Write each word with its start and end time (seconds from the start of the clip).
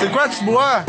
C'est 0.00 0.10
quoi 0.10 0.28
tu 0.28 0.44
bois? 0.44 0.82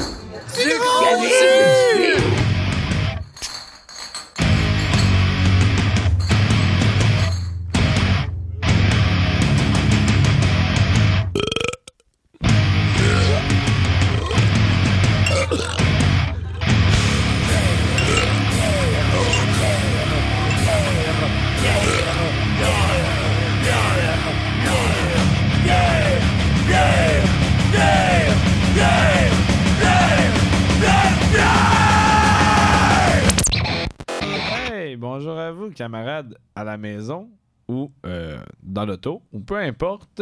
Camarades 35.86 36.38
à 36.56 36.64
la 36.64 36.78
maison 36.78 37.28
ou 37.68 37.92
euh, 38.06 38.38
dans 38.62 38.86
l'auto, 38.86 39.24
ou 39.34 39.40
peu 39.40 39.56
importe. 39.58 40.22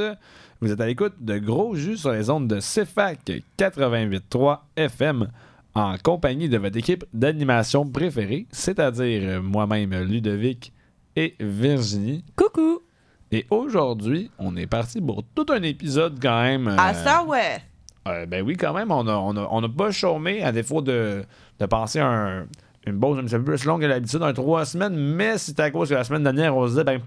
Vous 0.61 0.71
êtes 0.71 0.79
à 0.79 0.85
l'écoute 0.85 1.15
de 1.19 1.37
Gros 1.37 1.75
Jus 1.75 1.97
sur 1.97 2.11
les 2.13 2.29
ondes 2.29 2.47
de 2.47 2.59
CFAC 2.61 3.43
88.3 3.57 4.59
FM 4.77 5.27
en 5.75 5.95
compagnie 6.01 6.47
de 6.47 6.57
votre 6.57 6.77
équipe 6.77 7.03
d'animation 7.13 7.85
préférée, 7.85 8.47
c'est-à-dire 8.51 9.21
euh, 9.23 9.41
moi-même, 9.41 9.93
Ludovic 10.03 10.71
et 11.17 11.35
Virginie. 11.41 12.23
Coucou! 12.37 12.79
Et 13.31 13.45
aujourd'hui, 13.49 14.31
on 14.39 14.55
est 14.55 14.65
parti 14.67 15.01
pour 15.01 15.23
tout 15.35 15.45
un 15.49 15.61
épisode 15.63 16.19
quand 16.21 16.41
même. 16.41 16.69
euh, 16.69 16.75
Ah 16.79 16.93
ça 16.93 17.23
ouais! 17.25 17.57
euh, 18.07 18.25
ben 18.25 18.43
oui, 18.45 18.55
quand 18.55 18.73
même, 18.73 18.91
on 18.91 19.05
a, 19.07 19.15
on 19.15 19.35
a, 19.35 19.47
on 19.51 19.61
a 19.63 19.69
pas 19.69 19.91
chômé 19.91 20.41
à 20.41 20.51
défaut 20.53 20.81
de, 20.81 21.23
de 21.59 21.65
passer 21.65 21.99
un, 21.99 22.47
une 22.89 22.99
pause 22.99 23.19
un 23.19 23.23
peu 23.25 23.43
plus 23.43 23.65
longue 23.65 23.81
que 23.81 23.87
d'habitude, 23.87 24.21
un 24.21 24.33
trois 24.33 24.65
semaines, 24.65 24.95
mais 24.95 25.37
c'est 25.37 25.59
à 25.59 25.71
cause 25.71 25.89
que 25.89 25.93
la 25.93 26.03
semaine 26.03 26.23
dernière, 26.23 26.55
on 26.55 26.65
se 26.65 26.71
disait, 26.71 26.83
ben, 26.83 26.99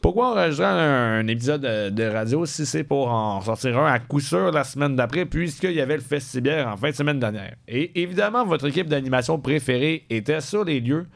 pourquoi 0.00 0.32
enregistrer 0.32 0.66
un, 0.66 1.20
un 1.20 1.26
épisode 1.28 1.60
de, 1.60 2.04
radio 2.04 2.44
si 2.44 2.66
c'est 2.66 2.82
pour 2.82 3.08
en 3.08 3.40
sortir 3.40 3.78
un 3.78 3.92
à 3.92 4.00
coup 4.00 4.20
sûr 4.20 4.50
la 4.50 4.64
semaine 4.64 4.96
d'après, 4.96 5.26
puisqu'il 5.26 5.72
y 5.72 5.80
avait 5.80 5.96
le 5.96 6.02
festibière 6.02 6.68
en 6.68 6.76
fin 6.76 6.90
de 6.90 6.94
semaine 6.94 7.20
dernière? 7.20 7.54
Et 7.68 8.02
évidemment, 8.02 8.44
votre 8.44 8.66
équipe 8.66 8.88
d'animation 8.88 9.38
préférée 9.38 10.04
était 10.10 10.40
sur 10.40 10.64
les 10.64 10.80
lieux 10.80 11.06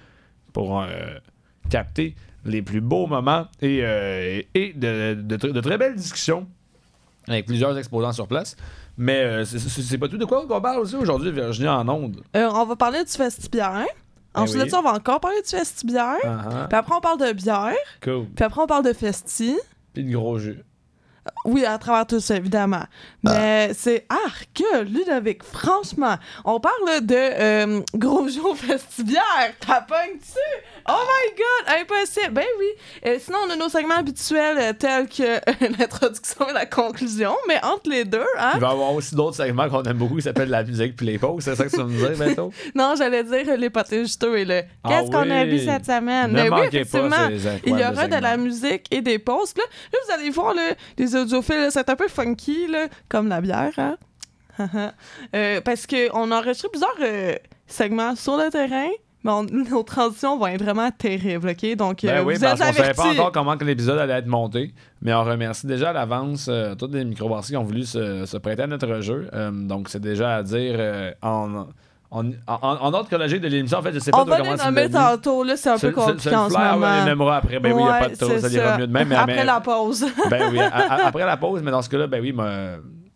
pour 0.53 0.81
euh, 0.81 0.87
capter 1.69 2.15
les 2.45 2.63
plus 2.63 2.81
beaux 2.81 3.09
moments 3.09 3.47
et, 3.61 3.81
euh, 3.83 4.41
et 4.55 4.73
de 4.73 5.61
très 5.61 5.79
belles 5.79 5.97
discussions 5.97 6.47
avec 7.29 7.47
plusieurs 7.47 7.77
exposants 7.77 8.13
sur 8.13 8.29
place. 8.29 8.57
Mais 8.99 9.23
euh, 9.23 9.45
c'est- 9.45 9.99
pas 9.99 10.09
tout 10.09 10.17
de 10.19 10.25
quoi 10.25 10.47
qu'on 10.47 10.61
parle 10.61 10.81
aussi 10.81 10.97
aujourd'hui, 10.97 11.31
Virginie, 11.31 11.69
en 11.69 11.87
ondes. 11.89 12.23
Euh, 12.35 12.49
on 12.53 12.65
va 12.65 12.77
parler 12.77 13.05
du 13.05 13.11
festibière. 13.11 13.85
Ensuite 14.35 14.61
oui. 14.61 14.65
de 14.67 14.71
ça, 14.71 14.81
on 14.81 14.83
va 14.83 14.93
encore 14.93 15.21
parler 15.21 15.41
du 15.43 15.49
festibière. 15.49 16.17
Ah, 16.25 16.67
Puis 16.69 16.79
après, 16.79 16.95
on 16.95 17.01
parle 17.01 17.19
de 17.21 17.33
bière. 17.33 17.73
Cool. 18.03 18.27
Puis 18.35 18.45
après, 18.45 18.61
on 18.61 18.67
parle 18.67 18.85
de 18.85 18.93
festi. 18.93 19.57
Puis 19.95 20.05
de 20.05 20.13
gros 20.13 20.39
jus. 20.39 20.63
Oui, 21.45 21.65
à 21.65 21.79
travers 21.79 22.07
tout 22.07 22.21
ça, 22.21 22.37
évidemment. 22.37 22.85
Mais 23.23 23.73
c'est 23.75 24.07
arc, 24.09 24.63
Ludovic, 24.85 25.43
franchement. 25.43 26.17
On 26.45 26.61
parle 26.61 27.01
de 27.03 27.15
euh, 27.15 27.81
gros 27.95 28.29
jours 28.29 28.57
festibière. 28.57 29.53
T'as 29.61 29.81
dessus? 29.81 30.39
Oh 30.89 30.93
my 30.93 31.35
god, 31.37 31.81
impossible. 31.81 32.33
Ben 32.33 32.45
oui. 32.59 32.67
Euh, 33.07 33.17
sinon, 33.21 33.39
on 33.47 33.51
a 33.51 33.57
nos 33.57 33.69
segments 33.69 33.97
habituels 33.97 34.57
euh, 34.59 34.73
tels 34.73 35.09
que 35.09 35.23
euh, 35.23 35.69
l'introduction 35.79 36.49
et 36.49 36.53
la 36.53 36.67
conclusion. 36.67 37.35
Mais 37.49 37.63
entre 37.65 37.91
les 37.91 38.05
deux, 38.05 38.25
hein? 38.39 38.53
Il 38.55 38.61
va 38.61 38.69
y 38.69 38.71
avoir 38.73 38.93
aussi 38.93 39.15
d'autres 39.15 39.37
segments 39.37 39.69
qu'on 39.69 39.83
aime 39.83 39.97
beaucoup 39.97 40.17
qui 40.17 40.23
s'appellent 40.23 40.49
la 40.51 40.63
musique 40.63 40.97
puis 40.97 41.07
les 41.07 41.19
pauses. 41.19 41.43
C'est 41.45 41.57
ça 41.57 41.65
que 41.65 41.71
tu 41.71 41.77
vas 41.77 41.85
nous 41.85 41.97
dire 41.97 42.11
bientôt? 42.11 42.53
Non, 42.75 42.95
j'allais 42.97 43.25
dire 43.25 43.57
les 43.57 43.71
pâtés 43.71 44.05
juteux 44.05 44.39
et 44.39 44.45
le 44.45 44.63
Ah 44.85 44.89
qu'est-ce 44.89 45.11
qu'on 45.11 45.31
a 45.31 45.43
oui. 45.45 45.51
vu 45.51 45.65
cette 45.65 45.87
semaine? 45.87 46.31
Ne 46.31 46.35
Mais 46.35 46.43
oui, 46.43 46.51
manquez 46.51 46.85
pas 46.85 46.99
effectivement. 46.99 47.57
Il 47.65 47.79
y 47.79 47.85
aura 47.85 48.07
de 48.09 48.23
la 48.23 48.37
musique 48.37 48.87
et 48.91 49.01
des 49.01 49.19
pauses. 49.19 49.55
Là, 49.57 49.65
là, 49.93 49.99
vous 50.07 50.13
allez 50.13 50.31
voir 50.31 50.55
là, 50.55 50.63
les 51.17 51.23
audiophiles, 51.23 51.57
là, 51.57 51.71
c'est 51.71 51.89
un 51.89 51.97
peu 51.97 52.09
funky, 52.09 52.67
là, 52.69 52.87
comme 53.09 53.29
la 53.29 53.41
bière. 53.41 53.73
Hein? 53.79 53.97
Euh, 55.35 55.61
parce 55.61 55.87
qu'on 55.87 56.31
a 56.33 56.39
enregistré 56.39 56.69
plusieurs 56.71 56.97
euh, 57.03 57.35
segments 57.67 58.17
sur 58.17 58.37
le 58.39 58.49
terrain, 58.51 58.89
mais 59.23 59.31
on- 59.33 59.43
nos 59.71 59.83
transitions 59.83 60.39
vont 60.39 60.47
être 60.47 60.63
vraiment 60.63 60.91
terribles. 60.91 61.51
OK? 61.51 61.77
Donc, 61.77 62.05
euh, 62.05 62.09
Ben 62.09 62.25
oui, 62.25 62.35
vous 62.37 62.41
parce 62.41 62.61
êtes 62.61 62.67
qu'on 62.69 62.73
savait 62.73 62.95
pas 62.95 63.09
encore 63.11 63.33
comment 63.33 63.55
l'épisode 63.61 63.99
allait 63.99 64.15
être 64.15 64.27
monté. 64.27 64.73
Mais 65.03 65.13
on 65.13 65.25
remercie 65.25 65.67
déjà 65.67 65.91
à 65.91 65.93
l'avance 65.93 66.47
euh, 66.49 66.75
toutes 66.75 66.95
les 66.95 67.05
microbrasseries 67.05 67.53
qui 67.53 67.57
ont 67.59 67.65
voulu 67.65 67.83
se, 67.85 68.25
se 68.25 68.37
prêter 68.39 68.63
à 68.63 68.67
notre 68.67 69.01
jeu. 69.03 69.29
Euh, 69.35 69.51
donc, 69.51 69.91
c'est 69.91 70.01
déjà 70.01 70.37
à 70.37 70.43
dire 70.43 70.77
euh, 70.79 71.11
en, 71.21 71.67
en, 72.11 72.27
en, 72.31 72.33
en 72.61 72.95
ordre 72.95 73.07
chronologique 73.09 73.41
de 73.41 73.49
l'émission. 73.49 73.79
En 73.79 73.83
fait, 73.83 73.93
je 73.93 73.99
sais 73.99 74.11
pas 74.11 74.21
On 74.23 74.25
va 74.25 74.37
comment 74.39 74.53
les 74.53 74.65
nommer 74.65 74.91
tantôt. 74.91 75.43
Là, 75.45 75.57
c'est 75.57 75.71
un 75.71 75.79
peu 75.79 75.91
compliqué 75.91 76.21
c'est 76.23 76.31
le 76.31 76.37
en 76.37 76.49
ce 76.49 76.55
moment. 76.55 76.87
on 76.87 77.05
les 77.05 77.11
nommera 77.11 77.37
après. 77.39 77.59
Ben 77.59 77.73
oui, 77.73 77.83
il 77.83 77.85
n'y 77.85 77.91
a 77.91 77.99
pas 77.99 78.09
de 78.09 78.15
trouble, 78.17 78.35
c'est 78.41 78.49
ça 78.49 78.55
ira 78.65 78.79
mieux 78.79 78.87
de 78.87 78.93
même. 78.93 79.09
Mais, 79.09 79.17
Après 79.17 79.37
mais- 79.37 79.45
la 79.45 79.61
pause. 79.61 80.07
Ben 80.31 80.49
oui, 80.53 80.61
a- 80.61 80.67
a- 80.69 81.07
après 81.09 81.25
la 81.27 81.37
pause, 81.37 81.63
mais 81.63 81.71
dans 81.71 81.83
ce 81.83 81.89
cas-là, 81.89 82.07
ben 82.07 82.21
oui, 82.21 82.33
moi, 82.33 82.49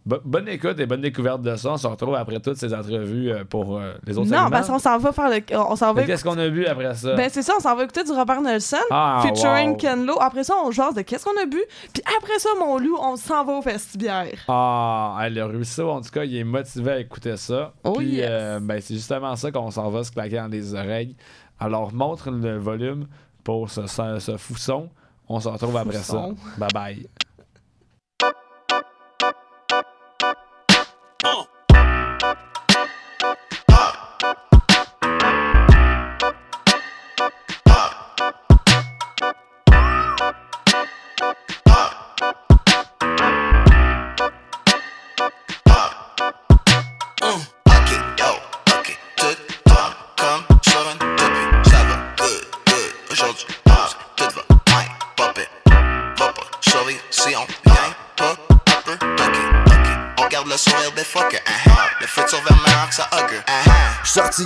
bo- 0.06 0.20
bonne 0.24 0.48
écoute 0.48 0.78
et 0.80 0.86
bonne 0.86 1.00
découverte 1.00 1.42
de 1.42 1.54
ça. 1.56 1.70
On 1.72 1.76
se 1.76 1.86
retrouve 1.86 2.14
après 2.14 2.40
toutes 2.40 2.56
ces 2.56 2.72
entrevues 2.74 3.30
euh, 3.30 3.44
pour 3.44 3.78
euh, 3.78 3.94
les 4.06 4.16
autres 4.18 4.30
non, 4.30 4.48
parce 4.50 4.68
qu'on 4.68 4.78
s'en 4.78 4.98
va 4.98 5.12
faire 5.12 5.28
le. 5.30 5.40
On 5.56 5.76
s'en 5.76 5.92
va 5.92 6.00
Mais 6.00 6.06
Qu'est-ce 6.06 6.24
qu'on 6.24 6.38
a 6.38 6.48
vu 6.48 6.66
après 6.66 6.94
ça? 6.94 7.14
Ben 7.14 7.28
c'est 7.32 7.42
ça, 7.42 7.54
on 7.56 7.60
s'en 7.60 7.74
va 7.76 7.84
écouter 7.84 8.04
du 8.04 8.12
Robert 8.12 8.40
Nelson, 8.42 8.76
Ah, 8.90 9.22
featuring 9.26 9.70
wow. 9.70 9.76
Ken 9.76 10.06
Lo. 10.06 10.20
Après 10.20 10.44
ça, 10.44 10.54
on 10.64 10.70
jase 10.70 10.94
de 10.94 11.02
qu'est-ce 11.02 11.24
qu'on 11.24 11.40
a 11.40 11.46
bu. 11.46 11.60
Puis 11.92 12.02
après 12.18 12.38
ça, 12.38 12.50
mon 12.58 12.78
loup, 12.78 12.96
on 13.00 13.16
s'en 13.16 13.44
va 13.44 13.52
au 13.54 13.62
festibière. 13.62 14.26
Ah, 14.48 15.16
a 15.18 15.28
réussi, 15.46 15.80
en 15.82 16.00
tout 16.00 16.10
cas, 16.10 16.24
il 16.24 16.36
est 16.36 16.44
motivé 16.44 16.90
à 16.92 16.98
écouter 17.00 17.36
ça. 17.36 17.72
Oh 17.84 17.92
Puis, 17.92 18.14
yes. 18.16 18.26
euh, 18.30 18.60
ben, 18.60 18.80
c'est 18.80 18.94
justement 18.94 19.36
ça 19.36 19.50
qu'on 19.50 19.70
s'en 19.70 19.90
va 19.90 20.02
se 20.04 20.10
claquer 20.12 20.36
dans 20.36 20.48
les 20.50 20.74
oreilles. 20.74 21.14
Alors, 21.58 21.92
montre 21.92 22.30
le 22.30 22.56
volume 22.58 23.06
pour 23.44 23.70
ce, 23.70 23.86
ce, 23.86 24.18
ce 24.18 24.36
fou 24.36 24.56
son. 24.56 24.88
On 25.28 25.38
se 25.40 25.48
retrouve 25.48 25.76
après 25.76 25.98
ça. 25.98 26.28
Bye 26.58 26.68
bye. 26.74 27.06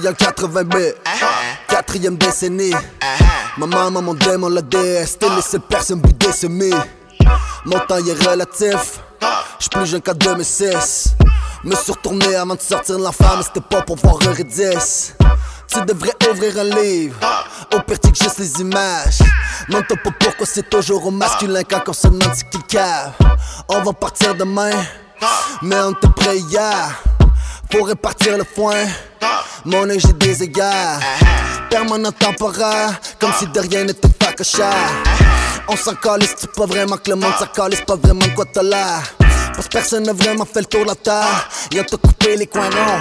En 0.08 0.12
80 0.12 0.64
b 0.64 0.76
quatrième 1.68 2.16
décennie. 2.16 2.72
Ma 3.56 3.66
maman, 3.66 4.02
mon 4.02 4.14
démon, 4.14 4.48
la 4.48 4.62
déesse, 4.62 5.18
t'es 5.18 5.28
laissé 5.30 5.58
personne 5.58 6.00
bouder 6.00 6.32
semé. 6.32 6.70
Mon 7.64 7.78
temps 7.80 7.98
est 7.98 8.26
relatif, 8.28 9.00
j'suis 9.58 9.70
plus 9.70 9.86
jeune 9.86 10.02
qu'en 10.02 10.14
2006. 10.14 11.14
Me 11.64 11.74
suis 11.74 11.92
retourné 11.92 12.34
avant 12.34 12.54
de 12.54 12.60
sortir 12.60 12.98
l'enfer, 12.98 13.34
mais 13.38 13.42
c'était 13.42 13.60
pas 13.60 13.82
pour 13.82 13.96
voir 13.96 14.16
un 14.26 14.32
Redis. 14.32 15.12
Tu 15.68 15.80
devrais 15.86 16.14
ouvrir 16.30 16.58
un 16.58 16.64
livre, 16.64 17.16
au 17.74 17.80
pire 17.80 17.98
que 17.98 18.08
juste 18.08 18.38
les 18.38 18.60
images. 18.60 19.20
Non, 19.68 19.80
t'as 19.88 19.96
pas 19.96 20.10
pourquoi 20.20 20.46
c'est 20.46 20.68
toujours 20.68 21.06
au 21.06 21.10
masculin 21.10 21.62
quand 21.68 21.88
on 21.88 21.92
se 21.92 22.06
demande 22.08 22.34
ce 22.34 22.44
qu'il 22.44 22.62
cave. 22.64 23.12
On 23.68 23.80
va 23.80 23.92
partir 23.94 24.34
demain, 24.34 24.72
mais 25.62 25.80
on 25.80 25.94
te 25.94 26.06
hier. 26.34 27.02
Pour 27.74 27.88
répartir 27.88 28.38
le 28.38 28.44
foin, 28.44 28.86
mon 29.64 29.88
est 29.88 30.12
des 30.18 30.44
égards. 30.44 31.00
Permanent 31.68 32.12
temporaire, 32.12 33.00
comme 33.18 33.32
si 33.36 33.48
de 33.48 33.58
rien 33.58 33.82
n'était 33.82 34.06
pas 34.10 34.32
cher. 34.44 34.72
On 35.66 35.74
s'en 35.74 35.94
calisse, 35.94 36.36
c'est 36.36 36.52
pas 36.52 36.66
vraiment 36.66 36.96
que 36.96 37.10
le 37.10 37.16
monde 37.16 37.32
s'en 37.36 37.46
calisse, 37.46 37.80
pas 37.80 37.96
vraiment 37.96 38.26
quoi 38.36 38.44
t'as 38.44 38.62
l'air. 38.62 39.02
Parce 39.54 39.66
que 39.66 39.72
personne 39.72 40.04
n'a 40.04 40.12
vraiment 40.12 40.44
fait 40.44 40.60
le 40.60 40.66
tour 40.66 40.82
de 40.82 40.86
la 40.86 40.94
terre. 40.94 41.48
On 41.76 41.82
t'a 41.82 41.96
coupé 41.96 42.36
les 42.36 42.46
coins 42.46 42.70
ronds. 42.70 43.00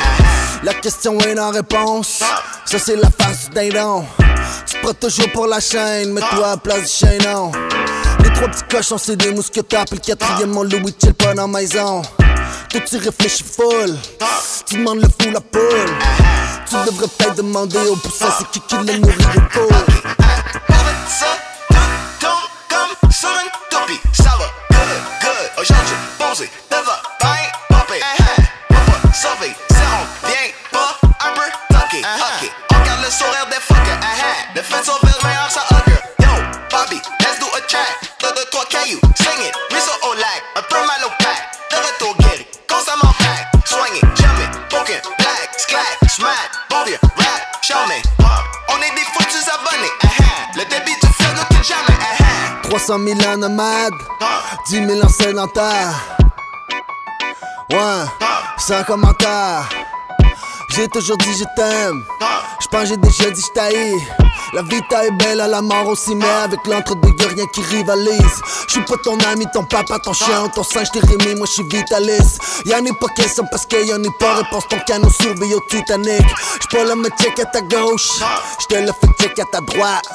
La 0.64 0.74
question 0.74 1.20
est 1.20 1.40
en 1.40 1.52
réponse. 1.52 2.24
Ça, 2.66 2.80
c'est 2.80 2.96
la 2.96 3.12
face 3.12 3.50
du 3.50 3.70
dindon. 3.70 4.04
Tu 4.66 4.80
prends 4.82 4.94
toujours 4.96 5.32
pour 5.34 5.46
la 5.46 5.60
chaîne, 5.60 6.14
mets-toi 6.14 6.48
à 6.48 6.52
la 6.52 6.58
place 6.58 6.82
du 6.82 6.88
chaînon. 6.88 7.52
Les 8.24 8.34
trois 8.34 8.48
petits 8.48 8.64
cochons, 8.72 8.98
c'est 8.98 9.18
des 9.18 9.30
mousquetaires. 9.30 9.86
Puis 9.86 10.00
le 10.00 10.16
quatrième, 10.16 10.50
mon 10.50 10.64
Louis 10.64 10.96
chill 11.00 11.14
pas 11.14 11.36
dans 11.36 11.44
la 11.44 11.60
maison. 11.60 12.02
te 12.74 12.80
tirer 12.80 13.12
flèche 13.12 13.44
folle. 13.44 13.96
Tu 14.66 14.78
demandes 14.78 15.02
le 15.02 15.08
fou 15.08 15.30
la 15.32 15.42
poule. 15.42 15.94
Tu 16.68 16.76
devrais 16.86 17.08
peut-être 17.08 17.36
demander 17.36 17.78
au 17.78 17.96
poussin 17.96 18.34
c'est 18.38 18.50
qui 18.50 18.60
qui 18.62 18.76
l'a 18.76 18.98
nourri 18.98 19.16
de 19.16 19.40
peau. 19.54 19.70
ça, 21.08 21.38
comme 22.70 23.12
sur 23.12 23.30
une 23.30 23.52
toupie. 23.70 24.00
Ça 24.12 24.32
va, 24.40 24.48
good, 24.72 25.02
good. 25.22 25.52
Aujourd'hui, 25.62 25.96
posé, 26.18 26.50
devant, 26.72 27.00
bien, 27.22 27.52
pompé. 27.70 28.00
Pas 28.70 29.14
sauvé, 29.14 29.54
si 29.70 29.78
on 29.78 30.28
vient 30.28 30.50
pas 30.72 30.98
un 31.28 31.34
peu 31.34 31.50
toqué. 31.70 32.00
Ok, 32.00 32.52
on 32.72 32.86
garde 32.86 33.04
le 33.04 33.12
sourire 33.12 33.48
des 33.52 33.62
fuckers. 33.62 34.00
Le 34.56 34.62
fait 34.62 34.84
sauver 34.84 35.14
le 35.22 35.28
meilleur, 35.28 35.52
ça 35.52 35.62
hugger. 35.70 36.02
Yo, 36.22 36.32
Bobby, 36.72 37.00
let's 37.20 37.40
do 37.40 37.46
a 37.56 37.62
track. 37.68 38.00
Deux, 38.20 38.34
deux, 38.36 38.46
trois 38.50 38.66
cailloux, 38.66 39.02
sing 39.16 39.46
it, 39.46 39.54
riso 39.70 39.92
au 40.10 40.14
lac. 40.16 40.42
Un 40.56 40.62
peu 40.64 40.78
mal 40.88 41.06
au 41.06 41.23
On 47.66 48.76
est 48.82 48.94
des 48.94 49.06
foutus 49.14 49.48
abonnés, 49.48 49.88
uh-huh. 50.04 50.58
Le 50.58 50.66
débit 50.66 51.00
du 51.02 51.08
fleuve 51.08 51.34
nous 51.34 51.56
quitte 51.56 51.66
jamais, 51.66 51.98
uh-huh. 51.98 52.70
300 52.70 53.00
000 53.00 53.34
en 53.34 53.38
nomades, 53.38 53.94
10 54.68 54.86
000 54.86 55.02
en 55.02 55.08
sédentaire. 55.08 55.94
Ouais, 57.70 58.04
sans 58.58 58.84
commentaire. 58.84 59.70
J'ai 60.76 60.88
toujours 60.88 61.18
dit 61.18 61.34
je 61.38 61.44
t'aime. 61.56 62.04
J'pense 62.60 62.88
j'ai 62.88 62.98
déjà 62.98 63.30
dit 63.30 63.42
je 63.42 63.54
t'haïs. 63.54 64.02
La 64.54 64.64
vie 64.64 64.78
est 64.78 65.12
belle 65.18 65.42
à 65.42 65.48
la 65.48 65.62
mort 65.62 65.88
aussi, 65.88 66.16
mais 66.16 66.26
avec 66.44 66.66
l'entre-deux 66.66 67.10
y'a 67.20 67.28
rien 67.28 67.46
qui 67.54 67.62
rivalise. 67.62 68.42
J'suis 68.68 68.82
pas 68.82 68.96
ton 69.04 69.18
ami, 69.32 69.46
ton 69.54 69.64
papa, 69.66 70.00
ton 70.00 70.14
chien, 70.14 70.48
ton 70.56 70.64
singe, 70.64 70.90
t'es 70.92 71.00
Rémi, 71.00 71.36
moi 71.36 71.46
j'suis 71.48 71.64
vitaliste. 71.70 72.42
Y'en 72.66 72.84
est 72.86 73.00
pas 73.00 73.08
question 73.16 73.46
parce 73.52 73.68
que 73.68 73.76
y'en 73.88 74.02
est 74.02 74.18
pas 74.20 74.36
réponse, 74.36 74.68
ton 74.68 74.80
canon 74.80 75.10
surveille 75.10 75.54
au 75.54 75.62
Titanic. 75.70 76.26
J'suis 76.60 76.70
pas 76.72 76.84
là 76.84 76.96
me 76.96 77.10
check 77.22 77.40
à 77.40 77.46
ta 77.46 77.62
gauche, 77.62 78.10
j'te 78.60 78.80
le 78.80 78.92
fais 79.00 79.24
check 79.28 79.40
à 79.40 79.46
ta 79.46 79.60
droite. 79.62 80.08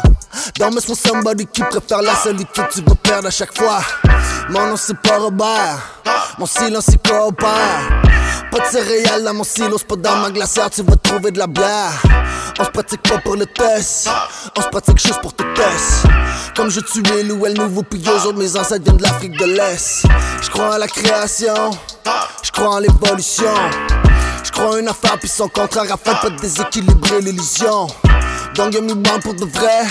Dans 0.59 0.71
mes 0.73 0.81
somebody 0.81 1.47
qui 1.47 1.63
préfère 1.63 2.03
la 2.03 2.17
solitude, 2.17 2.67
tu 2.73 2.83
vas 2.83 2.95
perdre 2.97 3.29
à 3.29 3.31
chaque 3.31 3.57
fois. 3.57 3.81
Mon 4.51 4.67
nom 4.67 4.77
c'est 4.77 5.01
pas 5.01 5.19
Robert, 5.19 5.79
mon 6.39 6.47
silence 6.47 6.87
c'est 6.89 7.09
coopère. 7.09 8.18
Pas 8.51 8.61
de 8.61 8.67
céréales 8.71 9.25
dans 9.25 9.35
mon 9.35 9.45
silo, 9.45 9.79
pas 9.79 9.97
dans 9.97 10.17
ma 10.17 10.31
glacière, 10.31 10.71
tu 10.71 10.83
vas 10.83 10.97
trouver 10.97 11.31
de 11.31 11.39
la 11.39 11.47
bière. 11.47 12.03
On 12.59 12.65
se 12.65 12.71
pratique 12.71 13.03
pas 13.03 13.19
pour 13.19 13.37
le 13.37 13.47
test, 13.47 14.09
on 14.57 14.63
se 14.63 14.69
pratique 14.69 14.99
juste 14.99 15.21
pour 15.21 15.35
te 15.35 15.43
test. 15.55 16.07
Comme 16.57 16.71
je 16.71 16.81
tuais 16.81 17.23
Louel 17.23 17.55
nouveau 17.55 17.83
puis 17.83 18.03
eux 18.07 18.27
autres, 18.27 18.39
mes 18.39 18.57
ancêtres 18.57 18.85
viennent 18.85 18.97
de 18.97 19.03
l'Afrique 19.03 19.39
de 19.39 19.45
l'Est. 19.45 20.07
Je 20.43 20.51
crois 20.51 20.75
à 20.75 20.79
la 20.79 20.89
création, 20.89 21.71
je 22.43 22.51
crois 22.51 22.75
en 22.75 22.79
l'évolution. 22.79 23.55
Je 24.43 24.51
crois 24.51 24.71
en 24.71 24.77
une 24.79 24.89
affaire 24.89 25.19
puis 25.19 25.29
son 25.29 25.49
contraire 25.49 25.93
afin 25.93 26.29
de 26.29 26.37
déséquilibrer 26.41 27.21
l'illusion. 27.21 27.87
Donc 28.55 28.75
y'a 28.75 28.81
mis 28.81 28.95
pour 29.23 29.35
de 29.35 29.45
vrai, 29.45 29.85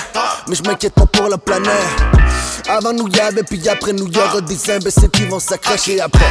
mais 0.47 0.55
je 0.55 0.63
m'inquiète 0.63 0.93
pas 0.93 1.05
pour 1.05 1.29
la 1.29 1.37
planète. 1.37 1.71
Avant 2.67 2.91
nous 2.91 3.07
y'avait 3.07 3.43
puis 3.43 3.69
après 3.69 3.93
nous 3.93 4.07
y'aura 4.07 4.41
des 4.41 4.71
imbéciles 4.71 5.09
qui 5.09 5.25
vont 5.25 5.39
s'accrocher 5.39 6.01
après. 6.01 6.25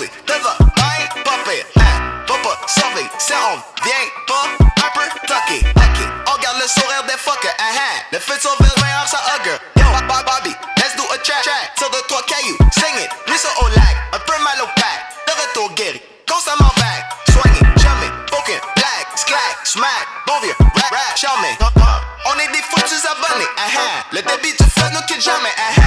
Posé 0.00 0.10
devant 0.26 0.56
un 0.60 1.22
popé. 1.22 1.64
Hein, 1.76 2.24
va 2.26 2.34
pas 2.38 2.60
sauver, 2.66 3.06
si 3.18 3.32
on 3.32 3.56
vient 3.84 4.08
pas 4.26 4.48
un 4.76 4.90
peu 4.94 5.26
toqué. 5.26 5.66
Ok, 5.76 5.98
on 6.26 6.40
garde 6.40 6.58
le 6.60 6.68
sourire 6.68 7.04
des 7.04 7.16
fuckers. 7.16 7.54
Hein, 7.58 7.72
hein. 7.74 8.02
Le 8.12 8.18
futur 8.18 8.50
veut 8.60 8.70
le 8.76 8.82
meilleur, 8.82 9.06
ça 9.06 9.20
hugger. 9.36 9.58
Yo, 9.76 9.84
Bob- 10.06 10.24
Bobby, 10.24 10.54
let's 10.78 10.96
do 10.96 11.02
a 11.12 11.18
track. 11.18 11.42
track. 11.42 11.72
Sur 11.78 11.90
deux, 11.90 12.02
trois 12.08 12.22
cailloux, 12.22 12.56
sing 12.72 12.96
it. 12.96 13.10
Lui 13.26 13.36
ça 13.36 13.48
au 13.60 13.68
lag, 13.68 13.96
un 14.12 14.18
peu 14.20 14.38
mal 14.42 14.60
au 14.62 14.66
pack. 14.76 15.00
De 15.26 15.32
retour 15.32 15.74
guéri, 15.74 16.00
constamment 16.28 16.72
back. 16.76 17.04
Soigné, 17.32 17.60
jamais, 17.76 18.10
poking, 18.30 18.60
black, 18.76 19.06
slack, 19.16 19.56
smack. 19.64 20.06
Bon 20.26 20.40
vieux, 20.42 20.56
rap, 20.58 20.92
rap, 20.92 21.38
me. 21.42 21.90
On 22.26 22.38
est 22.38 22.48
des 22.48 22.62
foutus 22.62 23.04
abonnés, 23.04 23.44
uh 23.44 23.70
-huh. 23.70 24.16
Le 24.16 24.22
débit 24.22 24.52
du 24.58 24.70
fleuve 24.70 24.92
nous 24.92 25.02
quitte 25.06 25.22
jamais, 25.22 25.54
-huh. 25.56 25.79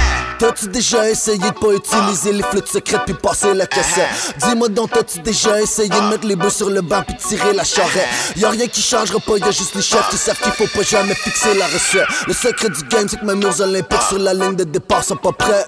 T'as-tu 0.44 0.68
déjà 0.68 1.08
essayé 1.08 1.38
de 1.38 1.50
pas 1.52 1.72
utiliser 1.72 2.30
les 2.30 2.42
flûtes 2.42 2.68
secrètes 2.68 3.00
puis 3.06 3.14
passer 3.14 3.54
la 3.54 3.66
cassette? 3.66 4.10
Dis-moi 4.36 4.68
donc, 4.68 4.90
t'as-tu 4.90 5.20
déjà 5.20 5.58
essayé 5.58 5.88
de 5.88 6.00
mettre 6.10 6.26
les 6.26 6.36
bœufs 6.36 6.50
sur 6.50 6.68
le 6.68 6.82
banc 6.82 7.02
puis 7.02 7.16
tirer 7.16 7.54
la 7.54 7.64
charrette? 7.64 8.06
Y'a 8.36 8.50
rien 8.50 8.66
qui 8.66 8.82
changera 8.82 9.20
pas, 9.20 9.38
y'a 9.38 9.50
juste 9.50 9.74
les 9.74 9.80
chefs 9.80 10.06
qui 10.10 10.18
savent 10.18 10.38
qu'il 10.38 10.52
faut 10.52 10.66
pas 10.66 10.84
jamais 10.84 11.14
fixer 11.14 11.54
la 11.54 11.64
recette. 11.64 12.06
Le 12.26 12.34
secret 12.34 12.68
du 12.68 12.82
game, 12.84 13.08
c'est 13.08 13.20
que 13.20 13.24
même 13.24 13.42
aux 13.42 13.62
Olympiques 13.62 14.02
sur 14.06 14.18
la 14.18 14.34
ligne 14.34 14.54
de 14.54 14.64
départ 14.64 15.02
sont 15.02 15.16
pas 15.16 15.32
prêts. 15.32 15.66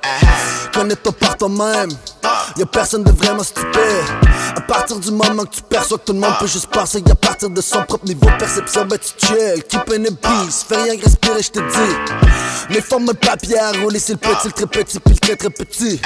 Connais-toi 0.75 1.13
par 1.13 1.39
toi-même, 1.39 1.89
y'a 2.57 2.67
personne 2.67 3.05
de 3.05 3.13
vraiment 3.13 3.43
stupide. 3.43 4.05
À 4.57 4.61
partir 4.61 4.99
du 4.99 5.11
moment 5.11 5.45
que 5.45 5.57
tu 5.57 5.63
perçois 5.63 5.99
que 5.99 6.05
tout 6.05 6.13
le 6.13 6.21
monde 6.21 6.35
peut 6.39 6.47
juste 6.47 6.69
passer, 6.69 7.03
à 7.11 7.15
partir 7.15 7.51
de 7.51 7.61
son 7.61 7.83
propre 7.85 8.07
niveau 8.07 8.27
de 8.27 8.37
perception, 8.37 8.85
ben 8.87 8.99
tu 8.99 9.27
chill, 9.27 9.63
keep 9.69 9.91
in 9.91 10.05
a 10.05 10.11
peace, 10.11 10.65
fais 10.67 10.83
rien 10.83 10.97
que 10.97 11.05
respirer, 11.05 11.43
je 11.43 11.51
te 11.51 11.59
dis. 11.59 12.15
Mais 12.71 12.81
forme 12.81 13.07
le 13.07 13.15
papier 13.15 13.59
à 13.59 13.73
rouler, 13.73 13.99
c'est 13.99 14.15
le 14.15 14.19
petit, 14.19 14.47
le 14.47 14.53
très 14.53 14.67
petit, 14.67 14.99
puis 15.01 15.15
le 15.15 15.21
très 15.21 15.37
très 15.37 15.51
petit. 15.51 16.01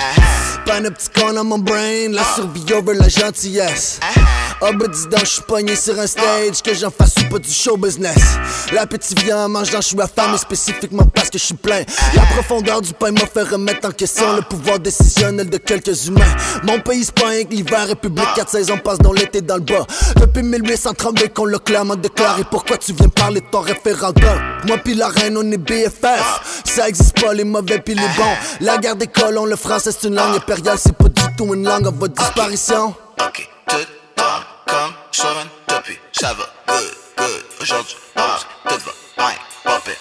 Pas 0.66 0.76
un 0.76 0.90
petit 0.90 1.08
con 1.14 1.32
dans 1.32 1.44
mon 1.44 1.58
brain, 1.58 2.08
la 2.10 2.24
survie 2.34 2.72
over 2.72 2.94
la 2.94 3.08
gentillesse. 3.08 4.00
Ah 4.62 4.72
ben 4.72 4.88
dis 4.88 5.06
donc, 5.06 5.24
j'suis 5.24 5.42
pogné 5.48 5.74
sur 5.74 5.98
un 5.98 6.06
stage, 6.06 6.62
que 6.62 6.74
j'en 6.74 6.90
fasse 6.90 7.14
ou 7.18 7.30
pas 7.30 7.38
du 7.38 7.50
show 7.50 7.78
business. 7.78 8.18
L'appétit 8.72 9.14
vient 9.14 9.46
en 9.46 9.48
mangeant, 9.48 9.80
j'suis 9.80 9.98
affamé 10.00 10.36
spécifiquement 10.36 11.06
parce 11.14 11.30
que 11.30 11.38
j'suis 11.38 11.54
plein. 11.54 11.82
La 12.14 12.22
profondeur 12.34 12.82
du 12.82 12.92
pain 12.92 13.10
m'a 13.10 13.26
fait 13.26 13.42
remettre 13.42 13.88
en 13.88 13.92
question 13.92 14.34
le 14.36 14.42
pouvoir 14.42 14.78
décisionnel 14.78 15.48
de 15.48 15.56
quelques 15.56 16.06
humains. 16.06 16.29
Mon 16.64 16.80
pays 16.80 17.04
c'est 17.04 17.14
pas 17.14 17.28
rien 17.28 17.44
que 17.44 17.50
l'hiver, 17.50 17.86
République, 17.86 18.28
4 18.34 18.48
saisons 18.48 18.78
passe 18.78 18.98
dans 18.98 19.12
l'été 19.12 19.40
dans 19.40 19.56
le 19.56 19.62
bas. 19.62 19.86
Depuis 20.16 20.42
1832 20.42 21.28
qu'on 21.28 21.46
l'a 21.46 21.58
clairement 21.58 21.96
déclaré, 21.96 22.44
pourquoi 22.50 22.76
tu 22.76 22.92
viens 22.92 23.08
parler 23.08 23.40
de 23.40 23.46
ton 23.46 23.60
référendum? 23.60 24.40
Moi 24.66 24.78
pis 24.78 24.94
la 24.94 25.08
reine, 25.08 25.36
on 25.36 25.50
est 25.50 25.58
BFF. 25.58 26.62
Ça 26.64 26.88
existe 26.88 27.20
pas 27.20 27.32
les 27.34 27.44
mauvais 27.44 27.80
pis 27.80 27.94
les 27.94 28.08
bons. 28.16 28.36
La 28.60 28.78
guerre 28.78 28.96
des 28.96 29.06
colons, 29.06 29.46
le 29.46 29.56
français 29.56 29.90
c'est 29.92 30.08
une 30.08 30.14
langue 30.14 30.36
impériale, 30.36 30.78
c'est 30.78 30.96
pas 30.96 31.08
du 31.08 31.22
tout 31.36 31.54
une 31.54 31.64
langue 31.64 31.86
en 31.86 31.92
voie 31.92 32.08
de 32.08 32.14
disparition. 32.14 32.94
Ok, 33.20 33.48
tout 33.68 33.76
tombe 34.16 34.24
comme 34.66 35.36
un 35.38 35.46
tapis. 35.66 35.98
Ça 36.12 36.34
va, 36.34 36.46
good, 36.68 36.94
good. 37.16 37.44
Aujourd'hui, 37.60 37.96
pause, 38.14 38.46
tout 38.64 38.78
va 39.64 39.80
bien, 39.84 39.94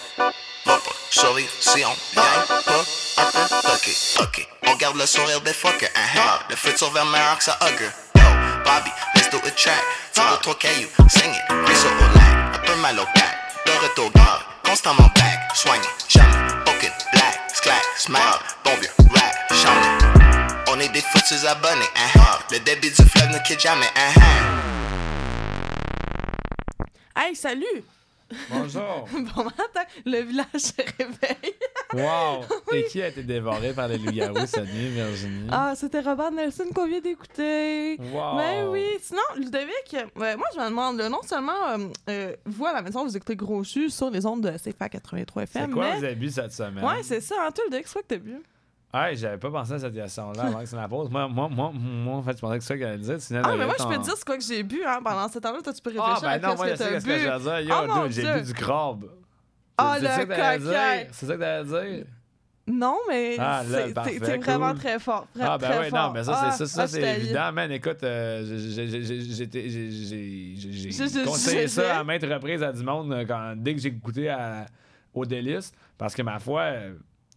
survivre 1.10 1.52
si 1.60 1.84
on 1.86 1.94
vient 1.94 1.96
pas 2.16 2.46
un 3.18 3.26
peu 3.32 3.68
toqué. 3.68 3.96
Ok, 4.20 4.48
on 4.68 4.76
garde 4.76 4.98
le 4.98 5.06
sourire 5.06 5.42
des 5.42 5.54
fuckers. 5.54 5.90
Uh-huh. 5.90 6.40
Le 6.50 6.56
futur 6.56 6.92
vers 6.92 7.06
meilleur 7.06 7.38
que 7.38 7.44
ça 7.44 7.58
hugger. 7.62 7.90
Yo, 8.16 8.24
Bobby, 8.64 8.92
let's 9.16 9.30
do 9.30 9.38
a 9.38 9.52
track. 9.52 9.84
Deux, 10.16 10.38
trois 10.42 10.58
cailloux, 10.58 10.90
sing 11.10 11.32
it? 11.32 11.78
Sur 11.78 11.92
au 11.92 12.10
lag, 12.16 12.56
un 12.56 12.60
peu 12.60 12.76
mal 12.76 13.00
au 13.00 13.06
back. 13.06 13.38
De 13.66 13.72
retour, 13.84 14.12
gars, 14.12 14.40
constamment 14.64 15.10
back. 15.16 15.40
Soigné, 15.56 15.88
jamais, 16.08 16.54
poking, 16.66 16.92
black, 17.14 17.40
sclack, 17.54 17.84
smack. 17.98 18.22
Bon 18.64 18.76
vieux, 18.80 18.92
rap, 19.14 19.54
chante. 19.54 20.04
On 20.72 20.80
est 20.80 20.90
des 20.90 21.02
foutus 21.02 21.46
abonnés, 21.46 21.90
uh-huh. 21.96 22.40
Le 22.52 22.60
débit 22.60 22.92
du 22.92 23.04
fleuve 23.10 23.30
ne 23.30 23.40
quitte 23.40 23.60
jamais, 23.60 23.88
uh-huh. 23.96 24.22
Hey, 27.16 27.36
salut! 27.36 27.84
Bonjour. 28.50 29.08
Bon 29.36 29.44
matin, 29.44 29.84
le 30.06 30.22
village 30.22 30.48
se 30.56 30.74
réveille. 30.98 31.54
Wow. 31.94 32.44
Et 32.74 32.86
qui 32.86 33.02
a 33.02 33.08
été 33.08 33.24
dévoré 33.24 33.74
par 33.74 33.88
les 33.88 33.98
loups-garous 33.98 34.46
cette 34.46 34.72
nuit, 34.74 34.90
Virginie? 34.90 35.48
Ah, 35.52 35.74
c'était 35.76 36.02
Robert 36.02 36.32
Nelson 36.32 36.66
qu'on 36.74 36.88
vient 36.88 37.00
d'écouter. 37.02 37.98
Wow. 38.00 38.38
Ben 38.38 38.68
oui. 38.70 38.86
Sinon, 39.02 39.22
Ludovic, 39.38 39.94
euh, 39.96 40.06
moi, 40.16 40.48
je 40.54 40.60
me 40.60 40.70
demande, 40.70 41.02
non 41.02 41.22
seulement 41.24 41.68
euh, 41.70 41.78
euh, 42.10 42.36
vous, 42.46 42.66
à 42.66 42.74
la 42.74 42.82
maison, 42.82 43.04
vous 43.04 43.16
écoutez 43.18 43.36
Gros 43.36 43.64
Jus 43.64 43.90
sur 43.90 44.10
les 44.10 44.26
ondes 44.26 44.42
de 44.42 44.52
CFA 44.58 44.90
83 44.90 45.44
FM, 45.44 45.66
C'est 45.66 45.72
quoi 45.74 45.90
mais... 45.92 45.98
vous 45.98 46.04
avez 46.04 46.16
bu 46.16 46.30
cette 46.30 46.54
semaine? 46.54 46.84
Ouais, 46.84 47.02
c'est 47.04 47.22
ça. 47.22 47.36
En 47.48 47.52
tout, 47.52 47.62
Ludovic, 47.66 47.88
c'est 47.88 47.94
quoi 47.94 48.02
que 48.04 48.08
t'as 48.08 48.18
bu? 48.18 48.42
Ouais, 48.92 49.16
j'avais 49.16 49.38
pas 49.38 49.52
pensé 49.52 49.74
à 49.74 49.80
cette 49.80 49.94
question-là 49.94 50.46
avant 50.46 50.60
que 50.62 50.66
c'est 50.66 50.76
ma 50.76 50.88
pause. 50.88 51.10
Moi, 51.12 51.28
moi, 51.28 51.48
moi, 51.48 51.72
moi, 51.74 52.16
en 52.16 52.24
fait, 52.24 52.36
je 52.36 52.42
pensais 52.42 52.58
que 52.58 52.64
c'est 52.64 52.74
ça 52.74 52.78
qu'elle 52.78 52.88
allait 52.88 52.98
dire. 52.98 53.18
Tu 53.20 53.36
Ah, 53.36 53.56
mais 53.56 53.66
moi, 53.66 53.76
je 53.80 53.84
peux 53.86 53.98
te 53.98 54.04
dire 54.04 54.14
c'est 54.18 54.26
quoi 54.26 54.38
que 54.38 54.44
j'ai 54.44 54.64
bu 54.64 54.82
hein, 54.84 55.00
pendant 55.04 55.30
ce 55.30 55.38
temps-là. 55.38 55.62
Toi, 55.62 55.74
tu 55.74 55.82
peux 55.82 55.92
Ah, 56.00 56.16
réfléchir 56.16 56.22
ben 56.28 56.44
à 56.44 56.48
non, 56.50 56.56
moi, 56.56 56.68
je 56.68 56.74
que 56.74 56.78
t'as 56.78 56.90
que 56.90 56.96
bu. 56.96 57.02
je 57.02 57.08
vais 57.08 57.40
dire. 57.40 57.60
Yo, 57.62 57.76
Oh, 57.88 58.04
dude, 58.08 58.12
j'ai 58.14 58.34
bu 58.34 58.42
du 58.42 58.54
crabe. 58.54 59.06
Ah, 59.78 59.96
C'est 60.00 60.26
le 60.26 60.26
que 60.26 60.58
dire? 60.60 61.08
C'est 61.12 61.26
ça 61.28 61.36
que 61.36 61.40
t'allais 61.40 61.96
dire? 61.96 62.06
Non, 62.72 62.98
mais 63.08 63.36
Ah, 63.40 63.64
t'es 64.06 64.38
vraiment 64.38 64.70
cool. 64.72 64.80
très 64.80 65.00
fort. 65.00 65.28
Ah, 65.40 65.58
ben 65.58 65.70
très 65.70 65.80
oui, 65.80 65.90
fort. 65.90 66.08
non, 66.08 66.14
mais 66.14 66.24
ça, 66.24 66.34
Ah, 66.36 66.52
c'est 66.52 66.66
ça, 66.66 66.76
ça 66.76 66.82
ah, 66.84 66.88
c'est 66.88 67.18
évident, 67.20 67.52
man. 67.52 67.72
Écoute, 67.72 68.04
euh, 68.04 68.44
j'ai- 68.46 69.48
conseillé 71.26 71.68
ça 71.68 72.00
à 72.00 72.04
maintes 72.04 72.24
reprises 72.24 72.62
à 72.64 72.72
du 72.72 72.84
monde 72.84 73.12
euh, 73.14 73.26
quand, 73.28 73.54
dès 73.58 73.74
que 73.76 73.82
j'ai 73.82 73.92
goûté 73.92 74.30
à- 74.30 74.66
au 75.14 75.26
délice. 75.26 75.72
Parce 75.98 76.14
que, 76.14 76.22
ma 76.22 76.40
foi, 76.40 76.64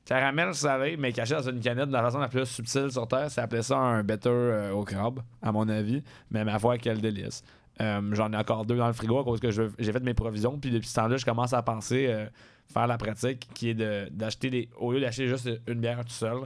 caramel 0.05 0.55
salé, 0.55 0.97
mais 0.97 1.13
caché 1.13 1.35
dans 1.35 1.49
une 1.49 1.61
canette 1.61 1.89
de 1.89 1.93
la 1.93 2.03
façon 2.03 2.19
la 2.19 2.29
plus 2.29 2.45
subtile 2.47 2.91
sur 2.91 3.07
Terre, 3.07 3.31
ça 3.31 3.43
appelait 3.45 3.63
ça 3.63 3.79
un 3.79 4.03
better 4.03 4.29
euh, 4.31 4.73
au 4.73 4.85
crabe, 4.85 5.21
à 5.41 5.53
mon 5.53 5.69
avis. 5.69 6.03
Mais 6.31 6.45
ma 6.45 6.59
foi, 6.59 6.79
quel 6.79 7.01
délice. 7.01 7.43
Euh, 7.81 8.01
J'en 8.13 8.33
ai 8.33 8.37
encore 8.37 8.67
deux 8.67 8.77
dans 8.77 8.87
le 8.87 8.93
frigo 8.93 9.19
à 9.19 9.25
cause 9.25 9.41
que 9.41 9.51
je- 9.51 9.63
j'ai 9.79 9.93
fait 9.93 10.03
mes 10.03 10.15
provisions. 10.15 10.59
Puis 10.59 10.71
depuis 10.71 10.89
ce 10.89 10.95
temps-là, 10.97 11.17
je 11.17 11.25
commence 11.25 11.53
à 11.53 11.63
penser 11.63 12.07
euh, 12.11 12.27
faire 12.73 12.87
la 12.87 12.99
pratique 12.99 13.49
qui 13.55 13.71
est 13.71 14.11
d'acheter 14.11 14.51
des. 14.51 14.69
Au 14.77 14.93
lieu 14.93 15.01
d'acheter 15.01 15.27
juste 15.29 15.49
une 15.67 15.81
bière 15.81 16.05
tout 16.05 16.11
seul, 16.13 16.39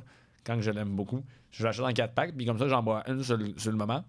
quand 0.44 0.60
je 0.60 0.70
l'aime 0.70 0.94
beaucoup, 0.94 1.22
je 1.50 1.64
l'achète 1.64 1.84
en 1.84 1.92
4 1.92 2.14
packs. 2.14 2.36
Puis 2.36 2.46
comme 2.46 2.58
ça, 2.58 2.68
j'en 2.68 2.82
bois 2.82 3.02
une 3.08 3.22
sur 3.22 3.36
le, 3.36 3.72
moment. 3.72 4.04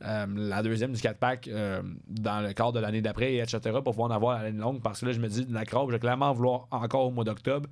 La 0.00 0.62
deuxième 0.62 0.92
du 0.92 1.00
4 1.00 1.18
pack 1.18 1.48
dans 2.08 2.40
le 2.40 2.52
cadre 2.54 2.72
de 2.72 2.80
l'année 2.80 3.02
d'après, 3.02 3.34
et 3.34 3.38
etc. 3.40 3.60
pour 3.84 3.92
pouvoir 3.94 4.10
en 4.10 4.14
avoir 4.14 4.38
à 4.38 4.42
l'année 4.44 4.58
longue. 4.58 4.80
Parce 4.80 5.00
que 5.00 5.06
là, 5.06 5.12
je 5.12 5.20
me 5.20 5.28
dis, 5.28 5.46
la 5.50 5.64
crabe, 5.64 5.86
je 5.88 5.92
vais 5.92 5.98
clairement 6.00 6.30
en 6.30 6.32
vouloir 6.32 6.66
encore 6.70 7.06
au 7.06 7.10
mois 7.10 7.24
d'octobre. 7.24 7.68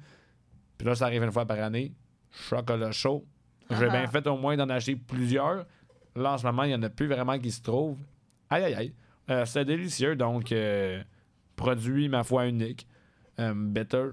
Puis 0.78 0.86
là, 0.86 0.94
ça 0.94 1.06
arrive 1.06 1.22
une 1.24 1.32
fois 1.32 1.44
par 1.44 1.58
année. 1.58 1.92
Chocolat 2.30 2.92
chaud. 2.92 3.24
J'ai 3.70 3.88
bien 3.90 4.06
fait 4.06 4.26
au 4.26 4.36
moins 4.36 4.56
d'en 4.56 4.68
acheter 4.70 4.96
plusieurs. 4.96 5.66
Là, 6.16 6.32
en 6.34 6.38
ce 6.38 6.46
moment, 6.46 6.62
il 6.62 6.68
n'y 6.68 6.74
en 6.74 6.82
a 6.82 6.88
plus 6.88 7.06
vraiment 7.06 7.38
qui 7.38 7.50
se 7.50 7.60
trouvent. 7.60 7.98
Aïe, 8.48 8.64
aïe, 8.64 8.74
aïe. 8.74 8.92
Euh, 9.30 9.44
c'est 9.44 9.64
délicieux. 9.64 10.16
Donc, 10.16 10.52
euh, 10.52 11.02
produit, 11.56 12.08
ma 12.08 12.22
foi, 12.24 12.46
unique. 12.46 12.86
Euh, 13.40 13.52
better. 13.54 14.10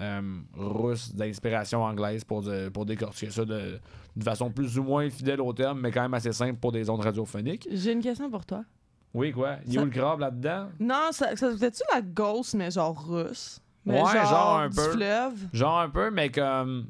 euh, 0.00 0.22
russe 0.54 1.14
d'inspiration 1.14 1.82
anglaise 1.82 2.24
pour, 2.24 2.40
de- 2.42 2.70
pour 2.70 2.86
décortiquer 2.86 3.30
ça 3.30 3.44
de, 3.44 3.78
de 4.16 4.24
façon 4.24 4.50
plus 4.50 4.78
ou 4.78 4.82
moins 4.84 5.10
fidèle 5.10 5.40
au 5.42 5.52
terme, 5.52 5.80
mais 5.80 5.90
quand 5.90 6.00
même 6.00 6.14
assez 6.14 6.32
simple 6.32 6.58
pour 6.58 6.72
des 6.72 6.88
ondes 6.88 7.02
radiophoniques. 7.02 7.68
J'ai 7.70 7.92
une 7.92 8.00
question 8.00 8.30
pour 8.30 8.46
toi. 8.46 8.64
Oui, 9.12 9.32
quoi? 9.32 9.56
Il 9.66 9.74
y 9.74 9.76
a 9.76 9.80
Ça- 9.80 9.82
où 9.82 9.84
le 9.84 9.90
crabe 9.90 10.20
là-dedans? 10.20 10.70
Non, 10.80 11.08
ça, 11.12 11.36
ça 11.36 11.50
tu 11.70 11.82
la 11.92 12.00
ghost, 12.00 12.54
mais 12.54 12.70
genre 12.70 13.06
russe? 13.06 13.60
Mais 13.84 14.00
Ouais, 14.02 14.12
genre 14.12 14.58
un 14.60 14.68
du 14.68 14.76
peu. 14.76 14.90
fleuve? 14.92 15.34
Genre 15.52 15.78
un 15.80 15.88
peu, 15.90 16.10
mais 16.10 16.30
comme. 16.30 16.86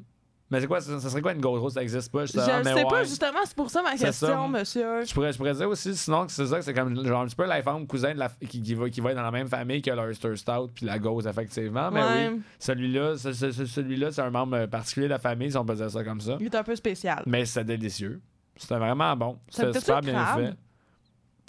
Mais 0.51 0.61
c'est 0.61 0.67
quoi? 0.67 0.83
Ça, 0.83 1.01
ça 1.01 1.09
serait 1.09 1.23
quoi 1.23 1.33
une 1.33 1.41
ghost 1.41 1.63
russe? 1.65 1.73
Ça 1.73 1.83
existe 1.83 2.13
pas, 2.13 2.27
Je 2.27 2.33
justement, 2.33 2.59
le 2.59 2.65
mais 2.65 2.75
sais 2.75 2.85
pas, 2.85 3.05
justement, 3.05 3.39
c'est 3.47 3.57
pour 3.57 3.71
ça 3.71 3.81
ma 3.83 3.97
C'est 3.97 4.05
question, 4.05 4.27
ça. 4.29 4.49
monsieur. 4.49 5.03
Je 5.07 5.15
pourrais, 5.15 5.33
je 5.33 5.39
pourrais 5.39 5.55
dire 5.55 5.67
aussi, 5.71 5.97
sinon, 5.97 6.27
que 6.27 6.33
c'est 6.33 6.45
ça, 6.47 6.57
que 6.57 6.63
c'est 6.63 6.75
comme 6.75 6.95
genre 7.07 7.23
un 7.23 7.25
petit 7.25 7.35
peu 7.37 7.47
la 7.47 7.63
femme 7.63 7.87
cousin 7.87 8.13
de 8.13 8.19
la, 8.19 8.29
qui, 8.47 8.61
qui, 8.61 8.75
va, 8.75 8.91
qui 8.91 9.01
va 9.01 9.13
être 9.13 9.17
dans 9.17 9.23
la 9.23 9.31
même 9.31 9.49
famille 9.49 9.81
que 9.81 9.91
l'Oyster 9.91 10.37
Stout 10.37 10.69
puis 10.75 10.85
la 10.85 10.99
Ghost, 10.99 11.27
effectivement. 11.27 11.91
Mais 11.91 12.03
Ouais. 12.03 12.31
oui, 12.35 12.43
celui-là, 12.59 13.17
ce- 13.17 13.33
ce- 13.33 13.51
ce- 13.51 13.65
celui-là, 13.65 14.11
c'est 14.13 14.21
un 14.21 14.29
membre 14.29 14.67
particulier 14.67 15.07
de 15.07 15.13
la 15.13 15.19
famille, 15.19 15.51
si 15.51 15.57
on 15.57 15.65
peut 15.65 15.75
dire 15.75 15.91
ça 15.91 16.05
comme 16.05 16.21
ça. 16.21 16.37
Il 16.39 16.45
est 16.45 16.55
un 16.55 16.63
peu 16.65 16.77
spécial. 16.77 17.23
Mais 17.25 17.47
c'était 17.47 17.65
délicieux. 17.65 18.21
C'était 18.55 18.77
vraiment 18.77 19.17
bon. 19.17 19.39
Ça 19.49 19.63
C'était 19.69 19.81
super 19.81 20.01
bien 20.03 20.13
crabe? 20.23 20.39
fait. 20.45 20.55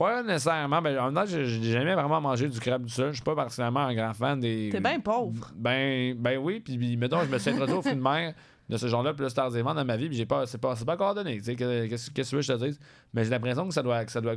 Pas 0.04 0.24
nécessairement. 0.24 0.82
Ben, 0.82 0.98
en 1.00 1.06
même 1.06 1.16
temps, 1.16 1.26
j'ai 1.26 1.46
jamais 1.46 1.94
vraiment 1.96 2.20
mangé 2.22 2.48
du 2.50 2.60
crabe 2.60 2.84
du 2.84 2.94
sol. 2.94 3.10
Je 3.10 3.16
suis 3.16 3.24
pas 3.24 3.36
particulièrement 3.36 3.82
un 3.82 3.94
grand 3.96 4.14
fan 4.14 4.40
des. 4.40 4.70
T'es 4.72 4.80
bien 4.80 5.00
pauvre. 5.00 5.52
Ben, 5.56 6.16
ben 6.18 6.38
oui. 6.38 6.60
Puis, 6.60 6.98
mettons, 6.98 7.22
je 7.22 7.30
me 7.30 7.38
suis 7.38 7.52
introduit 7.52 7.76
au 7.76 7.82
fruit 7.82 7.96
de 7.96 8.02
mer 8.02 8.34
de 8.70 8.78
ce 8.78 8.88
genre-là 8.88 9.14
plus 9.14 9.34
tardivement 9.34 9.74
dans 9.74 9.86
ma 9.86 9.96
vie. 9.98 10.08
Puis, 10.08 10.18
j'ai 10.18 10.26
pas, 10.26 10.46
c'est 10.46 10.58
pas, 10.58 10.76
c'est 10.76 10.86
pas 10.86 10.98
coordonné. 10.98 11.40
Que- 11.40 11.88
qu'est-ce 11.88 12.10
que 12.12 12.22
tu 12.22 12.36
veux 12.36 12.42
que 12.42 12.48
je 12.48 12.54
te 12.54 12.66
dise? 12.66 12.80
Mais 13.14 13.24
j'ai 13.24 13.30
l'impression 13.30 13.68
que 13.68 13.74
ça 13.74 13.84
doit, 13.84 14.04
que 14.06 14.12
ça 14.12 14.22
doit 14.22 14.36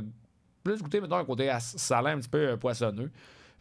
plus 0.63 0.81
goûter, 0.81 0.99
mettons, 1.01 1.15
un 1.17 1.25
côté 1.25 1.49
salin, 1.59 2.15
un 2.15 2.19
petit 2.19 2.29
peu 2.29 2.49
euh, 2.49 2.57
poissonneux. 2.57 3.11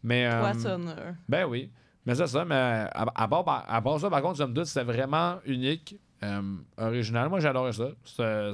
Mais. 0.03 0.27
euh, 0.27 0.41
Poissonneux. 0.41 0.95
ben 1.29 1.45
oui. 1.47 1.71
Mais 2.05 2.15
c'est 2.15 2.27
ça, 2.29 2.45
mais 2.45 2.55
à, 2.55 3.07
à 3.15 3.27
part, 3.29 3.45
par- 3.45 3.65
à 3.69 3.83
part 3.83 3.99
ça, 3.99 4.09
par 4.11 4.23
contre, 4.23 4.37
somme 4.37 4.55
toute, 4.55 4.67
c'était 4.67 4.85
vraiment 4.85 5.37
unique, 5.45 5.99
euh, 6.23 6.43
original. 6.79 7.29
Moi, 7.29 7.41
j'adorais 7.41 7.73
ça. 7.73 7.89
Ça, 8.05 8.53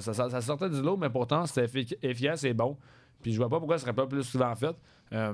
ça 0.30 0.40
sortait 0.40 0.68
du 0.70 0.80
lot, 0.82 0.96
mais 0.96 1.10
pourtant, 1.10 1.46
c'était 1.46 1.66
effic- 1.66 1.96
efficace 2.02 2.44
et 2.44 2.54
bon. 2.54 2.76
Puis 3.22 3.32
je 3.32 3.38
vois 3.38 3.48
pas 3.48 3.58
pourquoi 3.58 3.78
ce 3.78 3.82
serait 3.84 3.94
pas 3.94 4.06
plus 4.06 4.22
souvent 4.24 4.54
fait. 4.54 4.76
Euh, 5.12 5.32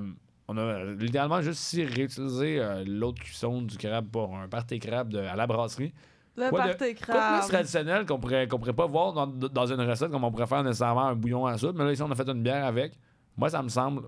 on 0.49 0.57
a 0.57 0.85
littéralement 0.85 1.41
juste 1.41 1.61
ici 1.63 1.85
réutilisé 1.85 2.59
euh, 2.61 2.85
l'autre 2.87 3.23
cuisson 3.23 3.63
du 3.63 3.77
crabe 3.79 4.09
pour 4.11 4.37
un 4.37 4.49
party 4.49 4.79
crabe 4.79 5.09
de- 5.11 5.19
à 5.19 5.35
la 5.37 5.47
brasserie. 5.47 5.93
Le 6.37 6.49
Quoi 6.49 6.69
de- 6.69 6.73
party 6.75 6.79
Quoi 6.79 6.89
de 6.95 6.95
plus 6.95 7.03
crabe. 7.05 7.49
traditionnel 7.49 8.07
qu'on 8.07 8.19
pourrait, 8.19 8.49
qu'on 8.49 8.59
pourrait 8.59 8.73
pas 8.73 8.87
voir 8.87 9.13
dans, 9.13 9.27
dans 9.27 9.67
une 9.67 9.81
recette 9.81 10.11
comme 10.11 10.25
on 10.25 10.31
pourrait 10.31 10.47
faire 10.47 10.63
nécessairement 10.65 11.07
un 11.09 11.15
bouillon 11.15 11.47
à 11.47 11.59
soupe? 11.59 11.77
Mais 11.77 11.85
là, 11.85 11.93
ici, 11.93 12.03
on 12.03 12.11
a 12.11 12.15
fait 12.15 12.29
une 12.29 12.43
bière 12.43 12.65
avec. 12.65 12.93
Moi, 13.37 13.49
ça 13.51 13.63
me 13.63 13.69
semble 13.69 14.03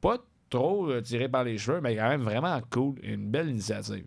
pas 0.00 0.18
trop 0.50 1.00
tiré 1.00 1.28
par 1.28 1.44
les 1.44 1.56
cheveux, 1.58 1.80
mais 1.80 1.96
quand 1.96 2.08
même 2.08 2.22
vraiment 2.22 2.60
cool 2.70 2.96
et 3.02 3.12
une 3.14 3.30
belle 3.30 3.48
initiative. 3.50 4.06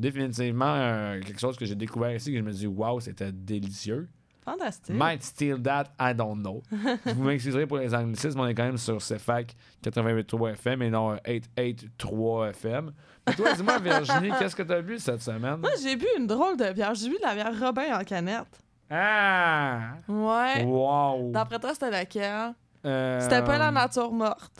Définitivement 0.00 0.74
euh, 0.74 1.20
quelque 1.20 1.38
chose 1.38 1.56
que 1.58 1.66
j'ai 1.66 1.74
découvert 1.74 2.14
ici 2.14 2.32
que 2.32 2.38
je 2.38 2.42
me 2.42 2.52
dis 2.52 2.66
waouh, 2.66 3.00
c'était 3.00 3.30
délicieux. 3.32 4.08
Fantastique. 4.42 4.94
Might 4.96 5.22
steal 5.22 5.62
that, 5.62 5.88
I 6.00 6.14
don't 6.14 6.40
know. 6.40 6.62
Vous 7.04 7.22
m'excuserez 7.22 7.66
pour 7.66 7.76
les 7.76 7.94
anglicismes, 7.94 8.40
on 8.40 8.46
est 8.46 8.54
quand 8.54 8.64
même 8.64 8.78
sur 8.78 8.96
CFAC 8.96 9.54
88.3 9.84 10.52
FM 10.52 10.82
et 10.82 10.90
non 10.90 11.12
euh, 11.12 11.16
883 11.26 12.48
FM. 12.48 12.92
Mais 13.26 13.34
toi, 13.34 13.52
dis-moi, 13.52 13.78
Virginie, 13.82 14.30
qu'est-ce 14.38 14.56
que 14.56 14.62
tu 14.62 14.72
as 14.72 14.80
bu 14.80 14.98
cette 14.98 15.20
semaine? 15.20 15.56
Moi, 15.56 15.70
j'ai 15.82 15.94
bu 15.96 16.06
une 16.18 16.26
drôle 16.26 16.56
de 16.56 16.72
bière. 16.72 16.94
J'ai 16.94 17.10
bu 17.10 17.16
de 17.16 17.22
la 17.22 17.34
bière 17.34 17.52
Robin 17.60 18.00
en 18.00 18.02
canette. 18.02 18.58
Ah! 18.88 19.96
Ouais. 20.08 20.64
Wow! 20.64 21.30
D'après 21.32 21.58
toi, 21.58 21.74
c'était 21.74 21.90
laquelle? 21.90 22.54
Euh, 22.86 23.20
C'était 23.20 23.44
pas 23.44 23.58
la 23.58 23.70
nature 23.70 24.10
morte. 24.10 24.58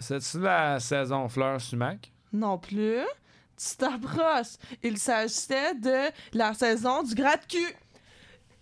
C'est-tu 0.00 0.40
la 0.40 0.80
saison 0.80 1.28
fleurs 1.28 1.60
sumac? 1.60 2.10
Non 2.32 2.58
plus. 2.58 2.98
Tu 3.60 3.76
t'approches. 3.76 4.56
Il 4.82 4.96
s'agissait 4.96 5.74
de 5.74 6.10
la 6.32 6.54
saison 6.54 7.02
du 7.02 7.14
gratte-cul. 7.14 7.76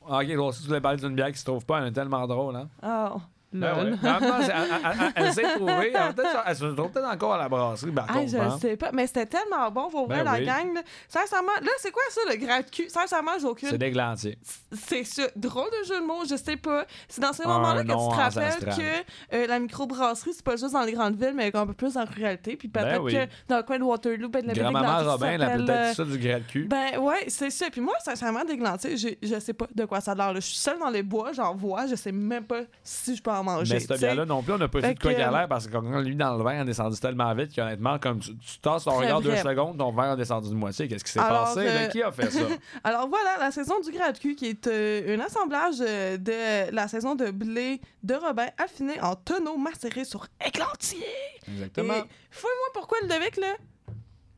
Ok, 0.09 0.27
gros, 0.33 0.53
si 0.53 0.63
tu 0.63 0.69
voulais 0.69 0.81
parler 0.81 0.99
d'une 0.99 1.15
bière 1.15 1.31
qui 1.31 1.39
se 1.39 1.45
trouve 1.45 1.65
pas, 1.65 1.81
elle 1.81 1.89
est 1.89 1.93
tellement 1.93 2.27
drôle, 2.27 2.57
hein? 2.57 2.69
Oh. 2.83 3.21
Ben 3.51 3.75
ouais. 3.85 3.91
Temps, 3.93 4.19
c'est- 4.21 4.53
elle, 4.53 4.53
elle- 4.53 4.91
elle- 5.01 5.13
elle 5.27 5.33
s'est 5.33 5.43
trouvée. 5.55 5.93
Elle, 5.95 6.15
peut-être- 6.15 6.57
se 6.57 6.65
trouve 6.67 6.91
peut-être 6.91 7.09
encore 7.09 7.35
à 7.35 7.39
la 7.39 7.49
brasserie, 7.49 7.93
par 7.93 8.07
Ah, 8.09 8.27
je 8.27 8.37
hein. 8.37 8.59
sais 8.61 8.77
pas, 8.77 8.91
mais 8.93 9.07
c'était 9.07 9.25
tellement 9.27 9.71
bon 9.71 9.89
pour 9.89 10.07
vrai, 10.07 10.19
Ben 10.19 10.25
la 10.25 10.33
oui. 10.39 10.45
gang. 10.45 10.75
là. 10.75 10.83
Sincèrement, 11.09 11.53
là, 11.63 11.71
c'est 11.79 11.91
quoi 11.91 12.03
ça, 12.11 12.21
le 12.29 12.37
gratte-cul? 12.37 12.89
Sincèrement, 12.91 13.33
j'ai 13.41 13.47
aucune. 13.47 13.69
C'est 13.71 13.79
d'églantier. 13.79 14.39
C'est 14.73 15.05
ça. 15.05 15.23
Drôle 15.35 15.71
de 15.83 15.87
jeu 15.89 16.01
de 16.01 16.05
mots, 16.07 16.25
je 16.29 16.37
sais 16.37 16.57
pas. 16.57 16.85
C'est 17.09 17.21
dans 17.23 17.33
ces 17.33 17.45
moments-là 17.47 17.83
que 17.85 17.89
tu 17.89 17.95
te 17.95 18.15
rappelles 18.15 18.75
que 18.77 19.37
euh, 19.37 19.47
la 19.47 19.59
microbrasserie, 19.59 20.33
c'est 20.35 20.45
pas 20.45 20.57
juste 20.57 20.73
dans 20.75 20.83
les 20.83 20.93
grandes 20.93 21.17
villes, 21.17 21.35
mais 21.35 21.55
un 21.57 21.67
peu 21.67 21.73
plus 21.75 21.97
en 21.97 22.05
ruralité. 22.05 22.57
Puis 22.57 22.69
peut-être 22.69 22.89
Ben 22.99 23.01
oui. 23.01 23.15
que 23.15 23.27
dans 23.49 23.57
le 23.57 23.63
coin 23.63 23.79
de 23.79 23.85
Waterloo, 23.85 24.29
ben, 24.29 24.43
de 24.43 24.49
la 24.49 24.53
ville 24.53 24.63
Grand-maman 24.63 25.11
Robin, 25.11 25.27
elle 25.31 25.41
s'appelle, 25.41 25.65
peut-être 25.65 25.97
ça 25.97 26.05
du 26.05 26.19
gras 26.19 26.39
de 26.41 26.45
cul. 26.45 26.65
Ben 26.65 26.99
ouais, 26.99 27.25
c'est 27.29 27.51
ça. 27.51 27.71
Puis 27.71 27.81
moi, 27.81 27.95
sincèrement, 28.05 28.45
d'églantier, 28.45 28.97
je, 28.97 29.09
je 29.23 29.39
sais 29.41 29.55
pas 29.55 29.67
de 29.75 29.85
quoi 29.87 30.01
ça 30.03 30.13
a 30.13 30.15
l'air. 30.15 30.35
Je 30.35 30.41
suis 30.41 30.57
seule 30.57 30.79
dans 30.79 30.91
les 30.91 31.03
bois, 31.03 31.33
j'en 31.33 31.55
vois, 31.55 31.87
je 31.87 31.95
sais 31.95 32.13
même 32.13 32.45
pas 32.45 32.61
si 32.85 33.17
je 33.17 33.23
peux 33.23 33.31
en 33.39 33.45
manger. 33.45 33.75
Mais 33.75 33.81
sais. 33.81 33.99
bière-là 33.99 34.25
non 34.25 34.43
plus, 34.43 34.53
on 34.53 34.59
n'a 34.59 34.69
pas 34.69 34.81
Fait 34.81 34.89
su 34.89 34.95
de 34.95 35.01
quoi 35.01 35.11
a 35.13 35.31
l'air 35.31 35.49
parce 35.49 35.67
que 35.67 35.73
quand 35.73 35.83
mis 35.83 36.15
dans 36.15 36.37
le 36.37 36.45
verre, 36.45 36.59
on 36.59 36.63
est 36.63 36.67
descendu 36.67 36.99
tellement 36.99 37.35
vite 37.35 37.55
qu'honnêtement, 37.55 37.99
comme 37.99 38.21
tu, 38.21 38.37
tu 38.37 38.59
tasses 38.59 38.85
ton 38.85 38.93
regard 38.93 39.21
deux 39.21 39.37
secondes, 39.37 39.79
ton 39.79 39.93
verre 39.93 40.13
a 40.13 40.17
descendu 40.17 40.49
de 40.51 40.55
moitié. 40.55 40.89
Qu'est-ce 40.89 41.05
qui 41.05 41.13
s'est 41.13 41.19
passé? 41.19 41.61
euh, 41.61 41.75
là? 41.83 41.89
Qui 41.89 42.03
a 42.03 42.13
fait 42.13 42.31
ça? 42.31 42.41
Alors 42.85 43.09
voilà, 43.09 43.39
la 43.39 43.51
saison 43.51 43.81
du 43.81 43.91
gratte-cul 43.91 44.35
qui 44.35 44.47
est 44.47 44.67
euh, 44.67 45.17
un 45.17 45.21
assemblage 45.21 45.77
euh, 45.81 46.17
de 46.17 46.73
la 46.75 46.89
saison 46.89 47.15
de 47.15 47.31
blé 47.31 47.81
de 48.03 48.15
Robin 48.15 48.47
affiné 48.59 49.01
en 49.01 49.15
tonneaux 49.15 49.57
macérés 49.57 50.05
sur 50.05 50.27
églantier. 50.45 51.05
Exactement. 51.49 51.95
Fouille-moi 52.31 52.69
pourquoi 52.75 52.99
le 53.03 53.09
Ludovic, 53.09 53.37
là, 53.37 53.55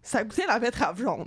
ça 0.02 0.24
goûtait 0.24 0.46
la 0.46 0.58
betterave 0.58 1.00
jaune. 1.00 1.26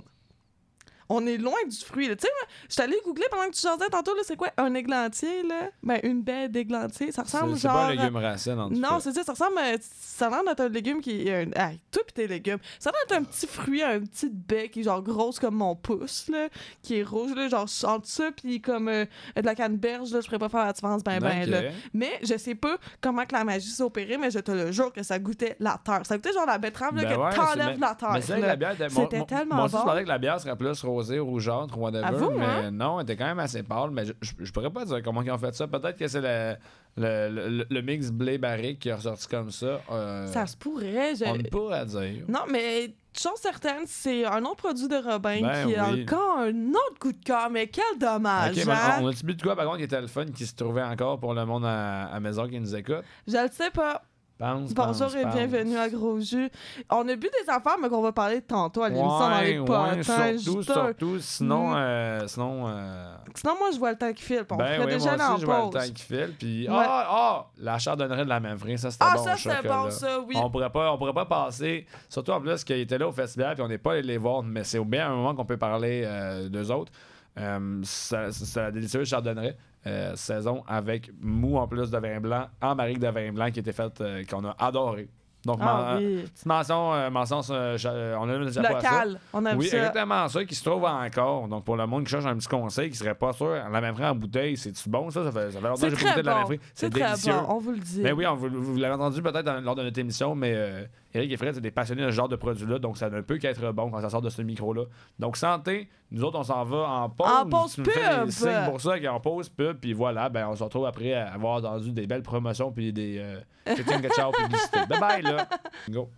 On 1.08 1.26
est 1.26 1.36
loin 1.36 1.56
du 1.68 1.76
fruit. 1.76 2.08
Tu 2.08 2.12
sais, 2.20 2.28
moi, 2.28 2.48
je 2.68 2.72
suis 2.74 2.82
allée 2.82 2.98
googler 3.04 3.26
pendant 3.30 3.44
que 3.44 3.54
tu 3.54 3.60
chantais 3.60 3.88
tantôt, 3.88 4.14
là, 4.14 4.22
c'est 4.24 4.36
quoi 4.36 4.48
un 4.56 4.72
églantier, 4.74 5.42
là? 5.42 5.68
Ben, 5.82 6.00
une 6.02 6.22
baie 6.22 6.48
d'églantier. 6.48 7.12
Ça 7.12 7.22
C'est 7.26 7.36
ressemble 7.36 7.56
c'est 7.56 7.62
genre... 7.62 7.72
pas 7.74 7.84
un 7.86 7.90
légume 7.94 8.16
racine, 8.16 8.58
en 8.58 8.68
tout 8.68 8.74
Non, 8.76 9.00
c'est 9.00 9.12
ça, 9.12 9.22
ça 9.22 9.32
ressemble 9.32 9.58
à... 9.58 9.74
Ça 9.80 10.26
a 10.26 10.30
l'air 10.42 10.54
un 10.58 10.68
légume 10.68 11.00
qui... 11.00 11.30
Un... 11.30 11.46
Ah, 11.56 11.70
toi 11.90 12.02
pis 12.06 12.14
tes 12.14 12.26
légumes. 12.26 12.58
Ça 12.78 12.90
a 12.90 12.92
l'air 13.10 13.18
un 13.18 13.24
petit 13.24 13.46
fruit, 13.46 13.82
un 13.82 14.00
petit 14.00 14.28
baie 14.30 14.68
qui 14.68 14.80
est 14.80 14.84
genre 14.84 15.02
grosse 15.02 15.38
comme 15.38 15.56
mon 15.56 15.74
pouce, 15.74 16.28
là, 16.28 16.48
qui 16.82 16.98
est 16.98 17.02
rouge, 17.02 17.34
là, 17.34 17.48
genre 17.48 17.68
entre 17.84 18.06
ça 18.06 18.30
pis 18.32 18.60
comme 18.60 18.88
euh, 18.88 19.04
de 19.36 19.42
la 19.42 19.54
canneberge, 19.54 20.12
là, 20.12 20.20
je 20.20 20.26
pourrais 20.26 20.38
pas 20.38 20.48
faire 20.48 20.64
la 20.66 20.72
différence 20.72 21.02
ben 21.04 21.18
ben, 21.20 21.48
là. 21.50 21.62
Mais 21.92 22.18
je 22.22 22.36
sais 22.36 22.54
pas 22.54 22.76
comment 23.00 23.24
que 23.24 23.34
la 23.34 23.44
magie 23.44 23.68
s'est 23.70 23.82
opérée, 23.82 24.16
mais 24.18 24.30
je 24.30 24.38
te 24.38 24.50
le 24.52 24.72
jure 24.72 24.92
que 24.92 25.02
ça 25.02 25.18
goûtait 25.18 25.56
la 25.60 25.80
terre. 25.84 26.00
Ça 26.04 26.16
goûtait 26.16 26.32
genre 26.32 26.46
la 26.46 26.58
betterave, 26.58 26.96
là, 26.96 27.02
Ben 27.04 27.14
que 27.16 27.20
ouais, 27.20 27.34
t'enlèves 27.34 27.74
c'est- 27.74 27.80
la 27.80 27.94
terre. 27.94 28.10
Mais 28.12 28.20
c'est 28.20 28.40
la 28.40 28.56
bière 28.56 28.74
C'était 28.88 29.24
tellement 29.24 29.56
Moi 29.56 29.64
aussi, 29.66 29.76
je 29.76 29.82
bon. 29.84 30.02
que 30.02 30.08
la 30.08 30.18
bière 30.18 30.40
serait 30.40 30.56
plus 30.56 30.82
rosée, 30.94 31.18
rougeâtre, 31.18 31.76
whatever. 31.78 32.04
Avoue, 32.04 32.30
mais 32.30 32.44
hein? 32.44 32.70
non, 32.70 32.98
elle 33.00 33.04
était 33.04 33.16
quand 33.16 33.26
même 33.26 33.38
assez 33.38 33.62
pâle. 33.62 33.90
Mais 33.90 34.06
je, 34.06 34.12
je, 34.22 34.32
je 34.40 34.52
pourrais 34.52 34.70
pas 34.70 34.84
dire 34.84 35.02
comment 35.02 35.22
ils 35.22 35.30
ont 35.30 35.38
fait 35.38 35.54
ça. 35.54 35.66
Peut-être 35.66 35.96
que 35.98 36.08
c'est 36.08 36.20
le, 36.20 36.54
le, 36.96 37.28
le, 37.50 37.66
le 37.68 37.82
mix 37.82 38.10
blé 38.10 38.38
barrique 38.38 38.78
qui 38.78 38.88
est 38.88 38.94
ressorti 38.94 39.26
comme 39.28 39.50
ça. 39.50 39.80
Euh, 39.90 40.26
Ça 40.28 40.46
se 40.46 40.56
pourrait. 40.56 41.14
je- 41.16 41.24
On 41.26 41.36
ne 41.36 41.42
pourrait 41.42 41.86
dire. 41.86 42.24
Non, 42.28 42.40
mais 42.50 42.94
chose 43.18 43.36
certaine, 43.36 43.82
c'est 43.86 44.24
un 44.24 44.42
autre 44.44 44.56
produit 44.56 44.88
de 44.88 44.96
Robin 44.96 45.40
Ben 45.42 45.66
qui 45.68 45.76
a 45.76 45.90
oui. 45.92 46.02
encore 46.04 46.38
un 46.40 46.70
autre 46.70 46.98
coup 47.00 47.12
de 47.12 47.24
cœur, 47.24 47.48
mais 47.50 47.68
quel 47.68 47.98
dommage, 48.00 48.58
hein? 48.68 48.98
on, 49.00 49.04
on 49.04 49.08
a-tu 49.08 49.24
bu 49.24 49.34
de 49.34 49.42
quoi, 49.42 49.54
par 49.54 49.64
contre, 49.66 49.78
qui 49.78 49.84
était 49.84 50.00
le 50.00 50.06
fun, 50.08 50.24
qui 50.26 50.46
se 50.46 50.54
trouvait 50.54 50.82
encore 50.82 51.18
pour 51.20 51.32
le 51.34 51.44
monde 51.46 51.64
à, 51.64 52.06
à 52.06 52.18
maison 52.20 52.48
qui 52.48 52.58
nous 52.58 52.74
écoute? 52.74 53.02
Je 53.28 53.36
le 53.36 53.48
sais 53.52 53.70
pas. 53.70 54.02
Pense, 54.36 54.74
Bonjour 54.74 54.96
pense, 55.06 55.14
et 55.14 55.22
pense. 55.22 55.34
bienvenue 55.34 55.76
à 55.78 55.88
Gros 55.88 56.18
Jus. 56.18 56.50
On 56.90 57.08
a 57.08 57.14
bu 57.14 57.28
des 57.44 57.48
affaires, 57.48 57.76
mais 57.80 57.88
qu'on 57.88 58.02
va 58.02 58.10
parler 58.10 58.42
tantôt 58.42 58.82
à 58.82 58.88
l'émission 58.88 59.08
dans 59.20 59.40
les 59.40 59.60
Ouais, 59.60 59.68
ouais, 59.70 60.02
surtout, 60.02 60.56
juste 60.58 60.72
surtout, 60.72 61.18
sinon, 61.20 61.68
Mm. 61.68 61.74
euh, 61.76 62.26
sinon, 62.26 62.64
euh, 62.66 63.14
Sinon, 63.32 63.54
moi, 63.60 63.68
je 63.72 63.78
vois 63.78 63.92
le 63.92 63.96
temps 63.98 64.12
qui 64.12 64.22
file. 64.24 64.44
On 64.50 64.56
ben 64.56 64.66
ferait 64.66 64.86
oui, 64.86 64.92
déjà 64.92 65.16
moi 65.16 65.30
aussi, 65.34 65.40
je 65.40 65.46
vois 65.46 65.64
le 65.66 65.70
temps 65.70 65.92
qui 65.94 66.02
file, 66.02 66.34
puis, 66.36 66.68
Ouais. 66.68 66.74
ah, 66.76 67.06
ah, 67.08 67.46
la 67.58 67.78
chardonneret 67.78 68.24
de 68.24 68.28
la 68.28 68.40
même 68.40 68.58
ça, 68.76 68.90
c'était 68.90 69.04
Ah, 69.08 69.14
bon, 69.16 69.22
ça, 69.24 69.36
ce 69.36 69.42
c'est 69.44 69.54
chocolat. 69.54 69.82
bon, 69.84 69.90
ça, 69.90 70.20
oui. 70.20 70.34
On 70.36 70.50
pourrait 70.50 70.70
pas, 70.70 70.92
on 70.92 70.98
pourrait 70.98 71.14
pas 71.14 71.26
passer, 71.26 71.86
surtout 72.08 72.32
en 72.32 72.40
plus 72.40 72.64
qu'ils 72.64 72.80
étaient 72.80 72.98
là 72.98 73.06
au 73.06 73.12
festival, 73.12 73.54
puis 73.54 73.62
on 73.62 73.68
n'est 73.68 73.78
pas 73.78 73.92
allé 73.92 74.02
les 74.02 74.18
voir, 74.18 74.42
mais 74.42 74.64
c'est 74.64 74.78
au 74.78 74.84
bien 74.84 75.12
un 75.12 75.14
moment 75.14 75.36
qu'on 75.36 75.44
peut 75.44 75.56
parler 75.58 76.02
euh, 76.04 76.48
d'eux 76.48 76.72
autres. 76.72 76.90
Euh, 77.38 77.80
ça- 77.84 78.32
c'est 78.32 78.60
la 78.60 78.70
délicieuse 78.72 79.08
chardonneret. 79.08 79.56
Euh, 79.86 80.16
saison 80.16 80.62
avec 80.66 81.10
mou 81.20 81.56
en 81.56 81.66
plus 81.68 81.90
de 81.90 81.98
vin 81.98 82.20
blanc, 82.20 82.46
en 82.62 82.74
barrique 82.74 82.98
de 83.00 83.08
vin 83.08 83.32
blanc 83.32 83.50
qui 83.50 83.60
était 83.60 83.72
faite, 83.72 84.00
euh, 84.00 84.22
qu'on 84.28 84.44
a 84.44 84.54
adoré. 84.58 85.08
Donc, 85.44 85.58
Ah 85.60 85.96
oui. 85.98 86.22
petite 86.22 86.46
mention, 86.46 86.94
euh, 86.94 87.10
mention 87.10 87.40
euh, 87.50 87.76
euh, 87.84 88.16
on 88.18 88.26
a 88.30 88.38
déjà 88.46 88.62
pas 88.62 88.80
ça. 88.80 88.90
Local. 89.04 89.20
On 89.34 89.44
a 89.44 89.54
Oui, 89.54 89.64
vu 89.64 89.70
ça. 89.70 89.76
exactement 89.76 90.26
ça, 90.28 90.42
qui 90.46 90.54
se 90.54 90.64
trouve 90.64 90.84
encore. 90.86 91.48
Donc, 91.48 91.64
pour 91.64 91.76
le 91.76 91.86
monde 91.86 92.04
qui 92.04 92.10
cherche 92.12 92.24
un 92.24 92.34
petit 92.34 92.48
conseil, 92.48 92.88
qui 92.88 92.96
serait 92.96 93.14
pas 93.14 93.34
sûr, 93.34 93.50
la 93.50 93.68
même 93.80 93.94
en 94.00 94.14
bouteille, 94.14 94.56
c'est-tu 94.56 94.88
bon 94.88 95.10
ça? 95.10 95.22
Ça 95.22 95.30
fait, 95.30 95.50
ça 95.50 95.60
fait 95.60 95.68
longtemps 95.68 95.82
que 95.82 95.96
j'ai 95.96 96.02
goûté 96.06 96.22
de 96.22 96.26
la 96.26 96.42
bon. 96.44 96.48
même 96.48 96.58
C'est 96.72 96.88
délicieux. 96.88 97.32
bon, 97.34 97.44
on 97.56 97.58
vous 97.58 97.72
le 97.72 97.78
dit. 97.78 98.00
Mais 98.02 98.12
oui, 98.12 98.26
on- 98.26 98.36
vous, 98.36 98.48
vous 98.48 98.76
l'avez 98.78 98.94
entendu 98.94 99.20
peut-être 99.20 99.60
lors 99.60 99.74
de 99.74 99.82
notre 99.82 99.98
émission, 99.98 100.34
mais 100.34 100.54
euh, 100.56 100.84
Eric 101.14 101.30
et 101.30 101.36
Fred, 101.36 101.54
c'est 101.54 101.60
des 101.60 101.70
passionnés 101.70 102.02
de 102.02 102.10
ce 102.10 102.14
genre 102.16 102.28
de 102.28 102.34
produit-là, 102.34 102.80
donc 102.80 102.98
ça 102.98 103.08
ne 103.08 103.20
peut 103.20 103.38
qu'être 103.38 103.70
bon 103.72 103.88
quand 103.90 104.00
ça 104.00 104.10
sort 104.10 104.20
de 104.20 104.30
ce 104.30 104.42
micro-là. 104.42 104.82
Donc, 105.20 105.36
santé, 105.36 105.88
nous 106.10 106.24
autres, 106.24 106.38
on 106.40 106.42
s'en 106.42 106.64
va 106.64 106.88
en 106.88 107.08
pause. 107.08 107.28
En 107.28 107.46
pause 107.48 107.76
pub. 107.76 108.30
signes 108.30 108.64
pour 108.66 108.80
ça, 108.80 108.98
qu'en 108.98 109.20
pause 109.20 109.48
pub, 109.48 109.78
puis 109.78 109.92
voilà, 109.92 110.28
ben, 110.28 110.48
on 110.48 110.56
se 110.56 110.64
retrouve 110.64 110.86
après 110.86 111.12
à 111.12 111.32
avoir 111.32 111.58
entendu 111.58 111.92
des 111.92 112.08
belles 112.08 112.22
promotions, 112.22 112.72
puis 112.72 112.92
des 112.92 113.18
euh, 113.18 113.40
ching-chao 113.76 114.32
publicité. 114.32 114.80
Bye 114.88 115.00
bye, 115.00 115.22
là. 115.22 115.48
Go. 115.88 116.10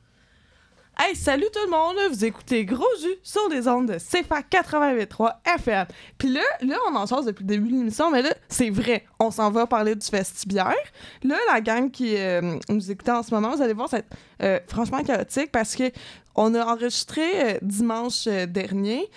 Hey, 0.99 1.15
salut 1.15 1.45
tout 1.53 1.61
le 1.63 1.71
monde! 1.71 1.97
Vous 2.11 2.25
écoutez 2.25 2.65
Gros 2.65 2.87
Jus 3.03 3.19
sur 3.23 3.51
les 3.51 3.69
ondes 3.69 3.87
de 3.87 3.99
CFA 3.99 4.41
88.3 4.41 5.31
FM. 5.45 5.87
Puis 6.17 6.31
là, 6.31 6.41
là, 6.63 6.79
on 6.91 6.97
en 6.97 7.05
change 7.05 7.27
depuis 7.27 7.43
le 7.43 7.49
début 7.49 7.69
de 7.69 7.75
l'émission, 7.77 8.11
mais 8.11 8.23
là, 8.23 8.31
c'est 8.49 8.71
vrai. 8.71 9.05
On 9.19 9.31
s'en 9.31 9.51
va 9.51 9.67
parler 9.67 9.95
du 9.95 10.07
festibiaire. 10.07 10.75
Là, 11.23 11.37
la 11.53 11.61
gang 11.61 11.91
qui 11.91 12.17
euh, 12.17 12.59
nous 12.71 12.91
écoute 12.91 13.11
en 13.11 13.23
ce 13.23 13.35
moment, 13.35 13.55
vous 13.55 13.61
allez 13.61 13.75
voir, 13.75 13.91
c'est 13.91 14.07
euh, 14.43 14.59
franchement 14.69 15.03
chaotique 15.03 15.53
parce 15.53 15.77
que 15.77 15.93
on 16.35 16.55
a 16.55 16.65
enregistré 16.65 17.57
euh, 17.57 17.59
dimanche 17.61 18.25
dernier, 18.25 19.11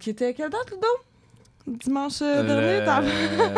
qui 0.00 0.10
était 0.10 0.34
quelle 0.34 0.50
date, 0.50 0.68
Ludo? 0.72 0.88
Dimanche 1.84 2.22
euh, 2.22 2.42
dernier, 2.42 2.84
t'as- 2.84 3.00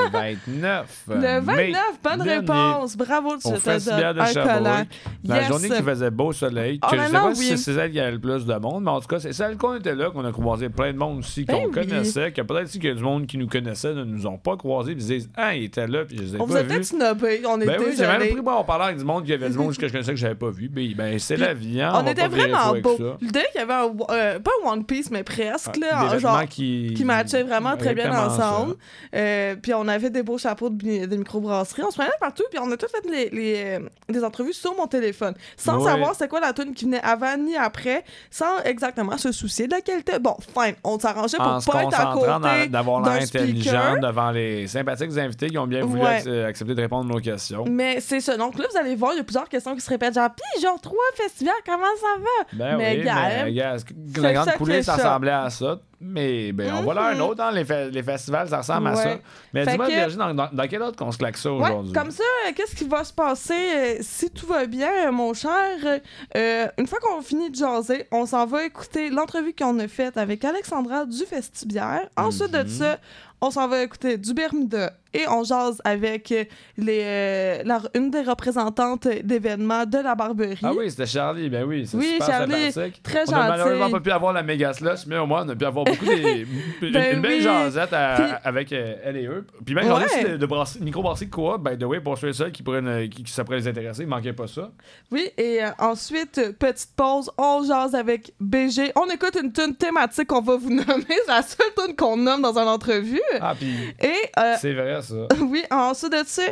Le 0.00 0.11
29. 0.11 1.05
Le 1.09 1.40
29, 1.40 1.47
mai 1.47 1.73
bonne 2.02 2.23
réponse. 2.23 2.97
Bravo, 2.97 3.37
tu 3.37 3.43
te 3.52 4.00
donnes 4.00 4.19
un 4.21 4.33
collant. 4.33 4.87
La 5.25 5.43
journée 5.45 5.69
qui 5.69 5.83
faisait 5.83 6.11
beau 6.11 6.33
soleil, 6.33 6.81
que 6.81 6.88
je 6.88 6.90
sais 6.90 7.00
Honnêtement, 7.00 7.29
pas 7.29 7.35
si 7.35 7.59
c'est 7.59 7.75
celle 7.75 7.90
qui 7.90 8.00
avait 8.00 8.12
le 8.12 8.19
plus 8.19 8.47
de 8.47 8.55
monde, 8.55 8.85
mais 8.85 8.90
en 8.90 9.00
tout 9.00 9.07
cas, 9.07 9.21
c'est 9.21 9.33
celle 9.33 9.57
qu'on 9.57 9.76
était 9.76 9.95
là, 9.95 10.11
qu'on 10.11 10.25
a 10.25 10.33
croisé 10.33 10.69
plein 10.69 10.93
de 10.93 10.99
monde 10.99 11.19
aussi, 11.19 11.45
Ben 11.45 11.55
qu'on 11.64 11.71
connaissait, 11.71 12.33
que 12.33 12.43
peut-être 12.43 12.71
qu'il 12.71 12.85
y 12.85 12.88
a 12.88 12.95
du 12.95 13.02
monde 13.02 13.26
qui 13.26 13.38
nous 13.38 13.49
connaissait, 13.49 13.95
ne 13.95 14.05
nous 14.05 14.26
ont 14.26 14.38
pas 14.38 14.57
croisés, 14.57 14.95
puis 14.95 15.05
ils 15.05 15.07
disent 15.07 15.31
Ah, 15.37 15.55
il 15.55 15.64
était 15.64 15.87
là, 15.87 16.05
puis 16.05 16.17
je 16.17 16.23
les 16.23 16.37
ai 16.37 16.40
On 16.40 16.45
vous 16.47 16.52
pas 16.55 16.61
a 16.61 16.62
vus. 16.62 16.69
peut-être 16.69 16.85
snobé, 16.85 17.43
on 17.47 17.59
Ben 17.59 17.76
oui, 17.79 17.95
j'ai 17.97 18.07
même 18.07 18.21
pris 18.21 18.38
en 18.47 18.64
parler 18.64 18.85
avec 18.87 18.99
du 18.99 19.05
monde 19.05 19.25
qui 19.25 19.33
avait 19.33 19.50
du 19.50 19.59
monde 19.59 19.76
que 19.76 19.87
je 19.87 19.93
connaissais 19.93 20.12
que 20.12 20.19
j'avais 20.19 20.35
pas 20.35 20.50
vu. 20.50 20.69
Ben, 20.69 21.19
c'est 21.19 21.37
la 21.37 21.55
vie, 21.55 21.81
hein. 21.81 21.93
on 21.95 22.07
était 22.07 22.29
vraiment 22.29 22.75
beau. 22.81 22.97
L'idée 23.21 23.45
qu'il 23.52 23.61
y 23.61 23.64
avait 23.64 23.73
un, 23.73 23.90
euh, 24.11 24.38
pas 24.38 24.50
One 24.64 24.85
Piece, 24.85 25.11
mais 25.11 25.23
presque, 25.23 25.75
Des 25.75 25.81
là, 25.81 26.19
genre, 26.19 26.45
qui, 26.49 26.95
matchaient 27.05 27.43
vraiment 27.43 27.76
très 27.76 27.95
bien 27.95 28.00
Ensemble. 28.09 28.75
Euh, 29.14 29.57
puis 29.57 29.75
on 29.75 29.87
avait 29.88 30.11
des 30.11 30.23
beaux 30.23 30.38
chapeaux 30.38 30.71
de, 30.71 31.07
de 31.07 31.16
microbrasserie. 31.16 31.83
On 31.83 31.90
se 31.90 31.97
promenait 31.97 32.12
partout, 32.21 32.45
puis 32.50 32.59
on 32.62 32.71
a 32.71 32.76
tout 32.76 32.87
fait 32.88 33.09
les, 33.11 33.28
les, 33.30 33.78
euh, 33.78 33.88
des 34.09 34.25
entrevues 34.25 34.52
sur 34.52 34.75
mon 34.76 34.87
téléphone, 34.87 35.35
sans 35.57 35.78
Ouais. 35.78 35.90
savoir 35.90 36.14
c'est 36.14 36.28
quoi 36.28 36.40
la 36.40 36.52
tune 36.52 36.75
qui 36.75 36.85
venait 36.85 37.02
avant 37.02 37.37
ni 37.37 37.57
après, 37.57 38.04
sans 38.30 38.61
exactement 38.64 39.16
se 39.19 39.33
soucier 39.33 39.66
de 39.66 39.73
la 39.75 39.80
qualité. 39.80 40.19
Bon, 40.19 40.37
fine, 40.40 40.75
on 40.85 40.99
s'arrangeait 40.99 41.37
pour 41.38 41.47
En 41.47 41.61
pas 41.61 41.83
être 41.85 42.00
à 42.00 42.12
côté 42.14 42.69
d'avoir 42.69 43.00
l'air 43.02 43.23
intelligent 43.23 43.99
devant 44.00 44.30
les 44.30 44.66
sympathiques 44.66 45.16
invités 45.16 45.49
qui 45.49 45.59
ont 45.59 45.66
bien 45.66 45.85
voulu 45.85 46.00
Ouais. 46.02 46.21
ac- 46.21 46.45
accepter 46.47 46.75
de 46.75 46.80
répondre 46.80 47.11
à 47.11 47.14
nos 47.14 47.21
questions. 47.21 47.64
Mais 47.69 48.00
c'est 48.00 48.21
ça. 48.21 48.37
Donc 48.37 48.59
là, 48.59 48.66
vous 48.71 48.78
allez 48.78 48.95
voir, 48.97 49.12
il 49.12 49.19
y 49.19 49.21
a 49.21 49.25
plusieurs 49.25 49.49
questions 49.49 49.75
qui 49.75 49.80
se 49.80 49.90
répètent. 49.90 50.14
Genre, 50.14 50.28
pis 50.30 50.62
genre, 50.62 50.80
trois 50.80 50.97
festivals, 51.14 51.54
comment 51.66 51.83
ça 52.00 52.19
va? 52.19 52.47
Ben 52.52 52.76
Mais 52.76 52.97
oui, 52.99 53.04
gars, 53.04 53.45
mais 53.45 53.52
gars, 53.52 53.76
la 54.23 54.33
grande 54.33 54.52
coulée, 54.57 54.83
ça. 54.83 54.95
ressemblait 54.97 55.30
à 55.30 55.50
ça? 55.50 55.78
Mais 56.02 56.52
ben, 56.52 56.73
on 56.78 56.83
va 56.83 56.95
là 56.95 57.02
un 57.09 57.14
Mhm. 57.14 57.21
autre, 57.21 57.42
hein, 57.42 57.50
les, 57.52 57.64
fe- 57.64 57.90
les 57.90 58.02
festivals, 58.02 58.49
ça 58.49 58.59
ressemble 58.59 58.88
à 58.88 58.97
ça. 58.97 59.04
Ouais. 59.11 59.21
Mais 59.52 59.64
Fait 59.64 59.73
dis-moi, 59.73 59.87
que- 59.87 59.92
Virginie, 59.92 60.19
dans, 60.19 60.35
dans, 60.35 60.49
dans 60.50 60.66
quel 60.69 60.83
autre 60.83 60.97
qu'on 60.97 61.12
se 61.12 61.19
claque 61.19 61.37
ça 61.37 61.52
Ouais, 61.52 61.62
aujourd'hui? 61.71 61.92
comme 61.92 62.11
ça, 62.11 62.23
euh, 62.49 62.52
qu'est-ce 62.57 62.75
qui 62.75 62.85
va 62.88 63.04
se 63.04 63.12
passer 63.12 63.52
euh, 63.76 63.97
si 64.00 64.30
tout 64.30 64.47
va 64.47 64.64
bien, 64.64 64.90
euh, 65.09 65.12
mon 65.12 65.35
cher? 65.35 66.00
Euh, 66.37 66.69
une 66.78 66.87
fois 66.87 66.99
qu'on 67.00 67.21
finit 67.21 67.50
de 67.50 67.54
jaser, 67.57 68.07
on 68.11 68.25
s'en 68.25 68.47
va 68.47 68.64
écouter 68.64 69.11
l'entrevue 69.11 69.54
qu'on 69.54 69.78
a 69.78 69.88
faite 69.88 70.16
avec 70.16 70.42
Alexandra 70.45 71.04
du 71.04 71.25
Festibiaire. 71.26 72.09
Ensuite 72.16 72.50
de 72.52 72.62
Mhm. 72.62 72.69
ça, 72.69 72.99
on 73.40 73.50
s'en 73.50 73.68
va 73.68 73.82
écouter 73.82 74.16
du 74.18 74.35
Bermuda 74.35 74.92
et 75.12 75.26
on 75.28 75.42
jase 75.42 75.80
avec 75.85 76.28
les, 76.76 77.02
euh, 77.02 77.62
la- 77.64 77.80
une 77.94 78.11
des 78.12 78.20
représentantes 78.23 79.09
d'événements 79.25 79.85
de 79.85 79.99
la 79.99 80.14
Barberie. 80.14 80.59
Ah 80.62 80.73
oui, 80.76 80.88
c'était 80.88 81.06
Charlie, 81.06 81.49
ben 81.49 81.64
oui, 81.64 81.85
c'est 81.87 81.97
Oui, 81.97 82.11
super 82.12 82.26
Charlie, 82.28 82.70
sympathique. 82.70 83.02
très 83.02 83.28
On 83.28 83.32
a 83.32 83.49
malheureusement 83.49 83.78
gentil. 83.80 83.92
pas 83.92 84.00
pu 84.00 84.11
avoir 84.12 84.32
la 84.32 84.42
méga 84.44 84.73
slush, 84.73 85.06
mais 85.06 85.18
au 85.18 85.26
moins 85.26 85.44
on 85.44 85.49
a 85.49 85.56
pu 85.56 85.64
avoir 85.64 85.85
beaucoup 85.85 86.04
des, 86.04 86.47
une, 86.82 86.92
Ben 86.92 87.16
une 87.16 87.23
belle 87.23 87.38
oui. 87.38 87.42
jasette 87.42 87.92
à- 87.92 88.14
Puis- 88.16 88.32
avec 88.44 88.73
euh, 88.73 88.94
elle 89.04 89.16
et 89.16 89.26
eux. 89.26 89.44
Puis 89.64 89.75
même 89.75 89.87
j'en 89.88 89.99
ai 89.99 90.04
Ouais. 90.04 90.06
aussi 90.06 90.25
de, 90.32 90.37
de 90.37 90.46
brasserie- 90.46 90.81
micro-brasserie 90.85 91.26
de 91.26 91.31
coop, 91.33 91.68
by 91.68 91.76
the 91.76 91.85
way, 91.85 92.00
pour 92.00 92.16
ceux 92.16 92.31
qui, 92.50 92.62
pourraient 92.62 92.81
ne- 92.83 93.07
qui, 93.07 93.24
qui 93.24 93.33
ça 93.33 93.42
pourrait 93.42 93.59
les 93.59 93.66
intéresser, 93.68 94.03
il 94.03 94.09
manquait 94.09 94.33
pas 94.33 94.46
ça. 94.46 94.70
Oui, 95.11 95.29
et 95.37 95.64
euh, 95.64 95.70
ensuite, 95.81 96.57
petite 96.59 96.90
pause, 96.94 97.31
on 97.37 97.64
jase 97.66 97.96
avec 97.96 98.33
BG. 98.38 98.92
On 98.94 99.07
écoute 99.11 99.37
une 99.42 99.53
tune 99.53 99.74
thématique 99.74 100.29
qu'on 100.29 100.40
va 100.42 100.57
vous 100.57 100.70
nommer. 100.70 101.05
C'est 101.09 101.26
la 101.26 101.42
seule 101.42 101.66
tune 101.76 101.96
qu'on 101.96 102.16
nomme 102.16 102.42
dans 102.42 102.57
une 102.57 102.68
entrevue. 102.68 103.20
Ah, 103.40 103.55
puis 103.59 103.95
Et 104.01 104.12
euh, 104.38 104.55
c'est 104.61 104.75
vrai 104.75 105.01
ça. 105.03 105.14
oui, 105.40 105.64
ensuite 105.71 106.12
de 106.12 106.23
ça, 106.27 106.43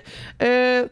euh, 0.42 0.86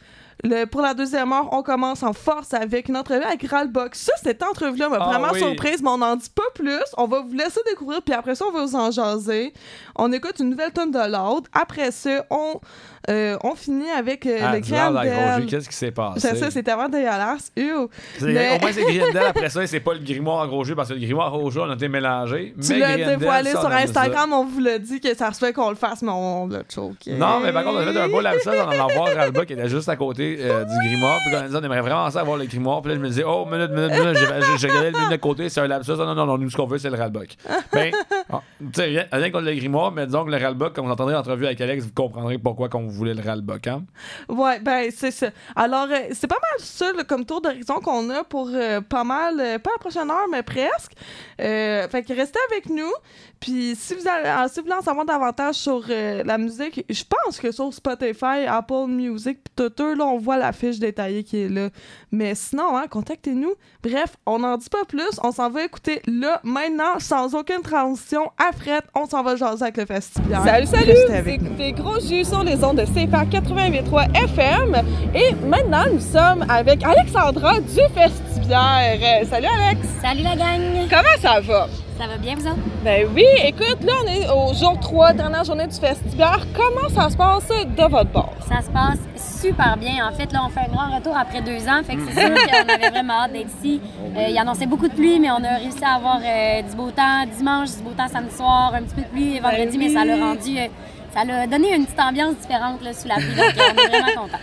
le, 0.44 0.64
pour 0.66 0.82
la 0.82 0.92
deuxième 0.94 1.32
heure, 1.32 1.48
on 1.52 1.62
commence 1.62 2.02
en 2.02 2.12
force 2.12 2.52
avec 2.52 2.88
une 2.88 2.96
entrevue 2.96 3.22
avec 3.24 3.42
Ralbox. 3.48 3.98
Ça, 4.00 4.12
cette 4.22 4.42
entrevue-là 4.42 4.88
m'a 4.90 4.98
Ah 5.00 5.08
vraiment 5.18 5.32
oui. 5.32 5.40
surprise, 5.40 5.82
mais 5.82 5.88
on 5.88 5.98
n'en 5.98 6.14
dit 6.16 6.30
pas 6.34 6.42
plus. 6.54 6.82
On 6.98 7.06
va 7.06 7.20
vous 7.22 7.32
laisser 7.32 7.60
découvrir, 7.68 8.02
puis 8.02 8.14
après 8.14 8.34
ça, 8.34 8.44
on 8.48 8.52
va 8.52 8.64
vous 8.64 8.76
en 8.76 8.90
jaser. 8.90 9.52
On 9.96 10.12
écoute 10.12 10.34
une 10.40 10.50
nouvelle 10.50 10.72
tonne 10.72 10.90
de 10.90 10.98
l'autre. 10.98 11.48
Après 11.54 11.90
ça, 11.90 12.24
on, 12.30 12.60
euh, 13.08 13.36
on 13.42 13.54
finit 13.54 13.88
avec 13.90 14.26
euh, 14.26 14.38
Ah, 14.42 14.54
le 14.54 14.60
Grendel. 14.60 15.46
qu'est-ce 15.46 15.68
qui 15.70 15.74
s'est 15.74 15.90
passé? 15.90 16.20
C'est 16.20 16.36
ça, 16.36 16.50
c'est 16.50 16.62
tellement 16.62 16.88
dégueulasse. 16.90 17.50
Ew. 17.56 17.88
C'est- 18.18 18.26
Mais- 18.26 18.56
Au 18.56 18.60
moins, 18.60 18.72
c'est 18.72 18.82
Grindel. 18.84 19.16
Après 19.28 19.48
ça, 19.48 19.66
c'est 19.66 19.80
pas 19.80 19.94
le 19.94 20.00
grimoire 20.00 20.44
en 20.44 20.48
gros 20.48 20.64
jeu 20.64 20.74
parce 20.74 20.88
que 20.90 20.94
le 20.94 21.00
grimoire 21.00 21.32
en 21.32 21.38
gros 21.38 21.50
jeu, 21.50 21.62
on 21.62 21.70
a 21.70 21.74
été 21.74 21.88
mélangé. 21.88 22.54
Tu 22.62 22.74
l'as 22.74 22.88
Grindel, 22.96 23.18
dévoilé 23.18 23.50
sur 23.52 23.62
ça. 23.62 23.68
Instagram, 23.76 24.32
on 24.34 24.44
vous 24.44 24.60
l'a 24.60 24.78
dit 24.78 25.00
que 25.00 25.14
ça 25.16 25.32
se 25.32 25.38
fait 25.38 25.52
qu'on 25.54 25.70
le 25.70 25.76
fasse, 25.76 26.02
mais 26.02 26.12
on 26.12 26.46
l'a 26.48 26.62
choqué. 26.72 27.12
Non, 27.14 27.40
mais 27.42 27.52
par 27.54 27.64
contre, 27.64 27.76
on 27.78 27.88
a 27.88 27.92
fait 27.92 28.00
un 28.00 28.08
beau 28.08 28.20
lapsus 28.20 28.48
en 28.50 28.68
allant 28.68 28.88
voir 28.88 29.08
Ralba 29.14 29.46
qui 29.46 29.54
était 29.54 29.68
juste 29.68 29.88
à 29.88 29.96
côté 29.96 30.25
euh, 30.38 30.64
du 30.64 30.88
grimoire. 30.88 31.18
Puis 31.24 31.34
on 31.34 31.38
a 31.38 31.48
dit, 31.48 31.54
on 31.56 31.62
aimerait 31.62 31.80
vraiment 31.80 32.10
ça 32.10 32.20
avoir 32.20 32.36
le 32.36 32.46
grimoire. 32.46 32.82
Puis 32.82 32.90
là, 32.90 32.96
je 32.96 33.00
me 33.00 33.08
disais, 33.08 33.24
oh, 33.26 33.44
minute, 33.46 33.70
minute, 33.70 33.92
minute. 33.92 34.16
J'ai- 34.16 34.66
regardé 34.68 34.90
le 34.90 34.98
menu 34.98 35.10
de 35.12 35.16
côté, 35.16 35.48
c'est 35.48 35.60
un 35.60 35.66
lapsus. 35.66 35.92
Non, 35.92 36.14
non, 36.14 36.26
non, 36.26 36.38
nous, 36.38 36.50
ce 36.50 36.56
qu'on 36.56 36.66
veut, 36.66 36.78
c'est 36.78 36.90
le 36.90 36.96
Ralbuck. 36.96 37.36
Ben, 37.72 37.92
ah, 38.32 38.40
tu 38.58 38.66
sais, 38.74 38.84
rien, 38.84 39.04
rien 39.12 39.30
contre 39.30 39.44
le 39.44 39.54
grimoire, 39.54 39.92
mais 39.92 40.06
disons 40.06 40.24
que 40.24 40.30
le 40.30 40.36
Ralbuck, 40.36 40.74
quand 40.74 40.82
vous 40.84 40.90
entendrez 40.90 41.14
l'entrevue 41.14 41.46
avec 41.46 41.60
Alex, 41.60 41.84
vous 41.84 41.92
comprendrez 41.94 42.38
pourquoi 42.38 42.68
qu'on 42.68 42.86
voulait 42.86 43.14
le 43.14 43.22
Ralbuck. 43.22 43.66
Hein? 43.66 43.84
Ouais, 44.28 44.60
ben 44.60 44.90
c'est 44.94 45.10
ça. 45.10 45.28
Alors, 45.54 45.86
euh, 45.90 46.08
c'est 46.12 46.26
pas 46.26 46.36
mal 46.36 46.60
ça 46.60 46.92
là, 46.92 47.04
comme 47.04 47.24
tour 47.24 47.40
d'horizon 47.40 47.74
qu'on 47.80 48.08
a 48.10 48.24
pour 48.24 48.48
euh, 48.52 48.80
pas 48.80 49.04
mal, 49.04 49.36
pas 49.60 49.70
la 49.72 49.78
prochaine 49.78 50.10
heure, 50.10 50.26
mais 50.30 50.42
presque. 50.42 50.92
Fait 51.38 52.04
que 52.06 52.14
restez 52.14 52.38
avec 52.50 52.68
nous. 52.70 52.92
Puis 53.40 53.76
si 53.76 53.94
vous, 53.94 54.08
allez, 54.08 54.28
ah, 54.28 54.46
si 54.48 54.60
vous 54.60 54.66
voulez 54.66 54.78
en 54.78 54.82
savoir 54.82 55.04
davantage 55.04 55.56
sur 55.56 55.82
euh, 55.90 56.22
la 56.24 56.38
musique, 56.38 56.84
je 56.88 57.02
pense 57.04 57.38
que 57.38 57.52
sur 57.52 57.72
Spotify, 57.72 58.46
Apple 58.48 58.86
Music, 58.88 59.38
puis 59.44 59.52
Twitter, 59.54 59.94
là, 59.96 60.06
on 60.06 60.18
voit 60.18 60.36
la 60.36 60.52
fiche 60.52 60.78
détaillée 60.78 61.22
qui 61.22 61.42
est 61.42 61.48
là. 61.48 61.68
Mais 62.10 62.34
sinon, 62.34 62.76
hein, 62.76 62.86
contactez-nous. 62.88 63.54
Bref, 63.82 64.16
on 64.24 64.38
n'en 64.38 64.56
dit 64.56 64.68
pas 64.68 64.84
plus. 64.88 65.20
On 65.22 65.32
s'en 65.32 65.50
va 65.50 65.64
écouter 65.64 66.00
là, 66.06 66.40
maintenant, 66.44 66.98
sans 66.98 67.34
aucune 67.34 67.62
transition. 67.62 68.30
À 68.38 68.52
fret, 68.52 68.82
on 68.94 69.06
s'en 69.06 69.22
va 69.22 69.36
jaser 69.36 69.62
avec 69.62 69.76
le 69.76 69.86
festival. 69.86 70.42
Salut, 70.44 70.66
salut! 70.66 71.28
Écoutez 71.28 71.72
Gros 71.72 72.00
Jus 72.00 72.24
sur 72.24 72.42
les 72.42 72.62
ondes 72.64 72.78
de 72.78 72.84
CFA 72.84 73.24
88.3 73.24 74.14
FM. 74.14 74.76
Et 75.14 75.34
maintenant, 75.46 75.84
nous 75.92 76.00
sommes 76.00 76.44
avec 76.48 76.82
Alexandra 76.84 77.60
du 77.60 77.80
Festivière. 77.94 78.98
Euh, 79.02 79.24
salut 79.26 79.46
Alex! 79.46 79.80
Salut 80.00 80.22
la 80.22 80.36
gang! 80.36 80.88
Comment 80.88 81.20
ça 81.20 81.40
va? 81.40 81.68
Ça 81.98 82.06
va 82.06 82.18
bien, 82.18 82.34
vous 82.34 82.46
autres? 82.46 82.56
Ben 82.84 83.08
oui, 83.14 83.24
écoute, 83.44 83.78
là, 83.82 83.92
on 84.04 84.06
est 84.06 84.28
au 84.28 84.52
jour 84.54 84.78
3, 84.78 85.14
dernière 85.14 85.44
journée 85.44 85.66
du 85.66 85.76
Festivière. 85.78 86.40
Comment 86.54 86.88
ça 86.90 87.08
se 87.08 87.16
passe 87.16 87.48
de 87.48 87.82
votre 87.90 88.10
bord? 88.10 88.34
Ça 88.46 88.60
se 88.60 88.70
passe 88.70 88.98
super 89.42 89.76
bien. 89.78 90.06
En 90.06 90.12
fait, 90.12 90.30
là, 90.30 90.42
on 90.46 90.50
fait 90.50 90.60
un 90.60 90.72
grand 90.74 90.94
retour 90.94 91.16
après 91.16 91.40
deux 91.40 91.66
ans. 91.68 91.80
Fait 91.86 91.96
que 91.96 92.02
c'est 92.06 92.20
sûr 92.20 92.34
qu'on 92.34 92.68
avait 92.74 92.90
vraiment 92.90 93.22
hâte 93.22 93.32
d'être 93.32 93.48
ici. 93.58 93.80
Euh, 94.16 94.28
il 94.30 94.38
annonçait 94.38 94.64
beaucoup 94.64 94.88
de 94.88 94.94
pluie, 94.94 95.20
mais 95.20 95.30
on 95.30 95.44
a 95.44 95.56
réussi 95.58 95.84
à 95.84 95.96
avoir 95.96 96.20
euh, 96.24 96.62
du 96.62 96.74
beau 96.74 96.90
temps 96.90 97.26
dimanche, 97.36 97.68
du 97.76 97.82
beau 97.82 97.90
temps 97.90 98.08
samedi 98.08 98.34
soir, 98.34 98.72
un 98.74 98.82
petit 98.82 98.94
peu 98.94 99.02
de 99.02 99.08
pluie 99.08 99.38
vendredi, 99.40 99.76
mais 99.76 99.90
ça 99.90 100.06
l'a 100.06 100.16
rendu. 100.16 100.56
euh, 100.58 100.68
ça 101.12 101.24
l'a 101.24 101.46
donné 101.46 101.74
une 101.74 101.84
petite 101.84 102.00
ambiance 102.00 102.34
différente 102.36 102.82
là, 102.82 102.94
sous 102.94 103.06
la 103.08 103.16
pluie. 103.16 103.34
Donc, 103.36 103.44
euh, 103.44 103.60
on 103.74 103.78
est 103.78 103.88
vraiment 103.88 104.06
contents. 104.22 104.38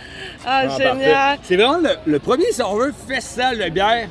Ah, 0.46 0.62
Ah, 0.62 0.66
parfait. 0.68 1.38
C'est 1.42 1.56
vraiment 1.56 1.78
le, 1.78 1.90
le 2.06 2.18
premier, 2.20 2.44
si 2.52 2.62
on 2.62 2.76
veut, 2.76 2.94
festival 3.08 3.58
de 3.58 3.68
bière. 3.70 4.06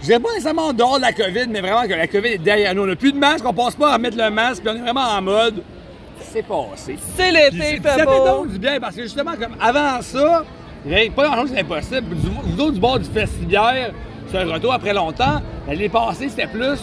Je 0.00 0.06
dirais 0.06 0.18
pas 0.20 0.30
nécessairement 0.30 0.68
en 0.68 0.72
dehors 0.72 0.96
de 0.96 1.02
la 1.02 1.12
COVID, 1.12 1.46
mais 1.50 1.60
vraiment 1.60 1.82
que 1.82 1.94
la 1.94 2.06
COVID 2.06 2.28
est 2.28 2.38
derrière 2.38 2.74
nous. 2.74 2.82
On 2.82 2.86
n'a 2.86 2.96
plus 2.96 3.12
de 3.12 3.18
masque, 3.18 3.44
on 3.46 3.52
passe 3.52 3.74
pas 3.74 3.92
à 3.92 3.98
mettre 3.98 4.16
le 4.16 4.30
masque, 4.30 4.62
puis 4.62 4.72
on 4.74 4.76
est 4.78 4.82
vraiment 4.82 5.04
en 5.08 5.20
mode. 5.22 5.62
C'est 6.32 6.42
passé. 6.46 6.96
C'est 7.16 7.30
l'été, 7.32 7.58
fait 7.80 7.80
ça 7.88 7.94
fait 7.96 8.04
beau. 8.06 8.24
donc 8.24 8.48
du 8.52 8.58
bien, 8.58 8.78
parce 8.80 8.96
que 8.96 9.02
justement, 9.02 9.32
comme 9.32 9.56
avant 9.60 10.00
ça, 10.00 10.44
il 10.86 10.94
avait 10.94 11.10
pas 11.10 11.24
grand 11.24 11.40
chose 11.42 11.52
d'impossible. 11.52 12.16
Du- 12.16 12.28
Vous 12.44 12.60
autres, 12.60 12.72
du 12.72 12.80
bord 12.80 12.98
du 12.98 13.04
festivière, 13.10 13.90
c'est 14.30 14.38
un 14.38 14.50
retour 14.52 14.72
après 14.72 14.94
longtemps. 14.94 15.40
L'année 15.68 15.88
passée, 15.88 16.28
c'était 16.28 16.46
plus 16.46 16.78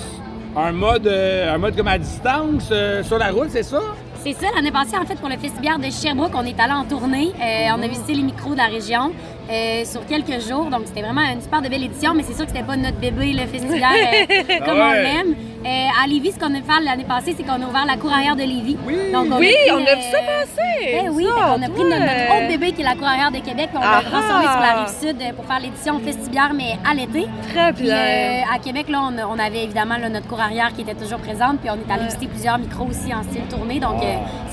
un 0.55 0.71
mode, 0.71 1.07
euh, 1.07 1.53
un 1.55 1.57
mode 1.57 1.75
comme 1.75 1.87
à 1.87 1.97
distance, 1.97 2.69
euh, 2.71 3.01
sur 3.03 3.17
la 3.17 3.31
route, 3.31 3.49
c'est 3.49 3.63
ça? 3.63 3.79
C'est 4.27 4.45
ça, 4.45 4.47
l'année 4.53 4.71
passée, 4.71 4.97
en 4.97 5.05
fait, 5.05 5.15
pour 5.15 5.29
le 5.29 5.37
festival 5.37 5.79
de 5.79 5.89
Sherbrooke, 5.89 6.33
on 6.35 6.43
est 6.43 6.59
allé 6.59 6.73
en 6.73 6.83
tournée. 6.83 7.31
Euh, 7.41 7.69
on 7.77 7.81
a 7.81 7.87
visité 7.87 8.13
les 8.13 8.23
micros 8.23 8.51
de 8.51 8.57
la 8.57 8.65
région 8.65 9.13
euh, 9.49 9.85
sur 9.85 10.05
quelques 10.05 10.41
jours. 10.45 10.65
Donc, 10.65 10.81
c'était 10.85 11.01
vraiment 11.01 11.21
une 11.21 11.39
super 11.39 11.61
de 11.61 11.69
belle 11.69 11.85
édition, 11.85 12.13
mais 12.13 12.23
c'est 12.23 12.33
sûr 12.33 12.45
que 12.45 12.51
c'était 12.51 12.65
pas 12.65 12.75
notre 12.75 12.97
bébé, 12.97 13.31
le 13.31 13.47
festival, 13.47 13.95
euh, 13.95 14.59
comme 14.65 14.79
on 14.79 14.91
l'aime. 14.91 15.35
Euh, 15.67 16.03
à 16.03 16.07
Lévis, 16.07 16.31
ce 16.31 16.39
qu'on 16.39 16.53
a 16.55 16.61
fait 16.61 16.81
l'année 16.83 17.03
passée, 17.03 17.33
c'est 17.35 17.43
qu'on 17.43 17.61
a 17.61 17.67
ouvert 17.67 17.85
la 17.85 17.97
cour 17.97 18.09
arrière 18.13 18.37
de 18.37 18.43
Lévis. 18.43 18.77
Oui. 18.85 18.95
Donc, 19.11 19.25
Oui, 19.37 19.47
pris, 19.65 19.71
on 19.73 19.77
a 19.85 19.95
vu 19.95 20.01
ça 20.11 20.17
euh, 20.17 20.45
passer. 20.45 20.91
Ben 20.93 21.09
oui, 21.11 21.25
Ça, 21.25 21.31
qu'on 21.43 21.61
a 21.61 21.69
pris 21.69 21.83
notre, 21.83 22.37
autre 22.37 22.47
bébé 22.47 22.71
qui 22.71 22.81
est 22.81 22.85
la 22.85 22.95
cour 22.95 23.07
arrière 23.07 23.31
de 23.31 23.39
Québec, 23.39 23.67
puis 23.73 23.77
on 23.77 23.81
l'a 23.81 24.01
transformé 24.01 24.45
sur 24.45 24.59
la 24.61 24.73
rive 24.85 24.93
sud 25.01 25.21
euh, 25.21 25.33
pour 25.33 25.43
faire 25.45 25.59
l'édition 25.59 25.99
festivière, 25.99 26.51
mais 26.55 26.77
à 26.89 26.93
l'été. 26.93 27.27
Très 27.53 27.73
Puis 27.73 27.83
bien. 27.83 28.43
à 28.53 28.59
Québec, 28.59 28.87
là, 28.87 29.01
on, 29.11 29.17
a- 29.17 29.27
on 29.27 29.37
avait 29.37 29.65
évidemment 29.65 29.97
là, 29.97 30.07
notre 30.07 30.27
cour 30.27 30.39
arrière 30.39 30.71
qui 30.73 30.81
était 30.83 30.95
toujours 30.95 31.19
présente, 31.19 31.59
puis 31.59 31.69
on 31.69 31.75
est 31.75 31.93
allé 31.93 32.05
visiter 32.05 32.27
plusieurs 32.27 32.57
micros 32.59 32.85
aussi 32.85 33.13
en 33.13 33.23
style 33.23 33.41
tournée. 33.49 33.81
Donc, 33.81 34.01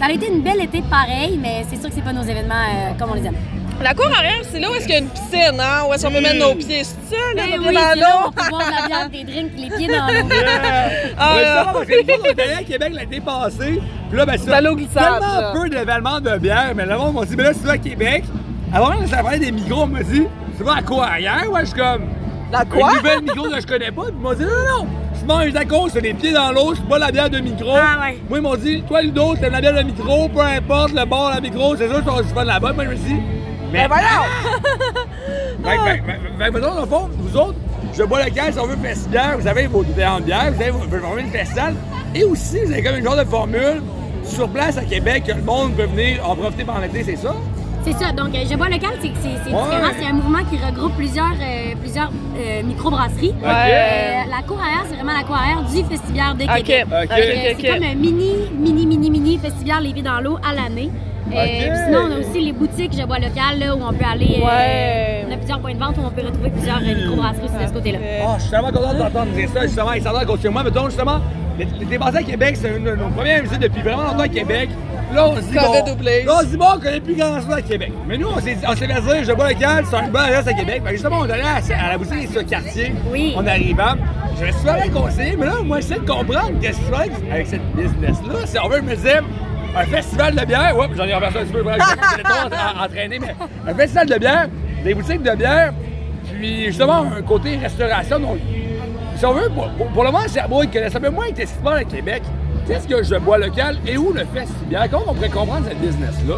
ça 0.00 0.07
a 0.07 0.11
été 0.11 0.27
une 0.27 0.40
belle 0.42 0.62
été 0.62 0.83
pareil, 0.83 1.38
mais 1.40 1.62
c'est 1.70 1.77
sûr 1.77 1.90
que 1.90 1.94
c'est 1.94 2.03
pas 2.05 2.12
nos 2.12 2.22
événements 2.24 2.94
comme 2.98 3.11
on 3.12 3.14
les 3.14 3.27
aime. 3.27 3.37
La 3.82 3.92
cour 3.92 4.06
arrière, 4.16 4.40
c'est 4.50 4.60
là 4.60 4.70
où 4.70 4.74
est-ce 4.74 4.87
qu'il 4.87 4.94
y 4.94 4.96
a 4.96 5.00
une 5.00 5.08
piscine, 5.08 5.60
hein? 5.60 5.82
Où 5.88 5.92
est-ce 5.92 6.06
qu'on 6.06 6.12
peut 6.12 6.20
mettre 6.20 6.38
nos 6.38 6.54
pieds. 6.54 6.84
C'est 6.84 7.14
ça, 7.14 7.16
là, 7.37 7.42
Ben 7.50 7.60
nos 7.60 7.68
oui, 7.68 7.74
pieds 7.74 7.80
c'est 7.92 8.00
là 8.00 8.16
où 8.16 8.28
on 8.28 8.30
peut 8.32 8.48
boire 8.48 8.62
de 8.66 8.70
la 8.82 8.87
bière, 8.88 9.10
des 9.10 9.24
drinks, 9.24 9.52
les 9.56 9.76
pieds 9.76 9.87
dans 9.88 10.06
l'eau. 10.06 10.28
Ah, 11.18 11.37
là. 11.40 11.64
ça, 11.64 11.72
que 11.84 12.02
nous 12.02 12.14
autres, 12.14 12.30
on 12.37 12.42
allés 12.42 12.52
à 12.54 12.62
Québec 12.62 12.92
l'été 12.98 13.20
passé. 13.20 13.80
Puis 14.08 14.18
là, 14.18 14.24
ben, 14.26 14.37
c'est 14.38 14.50
Dans 14.50 14.64
l'eau 14.64 14.76
glissade, 14.76 15.02
tellement 15.20 15.40
là. 15.40 15.52
peu 15.52 15.68
d'événements 15.68 16.20
de 16.20 16.38
bière. 16.38 16.72
Mais 16.74 16.87
le 16.87 16.96
monde 16.96 17.14
m'a 17.14 17.24
dit, 17.24 17.37
mais 17.37 17.42
là, 17.42 17.50
c'est 17.52 17.68
à 17.70 17.78
Québec. 17.78 18.24
Avant 18.72 18.90
même 18.90 19.02
que 19.04 19.08
ça 19.10 19.22
parlait 19.22 19.38
des 19.38 19.52
micros, 19.52 19.82
on 19.82 19.87
m'a 19.87 20.02
dit, 20.02 20.24
tu 20.56 20.62
vas 20.64 20.76
à 20.76 20.82
quoi 20.82 21.06
arrière? 21.06 21.44
Ouais, 21.50 21.60
je 21.60 21.66
suis 21.66 21.78
comme. 21.78 22.06
La 22.52 22.64
quoi? 22.64 22.90
Une 22.90 22.96
nouvelle 22.96 23.22
micro 23.22 23.42
que 23.50 23.60
je 23.60 23.66
connais 23.66 23.90
pas. 23.92 24.02
Puis 24.04 24.12
ils 24.16 24.22
m'ont 24.22 24.34
dit, 24.34 24.44
non, 24.44 24.78
non, 24.82 24.87
tu 25.18 25.24
manges 25.26 25.52
d'accord, 25.52 25.88
c'est 25.92 26.00
les 26.00 26.14
pieds 26.14 26.32
dans 26.32 26.52
l'eau, 26.52 26.74
c'est 26.74 26.88
pas 26.88 26.98
la 26.98 27.10
bière 27.12 27.28
de 27.28 27.38
micro. 27.40 27.74
Ah 27.76 28.00
ouais. 28.00 28.18
Moi, 28.28 28.38
ils 28.38 28.42
m'ont 28.42 28.56
dit, 28.56 28.82
toi, 28.88 29.02
Ludo, 29.02 29.34
c'est 29.40 29.50
la 29.50 29.60
bière 29.60 29.74
de 29.74 29.82
micro, 29.82 30.28
peu 30.28 30.40
importe 30.40 30.92
le 30.92 31.04
bord, 31.04 31.30
la 31.34 31.40
micro, 31.40 31.76
c'est 31.76 31.88
sûr 31.88 31.96
que 31.98 32.08
tu 32.08 32.14
vas 32.16 32.22
du 32.22 32.28
fun 32.28 32.44
là-bas. 32.44 32.72
Moi, 32.72 32.84
je 32.84 32.90
me 32.90 32.96
suis 32.96 33.04
dit, 33.14 33.20
mais 33.74 33.88
Ben 33.88 33.94
voyons! 35.62 35.94
que, 35.98 36.38
mettons, 36.58 36.74
dans 36.74 36.80
le 36.80 36.87
fond, 36.87 37.08
vous 37.18 37.37
autres, 37.37 37.54
je 37.92 38.02
bois 38.04 38.24
local, 38.24 38.52
si 38.52 38.58
on 38.58 38.66
veut 38.66 38.76
festival, 38.76 39.40
vous 39.40 39.46
avez 39.48 39.66
vos 39.66 39.82
différentes 39.82 40.24
bières, 40.24 40.52
vous 40.52 40.62
avez 40.62 40.70
vos 40.70 40.78
vos 40.78 40.98
formules 40.98 41.26
de 41.26 41.30
festival, 41.37 41.74
et 42.14 42.24
aussi, 42.24 42.60
vous 42.64 42.72
avez 42.72 42.82
comme 42.82 42.96
une 42.96 43.04
genre 43.04 43.16
de 43.16 43.24
formule 43.24 43.82
sur 44.24 44.48
place 44.48 44.78
à 44.78 44.82
Québec 44.82 45.24
que 45.26 45.32
le 45.32 45.42
monde 45.42 45.74
peut 45.74 45.87
venir 45.87 46.28
en 46.28 46.37
profiter 46.37 46.64
pendant 46.64 46.80
l'été, 46.80 47.02
c'est 47.02 47.16
ça? 47.16 47.34
C'est 47.84 47.92
ça. 47.92 48.12
Donc, 48.12 48.34
euh, 48.34 48.44
Je 48.50 48.56
bois 48.56 48.68
local, 48.70 48.92
c'est 49.02 49.08
c'est- 49.20 49.28
différent. 49.44 49.66
C'est 49.98 50.06
un 50.06 50.12
mouvement 50.14 50.42
qui 50.50 50.56
regroupe 50.56 50.96
plusieurs, 50.96 51.34
euh, 51.38 51.74
plusieurs 51.78 52.10
euh, 52.38 52.62
microbrasseries. 52.62 53.34
Ok. 53.42 53.44
Euh, 53.44 54.30
la 54.30 54.42
cour 54.46 54.58
arrière, 54.58 54.84
c'est 54.88 54.94
vraiment 54.94 55.12
la 55.12 55.24
cour 55.24 55.37
arrière 55.37 55.62
du 55.62 55.84
Festibière 55.84 56.34
de. 56.34 56.44
Québec. 56.44 56.60
Ok. 56.60 56.66
Fait 56.66 56.82
que, 56.82 57.04
Ok, 57.04 57.50
ok. 57.50 57.56
C'est 57.60 57.68
comme 57.68 57.82
un 57.82 57.94
mini, 57.94 58.32
mini, 58.58 58.87
mini, 58.87 59.10
mini 59.10 59.40
Les 59.82 59.92
Pieds 59.92 60.02
dans 60.02 60.20
l'eau 60.20 60.38
à 60.42 60.54
l'année. 60.54 60.90
Euh, 61.32 61.42
Ok. 61.42 61.48
puis 61.48 61.78
sinon, 61.87 61.98
on 62.08 62.12
a 62.12 62.18
aussi 62.18 62.40
les 62.40 62.52
boutiques 62.52 62.92
Je 62.98 63.04
bois 63.06 63.18
local, 63.18 63.58
là, 63.58 63.74
où 63.74 63.80
on 63.82 63.92
peut 63.92 64.04
aller. 64.04 64.40
euh, 64.42 64.46
Ouais. 64.46 65.24
on 65.28 65.32
a 65.32 65.37
plusieurs 65.37 65.58
points 65.60 65.74
de 65.74 65.78
vente 65.78 65.96
où 65.96 66.02
on 66.04 66.10
peut 66.10 66.22
retrouver 66.26 66.50
plusieurs 66.50 66.78
euh, 66.78 66.94
microbrasseries 66.94 67.48
sur 67.48 67.60
de 67.60 67.66
ce 67.66 67.72
côté-là. 67.72 67.98
Oh, 68.26 68.32
je 68.37 68.42
suis 68.42 68.50
tellement 68.50 68.70
content 68.72 68.94
d'entendre 68.94 69.32
dire 69.32 69.48
ça, 69.54 69.62
justement, 69.62 69.88
à 70.18 70.24
côté 70.24 70.44
de 70.44 70.48
moi. 70.52 70.62
Mettons, 70.62 70.84
justement, 70.87 71.20
l'été 71.58 71.98
passé 71.98 72.16
à 72.18 72.22
Québec, 72.22 72.56
c'est 72.60 72.76
une 72.76 72.84
de 72.84 72.94
nos 72.94 73.08
premières 73.08 73.42
visites 73.42 73.60
depuis 73.60 73.82
vraiment 73.82 74.02
longtemps 74.04 74.18
à 74.20 74.28
Québec. 74.28 74.68
Là, 75.14 75.28
on 75.28 75.37
se 75.37 75.40
dit, 75.42 75.54
bon, 75.54 75.72
là, 76.02 76.34
on 76.34 76.40
se 76.40 76.46
dit, 76.46 76.56
bon, 76.56 76.66
on 76.74 76.78
connaît 76.80 77.00
plus 77.00 77.14
grand 77.14 77.40
chose 77.40 77.52
à 77.52 77.62
Québec. 77.62 77.92
Mais 78.08 78.18
nous, 78.18 78.26
on 78.28 78.40
s'est 78.40 78.56
on 78.66 78.74
s'est 78.74 78.87
fait 78.88 79.00
dire, 79.00 79.24
je 79.24 79.32
bois 79.32 79.50
local, 79.52 79.84
c'est 79.88 79.96
un 79.96 80.08
bon 80.08 80.18
adresse 80.18 80.46
à 80.48 80.52
Québec. 80.54 80.82
Fait 80.82 80.90
que 80.90 80.96
justement, 80.96 81.18
on 81.20 81.26
est 81.26 81.32
allé 81.32 81.42
à, 81.42 81.84
à 81.87 81.90
la 81.92 81.98
boutique 81.98 82.30
sur 82.30 82.40
le 82.40 82.46
quartier. 82.46 82.92
Oui. 83.12 83.32
En 83.37 83.46
arrivant. 83.46 83.94
Je 84.40 84.46
me 84.46 84.50
suis 84.50 84.60
fait 84.66 84.88
conseiller, 84.90 85.37
mais 85.38 85.46
là, 85.46 85.52
moi, 85.64 85.80
j'essaie 85.80 86.00
de 86.00 86.06
comprendre 86.10 86.58
qu'est-ce 86.60 86.78
qui 86.78 86.84
se 86.87 86.90
passe 86.90 87.08
avec 87.30 87.46
cette 87.46 87.62
business-là. 87.76 88.34
Si 88.46 88.58
on 88.58 88.68
veut, 88.68 88.78
je 88.78 88.82
me 88.82 88.96
disais, 88.96 89.20
un 89.76 89.84
festival 89.84 90.34
de 90.34 90.44
bière, 90.44 90.76
ouais, 90.76 90.87
j'en 90.94 91.04
ai 91.04 91.14
renversé 91.14 91.38
un 91.38 91.42
petit 91.42 91.52
peu, 91.52 91.62
bref, 91.62 91.82
suis 91.82 92.84
entraîné, 92.84 93.18
mais 93.18 93.34
un 93.66 93.74
festival 93.74 94.06
de 94.08 94.18
bière, 94.18 94.48
des 94.84 94.94
boutiques 94.94 95.22
de 95.22 95.34
bière, 95.34 95.72
puis 96.32 96.66
justement, 96.66 97.02
un 97.16 97.22
côté 97.22 97.56
restauration. 97.56 98.18
Donc, 98.20 98.38
si 99.16 99.24
on 99.24 99.32
veut, 99.32 99.48
pour, 99.48 100.04
le 100.04 100.10
moment, 100.10 100.26
Sherbrooke 100.32 100.72
connaît 100.72 100.94
un 100.94 101.00
peu 101.00 101.10
moins 101.10 101.26
ce 101.28 101.62
passe 101.62 101.80
à 101.80 101.84
Québec. 101.84 102.22
Qu'est-ce 102.66 102.88
que 102.88 103.02
je 103.02 103.16
bois 103.16 103.38
local 103.38 103.78
et 103.87 103.98
où 103.98 104.12
le 104.12 104.24
festival? 104.24 104.88
Comment 104.90 105.04
on 105.08 105.14
pourrait 105.14 105.28
comprendre 105.28 105.66
cette 105.68 105.80
business-là? 105.80 106.37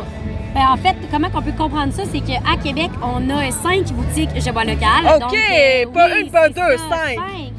Ben, 0.57 0.69
en 0.73 0.77
fait, 0.79 0.97
comment 1.13 1.29
on 1.35 1.43
peut 1.43 1.53
comprendre 1.53 1.93
ça, 1.93 2.05
c'est 2.11 2.21
qu'à 2.21 2.57
Québec, 2.65 2.91
on 3.03 3.29
a 3.29 3.51
cinq 3.51 3.93
boutiques 3.93 4.31
Je 4.37 4.51
bois 4.51 4.65
local. 4.65 5.05
OK, 5.05 5.21
Donc, 5.21 5.35
euh, 5.35 5.85
pas 5.93 6.07
oui, 6.15 6.23
une, 6.23 6.31
pas 6.31 6.49
deux, 6.49 6.79
ça, 6.79 6.97
cinq. 6.97 7.19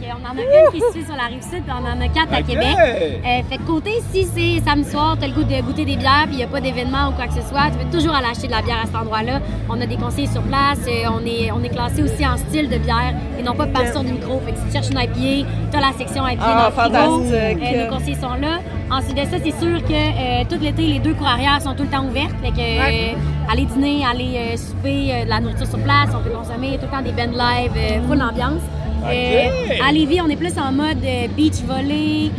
On 0.09 0.25
en 0.25 0.37
a 0.37 0.41
une 0.41 0.71
qui 0.71 0.79
se 0.79 0.91
fait 0.99 1.05
sur 1.05 1.15
la 1.15 1.25
rive 1.25 1.43
sud, 1.43 1.63
puis 1.63 1.73
on 1.79 1.85
en 1.85 2.01
a 2.01 2.07
quatre 2.07 2.33
à. 2.33 2.41
Québec. 2.41 2.75
Euh, 2.75 3.41
fait 3.49 3.57
que 3.57 3.63
côté, 3.67 3.91
si 4.11 4.23
c'est 4.23 4.63
samedi 4.65 4.89
soir, 4.89 5.15
t'as 5.19 5.27
le 5.27 5.33
goût 5.33 5.43
de 5.43 5.61
goûter 5.61 5.85
des 5.85 5.95
bières, 5.95 6.23
puis 6.25 6.33
il 6.33 6.37
n'y 6.37 6.43
a 6.43 6.47
pas 6.47 6.59
d'événement 6.61 7.09
ou 7.09 7.11
quoi 7.11 7.27
que 7.27 7.33
ce 7.33 7.41
soit, 7.41 7.69
tu 7.71 7.85
peux 7.85 7.97
toujours 7.97 8.15
aller 8.15 8.27
acheter 8.31 8.47
de 8.47 8.53
la 8.53 8.61
bière 8.63 8.79
à 8.81 8.85
cet 8.87 8.95
endroit-là. 8.95 9.41
On 9.69 9.79
a 9.79 9.85
des 9.85 9.97
conseillers 9.97 10.27
sur 10.27 10.41
place, 10.43 10.79
euh, 10.87 11.09
on 11.11 11.23
est, 11.25 11.51
on 11.51 11.61
est 11.63 11.69
classé 11.69 12.01
aussi 12.01 12.25
en 12.25 12.37
style 12.37 12.67
de 12.69 12.77
bière 12.79 13.13
et 13.37 13.43
non 13.43 13.53
pas 13.53 13.67
par 13.67 13.83
de 13.83 14.09
micro. 14.09 14.41
Fait 14.45 14.53
que 14.53 14.57
si 14.59 14.65
tu 14.65 14.71
cherches 14.71 14.89
une 14.89 14.99
IPA, 14.99 15.47
t'as 15.71 15.81
la 15.81 15.93
section 15.97 16.27
IPA 16.27 16.43
Ah, 16.43 16.71
dans 16.71 16.83
le 16.83 16.89
frigo. 16.89 17.23
fantastique. 17.23 17.63
Euh, 17.63 17.83
nos 17.85 17.93
conseillers 17.95 18.15
sont 18.21 18.35
là. 18.41 18.59
Ensuite 18.89 19.15
de 19.17 19.23
ça, 19.25 19.37
c'est 19.43 19.59
sûr 19.59 19.83
que 19.83 19.91
euh, 19.93 20.43
tout 20.49 20.57
l'été, 20.61 20.83
les 20.83 20.99
deux 20.99 21.13
cours 21.13 21.27
arrière 21.27 21.61
sont 21.61 21.73
tout 21.75 21.83
le 21.83 21.89
temps 21.89 22.05
ouvertes. 22.05 22.31
Fait 22.41 22.51
que 22.51 22.61
euh, 22.91 23.51
aller 23.51 23.65
dîner, 23.65 24.05
aller 24.05 24.33
euh, 24.37 24.57
souper, 24.57 25.09
euh, 25.13 25.23
de 25.25 25.29
la 25.29 25.39
nourriture 25.39 25.67
sur 25.67 25.79
place, 25.79 26.09
on 26.15 26.19
peut 26.23 26.29
consommer 26.35 26.77
tout 26.77 26.85
le 26.85 26.91
temps 26.91 27.01
des 27.01 27.11
bands 27.11 27.31
live, 27.37 27.71
euh, 27.75 28.07
full 28.07 28.21
ambiance. 28.21 28.61
Euh, 29.05 29.87
à 29.87 29.91
Lévis, 29.91 30.19
on 30.21 30.27
est 30.29 30.35
plus 30.35 30.57
en 30.57 30.71
mode 30.71 30.97
beach 31.35 31.61
volley. 31.65 32.31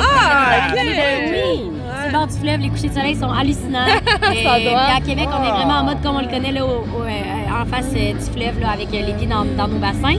Ah, 0.00 0.68
dans 0.74 0.82
les- 0.82 0.90
ok. 0.90 1.32
Oui, 1.32 1.70
le 2.06 2.12
bord 2.12 2.26
du 2.26 2.34
fleuve, 2.36 2.60
les 2.60 2.68
couchers 2.68 2.88
de 2.88 2.94
soleil 2.94 3.14
sont 3.16 3.30
hallucinants. 3.30 3.86
Ça 4.22 4.60
doit. 4.60 4.96
à 4.96 5.00
Québec, 5.00 5.28
on 5.38 5.44
est 5.44 5.50
vraiment 5.50 5.80
en 5.80 5.84
mode 5.84 6.00
comme 6.02 6.16
on 6.16 6.20
le 6.20 6.28
connaît 6.28 6.52
là, 6.52 6.64
au- 6.64 6.84
au, 6.86 7.02
en 7.04 7.66
face 7.66 7.92
du 7.92 8.14
fleuve, 8.32 8.60
là, 8.60 8.70
avec 8.72 8.90
les 8.92 9.12
pieds 9.14 9.26
dans, 9.26 9.44
dans 9.44 9.68
nos 9.68 9.78
bassins. 9.78 10.18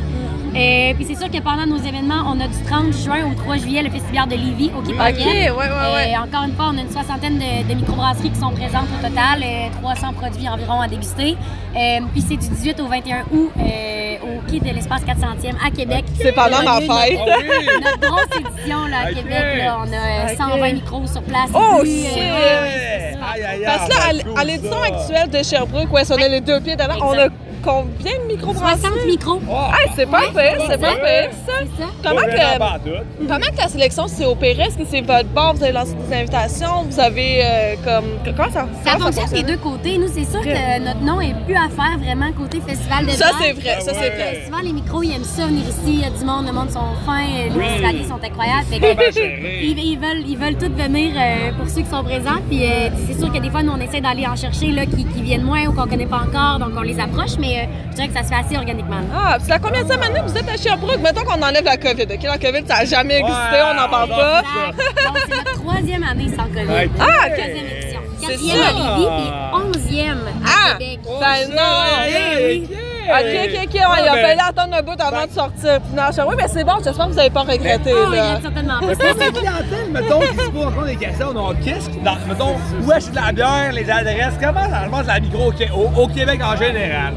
Euh, 0.54 0.94
puis 0.96 1.06
c'est 1.08 1.16
sûr 1.16 1.32
que 1.32 1.40
pendant 1.42 1.66
nos 1.66 1.78
événements, 1.78 2.24
on 2.28 2.40
a 2.42 2.48
du 2.48 2.62
30 2.66 2.92
juin 2.94 3.32
au 3.32 3.36
3 3.36 3.56
juillet 3.58 3.84
le 3.84 3.90
Festival 3.90 4.28
de 4.28 4.36
Lévis 4.36 4.70
au 4.78 4.82
Québec. 4.82 5.16
OK, 5.18 5.26
ouais, 5.26 5.50
ouais, 5.50 5.94
ouais. 5.96 6.18
encore 6.18 6.44
une 6.44 6.54
fois, 6.56 6.72
on 6.74 6.78
a 6.78 6.82
une 6.82 6.92
soixantaine 6.92 7.40
de, 7.40 7.70
de 7.70 7.74
microbrasseries 7.74 8.32
qui 8.32 8.40
sont 8.40 8.52
présentes 8.52 8.88
au 9.00 9.08
total, 9.08 9.42
euh, 9.44 9.68
300 9.82 10.14
produits 10.14 10.50
environ 10.50 10.82
à 10.82 10.88
déguster. 10.90 11.38
Euh, 11.76 12.00
puis 12.12 12.22
c'est 12.22 12.36
du 12.36 12.50
18 12.50 12.80
au 12.82 12.88
21 12.88 13.22
août 13.32 13.52
euh, 13.58 14.16
au 14.24 14.52
quai 14.52 14.60
de 14.60 14.66
l'espace 14.76 15.04
400e 15.04 15.54
à 15.66 15.72
Québec. 15.72 16.04
C'est 16.22 16.34
pendant 16.34 16.62
ma 16.64 16.78
On 16.78 16.82
notre- 16.82 17.00
fête. 17.02 17.20
Oui! 17.26 17.68
Notre 17.84 18.00
grosse 18.00 18.40
édition 18.40 18.86
là, 18.88 18.98
à. 19.06 19.14
Québec, 19.14 19.44
là, 19.58 19.78
on 19.80 19.92
a 19.94 19.96
euh, 19.96 20.34
Ok. 20.34 20.38
120 20.38 20.74
micros 20.74 21.08
sur 21.08 21.22
place. 21.24 21.50
Oh, 21.54 21.80
Puis, 21.82 22.04
shit! 22.08 22.18
ouais, 22.18 22.22
Ouais! 22.24 23.18
Aïe, 23.34 23.44
aïe, 23.44 23.46
aïe, 23.46 23.62
Parce 23.66 23.88
que 23.88 23.94
là, 23.94 24.24
ça 24.36 24.42
à 24.42 24.44
l'édition 24.44 24.82
actuelle 24.82 25.30
de 25.30 25.44
Sherbrooke, 25.44 25.94
où 25.94 25.98
est-ce 25.98 26.14
qu'on 26.14 26.22
a 26.22 26.28
les 26.28 26.42
deux 26.42 26.60
pieds 26.60 26.76
dedans, 26.76 26.96
on 27.02 27.14
a. 27.18 27.28
combien 27.64 28.12
de 28.20 28.28
microbrasseries? 28.28 28.82
60 28.82 29.06
micros. 29.08 29.42
Oh, 29.50 29.56
Hey, 29.74 29.92
c'est 29.96 30.06
pas 30.10 30.20
Ouais, 30.22 30.28
pire, 30.56 30.66
c'est 30.70 30.78
pas 30.82 30.96
pire, 30.96 31.30
ça. 31.46 31.54
C'est 31.60 31.84
ça. 31.84 31.90
Comment 32.04 32.22
que, 32.22 33.28
comment 33.28 33.40
que 33.40 33.58
la 33.58 33.68
sélection 33.68 34.08
s'est 34.08 34.26
opérée? 34.26 34.64
Est-ce 34.64 34.78
que 34.78 34.86
c'est 34.90 35.02
votre 35.02 35.30
bar, 35.30 35.54
vous 35.54 35.64
avez 35.64 35.72
lancé 35.74 35.94
des 35.94 36.16
invitations, 36.16 36.84
vous 36.90 37.00
avez 37.00 37.42
euh, 37.44 37.76
comme... 37.84 38.06
Comment 38.36 38.52
ça, 38.52 38.68
Ça 38.84 38.94
comment 38.94 39.06
fonctionne 39.12 39.30
des 39.32 39.44
deux 39.44 39.58
côtés. 39.58 39.98
Nous, 39.98 40.08
c'est 40.14 40.26
sûr 40.26 40.42
que 40.42 40.80
notre 40.84 41.02
nom 41.02 41.20
est 41.22 41.34
plus 41.46 41.56
à 41.56 41.70
faire 41.70 41.98
vraiment 42.00 42.32
côté 42.34 42.60
festival 42.62 43.06
de 43.06 43.12
Ça, 43.12 43.28
c'est 43.42 43.54
vrai, 43.54 43.80
ça, 43.82 43.94
c'est 43.94 44.00
ouais. 44.00 44.10
vrai. 44.10 44.42
Souvent, 44.46 44.62
les 44.64 44.74
micros, 44.74 45.04
ils 45.04 45.12
aiment 45.16 45.24
ça 45.24 45.46
venir 45.46 45.64
ici. 45.68 45.78
Il 45.86 46.00
y 46.02 46.04
a 46.06 46.10
du 46.10 46.24
monde, 46.26 46.46
le 46.48 46.54
monde 46.54 46.70
sont 46.70 46.80
fins, 47.06 47.22
les 47.22 47.52
Oui. 47.56 47.64
festivaliers 47.66 48.06
sont 48.08 48.20
incroyables. 48.24 48.66
Fait 48.70 48.80
que, 48.80 49.22
ils 49.82 49.98
veulent, 50.00 50.24
ils 50.28 50.38
veulent 50.38 50.58
tous 50.58 50.72
venir 50.82 51.12
euh, 51.16 51.52
pour 51.58 51.68
ceux 51.70 51.82
qui 51.82 51.90
sont 51.90 52.04
présents. 52.04 52.40
Puis 52.50 52.64
euh, 52.66 52.90
c'est 53.08 53.18
sûr 53.20 53.32
que 53.32 53.40
des 53.40 53.50
fois, 53.50 53.64
nous, 53.64 53.72
on 53.72 53.80
essaie 53.82 54.02
d'aller 54.02 54.26
en 54.28 54.36
chercher 54.36 54.72
là, 54.72 54.86
qui, 54.86 55.06
qui 55.06 55.22
viennent 55.22 55.44
moins 55.44 55.66
ou 55.68 55.74
qu'on 55.74 55.88
connaît 55.88 56.06
pas 56.06 56.22
encore, 56.28 56.60
donc 56.60 56.72
on 56.78 56.82
les 56.82 57.00
approche. 57.00 57.38
Mais 57.40 57.51
euh, 57.60 57.64
je 57.92 57.96
dirais 57.96 58.08
que 58.08 58.14
ça 58.14 58.24
se 58.24 58.28
fait 58.30 58.36
assez 58.46 58.58
organiquement. 58.58 58.98
Ah, 59.16 59.38
c'est 59.40 59.50
la 59.50 59.60
combien 59.60 59.84
de 59.84 59.92
semaine 59.92 60.14
que 60.14 60.22
vous 60.30 60.38
êtes 60.38 60.50
à 60.50 60.58
Sherbrooke? 60.58 61.00
Mettons 61.02 61.24
qu'on 61.24 61.42
enlève 61.42 61.64
la 61.66 61.78
COVID, 61.78 62.04
OK? 62.04 62.24
La 62.24 62.38
COVID, 62.38 62.64
ça 62.68 62.78
n'a 62.80 62.86
jamais 62.86 63.20
existé, 63.20 63.58
on 63.70 63.74
n'en 63.74 63.90
parle 63.90 64.10
pas. 64.10 64.42
c'est 64.78 65.06
Donc, 65.06 65.18
c'est 65.30 65.36
notre 65.38 65.62
troisième 65.62 66.04
année 66.04 66.28
sans 66.30 66.44
COVID. 66.44 66.90
Ah, 67.00 67.06
ok. 67.28 67.36
Quatrième 67.36 67.66
édition. 67.78 68.00
C'est 68.20 68.28
Quatrième 68.28 68.60
à 68.62 68.72
Lévis, 68.72 69.08
puis 69.18 69.92
onzième 69.92 70.20
à 70.46 70.48
Ah! 70.48 70.74
Québec. 70.78 71.00
Ben 71.06 71.56
non! 71.56 72.06
Hey, 72.06 72.68
OK, 73.04 73.18
OK, 73.18 73.60
OK, 73.64 73.74
ouais, 73.74 73.82
il 74.04 74.08
a 74.08 74.14
ben- 74.14 74.22
fallu 74.22 74.40
attendre 74.48 74.76
un 74.78 74.82
bout 74.84 75.02
avant 75.02 75.26
de 75.26 75.32
sortir. 75.32 75.82
Puis 75.82 75.96
non, 75.96 76.04
je- 76.16 76.22
oui, 76.22 76.36
mais 76.38 76.48
c'est 76.48 76.64
bon, 76.64 76.74
j'espère 76.84 77.06
que 77.08 77.10
vous 77.12 77.16
n'avez 77.18 77.30
pas 77.32 77.42
regretté, 77.42 77.92
Ah 77.94 78.08
oui, 78.10 78.16
là. 78.16 78.40
certainement 78.42 78.80
pas. 78.80 78.86
Mais 78.86 78.96
pour 78.96 79.06
la 79.06 79.32
clientèle, 79.32 79.92
mettons, 79.92 80.20
qui 80.20 80.28
se 80.46 80.50
pose 80.52 80.66
encore 80.68 80.84
des 80.86 80.96
questions, 80.96 81.34
donc 81.34 81.60
qu'est-ce 81.62 81.90
qui, 81.90 81.98
dans, 82.00 82.16
mettons, 82.28 82.56
où 82.86 82.92
acheter 82.92 83.12
de 83.12 83.16
la 83.16 83.32
bière, 83.32 83.72
les 83.74 83.90
adresses, 83.90 84.36
comment 84.42 84.70
ça 84.70 84.86
se 84.86 84.90
passe 84.92 85.08
la 85.08 85.20
micro 85.20 85.48
au, 85.48 85.52
Qué- 85.52 85.72
au- 85.72 86.02
au 86.02 86.08
Québec 86.08 86.40
en 86.44 86.56
général? 86.56 87.14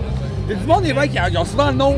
Il 0.47 0.51
y 0.51 0.55
a 0.55 0.57
du 0.57 0.67
monde, 0.67 0.83
qui 0.85 1.31
qui 1.31 1.39
ont 1.39 1.45
souvent 1.45 1.67
le 1.71 1.77
nom 1.77 1.97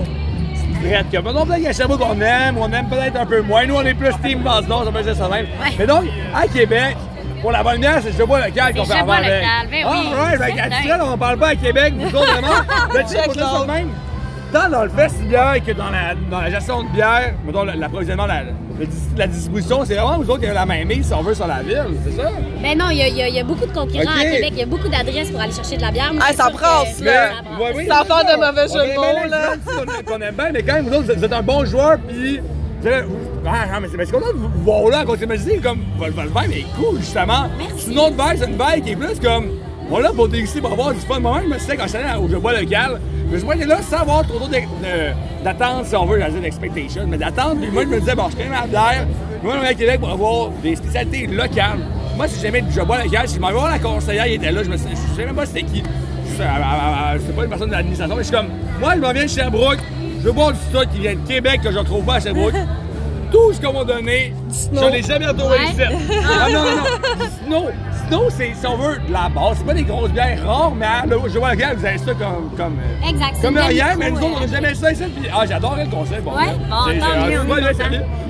Drette, 0.82 1.10
que 1.10 1.16
mettons, 1.18 1.46
peut-être 1.46 1.62
qu'à 1.62 1.72
Sherbrooke, 1.72 2.02
on 2.02 2.20
aime, 2.20 2.58
on 2.58 2.70
aime 2.70 2.88
peut-être 2.88 3.16
un 3.18 3.26
peu 3.26 3.40
moins. 3.42 3.66
Nous, 3.66 3.74
on 3.74 3.82
est 3.82 3.94
plus 3.94 4.10
team 4.22 4.42
Vasse-Nord, 4.42 4.84
ça 4.84 4.92
peut 4.92 5.02
dire 5.02 5.16
ça 5.16 5.28
même. 5.28 5.46
Ouais. 5.46 5.72
Mais 5.78 5.86
donc, 5.86 6.04
à 6.34 6.46
Québec, 6.46 6.96
pour 7.40 7.50
la 7.52 7.62
bonne 7.62 7.80
bière, 7.80 7.98
c'est 8.02 8.12
Je 8.16 8.22
bois 8.22 8.44
local 8.46 8.74
qu'on 8.74 8.84
C'est 8.84 8.98
avant 8.98 9.12
avec. 9.12 9.42
ben 9.70 9.84
oui, 9.90 10.08
Ah, 10.14 10.30
ouais, 10.32 10.38
ben, 10.38 10.60
à. 10.60 10.68
Dutrel, 10.68 11.00
on 11.02 11.16
parle 11.18 11.38
pas 11.38 11.48
à 11.48 11.54
Québec, 11.56 11.94
nous 11.96 12.06
autres, 12.08 12.30
vraiment. 12.32 12.48
Mais 12.94 13.02
tu 13.04 13.08
sais, 13.10 13.22
pour 13.24 13.32
dire 13.32 13.48
ça 13.50 13.60
de 13.66 13.72
même, 13.72 13.88
tant 14.52 14.68
dans 14.68 14.82
le 14.84 14.90
festival 14.90 15.60
que 15.62 15.72
dans 15.72 15.90
la, 15.90 16.14
dans 16.30 16.40
la 16.42 16.50
gestion 16.50 16.82
de 16.82 16.88
bière, 16.90 17.32
mettons, 17.46 17.64
la- 17.64 17.74
l'approvisionnement, 17.76 18.26
la, 18.26 18.42
la, 18.78 18.86
dis- 18.86 18.96
la 19.16 19.26
distribution, 19.26 19.84
c'est 19.84 19.94
vraiment 19.94 20.18
vous 20.18 20.30
autres 20.30 20.40
qui 20.40 20.46
avez 20.46 20.54
la 20.54 20.66
main 20.66 20.84
mise, 20.84 21.06
si 21.06 21.14
on 21.14 21.22
veut, 21.22 21.34
sur 21.34 21.46
la 21.46 21.62
ville, 21.62 21.82
c'est 22.04 22.16
ça? 22.20 22.30
Ben 22.62 22.76
non, 22.78 22.90
il 22.90 22.98
y, 22.98 23.02
a- 23.02 23.08
il 23.08 23.16
y 23.16 23.22
a- 23.22 23.28
y 23.28 23.40
a 23.40 23.44
beaucoup 23.44 23.66
de 23.66 23.72
concurrents 23.72 24.10
à 24.18 24.22
Québec. 24.24 24.50
Il 24.52 24.58
y 24.58 24.62
a 24.62 24.66
beaucoup 24.66 24.88
d'adresses 24.88 25.30
pour 25.30 25.40
aller 25.40 25.52
chercher 25.52 25.76
de 25.76 25.82
la 25.82 25.90
bière. 25.90 26.12
Ah, 26.20 26.24
c'est 26.30 26.36
ça 26.36 26.50
brasse, 26.50 27.00
là. 27.00 27.12
Ça. 27.28 27.62
Ouais, 27.62 27.72
oui, 27.74 27.82
c'est 27.88 28.06
faire 28.06 28.24
de 28.24 28.30
ça. 28.30 28.36
mauvais 28.36 28.68
jeu 28.68 28.74
On 28.74 28.84
de 28.86 28.90
est 28.90 28.96
mots, 28.96 29.02
bien 29.20 29.26
là. 29.28 29.52
qu'on- 29.64 30.12
Qu'on 30.12 30.20
aime 30.20 30.34
bien, 30.34 30.50
mais 30.52 30.62
quand 30.62 30.74
même, 30.74 30.88
vous 30.88 30.94
autres, 30.94 31.14
vous 31.14 31.24
êtes 31.24 31.32
un 31.32 31.42
bon 31.42 31.64
joueur, 31.64 31.98
puis. 32.06 32.40
Ah, 33.48 33.66
non, 33.72 33.80
mais 33.80 33.88
c'est 33.90 33.96
mais 33.96 34.04
c'est 34.04 34.12
content 34.12 34.28
de 34.32 34.38
vous 34.38 34.48
voir 34.62 34.88
là, 34.90 35.04
de 35.04 35.26
ma 35.26 35.36
comme 35.62 35.80
votre 35.98 36.12
vibe 36.12 36.52
est 36.52 36.66
cool, 36.76 36.98
justement. 37.00 37.46
Merci. 37.58 37.74
C'est 37.86 37.90
une 37.92 37.98
autre 37.98 38.10
vibe, 38.16 38.38
c'est 38.38 38.46
une 38.46 38.52
vibe 38.58 38.84
qui 38.84 38.90
est 38.92 38.96
plus 38.96 39.18
comme. 39.20 39.50
On 39.90 39.98
est 39.98 40.02
là 40.02 40.10
pour 40.14 40.28
déguster, 40.28 40.60
pour 40.60 40.72
avoir 40.72 40.92
du 40.92 41.00
fun. 41.00 41.18
Moi-même, 41.20 41.44
je 41.48 41.54
me 41.54 41.58
suis 41.58 41.70
dit, 41.70 41.76
quand 41.76 41.84
je 41.84 41.88
suis 41.90 41.98
allé 41.98 42.18
au 42.20 42.28
jeu 42.28 42.38
bois 42.38 42.52
local, 42.60 43.00
je 43.30 43.34
me 43.34 43.38
suis 43.50 43.58
dit, 43.60 43.66
là 43.66 43.78
sans 43.82 43.98
avoir 43.98 44.26
trop 44.26 44.40
d'attente, 45.44 45.86
si 45.86 45.96
on 45.96 46.06
veut, 46.06 46.18
j'allais 46.18 46.32
dire 46.32 46.42
d'expectation, 46.42 47.02
mais 47.06 47.16
d'attente. 47.18 47.58
Puis 47.60 47.70
moi, 47.70 47.82
je 47.82 47.88
me 47.88 48.00
disais, 48.00 48.14
bon, 48.14 48.28
je 48.30 48.36
connais 48.36 48.48
ma 48.50 48.66
bière. 48.66 49.06
Moi, 49.42 49.54
je 49.56 49.60
vais 49.60 49.66
à 49.68 49.74
Québec 49.74 50.00
pour 50.00 50.10
avoir 50.10 50.50
des 50.62 50.76
spécialités 50.76 51.26
locales. 51.26 51.78
Moi, 52.16 52.26
si 52.28 52.40
j'aimais 52.40 52.62
du 52.62 52.72
jeu 52.72 52.84
bois 52.84 53.02
local, 53.02 53.28
si 53.28 53.36
je 53.36 53.40
m'en 53.40 53.48
vais 53.48 53.52
voir 53.54 53.70
la 53.70 53.78
conseillère, 53.78 54.26
il 54.26 54.34
était 54.34 54.50
là, 54.52 54.62
je 54.62 54.70
me 54.70 54.76
suis 54.76 54.88
je 54.90 55.16
sais 55.16 55.26
même 55.26 55.34
pas 55.34 55.46
c'était 55.46 55.62
qui. 55.64 55.82
à- 56.40 56.44
à- 56.44 57.12
à- 57.12 57.18
c'est 57.18 57.34
pas 57.34 57.42
une 57.44 57.48
personne 57.50 57.68
de 57.68 57.74
l'administration, 57.74 58.16
mais 58.16 58.22
je 58.22 58.28
suis 58.28 58.36
comme, 58.36 58.48
moi, 58.80 58.92
je 58.96 59.00
m'en 59.00 59.12
viens 59.12 59.24
de 59.24 59.28
Sherbrooke, 59.28 59.78
je 60.20 60.24
veux 60.26 60.32
boire 60.32 60.52
du 60.52 60.58
stock 60.70 60.86
qui 60.92 61.00
vient 61.00 61.14
de 61.14 61.26
Québec 61.28 61.60
que 61.62 61.70
je 61.70 61.78
retrouve 61.78 62.04
pas 62.04 62.14
à 62.16 62.20
Sherbrooke. 62.20 62.54
Tout 63.30 63.52
ce 63.52 63.60
qu'on 63.60 63.72
m'a 63.72 63.84
donné, 63.84 64.32
je 64.72 64.90
l'ai 64.92 65.02
jamais 65.02 65.26
retrouvé 65.26 65.56
ici. 65.64 65.80
Ah 66.28 66.48
non, 66.50 66.62
non, 66.62 66.76
non. 66.76 67.26
Snow, 67.46 67.70
Snow, 68.08 68.24
c'est, 68.30 68.52
si 68.54 68.66
on 68.66 68.76
veut, 68.76 68.98
de 69.06 69.12
la 69.12 69.28
base. 69.28 69.56
C'est 69.58 69.66
pas 69.66 69.74
des 69.74 69.82
grosses 69.82 70.10
bières 70.10 70.46
rares, 70.46 70.72
mais 70.74 70.84
là, 70.84 71.16
je 71.26 71.38
vois 71.38 71.50
la 71.50 71.56
bière, 71.56 71.74
vous 71.76 71.84
avez 71.84 71.98
ça 71.98 72.12
comme. 72.14 72.50
comme 72.56 72.78
euh, 72.78 73.08
Exact. 73.08 73.42
comme 73.42 73.58
rien, 73.58 73.96
mais 73.98 74.10
nous 74.10 74.18
autres, 74.18 74.26
on 74.34 74.42
euh, 74.42 74.46
n'a 74.46 74.52
jamais 74.54 74.74
ça 74.74 74.92
ici. 74.92 75.02
Puis, 75.04 75.28
ah, 75.34 75.44
j'adorais 75.46 75.84
le 75.84 75.90
concept. 75.90 76.22
Bon, 76.22 76.32
Ouais, 76.36 76.44
bon, 76.46 76.68
tant 76.70 76.84
c'est- 76.86 76.94
mieux, 76.94 77.40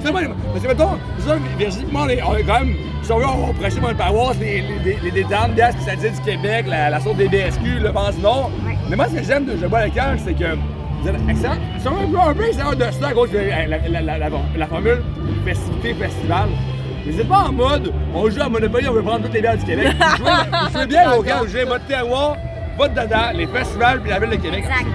c'est 0.03 0.13
pas 0.13 0.21
le 0.21 0.29
parce 0.29 0.63
que 0.63 0.69
mettons, 0.69 0.91
ça, 1.27 1.37
Virginie, 1.59 1.87
moi, 1.93 2.03
on 2.05 2.09
est, 2.09 2.43
quand 2.45 2.61
même, 2.61 2.75
si 3.03 3.13
on 3.13 3.19
veut, 3.19 3.27
on 3.27 3.47
va 3.49 3.53
prêcher 3.55 3.81
pour 3.81 3.91
une 3.91 3.97
paroisse, 3.97 4.37
les, 4.41 4.63
les, 4.63 4.79
les, 4.85 4.99
les 5.03 5.11
détentes, 5.11 5.53
bières 5.55 5.73
spécialisées 5.73 6.11
du 6.11 6.21
Québec, 6.21 6.67
la, 6.69 6.91
la 6.91 7.01
sauce 7.01 7.17
des 7.17 7.29
BSQ, 7.29 7.81
le 7.81 7.91
Vence 7.91 8.17
Nord. 8.19 8.51
Ouais. 8.67 8.77
Mais 8.89 8.97
moi, 8.97 9.07
ce 9.11 9.17
que 9.17 9.23
j'aime 9.25 9.45
de 9.47 9.57
Je 9.61 9.67
bois 9.67 9.85
le 9.85 9.91
cœur, 9.91 10.15
c'est 10.25 10.35
que 10.35 10.45
vous 11.03 11.09
êtes 11.09 11.17
excellent. 11.29 11.57
Sont 11.83 11.91
un 11.91 12.11
peu, 12.11 12.19
un 12.19 12.35
peu 12.35 12.45
excellents 12.47 12.75
de 12.75 12.85
ça 12.93 13.09
à 13.09 13.13
cause 13.13 13.31
de 13.31 13.39
la, 13.39 13.67
la, 13.67 14.19
la, 14.19 14.31
la, 14.57 14.67
formule 14.67 15.03
festivité, 15.45 15.95
festival. 15.95 16.49
Mais 17.05 17.13
vous 17.13 17.21
êtes 17.21 17.29
pas 17.29 17.45
en 17.49 17.53
mode, 17.53 17.93
on 18.15 18.29
joue 18.29 18.43
à 18.43 18.49
Monopoly, 18.49 18.89
on 18.89 18.93
veut 18.93 19.03
prendre 19.03 19.25
toutes 19.25 19.35
les 19.35 19.41
bières 19.41 19.57
du 19.57 19.65
Québec. 19.65 19.89
Vous 20.01 20.17
jouez, 20.17 20.33
vous 20.65 20.73
jouez 20.73 20.87
bien 20.87 21.13
au 21.13 21.23
gars, 21.23 21.39
vous 21.43 21.49
jouez 21.49 21.65
votre 21.65 21.87
terroir, 21.87 22.37
votre 22.77 22.95
dada, 22.95 23.33
les 23.33 23.47
festivals, 23.47 24.01
puis 24.01 24.11
la 24.11 24.19
ville 24.19 24.31
de 24.31 24.37
Québec. 24.37 24.65
Exact. 24.65 24.87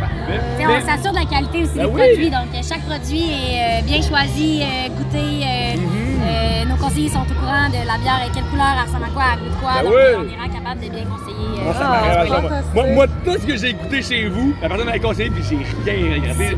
Mais- 0.57 0.65
on 0.67 0.81
s'assure 0.85 1.11
de 1.11 1.17
la 1.19 1.25
qualité 1.25 1.63
aussi 1.63 1.75
Ben 1.77 1.87
des 1.87 1.91
oui. 1.93 2.01
produits. 2.07 2.29
Donc, 2.29 2.47
euh, 2.53 2.61
chaque 2.67 2.81
produit 2.85 3.23
est 3.31 3.81
euh, 3.81 3.81
bien 3.85 4.01
choisi, 4.01 4.61
euh, 4.63 4.89
goûté. 4.89 5.45
Mhm. 5.77 6.69
nos 6.69 6.75
conseillers 6.77 7.09
sont 7.09 7.21
au 7.21 7.39
courant 7.39 7.67
de 7.69 7.85
la 7.87 7.97
bière, 7.97 8.21
et 8.25 8.31
quelle 8.33 8.43
couleur, 8.45 8.67
elle 8.77 8.87
ressemble 8.87 9.05
à 9.05 9.09
quoi, 9.09 9.23
elle 9.33 9.39
goûte 9.39 9.59
quoi. 9.59 9.71
Ben 9.77 9.83
donc, 9.83 9.93
oui. 9.93 10.27
on 10.39 10.45
est 10.45 10.53
capable 10.53 10.79
de 10.81 10.89
bien 10.89 11.03
conseiller. 11.05 11.63
Moi, 11.63 11.73
ça 11.73 11.79
Ah, 11.81 12.21
à 12.21 12.41
moi, 12.73 12.85
moi, 12.93 13.07
tout 13.25 13.33
ce 13.33 13.45
que 13.47 13.57
j'ai 13.57 13.69
écouté 13.69 14.01
chez 14.01 14.27
vous, 14.27 14.53
la 14.61 14.69
personne 14.69 14.85
m'avait 14.85 14.99
conseillé, 14.99 15.29
puis 15.29 15.43
j'ai 15.85 15.91
rien 15.91 16.13
regretté. 16.15 16.57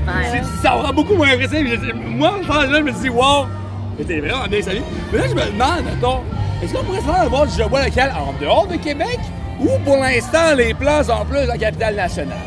Ça 0.62 0.78
aura 0.78 0.92
beaucoup 0.92 1.16
moins 1.16 1.28
je- 1.30 1.94
Moi, 1.94 2.34
je 2.48 2.82
me 2.82 2.92
dis, 2.92 3.10
wow, 3.10 3.46
c'était 3.98 4.20
vraiment 4.20 4.46
bien 4.50 4.62
salué. 4.62 4.82
Mais 5.12 5.20
là, 5.20 5.24
je 5.30 5.34
me 5.34 5.46
demande, 5.46 5.86
attends, 5.98 6.24
est-ce 6.62 6.74
qu'on 6.74 6.84
pourrait 6.84 7.00
se 7.00 7.06
faire 7.06 7.22
avoir 7.22 7.48
du 7.48 7.64
bois 7.70 7.86
local 7.86 8.14
en 8.18 8.34
dehors 8.44 8.68
de 8.68 8.76
Québec? 8.76 9.20
Ou 9.60 9.80
pour 9.84 9.98
l'instant, 9.98 10.56
les 10.56 10.74
plans 10.74 11.04
sont 11.04 11.26
plus 11.26 11.50
en 11.50 11.58
capitale 11.58 11.96
nationale? 11.96 12.38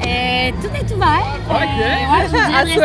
Euh, 0.00 0.50
tout 0.60 0.68
est 0.74 0.94
ouvert. 0.94 1.26
Ok. 1.48 1.56
Euh, 1.56 1.84
ouais, 1.84 2.24
je 2.24 2.28
vous 2.28 2.36
dirais 2.36 2.54
À 2.54 2.62
rester 2.62 2.76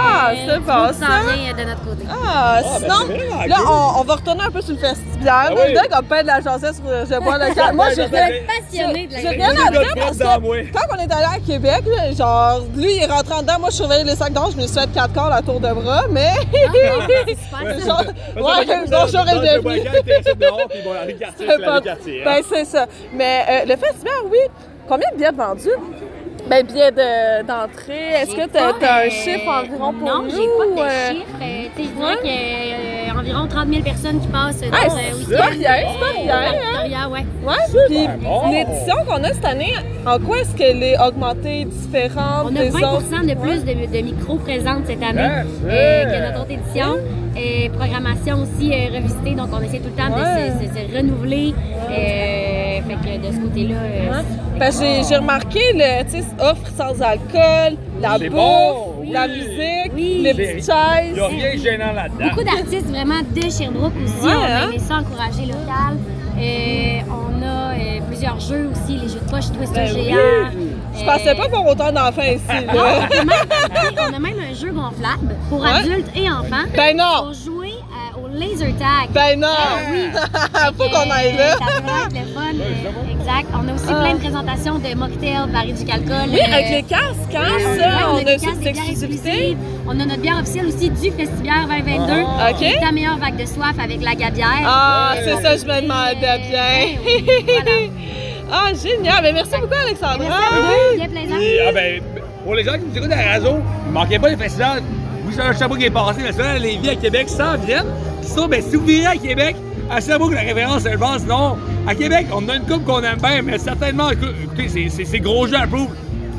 Ah, 0.00 0.30
c'est 0.34 0.46
le 0.54 0.60
monde 0.60 0.92
ça. 0.94 1.06
s'en 1.06 1.32
vient, 1.32 1.52
de 1.54 1.64
notre 1.68 1.84
côté. 1.84 2.04
Ah, 2.10 2.60
ben, 2.62 2.78
sinon, 2.78 3.16
là, 3.48 3.56
cool. 3.56 3.66
on, 3.68 4.00
on 4.00 4.04
va 4.04 4.14
retourner 4.14 4.44
un 4.44 4.50
peu 4.50 4.60
sur 4.60 4.74
le 4.74 4.78
festival. 4.80 5.54
Ah 5.56 5.96
comme 5.96 6.06
peine 6.06 6.22
de 6.22 6.26
la 6.28 6.36
chanson 6.42 6.66
sur 6.72 6.84
Je 7.16 7.20
bois 7.20 7.38
le 7.38 7.54
calme. 7.54 7.76
Moi, 7.76 7.86
j'ai 7.94 8.02
Ouais, 8.02 8.08
rien, 8.08 8.28
ouais, 8.28 8.46
Passionné 8.46 9.06
de 9.06 9.12
la 9.12 9.20
j'ai 9.20 9.28
rien 9.28 9.48
à 9.50 9.70
dire 9.70 9.80
le 9.80 10.00
parce 10.00 10.18
que 10.18 10.72
quand 10.72 10.86
on 10.94 10.98
est 10.98 11.12
allé 11.12 11.26
à 11.36 11.38
Québec, 11.44 11.82
là, 11.86 12.12
genre, 12.12 12.60
lui, 12.76 12.96
il 12.96 13.02
est 13.02 13.06
rentré 13.06 13.34
en 13.34 13.40
dedans. 13.42 13.58
Moi, 13.58 13.70
je 13.70 13.76
surveillais 13.76 14.04
les 14.04 14.14
sacs 14.16 14.32
d'or. 14.32 14.50
Je 14.52 14.56
me 14.56 14.66
suis 14.66 14.78
fait 14.78 14.90
quatre 14.92 15.12
corps 15.12 15.32
à 15.32 15.42
tour 15.42 15.60
de 15.60 15.72
bras, 15.72 16.04
mais. 16.10 16.30
Ah, 16.36 16.72
super, 17.26 17.78
ça. 17.80 17.86
genre, 17.86 18.02
ouais, 18.36 18.86
donc 18.86 19.08
j'aurais 19.12 19.34
le 19.34 19.62
devenu. 19.62 19.82
c'est 20.24 21.18
Cartier. 21.18 22.22
hein. 22.22 22.24
Ben, 22.24 22.42
c'est 22.48 22.64
ça. 22.64 22.86
Mais 23.12 23.44
euh, 23.48 23.60
le 23.66 23.76
festival, 23.76 24.14
oui. 24.30 24.38
Combien 24.88 25.10
de 25.12 25.16
billets 25.16 25.32
vendus? 25.32 25.68
Ben, 26.48 26.64
billets 26.66 26.90
de- 26.92 27.42
d'entrée. 27.46 28.12
Est-ce 28.22 28.34
que 28.34 28.48
pas, 28.48 28.72
as 28.86 28.94
un 28.94 29.06
euh, 29.06 29.10
chiffre 29.10 29.48
environ 29.48 29.92
pour 29.92 30.08
non, 30.08 30.22
nous? 30.22 30.30
j'ai 30.30 30.36
pas 30.36 30.82
de 30.82 30.88
euh, 30.88 31.10
chiffre. 31.10 31.26
Euh, 31.42 31.66
tu 31.76 31.82
sais, 31.82 31.88
je 31.90 31.94
dirais 31.94 32.10
ouais. 32.10 32.16
qu'il 32.22 32.30
y 32.30 33.10
a 33.10 33.14
euh, 33.14 33.20
environ 33.20 33.46
30 33.48 33.68
000 33.68 33.82
personnes 33.82 34.20
qui 34.20 34.28
passent 34.28 34.60
dans 34.62 34.66
Ah, 34.72 34.86
c'est 34.88 35.36
pas 35.36 35.44
rien, 35.44 35.70
c'est 35.92 36.00
pas 36.00 36.20
rien, 36.20 36.34
hein? 36.36 36.52
Victoria, 36.62 37.08
ouais. 37.10 37.26
Ouais, 37.44 37.84
puis 37.88 38.08
bon. 38.24 38.50
l'édition 38.50 38.96
qu'on 39.06 39.22
a 39.24 39.32
cette 39.34 39.44
année, 39.44 39.74
en 40.06 40.18
quoi 40.20 40.38
est-ce 40.38 40.54
qu'elle 40.56 40.82
est 40.82 40.98
augmentée, 40.98 41.66
différente 41.66 42.46
On 42.50 42.56
a 42.56 42.60
des 42.60 42.70
20 42.70 42.92
autres? 42.92 43.26
de 43.26 43.34
plus 43.34 43.64
de, 43.64 43.72
de 43.96 44.02
micros 44.02 44.36
présentes 44.36 44.86
cette 44.86 45.02
année 45.02 45.28
euh, 45.66 46.04
que 46.04 46.26
notre 46.32 46.40
autre 46.42 46.50
édition. 46.52 46.96
Et 47.40 47.68
programmation 47.68 48.38
aussi 48.42 48.72
euh, 48.72 48.94
revisitée, 48.96 49.34
donc 49.34 49.48
on 49.52 49.60
essaie 49.60 49.78
tout 49.78 49.90
le 49.94 50.02
temps 50.02 50.10
Ouais. 50.16 50.50
de 50.50 50.66
se, 50.66 50.74
se- 50.74 50.90
se 50.90 50.96
renouveler. 50.96 51.54
Euh, 51.90 52.80
fait 52.82 52.94
que 53.20 53.26
de 53.26 53.32
ce 53.32 53.38
côté-là, 53.40 53.74
euh, 53.76 54.10
Ouais. 54.12 54.24
Que 54.58 54.64
j'ai- 54.72 55.04
j'ai 55.08 55.16
remarqué 55.16 55.60
le 55.72 56.02
tu 56.38 56.44
sais, 56.44 56.50
offre 56.50 56.68
sans 56.76 57.02
alcool, 57.02 57.76
la 58.00 58.18
bouffe, 58.18 58.28
bon, 58.30 58.94
oui. 59.00 59.10
la 59.10 59.28
musique, 59.28 59.92
Oui. 59.94 60.20
les 60.22 60.34
petites 60.34 60.66
chaises. 60.66 61.08
Il 61.08 61.12
n'y 61.14 61.20
a 61.20 61.26
rien 61.26 61.54
de 61.54 61.60
gênant 61.60 61.92
là-dedans. 61.92 62.28
beaucoup 62.30 62.44
d'artistes 62.44 62.86
vraiment 62.88 63.20
de 63.34 63.40
Sherbrooke 63.50 63.92
aussi. 64.04 64.26
Ouais, 64.26 64.32
on 64.34 64.42
a 64.42 64.46
hein? 64.46 64.68
aimé 64.70 64.78
ça 64.78 64.94
encourager 64.96 65.46
local. 65.46 65.96
Euh, 66.40 67.00
on 67.10 67.42
a 67.42 67.72
euh, 67.74 68.00
plusieurs 68.06 68.38
jeux 68.38 68.70
aussi, 68.70 68.92
les 68.96 69.08
jeux 69.08 69.18
de 69.18 69.28
poche 69.30 69.46
Twister 69.50 69.74
Ben 69.74 69.90
oui. 69.94 70.04
géant. 70.04 70.50
Je 70.96 71.04
pensais 71.04 71.34
pas 71.34 71.48
voir 71.48 71.66
autant 71.66 71.90
d'enfants 71.92 72.22
ici. 72.22 72.66
Non, 72.68 72.74
Là. 72.74 73.08
on 73.10 73.18
a, 73.20 73.24
même, 73.24 73.94
on 74.10 74.14
a 74.14 74.18
même 74.20 74.36
un 74.50 74.54
jeu 74.54 74.70
gonflable 74.70 75.34
pour 75.48 75.60
Ouais. 75.62 75.70
adultes 75.70 76.10
et 76.16 76.30
enfants. 76.30 76.66
Ben 76.76 76.96
non! 76.96 77.24
Pour 77.24 77.32
jouer 77.34 77.67
euh, 77.67 77.67
au 77.67 77.67
laser 78.38 78.72
tag. 78.78 79.10
Ben 79.12 79.38
non! 79.40 79.48
Ah 79.50 79.78
oui. 79.90 80.72
Faut 80.78 80.88
qu'on 80.88 81.10
aille 81.10 81.36
là. 81.36 81.52
Ça 81.52 81.58
peut 81.58 82.16
être 82.16 82.26
le 82.26 82.32
fun. 82.34 82.54
euh, 82.54 83.12
exact. 83.20 83.48
On 83.54 83.68
a 83.68 83.74
aussi 83.74 83.84
Ah. 83.90 84.02
plein 84.02 84.14
de 84.14 84.18
présentations 84.20 84.78
de 84.78 84.94
mocktails, 84.94 85.50
barils 85.52 85.74
du 85.74 85.84
calcul. 85.84 86.12
Oui, 86.30 86.40
avec 86.40 86.70
les 86.70 86.82
casques, 86.82 87.34
hein, 87.34 87.58
ça, 87.78 88.10
on 88.12 88.18
a 88.18 88.38
cette 88.38 88.66
exclusivité. 88.66 89.56
On 89.86 89.98
a 90.00 90.04
notre 90.04 90.20
bière 90.20 90.38
officielle 90.40 90.66
aussi 90.66 90.90
du 90.90 91.10
Festibière 91.10 91.66
2022. 91.68 92.12
Ah. 92.38 92.50
OK. 92.50 92.56
qui 92.58 92.64
est 92.66 92.80
Ta 92.80 92.92
meilleure 92.92 93.18
vague 93.18 93.36
de 93.36 93.46
soif 93.46 93.74
avec 93.82 94.02
la 94.02 94.14
gabière. 94.14 94.62
Ah, 94.66 95.14
c'est 95.24 95.42
ça, 95.42 95.56
je 95.56 95.64
me 95.64 95.80
demandais 95.82 96.14
bien. 96.20 96.60
Ouais, 96.60 96.98
oui, 97.04 97.44
voilà. 97.46 97.70
Ah, 98.50 98.72
génial! 98.72 99.22
Ben, 99.22 99.34
merci 99.34 99.50
beaucoup, 99.60 99.74
Alexandra! 99.74 100.16
Merci 100.18 100.34
à 100.42 100.60
vous, 100.60 100.96
bien 100.96 101.08
plaisant. 101.08 101.36
Puis, 101.36 101.58
ah 101.68 101.72
ben, 101.72 102.00
pour 102.44 102.54
les 102.54 102.64
gens 102.64 102.72
qui 102.74 102.84
nous 102.90 102.96
écoutent 102.96 103.12
à 103.12 103.16
la 103.16 103.32
radio, 103.32 103.58
ne 103.86 103.92
manquez 103.92 104.18
pas 104.18 104.28
les 104.30 104.36
festivals. 104.38 104.82
Vous 105.28 105.34
savez, 105.36 105.56
Sherbrooke 105.58 105.82
est 105.82 105.90
passé, 105.90 106.20
le 106.20 106.26
festival 106.26 106.56
à 106.56 106.58
Lévis 106.58 106.88
à 106.90 106.94
Québec 106.96 107.28
s'en 107.28 107.56
viennent. 107.56 107.86
Puis 108.20 108.30
ça, 108.30 108.46
ben, 108.48 108.62
si 108.62 108.76
vous 108.76 108.84
virez 108.84 109.06
à 109.06 109.16
Québec, 109.16 109.56
à 109.90 110.00
Sherbrooke, 110.00 110.32
la 110.34 110.40
référence, 110.40 110.82
je 110.90 110.96
pense, 110.96 111.22
non. 111.24 111.56
À 111.86 111.94
Québec, 111.94 112.26
on 112.32 112.48
a 112.48 112.56
une 112.56 112.64
coupe 112.66 112.84
qu'on 112.84 113.02
aime 113.02 113.18
bien, 113.18 113.42
mais 113.42 113.58
certainement, 113.58 114.10
écou- 114.10 114.26
écoutez, 114.44 114.68
c'est- 114.68 114.88
c'est 114.90 115.04
c'est 115.04 115.20
gros 115.20 115.46
jeu 115.46 115.56
à 115.56 115.66
proof. 115.66 115.88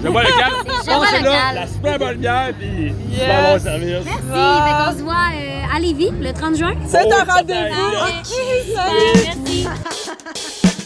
Je 0.04 0.08
vois 0.08 0.24
le. 0.24 0.30
C'est 0.30 0.86
Java 0.92 1.06
Passez 1.06 1.24
là, 1.24 1.54
la 1.54 1.68
super 1.68 2.00
bonne 2.00 2.18
bière, 2.18 2.50
puis 2.58 2.94
Yes. 3.12 3.20
super 3.20 3.52
bon 3.54 3.60
service. 3.64 4.06
Merci. 4.06 4.22
Ah. 4.34 4.66
Fait 4.66 4.92
qu'on 4.92 4.98
se 5.00 5.04
voit 5.04 5.14
euh, 5.36 5.76
à 5.76 5.80
Lévis 5.80 6.12
le 6.22 6.32
30 6.34 6.56
juin. 6.58 6.74
C'est 6.88 7.00
Oh, 7.06 7.14
un 7.14 7.26
ça 7.26 7.34
rendez-vous! 7.34 7.92
va. 7.92 8.08
OK, 8.08 8.76
salut! 8.76 9.28
Merci. 9.46 10.79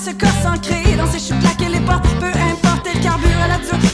Se 0.00 0.10
corse 0.12 0.46
ancré 0.46 0.96
Dans 0.96 1.06
ses 1.06 1.18
chutes 1.18 1.40
claquer 1.40 1.68
les 1.68 1.80
portes, 1.80 2.06
peu 2.18 2.26
importe 2.26 2.88
le 2.94 3.02
carbure 3.02 3.40
à 3.42 3.48
la 3.48 3.58
dure 3.58 3.89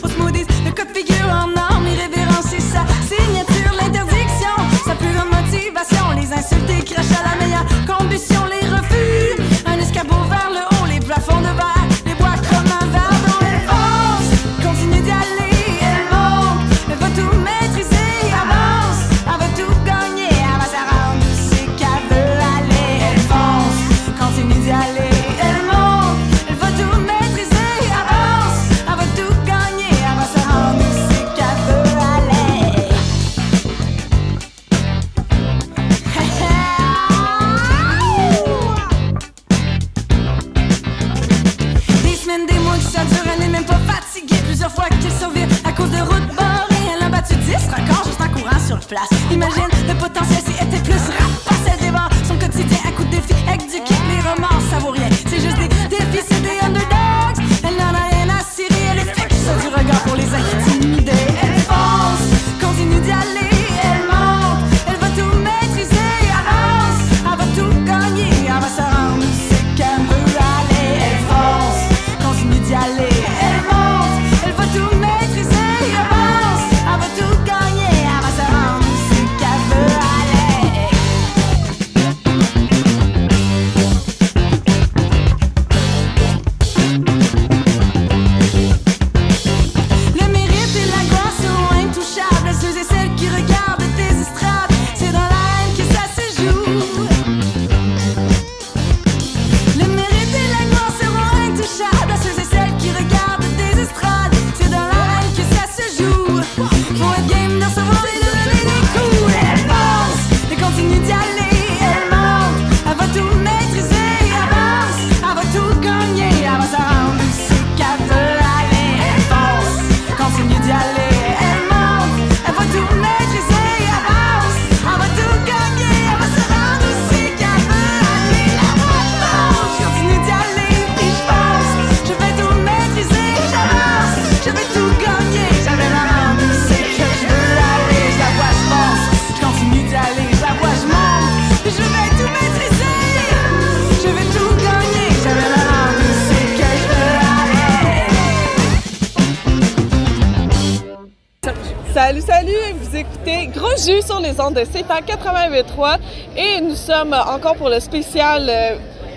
de 154.57 154.62
CFA 154.62 155.01
88.3 155.01 155.99
et 156.35 156.61
nous 156.62 156.75
sommes 156.75 157.12
encore 157.12 157.57
pour 157.57 157.69
le 157.69 157.79
spécial, 157.79 158.47
euh, 158.49 158.77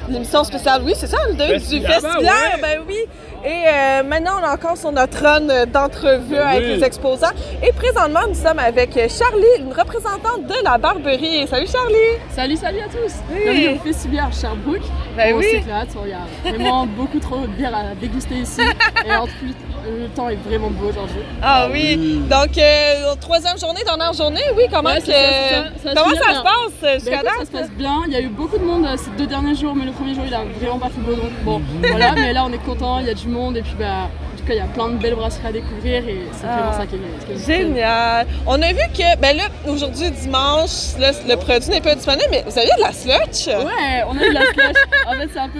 l'émission 0.09 0.43
spéciale, 0.43 0.81
oui, 0.83 0.91
c'est 0.97 1.07
ça, 1.07 1.17
le 1.29 1.33
du 1.33 1.39
Festival, 1.39 1.91
festival, 1.93 2.23
ouais. 2.23 2.61
ben 2.61 2.79
oui. 2.85 2.97
Et 3.45 3.63
euh, 3.67 4.03
maintenant, 4.03 4.33
on 4.41 4.45
est 4.45 4.49
encore 4.49 4.75
sur 4.75 4.91
notre 4.91 5.23
run 5.23 5.65
d'entrevue 5.67 6.35
avec 6.35 6.63
oui. 6.63 6.75
les 6.75 6.83
exposants. 6.83 7.31
Et 7.63 7.71
présentement, 7.71 8.27
nous 8.27 8.35
sommes 8.35 8.59
avec 8.59 8.91
Charlie, 8.95 9.45
une 9.59 9.71
représentante 9.71 10.45
de 10.45 10.55
la 10.61 10.77
Barberie. 10.77 11.47
Salut 11.47 11.67
Charlie! 11.67 12.19
Salut, 12.31 12.57
salut 12.57 12.79
à 12.81 12.89
tous 12.89 13.13
Oui. 13.31 13.43
Bienvenue 13.43 13.77
au 13.77 13.79
Festival 13.79 14.33
Sherbrooke. 14.33 14.81
Ben 15.15 15.35
on 15.35 15.37
oui. 15.37 15.45
s'éclate, 15.51 15.87
il 16.03 16.09
y 16.09 16.13
a 16.13 16.51
vraiment 16.51 16.85
beaucoup 16.85 17.19
trop 17.19 17.37
de 17.37 17.47
bière 17.47 17.73
à 17.73 17.95
déguster 17.95 18.35
ici. 18.35 18.61
Et 19.05 19.15
en 19.15 19.25
plus, 19.25 19.55
le 19.89 20.07
temps 20.15 20.29
est 20.29 20.35
vraiment 20.47 20.69
beau 20.69 20.89
aujourd'hui. 20.89 21.21
Ah 21.41 21.67
oui, 21.71 22.21
donc 22.29 22.57
euh, 22.57 23.15
troisième 23.19 23.57
journée, 23.57 23.81
dernière 23.83 24.13
journée, 24.13 24.41
oui, 24.55 24.63
comment, 24.71 24.89
Ouais, 24.89 24.99
que- 24.99 25.05
c'est 25.05 25.11
ça, 25.11 25.19
ça. 25.49 25.63
Ça 25.83 25.89
se 25.91 25.95
comment 25.95 26.15
ça 26.15 26.33
se 26.35 26.41
passe 26.43 26.53
euh, 26.83 26.87
Ben, 26.87 26.93
jusqu'à 26.99 27.15
écoute, 27.15 27.25
ça 27.29 27.37
date? 27.39 27.45
se 27.47 27.51
passe 27.51 27.71
bien, 27.71 28.01
il 28.07 28.13
y 28.13 28.15
a 28.15 28.21
eu 28.21 28.27
beaucoup 28.29 28.57
de 28.57 28.63
monde 28.63 28.85
euh, 28.85 28.95
ces 28.97 29.09
deux 29.17 29.27
derniers 29.27 29.55
jours, 29.55 29.75
mais 29.75 29.85
le 29.85 29.91
premier 29.91 30.13
jour 30.15 30.23
il 30.27 30.33
a 30.33 30.41
vraiment 30.59 30.79
pas 30.79 30.89
fait 30.89 31.01
beau 31.01 31.13
donc 31.15 31.31
bon 31.43 31.61
voilà, 31.89 32.13
mais 32.13 32.33
là 32.33 32.45
on 32.45 32.53
est 32.53 32.63
content, 32.65 32.99
il 32.99 33.07
y 33.07 33.09
a 33.09 33.13
du 33.13 33.27
monde 33.27 33.57
et 33.57 33.61
puis 33.61 33.75
bah 33.79 34.07
en 34.33 34.37
tout 34.37 34.45
cas 34.45 34.53
il 34.53 34.57
y 34.57 34.61
a 34.61 34.65
plein 34.65 34.89
de 34.89 34.95
belles 34.97 35.15
brasseries 35.15 35.47
à 35.47 35.51
découvrir 35.51 36.07
et 36.07 36.19
c'est 36.31 36.45
vraiment 36.45 36.71
Ah. 36.71 36.77
ça 36.77 36.85
qui 36.85 36.95
est, 36.95 37.35
qui 37.35 37.51
est- 37.51 37.57
Génial! 37.57 38.27
On 38.47 38.61
a 38.61 38.67
vu 38.73 38.81
que, 38.97 39.17
ben 39.19 39.35
là, 39.37 39.43
aujourd'hui, 39.67 40.09
dimanche, 40.11 40.97
là, 40.99 41.11
le 41.27 41.35
produit 41.35 41.69
n'est 41.69 41.81
pas 41.81 41.95
disponible, 41.95 42.27
mais 42.31 42.43
vous 42.47 42.57
avez 42.57 42.67
de 42.67 42.81
la 42.81 42.91
slotch? 42.93 43.47
Ouais, 43.47 44.03
on 44.07 44.17
a 44.17 44.23
eu 44.25 44.29
de 44.29 44.33
la 44.33 44.41
slush. 44.41 44.75
En 45.07 45.11
fait, 45.13 45.29
c'est 45.33 45.39
un 45.39 45.49
peu 45.49 45.59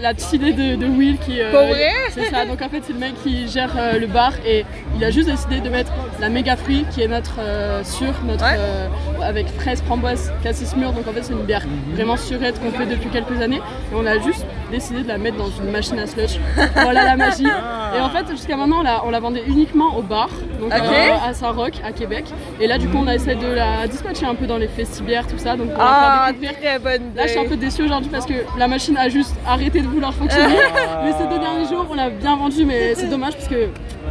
la 0.00 0.12
petite 0.14 0.32
idée 0.34 0.52
de, 0.52 0.76
de 0.76 0.86
Will 0.86 1.18
qui. 1.18 1.40
euh, 1.40 1.50
Pour 1.50 1.60
vrai? 1.66 1.90
C'est 2.10 2.30
ça. 2.30 2.44
Donc 2.46 2.60
en 2.62 2.68
fait, 2.68 2.82
c'est 2.86 2.92
le 2.92 2.98
mec 2.98 3.14
qui 3.22 3.48
gère 3.48 3.72
euh, 3.78 3.98
le 3.98 4.06
bar 4.06 4.32
et 4.46 4.64
il 4.96 5.04
a 5.04 5.10
juste 5.10 5.28
décidé 5.28 5.60
de 5.60 5.68
mettre 5.68 5.92
la 6.20 6.28
méga 6.28 6.56
fruit 6.56 6.84
qui 6.90 7.02
est 7.02 7.08
notre 7.08 7.36
euh, 7.40 7.82
sûre, 7.84 8.14
notre 8.26 8.44
Ouais. 8.44 8.56
euh, 8.58 8.88
avec 9.22 9.46
fraise, 9.48 9.82
framboise, 9.86 10.32
cassis 10.42 10.74
mûr. 10.76 10.92
Donc 10.92 11.06
en 11.08 11.12
fait, 11.12 11.22
c'est 11.22 11.32
une 11.32 11.44
bière 11.44 11.62
vraiment 11.92 12.16
surette 12.16 12.60
qu'on 12.60 12.70
fait 12.72 12.86
depuis 12.86 13.08
quelques 13.10 13.40
années 13.40 13.60
et 13.92 13.94
on 13.94 14.04
a 14.06 14.18
juste 14.18 14.44
décidé 14.70 15.02
de 15.02 15.08
la 15.08 15.18
mettre 15.18 15.36
dans 15.36 15.50
une 15.50 15.70
machine 15.70 15.98
à 15.98 16.06
slush. 16.06 16.38
voilà 16.74 17.04
la 17.04 17.16
magie. 17.16 17.46
Et 17.96 18.00
en 18.00 18.08
fait, 18.10 18.28
jusqu'à 18.30 18.56
maintenant, 18.56 18.80
on 18.80 18.82
la, 18.82 19.04
on 19.04 19.10
la 19.10 19.20
vendait 19.20 19.44
uniquement 19.46 19.96
au 19.96 20.02
bar, 20.02 20.28
donc 20.60 20.72
euh, 20.72 21.10
à 21.24 21.32
Saint-Roch, 21.32 21.74
à 21.84 21.92
Québec. 21.92 22.24
Et 22.60 22.66
là, 22.66 22.78
du 22.78 22.88
coup, 22.88 22.98
on 22.98 23.06
a 23.06 23.14
essayé 23.14 23.36
de 23.36 23.46
la 23.46 23.86
dispatcher 23.86 24.26
un 24.26 24.34
peu 24.34 24.46
dans 24.46 24.58
les 24.58 24.68
festibières, 24.68 25.26
tout 25.26 25.38
ça. 25.38 25.56
Donc 25.56 25.68
la 25.68 25.76
Ah, 25.78 26.30
faire 26.40 26.58
très 26.58 26.78
bonne. 26.78 27.14
Là, 27.14 27.26
je 27.26 27.32
suis 27.32 27.38
un 27.38 27.48
peu 27.48 27.56
déçue 27.56 27.82
aujourd'hui 27.84 28.10
parce 28.10 28.26
que 28.26 28.34
la 28.58 28.68
machine 28.68 28.96
a 28.96 29.08
juste 29.08 29.34
arrêté 29.46 29.80
de 29.80 29.86
vouloir 29.88 30.12
fonctionner. 30.12 30.56
mais 31.04 31.12
ces 31.12 31.26
deux 31.26 31.38
derniers 31.38 31.68
jours, 31.68 31.86
on 31.90 31.94
l'a 31.94 32.10
bien 32.10 32.36
vendu, 32.36 32.64
mais 32.64 32.94
c'est 32.94 33.08
dommage 33.08 33.34
parce 33.34 33.48
que 33.48 33.68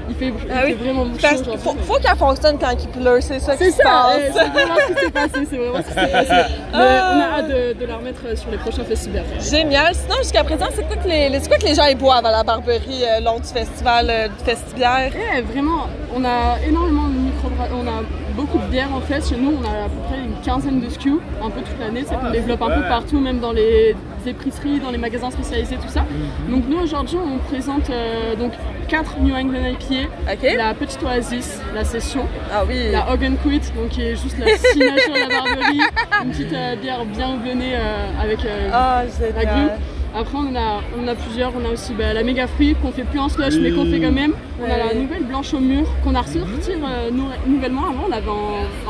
il 0.09 0.15
fait, 0.15 0.27
il 0.27 0.33
Ah 0.53 0.61
fait 0.63 0.73
vraiment 0.73 1.05
chaud 1.05 1.17
Parce 1.21 1.41
aujourd'hui. 1.41 1.61
faut, 1.63 1.75
faut 1.81 1.99
qu'elle 1.99 2.15
fonctionne 2.17 2.57
quand 2.59 2.71
il 2.79 2.87
pleut, 2.89 3.21
c'est 3.21 3.39
ça 3.39 3.55
qui 3.55 3.65
C'est 3.65 3.71
se 3.71 3.77
passe. 3.83 4.17
euh, 4.17 4.29
c'est 4.33 4.49
vraiment 4.49 4.75
ce 4.75 4.93
qui 4.93 4.99
s'est 5.05 5.11
passé, 5.11 5.47
c'est 5.49 5.57
vraiment 5.57 5.77
ce 5.77 5.87
qui 5.87 5.93
s'est 5.93 6.11
passé. 6.11 6.29
Mais 6.73 6.79
on 6.79 7.19
a 7.19 7.37
hâte 7.39 7.47
de, 7.49 7.73
de 7.79 7.85
la 7.85 7.95
remettre 7.97 8.37
sur 8.37 8.51
les 8.51 8.57
prochains 8.57 8.83
festivals. 8.83 9.23
Génial. 9.39 9.93
Sinon, 9.95 10.15
jusqu'à 10.17 10.43
présent, 10.43 10.67
c'est 10.75 10.85
quoi, 10.87 10.95
que 10.97 11.07
les, 11.07 11.39
quoi 11.47 11.57
que 11.57 11.65
les 11.65 11.75
gens 11.75 11.85
ils 11.89 11.97
boivent 11.97 12.25
à 12.25 12.31
la 12.31 12.43
Barberie 12.43 13.03
euh, 13.03 13.19
lors 13.21 13.39
du 13.39 13.47
festival 13.47 14.07
euh, 14.09 14.27
du 14.27 14.43
festivière? 14.43 15.11
Ouais, 15.13 15.41
vraiment, 15.41 15.87
on 16.15 16.23
a 16.25 16.57
énormément 16.67 17.07
de 17.07 17.13
micro 17.17 17.49
on 17.73 17.87
a 17.87 18.01
beaucoup 18.35 18.57
de 18.57 18.65
bières 18.65 18.93
en 18.93 19.01
fait. 19.01 19.27
Chez 19.27 19.35
nous, 19.37 19.53
on 19.61 19.65
a 19.65 19.85
à 19.85 19.89
peu 19.89 19.99
près 20.07 20.17
une 20.19 20.35
quinzaine 20.43 20.79
de 20.79 20.89
SKU, 20.89 21.13
un 21.43 21.49
peu 21.49 21.61
toute 21.61 21.79
l'année. 21.79 22.03
Ça 22.03 22.15
qu'on 22.15 22.31
développe 22.31 22.61
un 22.61 22.69
peu 22.69 22.81
partout, 22.87 23.19
même 23.19 23.39
dans 23.39 23.51
les 23.51 23.95
épiceries, 24.25 24.79
dans 24.79 24.91
les 24.91 24.97
magasins 24.97 25.31
spécialisés, 25.31 25.75
tout 25.75 25.89
ça. 25.89 26.05
Donc 26.49 26.63
nous 26.69 26.77
aujourd'hui, 26.79 27.17
on 27.17 27.37
présente 27.39 27.89
euh, 27.89 28.35
donc 28.35 28.53
quatre 28.87 29.17
New 29.19 29.33
England 29.35 29.65
IPA, 29.65 30.09
OK? 30.33 30.53
la 30.57 30.73
Petite 30.73 31.01
Oasis, 31.03 31.59
la 31.73 31.83
Session, 31.83 32.25
Ah 32.53 32.63
oui. 32.67 32.91
la 32.91 33.11
Hogan 33.11 33.35
Quit, 33.43 33.61
donc 33.75 33.89
qui 33.89 34.01
est 34.01 34.15
juste 34.15 34.37
la 34.39 34.55
signature 34.57 35.13
de 35.13 35.19
la 35.19 35.27
barberie, 35.27 35.81
une 36.23 36.31
petite 36.31 36.53
euh, 36.53 36.75
bière 36.75 37.03
bien 37.05 37.33
houblonnée 37.33 37.75
euh, 37.75 38.21
avec 38.21 38.39
euh, 38.45 38.69
Ah, 38.71 39.03
la 39.35 39.45
grue. 39.45 39.69
Après, 40.15 40.37
on 40.37 40.55
a, 40.55 40.81
on 41.01 41.07
a 41.07 41.15
plusieurs. 41.15 41.51
On 41.59 41.67
a 41.67 41.71
aussi 41.73 41.93
bah, 41.93 42.13
la 42.13 42.23
méga 42.23 42.47
fruit 42.47 42.75
qu'on 42.75 42.91
fait 42.91 43.03
plus 43.03 43.19
en 43.19 43.29
slush, 43.29 43.55
mais 43.59 43.71
qu'on 43.71 43.85
fait 43.85 43.99
quand 43.99 44.11
même. 44.11 44.33
On 44.61 44.65
a 44.65 44.77
la 44.77 44.93
nouvelle 44.93 45.23
blanche 45.23 45.53
au 45.53 45.59
mur 45.59 45.83
qu'on 46.03 46.13
a 46.15 46.21
ressorti 46.21 46.71
euh, 46.71 47.09
nou- 47.11 47.29
nouvellement. 47.47 47.85
Avant, 47.85 48.05
on 48.05 48.09
l'avait 48.09 48.29
en, 48.29 48.33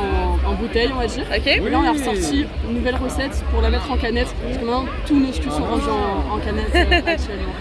en- 0.02 0.52
en 0.52 0.54
bouteille, 0.56 0.90
on 0.94 1.00
va 1.00 1.08
dire. 1.08 1.24
OK? 1.36 1.48
Et 1.48 1.60
là, 1.70 1.80
on 1.80 1.88
a 1.88 1.92
ressorti 1.94 2.46
une 2.70 2.76
nouvelle 2.76 2.96
recette 2.96 3.44
pour 3.52 3.62
la 3.62 3.70
mettre 3.70 3.90
en 3.92 3.98
canette. 3.98 4.34
Parce 4.44 4.58
que 4.58 4.66
maintenant, 4.66 4.86
tous 5.08 5.16
nos 5.18 5.32
SKU 5.32 5.50
sont 5.50 5.64
en, 5.64 6.36
en 6.36 6.38
canette 6.40 6.76
euh, 6.76 7.02
actuellement. 7.12 7.54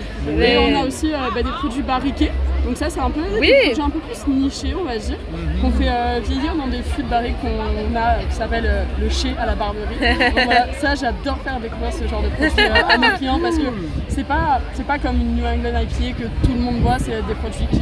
Et 0.43 0.57
on 0.59 0.81
a 0.81 0.85
aussi 0.87 1.13
euh, 1.13 1.17
bah, 1.35 1.43
des 1.43 1.51
produits 1.51 1.83
barriqués. 1.83 2.31
Donc 2.65 2.77
ça, 2.77 2.89
c'est 2.89 3.01
un 3.01 3.11
peu 3.11 3.21
Oui. 3.41 3.49
des 3.49 3.55
produits 3.67 3.83
un 3.83 3.91
peu 3.91 3.99
plus 3.99 4.33
nichés, 4.33 4.75
on 4.81 4.85
va 4.85 4.97
dire, 4.97 5.17
qu'on 5.61 5.71
fait 5.73 5.89
euh, 5.89 6.21
vieillir 6.23 6.55
dans 6.55 6.69
des 6.69 6.83
fûts 6.83 7.03
de 7.03 7.09
barriques 7.09 7.35
qu'on 7.41 7.97
a, 7.97 8.23
qui 8.29 8.35
s'appelle 8.37 8.65
euh, 8.67 8.85
le 9.01 9.09
chai 9.11 9.35
à 9.39 9.47
la 9.47 9.55
barberie. 9.57 9.85
Donc 10.01 10.45
voilà, 10.45 10.67
ça, 10.81 10.95
j'adore 10.95 11.39
faire 11.45 11.59
découvrir 11.61 11.93
ce 11.93 12.07
genre 12.07 12.23
de 12.23 12.29
produits 12.29 12.65
euh, 12.65 12.89
à 12.95 12.99
mes 12.99 13.11
clients 13.19 13.41
parce 13.43 13.57
que 13.57 13.65
c'est 14.09 14.25
pas, 14.27 14.61
c'est 14.75 14.87
pas 14.87 14.99
comme 14.99 15.17
une 15.17 15.35
New 15.37 15.45
England 15.45 15.81
IPA 15.81 16.19
que 16.19 16.25
tout 16.47 16.53
le 16.55 16.61
monde 16.61 16.81
boit, 16.81 16.99
c'est 17.01 17.11
des 17.27 17.35
produits 17.35 17.67
qui, 17.73 17.81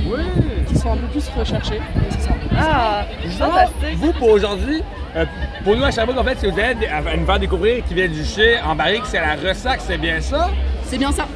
qui 0.67 0.77
sont 0.79 0.93
un 0.93 0.97
peu 0.97 1.07
plus 1.09 1.29
recherchés. 1.37 1.81
C'est 2.11 2.21
ça. 2.23 2.31
Ah, 2.59 3.05
Justement, 3.25 3.51
vous, 3.97 4.13
pour 4.15 4.31
aujourd'hui, 4.31 4.83
euh, 5.17 5.25
pour 5.65 5.77
nous 5.77 5.85
à 5.85 5.91
Sherbrooke, 5.91 6.19
en 6.19 6.25
fait, 6.25 6.39
si 6.39 6.47
vous 6.51 6.59
allez 6.59 6.87
à 6.87 7.17
nous 7.17 7.27
faire 7.27 7.39
découvrir 7.39 7.85
qui 7.85 7.95
vient 7.95 8.09
du 8.09 8.25
chai 8.25 8.59
en 8.67 8.75
barrique, 8.75 9.03
c'est 9.05 9.21
la 9.21 9.35
ressac, 9.35 9.81
c'est 9.83 9.99
bien 9.99 10.21
ça? 10.21 10.49
C'est 10.91 10.99
bien 10.99 11.13
ça. 11.13 11.27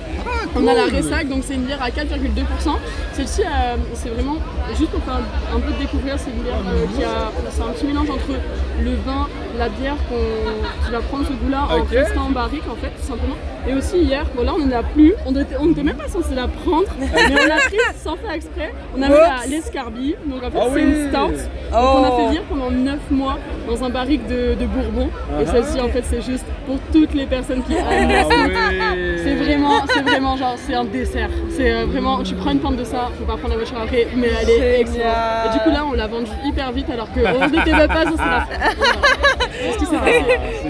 On 0.57 0.67
a 0.67 0.75
la 0.75 0.85
Ressac, 0.85 1.29
donc 1.29 1.43
c'est 1.47 1.55
une 1.55 1.63
bière 1.63 1.81
à 1.83 1.91
4,2%. 1.91 2.77
Celle-ci, 3.13 3.43
euh, 3.43 3.77
c'est 3.95 4.09
vraiment, 4.09 4.37
juste 4.77 4.91
pour 4.91 5.03
faire 5.03 5.15
un, 5.15 5.57
un 5.57 5.61
peu 5.61 5.73
découvrir, 5.81 6.15
c'est 6.19 6.31
une 6.31 6.43
bière 6.43 6.55
euh, 6.67 6.87
qui 6.97 7.03
a, 7.05 7.31
c'est 7.51 7.63
un 7.63 7.69
petit 7.73 7.87
mélange 7.87 8.11
entre 8.11 8.31
le 8.83 8.91
vin, 9.07 9.29
la 9.59 9.69
bière 9.69 9.97
qu'on, 10.09 10.85
qui 10.87 10.91
va 10.93 11.01
prendre 11.01 11.25
ce 11.27 11.33
goût-là 11.33 11.69
en 11.71 11.83
restant 11.85 12.23
en 12.27 12.31
barrique, 12.31 12.63
en 12.71 12.75
fait, 12.77 12.89
tout 13.01 13.07
simplement. 13.07 13.37
Et 13.69 13.75
aussi 13.75 13.99
hier, 13.99 14.25
voilà, 14.35 14.55
on 14.55 14.59
n'en 14.65 14.77
a 14.79 14.83
plus, 14.83 15.15
on 15.27 15.35
était, 15.35 15.57
on 15.59 15.71
était 15.71 15.83
même 15.83 15.97
pas 15.97 16.09
censé 16.09 16.35
la 16.35 16.47
prendre, 16.49 16.89
mais 17.01 17.07
on 17.33 17.47
l'a 17.49 17.57
prise 17.57 17.81
sans 18.03 18.17
faire 18.17 18.33
exprès. 18.33 18.73
On 18.97 19.03
avait 19.03 19.13
la, 19.17 19.47
l'escarbille, 19.49 20.17
donc 20.27 20.43
en 20.45 20.51
fait, 20.51 20.59
Ah 20.61 20.67
c'est 20.69 20.75
oui. 20.75 20.83
une 20.83 21.09
stout. 21.11 21.33
Donc 21.33 21.51
Oh. 21.77 21.77
on 21.99 22.05
a 22.05 22.11
fait 22.17 22.31
vivre 22.31 22.45
pendant 22.49 22.71
9 22.71 22.99
mois 23.11 23.39
dans 23.69 23.83
un 23.85 23.89
barrique 23.91 24.25
de, 24.29 24.55
de 24.55 24.67
Bourbon. 24.67 25.09
Ah 25.37 25.43
Et 25.43 25.47
celle-ci, 25.47 25.81
en 25.81 25.89
fait, 25.89 26.05
c'est 26.09 26.23
juste 26.23 26.45
pour 26.67 26.79
toutes 26.93 27.15
les 27.15 27.27
personnes 27.27 27.63
qui 27.65 27.73
aiment 27.73 28.09
la 28.09 28.29
oui! 28.29 28.35
c'est 29.25 29.35
vraiment, 29.45 29.81
c'est 29.89 30.03
vraiment 30.03 30.37
genre, 30.37 30.55
c'est 30.57 30.75
un 30.75 30.85
dessert. 30.85 31.29
C'est 31.51 31.71
euh, 31.73 31.85
vraiment, 31.87 32.23
tu 32.23 32.35
prends 32.35 32.51
une 32.53 32.61
pinte 32.61 32.77
de 32.77 32.85
ça, 32.85 33.11
faut 33.19 33.25
pas 33.25 33.37
prendre 33.37 33.51
la 33.51 33.57
voiture 33.57 33.79
après, 33.81 34.09
mais 34.17 34.29
elle 34.43 34.51
est 34.51 34.81
excellente. 34.81 35.15
Et 35.47 35.53
du 35.53 35.59
coup 35.61 35.71
là, 35.71 35.85
on 35.89 35.93
l'a 35.93 36.07
vendue 36.07 36.31
hyper 36.45 36.73
vite 36.73 36.89
alors 36.91 37.09
qu'on 37.13 37.49
n'était 37.49 37.73
même 37.73 37.89
pas 37.89 38.05
censé 38.05 38.17
la. 38.19 38.47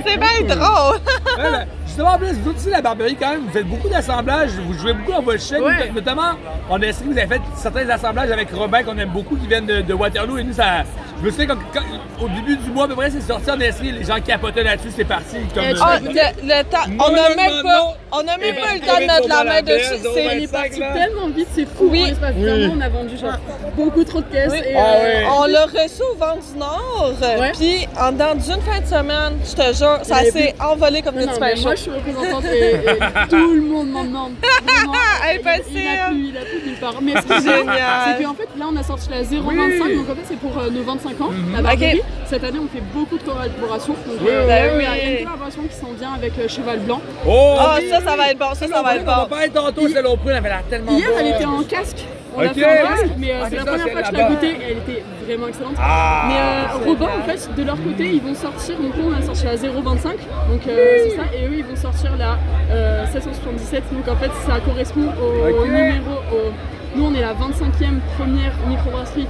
C'est 0.07 0.18
bien 0.18 0.57
drôle. 0.57 0.97
Ouais, 1.39 1.51
ben, 1.51 1.66
justement, 1.87 2.11
en 2.12 2.18
plus, 2.18 2.33
vous 2.35 2.51
aussi, 2.53 2.70
la 2.70 2.83
Barberie, 2.83 3.16
quand 3.18 3.31
même, 3.31 3.43
vous 3.47 3.51
faites 3.51 3.66
beaucoup 3.66 3.89
d'assemblages, 3.89 4.51
vous 4.66 4.75
jouez 4.75 4.93
beaucoup 4.93 5.12
dans 5.12 5.22
votre 5.22 5.41
chaîne, 5.43 5.62
Ouais. 5.62 5.91
notamment, 5.95 6.33
on 6.68 6.81
a 6.83 6.87
essayé, 6.87 7.11
vous 7.11 7.18
avez 7.18 7.27
fait 7.27 7.41
certains 7.57 7.89
assemblages 7.89 8.31
avec 8.31 8.49
Robin 8.53 8.83
qu'on 8.83 8.99
aime 8.99 9.09
beaucoup, 9.11 9.37
qui 9.37 9.47
viennent 9.47 9.66
de, 9.66 9.81
de 9.81 9.95
Waterloo, 9.95 10.39
et 10.39 10.45
nous, 10.45 10.53
ça, 10.53 10.83
je 11.20 11.27
me 11.27 11.31
souviens, 11.31 11.47
quand, 11.47 11.59
quand- 11.72 12.25
au 12.25 12.29
début 12.29 12.57
du 12.57 12.70
mois, 12.70 12.85
à 12.85 12.89
peu 12.89 12.95
près, 12.95 13.11
c'est 13.11 13.20
sorti, 13.22 13.47
on 13.51 13.61
a 13.61 13.64
essayé, 13.64 13.93
les 13.93 14.05
gens 14.05 14.20
capotaient 14.25 14.62
là-dessus, 14.62 14.91
c'est 14.95 15.05
parti. 15.05 15.37
Comme, 15.55 15.64
Eh, 15.64 15.72
euh, 15.72 15.79
Ah, 15.83 15.99
le, 16.01 16.09
le 16.11 16.62
temps, 16.64 16.79
Non, 16.89 17.05
on 17.09 17.12
n'a 17.12 17.29
non, 17.31 17.37
même 17.37 17.57
non, 17.57 17.62
pas, 17.62 17.79
non. 17.79 17.95
On 18.15 18.23
n'a 18.23 18.37
même 18.39 18.55
pas 18.55 18.75
eu 18.75 18.81
le 18.81 18.87
temps 18.87 18.95
de 19.01 19.07
mettre 19.07 19.29
la 19.29 19.45
main 19.45 19.62
dessus. 19.62 19.85
C'est 20.03 20.09
Robin 20.09 20.21
Il 20.37 20.45
est 20.45 20.53
parti 20.53 20.81
là. 20.81 20.93
tellement 20.93 21.29
vite, 21.29 21.49
c'est 21.55 21.67
fou. 21.67 21.89
Oui. 21.91 22.12
D'un 22.12 22.33
Oui. 22.33 22.71
on 22.77 22.81
a 22.81 22.89
vendu 22.89 23.17
genre 23.17 23.39
beaucoup 23.77 24.05
trop 24.05 24.21
de 24.21 24.27
caisses. 24.33 24.53
Oui. 24.53 24.59
Et, 24.65 24.75
Ah 24.77 24.95
euh. 24.97 25.23
On 25.41 25.45
l'a 25.47 25.65
reçu 25.67 26.03
au 26.12 26.17
vent 26.17 26.37
du 26.37 26.59
Nord, 26.59 27.12
Ouais. 27.41 27.53
puis 27.59 27.87
en 28.01 28.12
dedans 28.12 28.35
d'une 28.35 28.61
fin 28.62 28.81
de 28.81 28.87
semaine, 28.87 29.39
je 29.45 29.53
te 29.55 29.77
jure, 29.77 29.99
ça 30.03 30.21
s'est 30.31 30.55
envolé 30.61 31.03
comme 31.03 31.17
des 31.17 31.27
petits 31.27 31.41
moi 31.62 31.75
je 31.75 31.81
suis 31.81 31.91
représentante 31.91 32.45
et, 32.47 32.75
et 32.75 33.29
tout 33.29 33.55
le 33.55 33.61
monde 33.62 33.89
m'en 33.91 34.05
demande. 34.05 34.33
Vraiment. 34.65 34.93
Impossible. 35.35 35.79
Il, 35.79 35.81
il 35.81 35.97
a 35.99 36.09
plus, 36.09 36.29
il 36.31 36.37
a 36.37 36.41
plus 36.43 36.67
nulle 36.71 36.77
part. 36.79 36.95
Mais 37.03 37.12
ce 37.17 37.23
qui 37.23 37.33
est 37.33 37.57
Génial. 37.59 38.17
c'est 38.19 38.25
qu'en 38.25 38.35
fait 38.35 38.49
là 38.59 38.67
on 38.73 38.77
a 38.77 38.83
sorti 38.83 39.09
la 39.11 39.23
025, 39.23 39.95
donc 39.97 40.11
en 40.11 40.15
fait 40.15 40.21
c'est 40.29 40.39
pour 40.39 40.59
euh, 40.59 40.71
nos 40.71 40.83
25 40.83 41.21
ans. 41.21 41.31
Mhm. 41.31 42.01
Cette 42.27 42.45
année 42.45 42.59
on 42.59 42.69
fait 42.69 42.83
beaucoup 42.93 43.19
de 43.19 43.23
collaborations. 43.23 43.95
Donc 44.07 44.29
euh, 44.29 44.47
Ben 44.47 44.73
il 44.79 44.83
y 44.83 44.87
a- 44.87 45.19
une 45.21 45.25
collaboration 45.27 45.62
qui 45.62 45.77
s'en 45.77 45.93
vient 45.99 46.12
avec 46.15 46.33
Cheval 46.49 46.79
Blanc. 46.81 47.01
Oh! 47.27 47.57
Ah, 47.59 47.79
ça, 47.91 48.01
ça 48.05 48.17
va 48.17 48.31
être 48.31 48.39
bon, 48.39 48.55
ça, 48.55 48.67
ça 48.69 48.83
va 48.83 48.97
être 48.97 49.03
On 49.03 49.07
va 49.07 49.23
bon. 49.25 49.27
pas 49.37 49.47
être 49.47 49.53
tantôt, 49.55 49.83
au 49.83 50.17
prix, 50.17 50.29
elle 50.31 50.37
avait 50.37 50.49
l'air 50.49 50.63
tellement 50.71 50.93
Hier 50.97 51.09
elle 51.19 51.27
était 51.29 51.45
en 51.45 51.63
casque. 51.63 52.05
On 52.37 52.41
l'a 52.41 52.53
fait 52.53 52.65
en 52.65 52.89
casque, 52.89 53.07
mais 53.19 53.31
euh, 53.33 53.35
Ah, 53.43 53.45
c'est 53.45 53.51
c'est 53.51 53.57
la 53.57 53.63
ça, 53.65 53.71
première 53.71 53.85
c'est 53.87 53.93
fois 53.93 54.03
que 54.03 54.07
je 54.09 54.13
l'ai 54.13 54.25
goûtée 54.29 54.51
et 54.51 54.71
elle 54.73 54.79
était 54.79 55.03
vraiment 55.25 55.47
excellente. 55.49 55.75
Ah! 55.79 56.25
Mais 56.29 56.35
euh, 56.85 56.85
Robin, 56.91 57.09
en 57.21 57.23
fait, 57.29 57.55
de 57.55 57.63
leur 57.63 57.77
côté, 57.77 58.07
ils 58.13 58.21
vont 58.21 58.35
sortir. 58.35 58.77
Donc, 58.77 58.93
nous, 58.97 59.11
on 59.11 59.17
a 59.17 59.23
sorti 59.23 59.45
la 59.45 59.57
025, 59.57 60.13
donc 60.51 60.61
euh, 60.67 60.97
c'est 61.05 61.17
ça. 61.17 61.23
Et 61.33 61.47
eux, 61.47 61.55
ils 61.59 61.65
vont 61.65 61.77
sortir 61.77 62.11
la 62.19 62.37
euh, 62.73 63.07
777. 63.13 63.83
Donc, 63.93 64.09
en 64.09 64.17
fait, 64.17 64.31
ça 64.47 64.59
correspond 64.67 65.03
au, 65.23 65.65
numéro. 65.65 66.11
au- 66.33 66.97
Nous, 66.99 67.05
on 67.07 67.15
est 67.15 67.21
la 67.21 67.35
25e 67.35 68.01
première 68.19 68.53
microbrasserie 68.69 69.29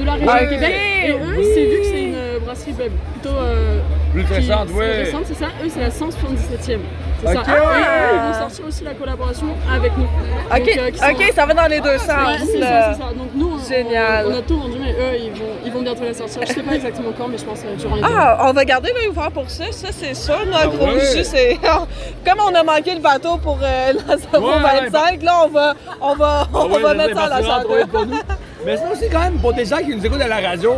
de 0.00 0.04
la 0.06 0.12
région 0.12 0.32
de 0.32 0.50
Québec. 0.50 0.74
Et 1.06 1.10
eux, 1.12 1.42
c'est 1.54 1.64
vu 1.66 1.78
que 1.80 1.84
c'est 1.84 2.02
une 2.04 2.14
euh, 2.14 2.38
brasserie 2.46 2.72
bah, 2.78 2.84
plutôt. 3.12 3.36
euh, 3.36 3.80
Plus 4.14 4.22
récente, 4.24 4.68
c'est 4.68 4.74
oui. 4.74 4.86
récente, 4.86 5.22
c'est 5.26 5.34
ça. 5.34 5.46
Eux, 5.62 5.68
c'est 5.68 5.80
la 5.80 5.90
177e. 5.90 6.78
Ça. 7.24 7.32
Et 7.32 7.34
eux, 7.34 8.14
ils 8.14 8.32
vont 8.32 8.38
sortir 8.38 8.66
aussi 8.68 8.84
la 8.84 8.94
collaboration 8.94 9.46
avec 9.74 9.96
nous. 9.96 10.04
Ok, 10.04 10.58
Donc, 10.58 10.68
euh, 10.78 10.90
sont- 10.96 11.10
ok, 11.10 11.32
ça 11.34 11.46
va 11.46 11.54
dans 11.54 11.66
les 11.66 11.80
deux 11.80 11.98
sens. 11.98 12.08
c'est 12.46 12.58
là. 12.58 12.82
ça, 12.82 12.92
c'est 12.94 13.02
ça. 13.02 13.08
Donc 13.08 13.28
nous, 13.34 13.52
on, 13.54 13.68
Génial. 13.68 14.26
On 14.28 14.38
a 14.38 14.42
tout 14.42 14.58
vendu, 14.58 14.78
mais 14.80 14.92
eux, 14.92 15.18
ils 15.20 15.32
vont, 15.32 15.46
ils 15.66 15.72
vont 15.72 15.82
bientôt 15.82 16.04
la 16.04 16.14
sortir. 16.14 16.42
Je 16.46 16.52
sais 16.52 16.62
pas 16.62 16.74
exactement 16.76 17.10
quand, 17.18 17.28
mais 17.28 17.38
je 17.38 17.44
pense 17.44 17.58
euh, 17.64 17.74
durant 17.76 17.96
l'été. 17.96 18.08
Ah, 18.16 18.46
on 18.48 18.52
va 18.52 18.64
garder 18.64 18.92
l'œil 18.94 19.08
ouvert 19.08 19.30
pour 19.32 19.50
ça, 19.50 19.64
ça 19.72 19.88
c'est 19.90 20.14
sûr. 20.14 20.38
Notre 20.46 20.76
gros 20.76 20.86
ouais. 20.92 21.00
jus, 21.16 21.24
c'est. 21.24 21.58
Comme 22.24 22.38
on 22.48 22.54
a 22.54 22.62
manqué 22.62 22.94
le 22.94 23.00
bateau 23.00 23.36
pour 23.38 23.58
euh, 23.62 23.92
la 24.08 24.16
Zéro 24.16 24.48
Ouais, 24.48 24.88
25, 24.90 25.22
là, 25.22 25.32
on 25.44 25.48
va, 25.48 25.74
on 26.00 26.14
va, 26.14 26.46
on 26.54 26.58
Ah 26.60 26.66
ouais, 26.66 26.82
va 26.82 26.94
mettre 26.94 27.14
ça 27.16 27.24
à 27.24 27.40
la 27.40 27.62
nous. 27.64 28.14
Mais 28.64 28.76
sinon 28.76 28.90
aussi, 28.92 29.08
quand 29.10 29.20
même, 29.20 29.38
pour 29.38 29.52
des 29.52 29.64
gens 29.64 29.78
qui 29.78 29.94
nous 29.94 30.04
écoutent 30.04 30.20
à 30.20 30.28
la 30.28 30.40
radio, 30.48 30.74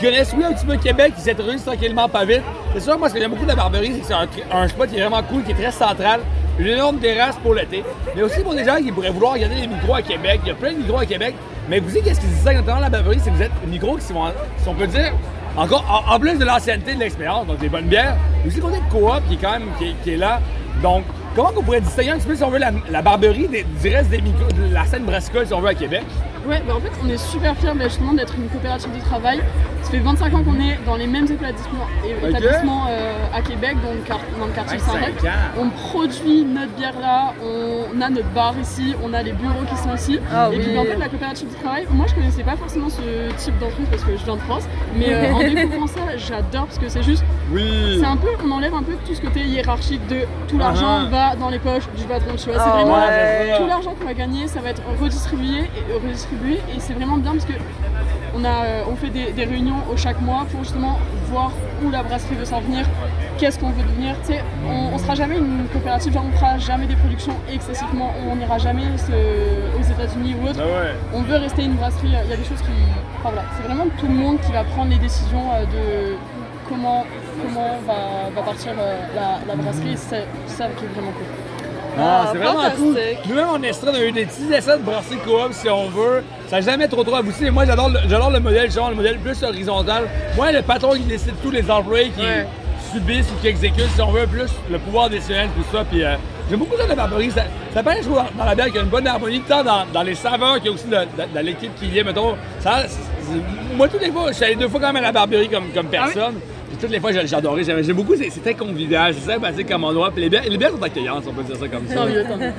connaissent, 0.00 0.32
oui, 0.36 0.44
un 0.44 0.52
petit 0.52 0.66
peu 0.66 0.76
Québec, 0.76 1.14
qui 1.16 1.22
s'introduisent 1.22 1.64
tranquillement 1.64 2.08
pas 2.08 2.24
vite, 2.24 2.42
c'est 2.74 2.80
sûr, 2.80 2.98
moi, 2.98 3.08
ce 3.08 3.14
que 3.14 3.20
j'aime 3.20 3.30
beaucoup 3.30 3.44
de 3.44 3.48
la 3.48 3.56
Barberie, 3.56 3.92
c'est 3.94 4.00
que 4.00 4.06
c'est 4.06 4.54
un, 4.54 4.68
spot 4.68 4.88
qui 4.88 4.96
est 4.96 5.00
vraiment 5.00 5.22
cool, 5.22 5.42
qui 5.44 5.52
est 5.52 5.54
très 5.54 5.72
central, 5.72 6.20
une 6.58 6.66
énorme 6.66 6.98
terrasse 6.98 7.36
pour 7.42 7.54
l'été. 7.54 7.84
Mais 8.14 8.22
aussi 8.22 8.40
pour 8.40 8.54
des 8.54 8.64
gens 8.64 8.76
qui 8.76 8.90
pourraient 8.92 9.10
vouloir 9.10 9.34
regarder 9.34 9.56
les 9.56 9.66
micros 9.66 9.94
à 9.94 10.02
Québec, 10.02 10.40
il 10.44 10.48
y 10.48 10.50
a 10.50 10.54
plein 10.54 10.72
de 10.72 10.78
micros 10.78 10.98
à 10.98 11.06
Québec. 11.06 11.34
Mais 11.68 11.80
vous 11.80 11.88
savez, 11.88 12.02
qu'est-ce 12.02 12.20
qui 12.20 12.26
se 12.26 12.32
distingue 12.32 12.56
notamment 12.56 12.80
la 12.80 12.90
Barberie, 12.90 13.18
c'est 13.22 13.30
que 13.30 13.36
vous 13.36 13.42
êtes 13.42 13.52
des 13.64 13.70
micros 13.70 13.96
qui 13.96 14.04
sont, 14.04 14.24
si 14.62 14.68
on 14.68 14.74
peut 14.74 14.86
dire, 14.86 15.12
encore, 15.56 16.04
en, 16.08 16.18
plus 16.18 16.38
de 16.38 16.44
l'ancienneté, 16.44 16.94
de 16.94 17.00
l'expérience, 17.00 17.46
donc 17.46 17.58
des 17.58 17.68
bonnes 17.68 17.86
bières, 17.86 18.16
mais 18.42 18.48
aussi 18.48 18.60
qu'on 18.60 18.72
est 18.72 18.88
coop 18.90 19.22
qui 19.28 19.34
est 19.34 19.38
quand 19.38 19.52
même, 19.52 19.68
qui 20.02 20.10
est, 20.10 20.16
là. 20.16 20.40
Donc, 20.82 21.04
comment 21.34 21.50
on 21.56 21.62
pourrait 21.62 21.80
distinguer 21.80 22.10
un 22.10 22.18
petit 22.18 22.28
peu, 22.28 22.36
si 22.36 22.44
on 22.44 22.50
veut, 22.50 22.58
la, 22.58 22.70
la 22.90 23.02
Barberie 23.02 23.48
des- 23.48 23.64
du 23.64 23.88
reste 23.88 24.10
des 24.10 24.20
micros, 24.20 24.46
de 24.52 24.72
la 24.72 24.84
scène 24.86 25.02
brassicole, 25.04 25.46
si 25.46 25.52
on 25.54 25.60
veut, 25.60 25.68
à 25.68 25.74
Québec? 25.74 26.04
Ouais, 26.48 26.62
bah 26.66 26.74
en 26.76 26.80
fait, 26.80 26.90
on 27.04 27.08
est 27.08 27.18
super 27.18 27.54
fiers 27.56 27.72
bah, 27.74 27.84
justement 27.84 28.14
d'être 28.14 28.34
une 28.36 28.48
coopérative 28.48 28.90
de 28.94 29.00
travail. 29.00 29.40
Ça 29.82 29.90
fait 29.92 29.98
25 29.98 30.34
ans 30.34 30.42
qu'on 30.42 30.58
est 30.60 30.78
dans 30.86 30.96
les 30.96 31.06
mêmes 31.06 31.24
établissements, 31.24 31.86
et- 32.04 32.28
établissements 32.28 32.86
euh, 32.90 33.12
à 33.34 33.40
Québec, 33.42 33.76
dans 33.82 33.92
le, 33.92 33.98
dans 34.38 34.46
le 34.46 34.52
quartier 34.52 34.76
25 34.78 34.92
Saint-Rec. 34.92 35.14
ans. 35.24 35.60
On 35.60 35.68
produit 35.70 36.44
notre 36.44 36.72
bière 36.72 36.98
là, 37.00 37.32
on 37.42 38.00
a 38.00 38.08
notre 38.10 38.28
bar 38.30 38.54
ici, 38.60 38.94
on 39.02 39.12
a 39.14 39.22
les 39.22 39.32
bureaux 39.32 39.64
qui 39.70 39.76
sont 39.76 39.94
ici. 39.94 40.18
Ah 40.34 40.48
et 40.52 40.56
oui. 40.56 40.62
puis 40.64 40.78
en 40.78 40.84
fait, 40.84 40.96
la 40.96 41.08
coopérative 41.08 41.48
de 41.50 41.54
travail, 41.62 41.86
moi 41.90 42.06
je 42.08 42.14
connaissais 42.14 42.42
pas 42.42 42.56
forcément 42.56 42.88
ce 42.90 43.32
type 43.36 43.58
d'entreprise 43.58 43.88
parce 43.90 44.04
que 44.04 44.16
je 44.16 44.24
viens 44.24 44.36
de 44.36 44.40
France, 44.40 44.64
mais 44.96 45.12
euh, 45.14 45.32
en 45.32 45.38
découvrant 45.54 45.86
ça, 45.86 46.00
j'adore 46.16 46.66
parce 46.66 46.78
que 46.78 46.88
c'est 46.88 47.02
juste 47.02 47.24
Oui! 47.52 47.98
c'est 48.00 48.06
un 48.06 48.16
peu, 48.16 48.28
on 48.44 48.50
enlève 48.50 48.74
un 48.74 48.82
peu 48.82 48.92
tout 49.06 49.14
ce 49.14 49.20
côté 49.20 49.40
hiérarchique 49.40 50.06
de 50.08 50.20
tout 50.48 50.58
l'argent 50.58 50.78
Uh-huh. 50.88 51.08
va 51.10 51.36
dans 51.36 51.48
les 51.50 51.58
poches 51.58 51.88
du 51.96 52.04
patron, 52.04 52.32
tu 52.36 52.48
vois. 52.50 52.58
C'est 52.58 52.64
Ah 52.70 52.70
vraiment 52.82 52.94
ouais. 52.98 53.56
tout 53.58 53.66
l'argent 53.66 53.94
qu'on 53.98 54.06
va 54.06 54.14
gagner, 54.14 54.46
ça 54.48 54.60
va 54.60 54.70
être 54.70 54.82
redistribué 55.00 55.60
et 55.60 55.92
euh, 55.92 55.98
et 56.46 56.78
c'est 56.80 56.92
vraiment 56.94 57.16
bien 57.18 57.32
parce 57.32 57.44
que 57.44 57.52
on 58.36 58.44
a, 58.44 58.48
euh, 58.64 58.82
on 58.90 58.94
fait 58.96 59.10
des, 59.10 59.32
des 59.32 59.44
réunions 59.44 59.82
au 59.92 59.96
chaque 59.96 60.20
mois 60.20 60.46
pour 60.50 60.62
justement 60.62 60.98
voir 61.30 61.50
où 61.84 61.90
la 61.90 62.02
brasserie 62.02 62.34
veut 62.36 62.44
s'en 62.44 62.60
venir, 62.60 62.86
qu'est-ce 63.38 63.58
qu'on 63.58 63.70
veut 63.70 63.82
devenir. 63.82 64.14
On, 64.68 64.94
on 64.94 64.98
sera 64.98 65.14
jamais 65.14 65.38
une 65.38 65.66
coopérative, 65.72 66.12
genre 66.12 66.24
on 66.32 66.36
fera 66.36 66.58
jamais 66.58 66.86
des 66.86 66.96
productions 66.96 67.34
excessivement, 67.52 68.12
on 68.30 68.36
n'ira 68.36 68.58
jamais 68.58 68.82
aux 69.78 69.82
États-Unis 69.82 70.36
ou 70.40 70.48
autre. 70.48 70.60
Ah 70.62 70.66
ouais. 70.66 70.94
On 71.14 71.22
veut 71.22 71.36
rester 71.36 71.64
une 71.64 71.74
brasserie. 71.74 72.08
Il 72.24 72.30
y 72.30 72.32
a 72.32 72.36
des 72.36 72.44
choses 72.44 72.60
qui. 72.60 72.70
Enfin 73.18 73.30
voilà, 73.32 73.44
c'est 73.56 73.64
vraiment 73.66 73.86
tout 73.98 74.06
le 74.06 74.14
monde 74.14 74.40
qui 74.40 74.52
va 74.52 74.62
prendre 74.64 74.90
les 74.90 74.98
décisions 74.98 75.42
euh, 75.52 75.64
de 75.64 76.16
comment, 76.68 77.04
comment 77.42 77.78
va, 77.86 78.30
va 78.34 78.42
partir 78.42 78.72
euh, 78.78 78.98
la, 79.14 79.40
la 79.46 79.56
brasserie. 79.60 79.92
et 79.92 79.96
C'est 79.96 80.26
ça 80.46 80.66
qui 80.76 80.84
est 80.84 80.88
vraiment 80.88 81.12
cool. 81.12 81.26
Ah, 81.98 82.22
Ah, 82.24 82.28
c'est 82.32 82.38
vraiment 82.38 82.70
cool. 82.76 82.96
Nous-mêmes, 83.28 83.48
en 83.48 83.62
Estrade, 83.62 83.94
on 83.96 84.00
a 84.00 84.04
eu 84.04 84.12
des 84.12 84.24
petits 84.26 84.52
essais 84.52 84.76
de 84.78 84.82
brasserie 84.82 85.18
coop, 85.18 85.52
si 85.52 85.68
on 85.68 85.88
veut. 85.88 86.22
Ça 86.48 86.56
n'a 86.56 86.62
jamais 86.62 86.88
trop 86.88 87.02
trop 87.04 87.16
abouti. 87.16 87.38
Mais 87.42 87.50
moi, 87.50 87.64
j'adore 87.66 87.90
le, 88.30 88.40
modèle, 88.40 88.70
genre 88.70 88.90
le 88.90 88.96
modèle 88.96 89.18
plus 89.18 89.42
horizontal. 89.42 90.04
Moi, 90.36 90.52
le 90.52 90.62
patron 90.62 90.92
qui 90.92 91.00
décide 91.00 91.34
tous 91.42 91.50
les 91.50 91.68
employés 91.70 92.10
qui 92.10 92.22
Ouais. 92.22 92.46
subissent 92.92 93.30
ou 93.30 93.40
qui 93.40 93.48
exécutent, 93.48 93.90
si 93.94 94.00
on 94.00 94.10
veut, 94.12 94.26
plus 94.26 94.50
le 94.70 94.78
pouvoir 94.78 95.10
décisionnel, 95.10 95.48
tout 95.56 95.76
ça. 95.76 95.84
Puis, 95.84 96.02
euh, 96.04 96.14
j'aime 96.48 96.58
beaucoup 96.60 96.76
ça 96.76 96.84
de 96.84 96.88
la 96.90 96.94
barberie. 96.94 97.30
Ça, 97.30 97.42
ça 97.74 97.82
paraît, 97.82 97.98
je 97.98 98.08
trouve, 98.08 98.22
dans, 98.36 98.44
la 98.44 98.54
bière 98.54 98.66
qu'il 98.66 98.76
y 98.76 98.78
a 98.78 98.82
une 98.82 98.88
bonne 98.88 99.06
harmonie, 99.06 99.40
tant 99.40 99.62
dans, 99.62 99.84
dans 99.92 100.02
les 100.02 100.14
saveurs 100.14 100.56
qu'il 100.56 100.66
y 100.66 100.68
a 100.68 100.72
aussi 100.72 100.86
dans 100.86 101.42
l'équipe 101.44 101.74
qui 101.78 101.86
y 101.88 101.98
est, 101.98 102.04
mettons. 102.04 102.36
Ça, 102.60 102.84
moi, 103.76 103.88
toutes 103.88 104.00
les 104.02 104.10
fois, 104.10 104.28
je 104.28 104.32
suis 104.34 104.44
allé 104.44 104.54
deux 104.56 104.68
fois 104.68 104.80
quand 104.80 104.86
même 104.92 104.96
à 105.02 105.06
la 105.08 105.12
barberie 105.12 105.48
comme, 105.48 105.68
comme 105.74 105.88
personne. 105.88 106.34
Puis 106.34 106.57
toutes 106.80 106.90
les 106.90 107.00
fois, 107.00 107.12
j'ai 107.12 107.26
j'ai 107.26 107.36
adoré. 107.36 107.64
J'aime 107.64 107.82
j'aime 107.82 107.96
beaucoup, 107.96 108.14
très 108.42 108.54
convivial, 108.54 109.14
c'est 109.14 109.32
sympathique 109.32 109.68
comme 109.68 109.84
endroit. 109.84 110.10
Puis 110.10 110.22
les 110.22 110.28
bières, 110.30 110.42
les 110.48 110.56
bières 110.56 110.70
sont 110.70 110.82
accueillantes, 110.82 111.24
on 111.28 111.32
peut 111.32 111.42
dire 111.42 111.56
ça 111.56 111.68
comme 111.68 111.86
ça. 111.88 111.94
Tant 111.94 112.06
mieux, 112.06 112.24
tant 112.24 112.36
mieux. 112.36 112.52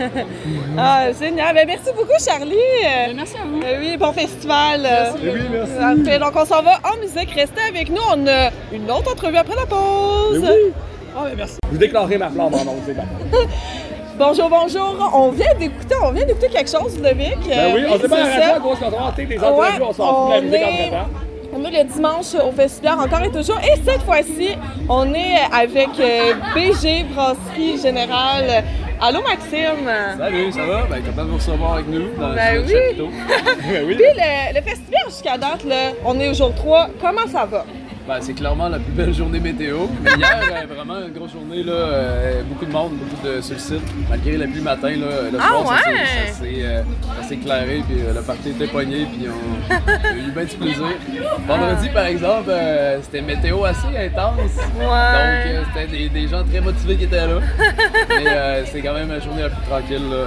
Ah, 0.78 1.06
génial. 1.20 1.56
Ben, 1.56 1.66
merci 1.68 1.90
beaucoup, 1.96 2.20
Charlie. 2.24 2.56
Euh, 2.56 3.12
Et 3.12 3.14
merci 3.14 3.36
à 3.38 3.46
vous. 3.46 3.62
euh, 3.62 3.80
oui, 3.80 3.98
bon 3.98 4.12
festival. 4.12 4.82
euh, 4.86 5.12
Eh 5.24 5.30
oui, 5.30 5.40
merci. 5.52 6.20
Donc, 6.20 6.32
on 6.36 6.46
s'en 6.46 6.62
va 6.62 6.80
en 6.84 6.98
musique. 7.00 7.32
Restez 7.36 7.62
avec 7.70 7.90
nous. 7.90 8.02
On 8.16 8.28
a 8.28 8.50
une 8.74 8.90
autre 8.92 9.12
entrevue 9.12 9.38
après 9.38 9.56
la 9.56 9.66
pause. 9.66 10.40
Mais 10.42 10.50
oui. 10.50 10.72
Ah, 11.18 11.24
ben 11.26 11.34
merci. 11.38 11.58
Je 11.66 11.72
vous 11.72 11.78
déclarerai 11.78 12.18
ma 12.18 12.30
flamme 12.30 12.54
en 12.54 12.60
ondes. 12.62 12.96
Bonjour, 14.18 14.50
bonjour. 14.50 15.12
On 15.14 15.30
vient 15.30 15.54
d'écouter, 15.58 15.96
on 16.04 16.12
vient 16.12 16.26
d'écouter 16.26 16.50
quelque 16.50 16.70
chose, 16.70 16.94
Ludovic. 16.98 17.38
Ben 17.48 17.72
oui, 17.74 17.84
Euh, 17.84 17.88
on 17.94 18.00
s'est 18.02 18.10
pas 18.10 18.22
arrêté 18.22 18.44
à 18.44 18.60
cause 18.60 18.78
qu'on 18.78 18.90
va 18.90 19.12
des 19.18 19.38
entrevues, 19.40 19.60
Ouais, 19.60 19.68
on 19.82 19.94
s'en 19.94 20.14
fout 20.14 20.28
de 20.28 20.34
la 20.34 20.40
on 20.40 20.42
musique 20.42 20.56
est- 20.60 20.84
entre 20.84 20.92
temps. 20.92 21.10
On 21.54 21.64
est 21.66 21.84
le 21.84 21.90
dimanche 21.90 22.36
au 22.36 22.52
Festival 22.52 23.00
encore 23.00 23.22
et 23.24 23.32
toujours. 23.32 23.60
Et 23.60 23.76
cette 23.84 24.04
fois-ci, 24.04 24.50
on 24.88 25.14
est 25.14 25.38
avec 25.52 25.90
euh, 26.00 26.34
BG 26.54 27.04
Brasserie 27.14 27.80
Générale. 27.82 28.64
Allô, 29.02 29.22
Maxime? 29.22 29.90
Salut, 30.18 30.52
ça 30.52 30.66
va? 30.66 30.84
Ben, 30.90 31.02
content 31.04 31.24
de 31.26 31.30
vous 31.30 31.38
recevoir 31.38 31.74
avec 31.74 31.88
nous 31.88 32.10
dans 32.20 32.34
Ben 32.36 32.64
oui. 32.66 32.72
chapiteau. 32.74 33.10
Ben 33.70 33.86
oui. 33.88 33.96
Puis 33.96 34.06
le, 34.16 34.56
le 34.60 34.62
festival 34.62 35.02
jusqu'à 35.08 35.38
date, 35.38 35.64
là, 35.66 35.92
on 36.06 36.20
est 36.20 36.30
au 36.30 36.34
jour 36.34 36.54
3. 36.54 36.90
Comment 37.02 37.28
ça 37.32 37.46
va? 37.46 37.66
Ben, 38.10 38.18
c'est 38.22 38.34
clairement 38.34 38.70
la 38.70 38.80
plus 38.80 38.92
belle 38.92 39.14
journée 39.14 39.40
météo. 39.40 39.82
Mais 40.04 40.10
hier, 40.18 40.40
euh, 40.52 40.74
vraiment 40.74 40.96
une 41.06 41.14
grosse 41.14 41.32
journée, 41.32 41.62
là, 41.62 41.74
euh, 41.74 42.42
beaucoup 42.50 42.66
de 42.66 42.72
monde, 42.72 42.94
beaucoup 42.94 43.28
de 43.28 43.40
sur 43.40 43.54
le 43.54 43.60
site. 43.60 43.84
Malgré 44.10 44.36
la 44.36 44.48
pluie 44.48 44.62
matin, 44.62 44.90
là, 44.90 45.30
le 45.32 45.38
Ah 45.40 45.48
soir, 45.50 45.78
ça 45.78 45.84
s'est- 45.84 45.90
ouais? 45.92 45.98
ça 46.32 46.34
s'est 46.34 46.64
euh, 46.64 46.82
ça 47.22 47.28
s'est 47.28 47.36
éclairé, 47.36 47.84
puis 47.88 48.00
euh, 48.02 48.14
le 48.16 48.22
party 48.22 48.50
était 48.50 48.66
pogné, 48.66 49.06
puis 49.06 49.28
on, 49.30 49.74
on 49.76 50.08
a 50.08 50.14
eu 50.28 50.32
bien 50.32 50.44
du 50.44 50.56
plaisir. 50.56 50.86
Vendredi, 51.48 51.90
par 51.90 52.06
exemple, 52.06 52.50
euh, 52.50 52.98
c'était 53.04 53.22
météo 53.22 53.64
assez 53.66 53.88
intense. 53.96 54.56
Donc, 54.56 54.92
euh, 54.92 55.64
c'était 55.76 55.88
des, 55.96 56.10
des 56.10 56.28
gens 56.28 56.44
très 56.44 56.62
motivés 56.62 56.96
qui 56.96 57.04
étaient 57.04 57.28
là. 57.28 57.40
Mais 58.10 58.24
euh, 58.28 58.66
c'est 58.66 58.82
quand 58.82 58.96
même 58.96 59.10
la 59.10 59.20
journée 59.20 59.44
la 59.44 59.50
plus 59.50 59.68
tranquille. 59.70 60.10
Là. 60.10 60.26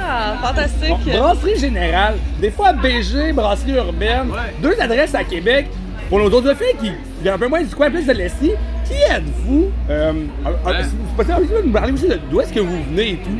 Ah, 0.00 0.34
fantastique. 0.46 0.90
Bon, 1.12 1.18
brasserie 1.18 1.58
générale, 1.58 2.14
des 2.40 2.52
fois 2.52 2.72
BG, 2.72 3.32
brasserie 3.32 3.72
urbaine, 3.72 4.30
deux 4.62 4.76
adresses 4.80 5.16
à 5.16 5.24
Québec. 5.24 5.66
Pour 6.10 6.18
nos 6.18 6.28
autres 6.30 6.54
filles 6.56 6.76
qui 6.78 6.92
viennent 7.22 7.34
un 7.34 7.38
peu 7.38 7.48
moins 7.48 7.62
du 7.62 7.74
coin, 7.74 7.88
plus 7.90 8.04
de 8.04 8.12
l'Estrie, 8.12 8.50
qui 8.84 8.94
êtes-vous? 9.10 9.70
Euh, 9.88 10.12
euh, 10.44 10.82
c'est 10.82 11.16
possible 11.16 11.48
de 11.62 11.66
nous 11.66 11.72
parler 11.72 11.92
aussi 11.92 12.08
de 12.08 12.18
d'où 12.30 12.40
est-ce 12.40 12.52
que 12.52 12.60
vous 12.60 12.82
venez 12.90 13.12
et 13.12 13.16
tout. 13.16 13.30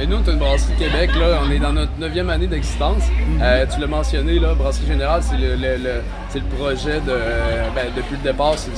Et 0.00 0.06
nous, 0.06 0.16
on 0.16 0.24
est 0.28 0.32
une 0.32 0.38
brasserie 0.38 0.72
Québec, 0.78 1.10
là, 1.18 1.40
on 1.46 1.50
est 1.50 1.58
dans 1.60 1.72
notre 1.72 1.92
neuvième 2.00 2.28
année 2.30 2.46
d'existence. 2.48 3.04
Euh, 3.40 3.66
tu 3.72 3.80
l'as 3.80 3.86
mentionné, 3.86 4.38
là, 4.40 4.54
Brasserie 4.54 4.86
Générale, 4.88 5.22
c'est 5.22 5.36
le, 5.36 5.54
le- 5.54 5.76
le- 5.82 6.02
c'est 6.32 6.38
le 6.40 6.46
projet 6.56 7.00
de. 7.00 7.12
ben, 7.74 7.86
depuis 7.96 8.16
le 8.16 8.22
départ, 8.32 8.54
c'est, 8.56 8.70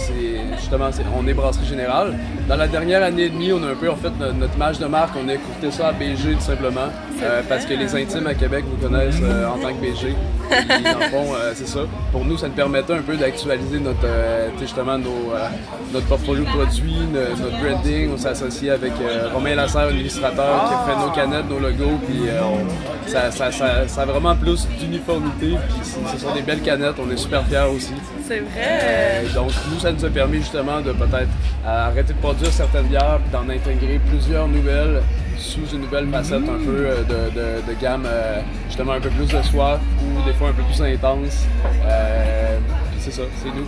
justement, 0.58 0.88
on 1.18 1.26
est 1.26 1.34
Brasserie 1.34 1.66
Générale. 1.66 2.14
Dans 2.48 2.56
la 2.56 2.66
dernière 2.66 3.02
année 3.02 3.24
et 3.24 3.30
demie, 3.30 3.52
on 3.52 3.62
a 3.62 3.68
un 3.70 3.74
peu 3.74 3.90
en 3.90 3.96
fait 3.96 4.10
notre, 4.18 4.34
notre 4.34 4.54
image 4.56 4.78
de 4.78 4.86
marque, 4.86 5.14
on 5.22 5.28
a 5.28 5.34
écouté 5.34 5.70
ça 5.70 5.88
à 5.88 5.92
BG 5.92 6.34
tout 6.34 6.40
simplement. 6.40 6.88
euh, 7.22 7.42
parce 7.48 7.64
que 7.64 7.74
les 7.74 7.94
intimes 7.94 8.26
à 8.26 8.34
Québec 8.34 8.64
vous 8.68 8.86
connaissent 8.88 9.20
euh, 9.22 9.46
en 9.48 9.58
tant 9.58 9.68
que 9.72 9.80
BG. 9.80 10.14
Fond, 11.10 11.34
euh, 11.34 11.52
c'est 11.54 11.68
ça. 11.68 11.80
Pour 12.12 12.24
nous, 12.24 12.36
ça 12.36 12.48
nous 12.48 12.54
permettait 12.54 12.92
un 12.94 13.02
peu 13.02 13.16
d'actualiser 13.16 13.78
notre, 13.78 14.06
justement, 14.60 14.98
nos, 14.98 15.32
notre 15.92 16.06
portfolio 16.06 16.44
de 16.44 16.48
produits, 16.50 16.96
no- 17.12 17.20
notre 17.42 17.58
branding. 17.62 18.10
On 18.12 18.16
s'est 18.18 18.28
associé 18.28 18.70
avec 18.70 18.92
Romain 19.32 19.54
Lasserre, 19.54 19.88
un 19.88 19.96
illustrateur, 19.96 20.68
qui 20.68 20.74
a 20.74 20.94
fait 20.94 21.00
nos 21.00 21.12
canettes, 21.12 21.48
nos 21.48 21.58
logos. 21.60 21.98
Puis 22.06 22.20
on- 22.42 23.08
ça, 23.08 23.30
ça, 23.30 23.50
ça, 23.52 23.86
ça 23.86 24.02
a 24.02 24.04
vraiment 24.06 24.34
plus 24.34 24.66
d'uniformité. 24.78 25.54
Ce 25.82 26.18
sont 26.18 26.34
des 26.34 26.42
belles 26.42 26.62
canettes. 26.62 26.96
On 26.98 27.10
est 27.10 27.16
super 27.16 27.43
fiers 27.48 27.68
aussi. 27.74 27.92
C'est 28.26 28.40
vrai. 28.40 28.78
Euh, 28.82 29.32
donc, 29.34 29.50
nous, 29.72 29.78
ça 29.80 29.92
nous 29.92 30.04
a 30.04 30.10
permis 30.10 30.38
justement 30.38 30.80
de 30.80 30.92
peut-être 30.92 31.28
euh, 31.66 31.86
arrêter 31.88 32.12
de 32.12 32.18
produire 32.18 32.52
certaines 32.52 32.86
bières 32.86 33.18
puis 33.22 33.30
d'en 33.32 33.48
intégrer 33.52 34.00
plusieurs 34.08 34.48
nouvelles 34.48 35.02
sous 35.36 35.66
une 35.74 35.80
nouvelle 35.82 36.08
facette 36.08 36.42
un 36.48 36.64
peu 36.64 36.86
euh, 36.86 37.02
de, 37.02 37.30
de- 37.34 37.72
de 37.74 37.80
gamme, 37.80 38.04
euh, 38.06 38.40
justement 38.68 38.92
un 38.92 39.00
peu 39.00 39.10
plus 39.10 39.26
de 39.26 39.42
soif 39.42 39.80
ou 40.00 40.24
des 40.26 40.32
fois 40.34 40.48
un 40.48 40.52
peu 40.52 40.62
plus 40.62 40.80
intense. 40.82 41.44
Euh, 41.86 42.56
puis 42.92 43.00
c'est 43.00 43.10
ça, 43.12 43.22
c'est 43.42 43.48
nous, 43.48 43.66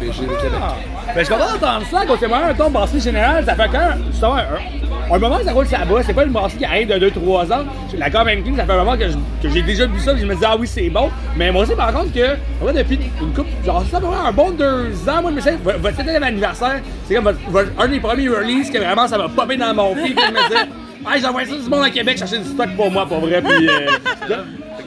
BG 0.00 0.22
de 0.22 0.26
Québec. 0.26 0.60
Ah. 0.62 0.74
Ben, 1.14 1.20
je 1.20 1.24
suis 1.24 1.34
content 1.34 1.52
d'entendre 1.52 1.86
ça, 1.90 2.04
quand 2.06 2.14
c'est 2.18 2.32
un 2.32 2.54
ton 2.54 2.70
brasserie 2.70 3.00
générale, 3.00 3.44
ça 3.44 3.54
fait 3.54 3.68
quand 3.70 3.78
même, 3.78 4.04
justement, 4.10 4.34
un, 4.36 5.14
un 5.14 5.18
moment 5.18 5.38
que 5.38 5.44
ça 5.44 5.52
roule 5.52 5.66
ça 5.66 5.78
bas, 5.84 6.00
c'est 6.04 6.14
pas 6.14 6.24
une 6.24 6.32
brasserie 6.32 6.58
qui 6.58 6.64
arrive 6.64 6.88
de 6.88 7.08
2-3 7.10 7.52
ans. 7.52 7.64
La 7.98 8.10
Common 8.10 8.42
King, 8.44 8.56
ça 8.56 8.64
fait 8.64 8.72
un 8.72 8.76
moment 8.84 8.96
que 8.96 9.08
je- 9.08 9.16
que 9.42 9.52
j'ai 9.52 9.62
déjà 9.62 9.86
bu 9.86 9.98
ça, 10.00 10.12
que 10.12 10.18
je 10.18 10.26
me 10.26 10.34
disais, 10.34 10.46
ah 10.48 10.56
oui, 10.58 10.66
c'est 10.66 10.88
bon. 10.88 11.10
Mais 11.36 11.50
moi 11.50 11.62
aussi, 11.62 11.74
par 11.74 11.92
contre, 11.92 12.12
que, 12.12 12.36
depuis 12.72 12.98
une 13.20 13.32
couple, 13.34 13.48
genre, 13.66 13.84
ça 13.90 13.98
vraiment 13.98 14.26
un 14.26 14.32
bon 14.32 14.50
deux 14.50 14.92
ans, 15.08 15.20
moi, 15.22 15.30
je 15.30 15.36
me 15.36 15.40
sais, 15.40 15.58
votre 15.62 15.96
septième 15.96 16.22
anniversaire, 16.22 16.80
c'est 17.06 17.14
comme 17.14 17.24
votre- 17.24 17.38
votre- 17.48 17.70
un 17.78 17.88
des 17.88 18.00
premiers 18.00 18.28
releases 18.28 18.70
que 18.70 18.78
vraiment 18.78 19.06
ça 19.08 19.18
m'a 19.18 19.28
popé 19.28 19.56
dans 19.56 19.74
mon 19.74 19.94
pied, 19.94 20.14
puis 20.14 20.24
je 20.26 20.32
me 20.32 20.48
disais, 20.48 20.68
ah, 21.06 21.10
j'envoie 21.20 21.44
ça 21.44 21.56
du 21.56 21.68
monde 21.68 21.84
à 21.84 21.90
Québec 21.90 22.16
chercher 22.18 22.38
du 22.38 22.44
stock 22.48 22.68
pour 22.76 22.90
moi, 22.90 23.06
pour 23.06 23.20
vrai, 23.20 23.42
puis. 23.42 23.68
euh, 23.68 23.86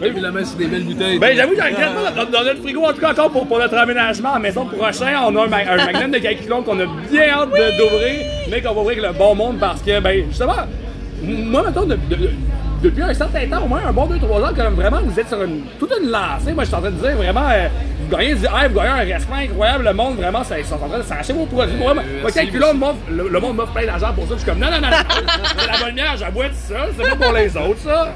J'ai 0.02 0.12
mis 0.12 0.20
la 0.22 0.32
main 0.32 0.44
sur 0.46 0.58
des 0.58 0.66
belles 0.68 0.84
bouteilles? 0.84 1.20
ben 1.20 1.36
j'avoue, 1.36 1.54
j'en 1.58 1.66
regrette 1.66 1.94
pas 1.96 2.12
dans, 2.26 2.32
dans 2.32 2.44
notre 2.44 2.62
frigo, 2.62 2.84
en 2.86 2.94
tout 2.94 3.00
cas 3.02 3.12
encore 3.12 3.30
pour, 3.32 3.48
pour 3.48 3.60
notre 3.60 3.78
aménagement 3.78 4.32
à 4.32 4.34
la 4.34 4.40
maison 4.40 4.66
prochain, 4.66 5.14
on 5.26 5.36
a 5.36 5.44
un, 5.44 5.48
ma- 5.48 5.58
un 5.72 5.86
magnum 5.92 6.12
de 6.12 6.18
kilos 6.20 6.64
qu'on 6.66 6.80
a 6.80 6.86
bien 7.12 7.30
hâte 7.30 7.50
de- 7.52 7.78
d'ouvrir, 7.78 8.20
mais 8.50 8.62
qu'on 8.62 8.74
va 8.74 8.82
ouvrir 8.82 9.04
avec 9.04 9.14
le 9.14 9.18
bon 9.18 9.36
monde 9.36 9.58
parce 9.60 9.82
que, 9.82 10.00
ben 10.00 10.26
justement, 10.30 10.54
m- 11.24 11.46
moi, 11.50 11.64
mettons, 11.66 11.86
de, 11.86 11.96
de- 11.96 12.30
depuis 12.82 13.02
un 13.02 13.14
certain 13.14 13.48
temps, 13.48 13.64
au 13.64 13.68
moins 13.70 13.80
un 13.88 13.94
bon 13.94 14.08
2-3 14.08 14.44
ans, 14.44 14.54
comme 14.54 14.74
vraiment, 14.76 15.00
vous 15.06 15.18
êtes 15.18 15.30
sur 15.30 15.42
une, 15.42 15.62
toute 15.80 15.94
une 16.02 16.10
lancée. 16.12 16.52
Moi, 16.54 16.64
je 16.64 16.68
suis 16.68 16.76
en 16.76 16.82
train 16.82 16.92
de 16.92 16.96
dire 16.98 17.16
vraiment, 17.16 17.48
euh, 17.50 17.70
vous 18.02 18.18
gagnez, 18.18 18.34
du- 18.36 18.42
vous 18.42 18.48
gagnez 18.76 18.90
un 19.12 19.16
respect 19.16 19.34
incroyable. 19.50 19.86
Le 19.86 19.94
monde, 19.94 20.18
vraiment, 20.18 20.44
ça- 20.44 20.60
ils 20.60 20.66
sont 20.66 20.76
en 20.76 20.90
train 20.90 20.98
de 20.98 21.04
s'arracher 21.04 21.32
vos 21.32 21.46
produits. 21.46 21.78
Moi, 21.78 21.94
moi, 21.94 22.02
le 23.10 23.40
monde 23.40 23.56
m'offre 23.56 23.72
plein 23.72 23.86
d'argent 23.86 24.12
pour 24.14 24.26
ça. 24.28 24.34
Je 24.34 24.40
suis 24.42 24.50
comme, 24.50 24.60
non, 24.60 24.68
non, 24.70 24.82
non, 24.82 24.90
non, 24.90 24.98
c'est 25.62 25.72
la 25.72 25.78
bonne 25.86 25.96
bière, 25.96 26.16
j'aboie 26.18 26.46
tout 26.50 26.56
ça. 26.68 26.76
C'est 26.98 27.10
pas 27.10 27.16
pour 27.16 27.34
les 27.34 27.56
autres, 27.56 27.80
ça. 27.86 28.14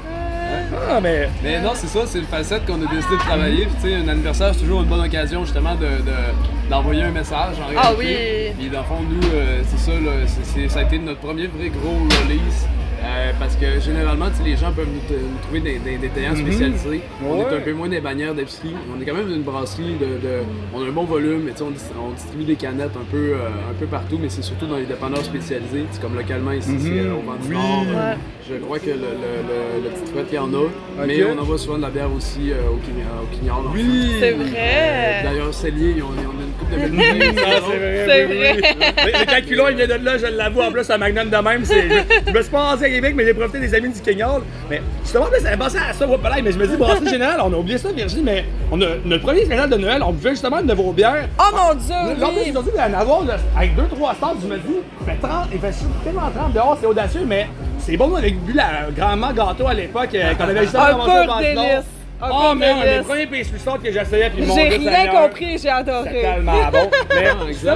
Ah, 0.90 1.00
mais. 1.00 1.28
Mais 1.42 1.60
non, 1.60 1.70
c'est 1.74 1.86
ça, 1.86 2.00
c'est 2.06 2.18
une 2.18 2.24
facette 2.24 2.64
qu'on 2.66 2.74
a 2.82 2.86
décidé 2.90 3.14
de 3.14 3.20
travailler. 3.20 3.66
Puis, 3.66 3.74
tu 3.82 3.88
sais, 3.88 3.94
un 3.96 4.08
anniversaire, 4.08 4.52
c'est 4.54 4.60
toujours 4.60 4.80
une 4.82 4.88
bonne 4.88 5.04
occasion 5.04 5.44
justement 5.44 5.74
de, 5.74 5.84
de- 5.86 6.70
d'envoyer 6.70 7.02
un 7.02 7.10
message 7.10 7.56
en 7.58 7.64
Ah 7.76 7.90
réalité. 7.90 8.50
oui. 8.50 8.54
Puis 8.58 8.70
dans 8.70 8.80
le 8.80 8.84
fond, 8.84 9.00
nous, 9.08 9.28
euh, 9.34 9.60
c'est 9.66 9.78
ça, 9.78 9.92
là, 9.92 10.12
c'est, 10.26 10.44
c'est- 10.44 10.68
ça 10.68 10.80
a 10.80 10.82
été 10.82 10.98
notre 10.98 11.20
premier 11.20 11.46
vrai 11.46 11.68
gros 11.68 11.94
release. 12.24 12.66
Euh, 13.00 13.30
parce 13.38 13.54
que 13.54 13.78
généralement, 13.80 14.26
tu 14.28 14.38
sais, 14.38 14.42
les 14.42 14.56
gens 14.56 14.72
peuvent 14.72 14.88
nous, 14.92 14.98
t- 15.08 15.14
nous 15.22 15.38
trouver 15.42 15.60
des, 15.60 15.78
des 15.78 15.98
détaillants 15.98 16.34
spécialisés. 16.34 17.00
On 17.24 17.38
est 17.38 17.54
un 17.56 17.60
peu 17.60 17.72
moins 17.72 17.88
des 17.88 18.00
bannières 18.00 18.34
d'épicerie. 18.34 18.74
On 18.92 19.00
est 19.00 19.04
quand 19.04 19.14
même 19.14 19.30
une 19.30 19.42
brasserie 19.42 19.94
de. 20.00 20.06
de- 20.26 20.42
on 20.74 20.82
a 20.82 20.88
un 20.88 20.90
bon 20.90 21.04
volume, 21.04 21.42
mais 21.44 21.52
tu 21.52 21.58
sais, 21.58 21.62
on, 21.64 21.70
dis- 21.70 21.80
on 21.96 22.10
distribue 22.10 22.42
des 22.44 22.56
canettes 22.56 22.96
un 22.96 23.04
peu, 23.08 23.34
euh, 23.34 23.70
un 23.70 23.74
peu 23.78 23.86
partout, 23.86 24.18
mais 24.20 24.28
c'est 24.28 24.42
surtout 24.42 24.66
dans 24.66 24.76
les 24.78 24.84
dépanneurs 24.84 25.24
spécialisés. 25.24 25.84
C'est 25.92 26.02
comme 26.02 26.16
localement 26.16 26.50
ici, 26.52 26.72
c'est 26.80 26.90
euh, 26.90 27.12
au 27.14 27.22
Vent 27.24 27.36
du 27.40 27.48
Nord. 27.54 27.84
Euh, 27.88 28.14
Je 28.50 28.54
crois 28.64 28.78
que 28.78 28.86
le, 28.86 28.94
le, 28.94 28.98
le, 28.98 29.84
le 29.84 29.90
petit 29.90 30.10
fouette, 30.12 30.26
il 30.32 30.36
y 30.36 30.38
en 30.38 30.48
a. 30.54 31.06
Mais 31.06 31.22
on 31.24 31.38
envoie 31.38 31.58
souvent 31.58 31.76
de 31.76 31.82
la 31.82 31.90
bière 31.90 32.08
aussi 32.16 32.50
euh, 32.50 32.70
au, 32.70 32.76
Quign- 32.76 33.04
au 33.22 33.26
Quignard. 33.36 33.60
le 33.62 33.68
fond. 33.68 34.16
C'est 34.20 34.32
Euh, 34.32 34.36
vrai. 34.36 35.20
D'ailleurs, 35.22 35.52
Cellier, 35.54 36.02
ont, 36.02 36.06
ils 36.18 36.26
ont 36.26 36.32
une 36.32 36.52
coupe 36.58 36.70
de 36.70 36.76
belles. 36.96 37.34
Ah, 37.46 37.60
c'est 37.60 37.76
vrai, 37.76 38.04
C'est 38.06 38.26
oui, 38.26 38.36
vrai. 38.38 38.52
oui, 38.56 38.62
oui. 39.04 39.12
Le, 39.20 39.26
calculon, 39.26 39.64
il 39.70 39.76
vient 39.76 39.86
de 39.86 40.04
là, 40.04 40.16
je 40.16 40.26
l'avoue. 40.26 40.62
En 40.62 40.72
plus, 40.72 40.88
un 40.90 40.96
magnum 40.98 41.28
de 41.28 41.36
même. 41.36 41.64
c'est- 41.64 41.88
Je, 41.90 42.22
je 42.26 42.32
me 42.32 42.40
suis 42.42 42.50
pas 42.50 42.70
rendu 42.70 42.84
à 42.84 42.88
Québec, 42.88 43.12
mais 43.16 43.24
j'ai 43.26 43.34
profité 43.34 43.58
des 43.60 43.74
amis 43.74 43.90
du 43.90 44.00
Kenyon. 44.00 44.40
Mais 44.70 44.80
justement, 45.02 45.26
là, 45.26 45.38
ça 45.40 45.50
m'a 45.50 45.64
pensé 45.64 45.76
à 45.76 45.92
ça. 45.92 46.06
mais 46.42 46.52
je 46.52 46.58
me 46.58 46.66
dis, 46.66 46.76
brasserie 46.76 47.08
générale, 47.08 47.40
on 47.44 47.52
a 47.52 47.56
oublié 47.56 47.76
ça, 47.76 47.90
Virginie, 47.92 48.22
mais 48.24 48.44
on 48.72 48.80
a 48.80 48.86
notre 49.04 49.24
premier 49.24 49.44
spécial 49.44 49.68
de 49.68 49.76
Noël, 49.76 50.02
on 50.02 50.12
buvait 50.12 50.30
justement 50.30 50.60
une 50.60 50.66
de 50.68 50.74
vos 50.74 50.92
bières. 50.92 51.28
Oh 51.38 51.54
mon 51.54 51.74
dieu, 51.74 51.94
Lors 52.18 52.32
de 52.32 52.36
oui. 52.38 52.50
aujourd'hui, 52.50 52.72
d'en 52.74 52.98
avoir 52.98 53.24
là, 53.24 53.36
avec 53.56 53.72
2-3 53.76 54.14
stars, 54.16 54.34
je 54.42 54.46
me 54.48 54.56
dis, 54.56 54.76
il 55.00 55.06
fait 55.06 55.18
30, 55.20 55.48
il 55.52 55.58
fait 55.60 55.74
tellement 56.02 56.30
30 56.34 56.54
dehors, 56.54 56.78
c'est 56.80 56.86
audacieux, 56.86 57.24
mais 57.26 57.46
c'est 57.90 57.96
bon, 57.96 58.10
on 58.12 58.16
avait 58.16 58.30
bu 58.30 58.52
la 58.52 58.90
grandement 58.96 59.32
gâteau 59.32 59.66
à 59.66 59.74
l'époque, 59.74 60.10
euh, 60.14 60.32
quand 60.36 60.44
on 60.44 60.48
avait 60.50 60.60
justement 60.62 60.84
Un 60.84 60.90
commencé 60.92 61.10
pur 61.24 61.36
le 61.36 61.42
délice. 61.42 61.84
Un 62.20 62.28
Oh, 62.30 62.54
pur 62.54 62.58
des 62.58 62.90
délice. 62.90 63.06
premiers 63.06 63.26
pastry 63.26 63.58
stars 63.58 63.82
que 63.82 63.92
j'essayais, 63.92 64.30
puis 64.30 64.42
mon 64.46 64.54
J'ai 64.54 64.68
Dieu 64.78 64.88
rien 64.90 65.04
Seigneur. 65.04 65.22
compris, 65.22 65.46
j'ai 65.52 65.58
C'est 65.58 65.68
adoré. 65.70 66.20
tellement 66.20 66.52
bon. 66.72 66.90
Mais 67.10 67.28
Ah. 67.30 67.74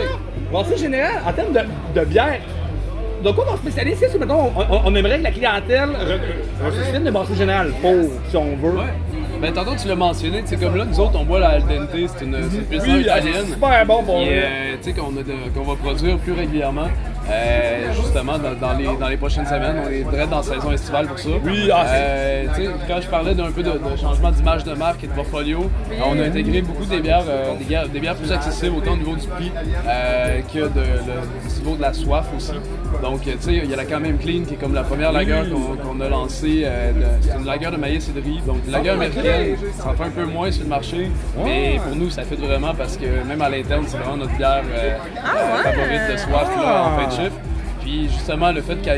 Bon, 0.53 0.65
général, 0.77 1.13
en 1.27 1.33
termes 1.33 1.53
de, 1.55 2.01
de 2.01 2.05
bière, 2.05 2.41
donc 3.25 3.37
quoi 3.37 3.47
on 3.53 3.57
spécialise, 3.57 3.97
c'est 3.99 4.19
mettons, 4.19 4.51
on, 4.55 4.61
on- 4.75 4.83
on 4.85 4.95
aimerait 4.95 5.19
que 5.19 5.23
la 5.25 5.31
clientèle 5.31 5.89
re- 5.91 6.69
re- 6.69 6.77
se 6.77 6.85
souvienne 6.85 7.05
de 7.05 7.11
brasserie 7.11 7.37
générale 7.37 7.73
pour, 7.81 7.95
si 8.29 8.37
on 8.37 8.57
veut. 8.57 8.77
Ouais. 8.77 8.85
Ben, 9.41 9.53
tantôt, 9.53 9.73
tu 9.81 9.89
l'as 9.89 9.95
mentionné, 9.97 10.43
c'est 10.45 10.61
comme 10.61 10.77
là, 10.77 10.85
nous 10.85 11.01
autres, 11.01 11.19
on 11.19 11.25
boit 11.25 11.41
la 11.41 11.49
Al 11.51 11.63
dente, 11.63 11.89
c'est 11.93 12.25
une, 12.25 12.37
c'est 12.51 12.57
une 12.59 12.65
pilsner 12.65 12.93
Oui, 12.95 13.07
ah, 13.11 13.15
c'est 13.23 13.29
italienne. 13.31 13.47
super 13.47 13.87
bon 13.87 14.03
pour 14.05 14.19
Qui, 14.19 14.25
vrai. 14.27 14.35
euh, 14.45 14.75
tu 14.83 14.91
sais, 14.91 14.93
qu'on 14.97 15.17
a 15.17 15.23
de- 15.23 15.51
qu'on 15.55 15.65
va 15.65 15.75
produire 15.77 16.17
plus 16.19 16.33
régulièrement. 16.33 16.89
Euh, 17.31 17.93
justement, 17.95 18.39
dans, 18.39 18.55
dans 18.55 18.77
les, 18.77 18.85
dans 18.99 19.09
les 19.09 19.17
prochaines 19.17 19.47
semaines, 19.47 19.77
on 19.87 19.89
est 19.91 20.03
direct 20.05 20.31
dans 20.31 20.39
la 20.39 20.43
saison 20.43 20.73
estivale 20.73 21.07
pour 21.07 21.19
ça. 21.19 21.29
Oui, 21.45 21.71
ah, 21.73 21.85
Euh, 21.89 22.45
quand 22.89 23.01
je 23.01 23.07
parlais 23.09 23.35
d'un 23.35 23.51
peu 23.53 23.63
de, 23.63 23.71
de 23.71 23.97
changement 24.01 24.31
d'image 24.31 24.65
de 24.65 24.75
marque 24.75 25.05
et 25.05 25.07
de 25.07 25.13
portfolio, 25.13 25.71
on 26.05 26.19
a 26.19 26.25
intégré 26.25 26.63
beaucoup 26.63 26.85
des 26.85 27.01
bières, 27.01 27.23
euh, 27.29 27.55
des, 27.59 27.65
bières, 27.65 27.89
des 27.89 28.01
bières 28.01 28.17
plus 28.17 28.33
accessibles, 28.33 28.77
autant 28.77 28.93
au 28.95 28.97
niveau 28.97 29.15
du 29.15 29.27
prix 29.29 29.53
euh, 29.89 30.41
que 30.53 30.59
de, 30.59 30.81
le- 30.81 31.49
du 31.53 31.59
niveau 31.61 31.77
de 31.77 31.83
la 31.83 31.93
soif 31.93 32.27
aussi. 32.37 32.53
Donc, 33.03 33.21
euh, 33.27 33.33
tu 33.41 33.47
sais, 33.47 33.55
il 33.65 33.71
y 33.71 33.73
a 33.73 33.77
la 33.77 33.85
quand 33.85 34.01
même 34.01 34.19
clean 34.19 34.43
qui 34.47 34.55
est 34.55 34.57
comme 34.57 34.75
la 34.75 34.83
première 34.83 35.13
lager 35.13 35.43
qu'on 35.83 36.01
a 36.01 36.09
lancée. 36.09 36.63
euh, 36.65 36.93
c'est 37.21 37.39
une 37.39 37.47
lager 37.47 37.71
de 37.71 37.77
maïs 37.77 38.09
et 38.09 38.13
de 38.21 38.25
riz. 38.25 38.41
Donc, 38.47 38.59
une 38.67 38.73
lager 38.73 38.91
américaine, 38.91 39.57
ça 39.79 39.91
en 39.91 39.95
fait 39.95 40.05
un 40.05 40.11
peu 40.11 40.25
moins 40.25 40.51
sur 40.51 40.65
le 40.65 40.69
marché. 40.69 41.11
Mais 41.45 41.81
pour 41.87 41.97
nous, 41.97 42.11
ça 42.11 42.23
fait 42.23 42.37
vraiment 42.37 42.75
parce 42.75 42.97
que 42.97 43.07
même 43.29 43.41
à 43.43 43.49
l'interne, 43.49 43.85
c'est 43.87 43.97
vraiment 43.97 44.17
notre 44.17 44.37
bière 44.37 44.63
euh, 44.73 44.95
euh, 45.17 45.63
favorite 45.63 46.13
de 46.13 46.17
soif 46.19 46.49
là, 46.57 46.85
en 46.87 46.99
fin 46.99 47.07
de 47.07 47.12
Puis 47.81 48.09
justement, 48.09 48.53
le 48.53 48.63
fait 48.63 48.77
qu'il 48.77 48.87
y 48.87 48.91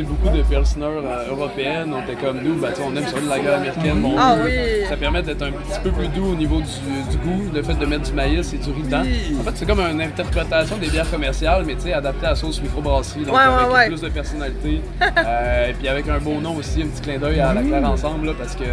beaucoup 0.00 0.34
de 0.34 0.42
pilsner 0.42 0.86
euh, 0.86 1.30
européennes, 1.30 1.92
on 1.94 2.02
était 2.02 2.18
comme 2.20 2.40
nous, 2.42 2.54
ben, 2.54 2.70
on 2.82 2.96
aime 2.96 3.06
sur 3.06 3.18
la 3.28 3.36
lager 3.36 3.48
américaine. 3.50 4.00
bon, 4.00 4.14
Ah 4.18 4.36
euh, 4.38 4.44
oui. 4.46 4.86
Ça 4.88 4.96
permet 4.96 5.22
d'être 5.22 5.42
un 5.42 5.50
petit 5.52 5.80
peu 5.82 5.90
plus 5.90 6.08
doux 6.08 6.32
au 6.32 6.34
niveau 6.34 6.60
du, 6.60 7.10
du 7.10 7.16
goût, 7.18 7.50
le 7.54 7.62
fait 7.62 7.74
de 7.74 7.84
mettre 7.84 8.04
du 8.04 8.12
maïs 8.12 8.52
et 8.54 8.56
du 8.58 8.70
riz 8.70 8.82
dedans. 8.82 9.02
En 9.40 9.42
fait, 9.44 9.50
c'est 9.56 9.66
comme 9.66 9.80
une 9.80 10.00
interprétation 10.00 10.76
des 10.78 10.88
bières 10.88 11.10
commerciales, 11.10 11.64
mais 11.66 11.74
tu 11.74 11.82
sais, 11.82 11.92
adaptée 11.92 12.26
à 12.26 12.30
la 12.30 12.36
sauce 12.36 12.62
microbrasserie, 12.62 13.24
donc 13.24 13.34
Ouais, 13.36 13.42
avec 13.42 13.66
ouais, 13.68 13.74
ouais. 13.74 13.86
plus 13.88 14.00
de 14.00 14.08
personnalité. 14.08 14.80
Euh, 15.02 15.68
et 15.70 15.72
puis 15.74 15.88
avec 15.88 16.08
un 16.08 16.18
beau 16.18 16.40
nom 16.40 16.56
aussi, 16.56 16.82
un 16.82 16.86
petit 16.86 17.02
clin 17.02 17.18
d'œil 17.18 17.40
à 17.40 17.52
la 17.52 17.62
Claire 17.62 17.84
Ensemble, 17.84 18.26
là, 18.28 18.32
parce 18.38 18.54
que. 18.54 18.64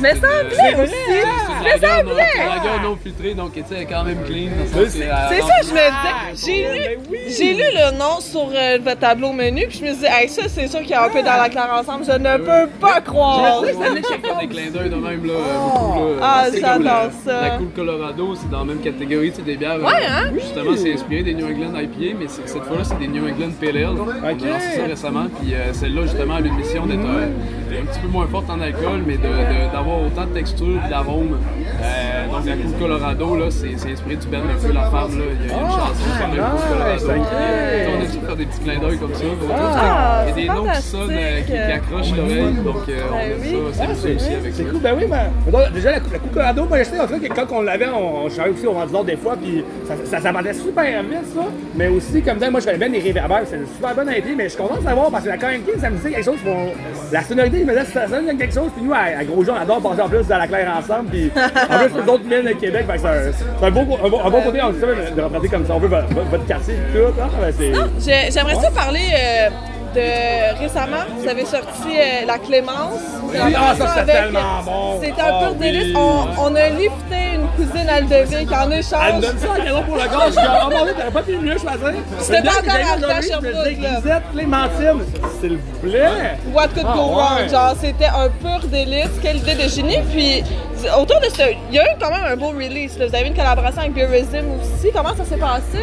Mais 0.00 0.10
ça 0.14 0.26
me 0.28 0.48
plaît 0.48 0.56
c'est- 0.56 0.82
aussi. 0.82 0.92
Mais 1.64 1.70
ça 1.72 1.78
plaît. 1.78 2.14
c'est 2.34 2.40
une 2.40 2.46
lager 2.48 2.82
non 2.84 2.96
filtrée, 3.02 3.34
donc 3.34 3.52
tu 3.54 3.60
sais, 3.60 3.66
elle 3.72 3.82
est 3.82 3.86
quand 3.86 4.04
même 4.04 4.22
clean. 4.24 4.50
le 4.76 4.86
C'est- 4.88 5.10
rend- 5.10 5.28
ça, 5.28 5.54
je 5.64 5.72
me 5.72 6.34
disais. 6.34 6.46
J'ai 6.46 6.64
lu, 6.64 7.18
j'ai 7.36 7.54
lu 7.54 7.64
le 7.74 7.96
nom 7.98 8.20
sur 8.20 8.48
euh, 8.54 8.78
votre 8.82 9.00
tableau 9.00 9.32
menu, 9.32 9.66
puis 9.68 9.78
je 9.80 9.84
me 9.84 9.92
disais, 9.92 10.08
hey, 10.10 10.28
ça, 10.28 10.42
c'est 10.48 10.67
sûr 10.68 10.80
qu'il 10.80 10.90
y 10.90 10.94
a 10.94 11.04
un 11.04 11.08
peu 11.08 11.22
dans 11.22 11.36
la 11.36 11.48
claire 11.48 11.70
ensemble. 11.72 12.04
Je 12.04 12.12
ne 12.12 12.36
peux 12.38 12.70
pas 12.80 13.00
croire. 13.00 13.62
Ouais, 13.62 13.72
ouais, 13.74 13.76
ouais, 13.88 13.94
des 13.94 14.46
clins 14.48 14.70
d'œil 14.70 14.90
de 14.90 14.94
même 14.96 15.26
là, 15.26 15.32
beaucoup 15.64 15.98
là. 15.98 16.20
Ah, 16.22 16.44
C'est 16.50 16.60
j'adore 16.60 17.10
ça. 17.24 17.40
La 17.40 17.50
Cool 17.58 17.70
Colorado, 17.74 18.34
c'est 18.36 18.50
dans 18.50 18.58
la 18.60 18.64
même 18.66 18.80
catégorie, 18.80 19.30
tu 19.30 19.36
sais, 19.36 19.42
des 19.42 19.56
bières. 19.56 19.78
Ouais, 19.78 19.86
euh, 19.86 20.08
hein? 20.26 20.30
Justement, 20.34 20.76
c'est 20.76 20.92
inspiré 20.94 21.22
des 21.22 21.34
New 21.34 21.46
England 21.46 21.78
IPA, 21.78 22.16
mais 22.18 22.26
c'est- 22.28 22.46
cette 22.46 22.64
fois-là, 22.64 22.84
c'est 22.84 22.98
des 22.98 23.08
New 23.08 23.24
England 23.26 23.50
Pale 23.60 23.76
Ale. 23.76 23.86
On 23.98 24.26
a 24.26 24.30
lancé 24.32 24.76
ça 24.76 24.84
récemment, 24.86 25.26
puis 25.40 25.54
euh, 25.54 25.72
celle-là, 25.72 26.02
justement, 26.02 26.34
a 26.36 26.40
une 26.40 26.54
mission 26.54 26.86
d'être 26.86 26.98
euh, 27.00 27.28
un 27.76 27.84
petit 27.84 28.00
peu 28.00 28.08
moins 28.08 28.26
forte 28.26 28.48
en 28.50 28.60
alcool, 28.60 29.02
mais 29.06 29.16
d'avoir 29.16 30.02
autant 30.02 30.26
de 30.26 30.32
texture 30.34 30.80
et 30.84 30.88
d'arôme. 30.88 31.38
Euh, 31.82 32.26
donc 32.26 32.46
la 32.46 32.56
Cool 32.56 32.72
Colorado, 32.78 33.36
là, 33.36 33.46
c'est 33.50 33.74
inspiré 33.74 34.16
du 34.16 34.26
Ben 34.28 34.40
un 34.40 34.66
peu 34.66 34.72
la 34.72 34.84
femme, 34.90 35.18
là. 35.18 35.24
Il 35.40 35.48
y 35.48 35.52
a 35.52 35.60
une 35.60 35.70
chanson 35.70 35.92
qui 35.94 36.18
s'appelle 36.18 36.40
Cool 36.40 36.68
Colorado. 36.68 37.04
On 37.08 38.00
a 38.00 38.04
essayé 38.04 38.20
de 38.20 38.26
faire 38.26 38.36
des 38.36 38.46
petits 38.46 38.60
clins 38.60 38.78
d'œil 38.78 38.98
comme 38.98 39.14
ça. 39.14 39.24
Ah, 39.52 40.24
Il 40.24 40.28
y 40.28 40.32
a 40.32 40.34
des 40.54 40.60
noms 40.60 40.72
qui 40.72 40.82
sonnent, 40.82 41.10
euh, 41.10 41.40
qui, 41.42 41.52
accrochent 41.56 42.16
l'oreille, 42.16 42.54
donc 42.64 42.76
euh, 42.88 43.00
on 43.08 43.12
Ben 43.12 43.30
aime 43.30 43.38
oui. 43.40 43.56
ça, 43.72 43.84
c'est 43.94 43.94
ça 43.94 44.14
aussi 44.14 44.34
avec 44.34 44.52
ça. 44.52 44.58
C'est 44.58 44.70
cool, 44.70 44.80
ben 44.80 44.94
oui, 44.96 45.04
mais. 45.08 45.70
Déjà, 45.72 45.90
la, 45.92 45.98
la 45.98 46.18
Coupe 46.18 46.32
Colorado, 46.32 46.64
moi, 46.64 46.78
je 46.78 46.84
sais, 46.84 47.00
en 47.00 47.06
cas, 47.06 47.18
que 47.18 47.32
quand 47.32 47.46
on 47.56 47.62
l'avait, 47.62 47.88
on, 47.88 48.24
on 48.24 48.28
travaillait 48.28 48.56
aussi 48.56 48.66
au 48.66 48.72
vendeur 48.72 49.04
des 49.04 49.16
fois, 49.16 49.36
puis 49.36 49.64
ça, 49.86 50.20
ça, 50.20 50.32
super 50.54 51.02
vite, 51.02 51.34
ça. 51.34 51.42
Mais 51.74 51.88
aussi, 51.88 52.22
comme 52.22 52.38
ça, 52.38 52.50
moi, 52.50 52.60
je 52.60 52.66
connais 52.66 52.78
bien 52.78 52.88
les 52.88 53.00
réverbères, 53.00 53.42
c'est 53.46 53.56
une 53.56 53.66
super 53.66 53.94
bonne 53.94 54.08
idée, 54.10 54.34
mais 54.36 54.44
je 54.44 54.48
suis 54.50 54.58
content 54.58 54.76
de 54.76 54.82
savoir 54.84 55.10
parce 55.10 55.24
que 55.24 55.28
la 55.28 55.38
Cohen 55.38 55.60
King, 55.64 55.80
ça 55.80 55.90
me 55.90 55.96
disait 55.96 56.10
quelque 56.10 56.24
chose 56.24 56.40
pour. 56.44 56.56
La 57.12 57.22
sonorité, 57.22 57.57
je 57.60 57.64
me 57.64 57.84
ça 57.84 58.08
sonne 58.08 58.26
quelque 58.36 58.54
chose, 58.54 58.70
puis 58.74 58.84
nous, 58.84 58.92
à, 58.92 59.18
à 59.18 59.24
Gros 59.24 59.44
Jean, 59.44 59.54
on 59.56 59.60
adore 59.60 59.80
passer 59.80 60.02
en 60.02 60.08
plus 60.08 60.26
dans 60.26 60.38
la 60.38 60.46
claire 60.46 60.76
ensemble, 60.76 61.10
puis 61.10 61.30
en 61.36 61.78
plus, 61.78 62.02
les 62.02 62.08
autres 62.08 62.24
mines 62.24 62.52
de 62.52 62.58
Québec, 62.58 62.86
c'est 62.96 63.06
un, 63.06 63.66
un, 63.66 63.70
beau, 63.70 63.80
un, 63.80 64.08
beau, 64.08 64.20
un 64.24 64.30
bon 64.30 64.42
côté, 64.42 64.60
on 64.62 64.70
dit 64.70 64.80
ça, 64.80 64.86
de 64.86 65.22
représenter 65.22 65.48
comme 65.48 65.66
ça, 65.66 65.74
on 65.74 65.78
veut 65.78 65.88
votre, 65.88 66.46
quartier, 66.46 66.74
tout, 66.92 67.20
hein, 67.20 67.28
ben, 67.40 67.90
J'aimerais 67.98 68.54
ça 68.54 68.70
parler 68.70 69.08
euh, 69.14 69.48
de 69.94 70.58
récemment, 70.60 71.04
vous 71.18 71.28
avez 71.28 71.44
sorti 71.44 71.88
euh, 71.96 72.26
la 72.26 72.38
Clémence. 72.38 73.00
Avez 73.40 73.54
ah, 73.56 73.74
ça, 73.76 73.86
c'est 73.98 74.12
tellement 74.12 74.62
bon. 74.64 75.00
C'est 75.02 75.10
un 75.10 75.26
Ah, 75.26 75.40
pur 75.44 75.54
délice. 75.54 75.84
oui. 75.86 75.94
On, 75.96 76.26
on 76.42 76.54
a 76.56 76.68
lifté 76.68 77.34
une 77.34 77.46
cousine 77.56 77.88
Aldeville 77.88 78.48
en 78.52 78.62
Elle 78.62 78.68
me 78.68 78.74
échange. 78.76 79.20
donne 79.20 79.38
ça 79.38 79.48
en 79.50 79.54
cadeau 79.64 79.82
pour 79.86 79.96
le 79.96 80.02
gars. 80.02 80.26
Je 80.26 80.32
suis 80.32 80.40
comme, 80.42 80.56
oh 80.66 80.70
mon 80.70 80.92
t'aurais 80.92 81.10
pas 81.12 81.22
pu 81.22 81.36
mieux 81.36 81.58
choisir. 81.58 81.92
C'était 82.20 82.42
pas 82.42 82.50
encore 82.58 83.10
à 83.10 83.20
Sherbrooke, 83.22 83.54
là. 83.54 83.68
Lisette, 83.96 84.22
Clémentine, 84.32 85.00
s'il 85.40 85.56
vous 85.58 85.78
plaît. 85.88 86.38
What 86.52 86.68
could 86.68 86.86
Ah, 86.88 86.94
go 86.94 87.00
wrong? 87.02 87.48
Genre, 87.50 87.74
c'était 87.80 88.06
un 88.06 88.28
pur 88.28 88.66
délice. 88.68 89.08
Quelle 89.22 89.36
idée 89.38 89.54
de 89.54 89.68
génie. 89.68 89.98
Puis, 90.12 90.42
autour 91.00 91.20
de 91.20 91.26
ce. 91.26 91.42
Il 91.70 91.74
y 91.74 91.78
a 91.78 91.84
eu 91.84 91.96
quand 92.00 92.10
même 92.10 92.24
un 92.24 92.36
beau 92.36 92.48
release. 92.48 92.98
là. 92.98 93.06
Vous 93.08 93.14
avez 93.14 93.28
une 93.28 93.34
collaboration 93.34 93.80
avec 93.82 93.94
Beerism 93.94 94.44
aussi. 94.60 94.88
Comment 94.94 95.14
ça 95.14 95.24
s'est 95.24 95.36
passé? 95.36 95.78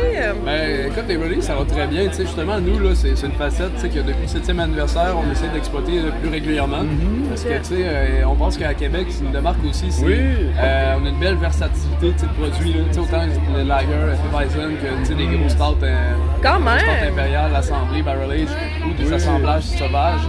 Ben, 0.45 0.87
écoute, 0.87 1.03
les 1.07 1.17
releases, 1.17 1.45
ça 1.45 1.55
va 1.55 1.65
très 1.65 1.87
bien. 1.87 2.07
Tu 2.07 2.13
sais, 2.15 2.21
justement, 2.25 2.59
nous, 2.59 2.79
là, 2.79 2.91
c'est 2.95 3.15
c'est 3.15 3.27
une 3.27 3.33
facette 3.33 3.73
que 3.81 3.99
depuis 3.99 4.23
le 4.33 4.39
7e 4.53 4.59
anniversaire, 4.59 5.13
on 5.17 5.31
essaie 5.31 5.47
d'exploiter 5.53 5.99
euh, 5.99 6.11
plus 6.21 6.29
régulièrement. 6.29 6.83
Parce 7.29 7.43
que, 7.43 7.57
tu 7.59 7.63
sais, 7.63 7.75
euh, 7.85 8.23
on 8.27 8.35
pense 8.35 8.57
qu'à 8.57 8.73
Québec, 8.73 9.07
c'est 9.09 9.23
une 9.23 9.31
démarque 9.31 9.63
aussi. 9.69 9.91
c'est- 9.91 10.05
Oui. 10.05 10.15
euh, 10.59 10.95
on 11.01 11.05
a 11.05 11.09
une 11.09 11.19
belle 11.19 11.35
versatilité 11.37 12.07
de 12.11 12.27
produits. 12.39 12.73
là. 12.73 13.01
Autant 13.01 13.21
le 13.55 13.63
lager, 13.63 13.87
Hefeweizen, 14.13 14.77
que 14.77 14.99
tu 15.01 15.05
sais, 15.05 15.13
des 15.15 15.25
gros 15.37 15.49
stouts, 15.49 15.83
euh, 15.83 16.13
Quand 16.41 16.55
stouts 16.55 16.63
même! 16.63 17.11
impériales, 17.13 17.51
l'assemblée, 17.51 18.01
barrel 18.01 18.31
age 18.31 18.47
ou 18.85 18.93
des 19.01 19.13
assemblages 19.13 19.63
sauvages. 19.63 20.21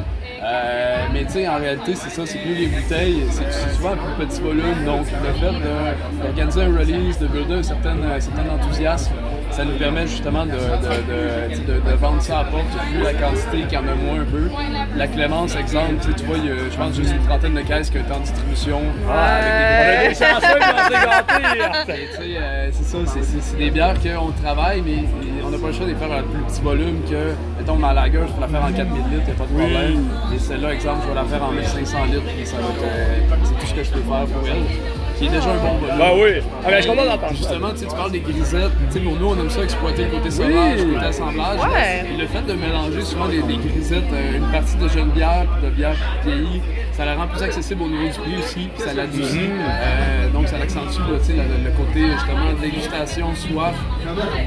Euh, 0.47 1.07
mais 1.12 1.24
tu 1.24 1.32
sais, 1.32 1.49
en 1.49 1.57
réalité, 1.57 1.94
c'est 1.97 2.11
ça, 2.11 2.24
c'est 2.24 2.38
plus 2.38 2.55
les 2.55 2.66
bouteilles, 2.68 3.24
c'est 3.30 3.74
souvent 3.74 3.92
un 3.92 3.97
plus 3.97 4.26
petit 4.26 4.40
volume. 4.40 4.84
Donc, 4.84 5.07
le 5.11 5.32
fait 5.40 6.22
d'organiser 6.22 6.62
un 6.62 6.78
release, 6.78 7.18
de 7.18 7.26
builder 7.26 7.55
un 7.55 7.62
certain, 7.62 7.97
un 8.03 8.20
certain 8.20 8.49
enthousiasme, 8.51 9.12
ça 9.57 9.64
nous 9.64 9.78
permet 9.78 10.07
justement 10.07 10.44
de, 10.44 10.52
de, 10.52 11.80
de, 11.90 11.96
vendre 11.96 12.20
ça 12.20 12.40
à 12.40 12.44
porte, 12.44 12.64
vu 12.92 13.02
la 13.02 13.14
quantité 13.14 13.62
qu'il 13.62 13.72
y 13.72 13.76
en 13.78 13.88
a 13.88 13.94
moins 13.94 14.20
un 14.20 14.24
peu. 14.24 14.50
La 14.96 15.07
Clémence, 15.07 15.57
exemple, 15.57 15.94
tu 16.14 16.24
vois, 16.24 16.36
il 16.36 16.44
y 16.46 16.50
a, 16.50 16.57
je 16.70 16.76
pense 16.76 16.94
juste 16.94 17.11
une 17.11 17.26
trentaine 17.26 17.54
de 17.54 17.62
caisses 17.62 17.88
qui 17.90 17.96
ont 17.96 18.02
été 18.02 18.12
en 18.12 18.20
distribution. 18.20 18.80
On 19.07 19.11
a 19.11 20.09
des 20.09 20.14
chanceux 20.14 20.59
qui 20.61 20.68
ont 20.68 20.86
été 20.86 21.07
gâtés. 21.07 22.02
Et 22.02 22.09
tu 22.11 22.16
sais, 22.16 22.36
euh, 22.38 22.70
c'est 22.70 22.84
ça, 22.84 22.98
c'est- 23.22 23.57
des 23.57 23.70
bières 23.70 23.94
qu'on 23.94 24.30
travaille, 24.42 24.82
mais 24.84 25.04
on 25.42 25.48
n'a 25.48 25.57
pas 25.59 25.68
le 25.68 25.72
choix 25.72 25.86
de 25.86 25.92
les 25.92 25.96
faire 25.96 26.12
à 26.12 26.22
plus 26.22 26.42
petit 26.46 26.61
volume 26.61 27.00
que, 27.09 27.32
mettons, 27.59 27.76
ma 27.76 27.94
lager, 27.94 28.20
je 28.28 28.32
peux 28.32 28.40
la 28.42 28.48
faire 28.48 28.62
en 28.64 28.72
4000 28.72 29.02
litres, 29.04 29.11
il 29.11 29.24
n'y 29.24 29.30
a 29.30 29.34
pas 29.34 29.44
de 29.44 29.59
problème. 29.59 30.04
Et 30.34 30.38
celle-là, 30.38 30.74
exemple, 30.74 30.98
je 31.04 31.09
vais 31.09 31.14
la 31.14 31.24
faire 31.24 31.42
en 31.42 31.52
1500 31.52 32.04
litres, 32.12 32.22
puis 32.36 32.44
ça 32.46 32.57
va 32.57 32.62
être, 32.68 32.84
euh, 32.84 33.36
c'est 33.44 33.59
tout 33.59 33.66
ce 33.66 33.74
que 33.74 33.84
je 33.84 33.90
peux 33.90 34.00
faire 34.00 34.26
pour 34.26 34.46
elle. 34.46 35.05
Qui 35.18 35.26
est 35.26 35.28
déjà 35.28 35.50
un 35.50 35.56
bon 35.56 35.78
volume. 35.78 35.98
Ben 35.98 36.10
oui. 36.14 36.30
Ah, 36.64 36.68
ben, 36.68 36.76
je 36.76 36.82
suis 36.82 36.90
content 36.90 37.04
d'entendre. 37.06 37.34
Justement, 37.34 37.70
tu 37.70 37.78
sais, 37.78 37.86
tu 37.86 37.94
parles 37.94 38.12
des 38.12 38.20
grisettes. 38.20 38.72
Tu 38.88 38.92
sais, 38.92 39.00
pour 39.00 39.16
nous, 39.16 39.26
on 39.28 39.40
aime 39.40 39.50
ça 39.50 39.62
exploiter 39.62 40.04
le 40.04 40.10
côté 40.10 40.30
sauvage, 40.30 40.78
le 40.78 40.92
côté 40.94 41.06
assemblage. 41.06 41.60
Ouais. 41.60 42.06
Et 42.12 42.16
le 42.20 42.26
fait 42.26 42.42
de 42.42 42.52
mélanger 42.52 43.02
souvent 43.02 43.28
des, 43.28 43.40
des 43.42 43.56
grisettes, 43.56 44.04
euh, 44.12 44.36
une 44.36 44.50
partie 44.52 44.76
de 44.76 44.88
jeune 44.88 45.08
bière 45.10 45.46
puis 45.54 45.70
de 45.70 45.74
bière 45.74 45.96
vieillie, 46.24 46.60
ça 46.97 47.05
la 47.05 47.14
rend 47.14 47.26
plus 47.26 47.42
accessible 47.42 47.82
au 47.82 47.88
niveau 47.88 48.05
du 48.05 48.12
prix 48.18 48.36
aussi, 48.38 48.68
puis 48.74 48.82
ça 48.86 48.94
l'adoucit. 48.94 49.51
Euh, 49.51 50.28
donc, 50.32 50.49
ça 50.49 50.57
l'accentue 50.59 51.01
le, 51.09 51.14
le 51.16 51.70
côté 51.76 52.07
justement 52.12 52.53
dégustation, 52.61 53.34
soif, 53.34 53.74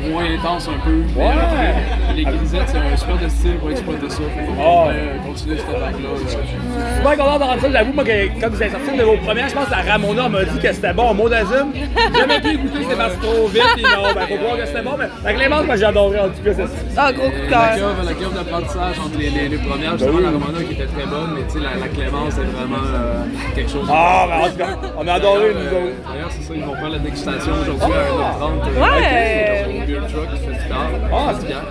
moins 0.09 0.23
intense 0.25 0.67
un 0.67 0.79
peu. 0.83 1.03
Mais, 1.15 1.23
Ouais. 1.25 1.33
euh, 1.35 2.13
les 2.15 2.23
grisettes, 2.23 2.63
c'est 2.67 2.77
un 2.77 2.97
super 2.97 3.17
de 3.17 3.29
style 3.29 3.55
pour 3.59 3.69
exploiter 3.71 4.09
ça. 4.09 4.21
Euh, 4.23 5.17
continuer 5.25 5.57
cette 5.57 5.67
vague-là. 5.67 5.89
là. 5.89 6.19
Je 6.23 6.27
suis 6.29 6.97
super 6.97 7.17
content 7.17 7.39
d'entendre 7.39 7.61
ça. 7.61 7.71
J'avoue, 7.71 7.93
moi, 7.93 8.03
que, 8.03 8.39
comme 8.41 8.53
vous 8.53 8.63
êtes 8.63 8.71
sorti 8.71 8.97
de 8.97 9.03
vos 9.03 9.17
premières, 9.17 9.49
je 9.49 9.53
pense 9.55 9.65
que 9.65 9.71
la 9.71 9.91
Ramona 9.91 10.29
m'a 10.29 10.43
dit 10.43 10.59
que 10.59 10.73
c'était 10.73 10.93
bon. 10.93 11.13
Mot 11.13 11.29
d'azum. 11.29 11.71
J'ai 11.73 12.19
jamais 12.19 12.41
pu 12.41 12.57
goûter, 12.57 12.83
c'était 12.83 12.95
passé 12.95 13.15
trop 13.21 13.47
vite. 13.47 13.61
Puis 13.75 13.83
non, 13.83 14.13
ben, 14.15 14.21
faut 14.27 14.35
croire 14.37 14.57
que 14.57 14.65
c'était 14.65 14.81
bon. 14.81 14.91
Mais 14.97 15.05
la 15.23 15.33
Clémence, 15.33 15.65
moi, 15.65 15.75
adoré 15.83 16.19
en 16.19 16.29
tout 16.29 16.43
cas. 16.43 16.53
c'est- 16.55 16.97
Ah, 16.97 17.11
gros 17.13 17.29
coup 17.29 17.45
de 17.45 17.51
la 17.51 17.75
cœur. 17.77 17.89
la 18.03 18.13
cave 18.13 18.33
d'apprentissage 18.33 18.99
entre 18.99 19.17
les, 19.19 19.29
les, 19.29 19.49
les 19.49 19.57
premières, 19.57 19.97
justement, 19.97 20.19
la 20.19 20.29
Romana 20.31 20.63
qui 20.67 20.73
était 20.73 20.85
très 20.87 21.05
bonne, 21.05 21.31
mais 21.35 21.41
tu 21.47 21.53
sais, 21.53 21.59
la, 21.59 21.75
la 21.79 21.87
Clémence 21.87 22.38
est 22.41 22.45
vraiment 22.45 22.77
euh, 22.83 23.23
quelque 23.55 23.71
chose. 23.71 23.87
Ah, 23.91 24.25
ben, 24.27 24.37
en 24.45 24.49
tout 24.49 24.57
cas, 24.57 24.77
on 24.97 25.07
a 25.07 25.13
adoré, 25.13 25.53
D'ailleurs, 25.53 25.55
nous 25.71 25.77
euh, 25.77 25.83
autres. 25.87 26.11
D'ailleurs, 26.13 26.31
c'est 26.31 26.43
ça, 26.43 26.53
ils 26.55 26.63
vont 26.63 26.75
faire 26.75 26.89
la 26.89 26.99
dégustation 26.99 27.51
aujourd'hui 27.61 27.93
à 27.93 28.31
1h30. 28.35 28.67
euh, 28.67 28.81
Ouais. 28.81 29.81
Au 29.83 29.85
Beer 29.85 30.01
Truck 30.11 30.29
Festival. 30.31 30.87
Ah, 31.13 31.33
c'est 31.39 31.47
bien. 31.47 31.61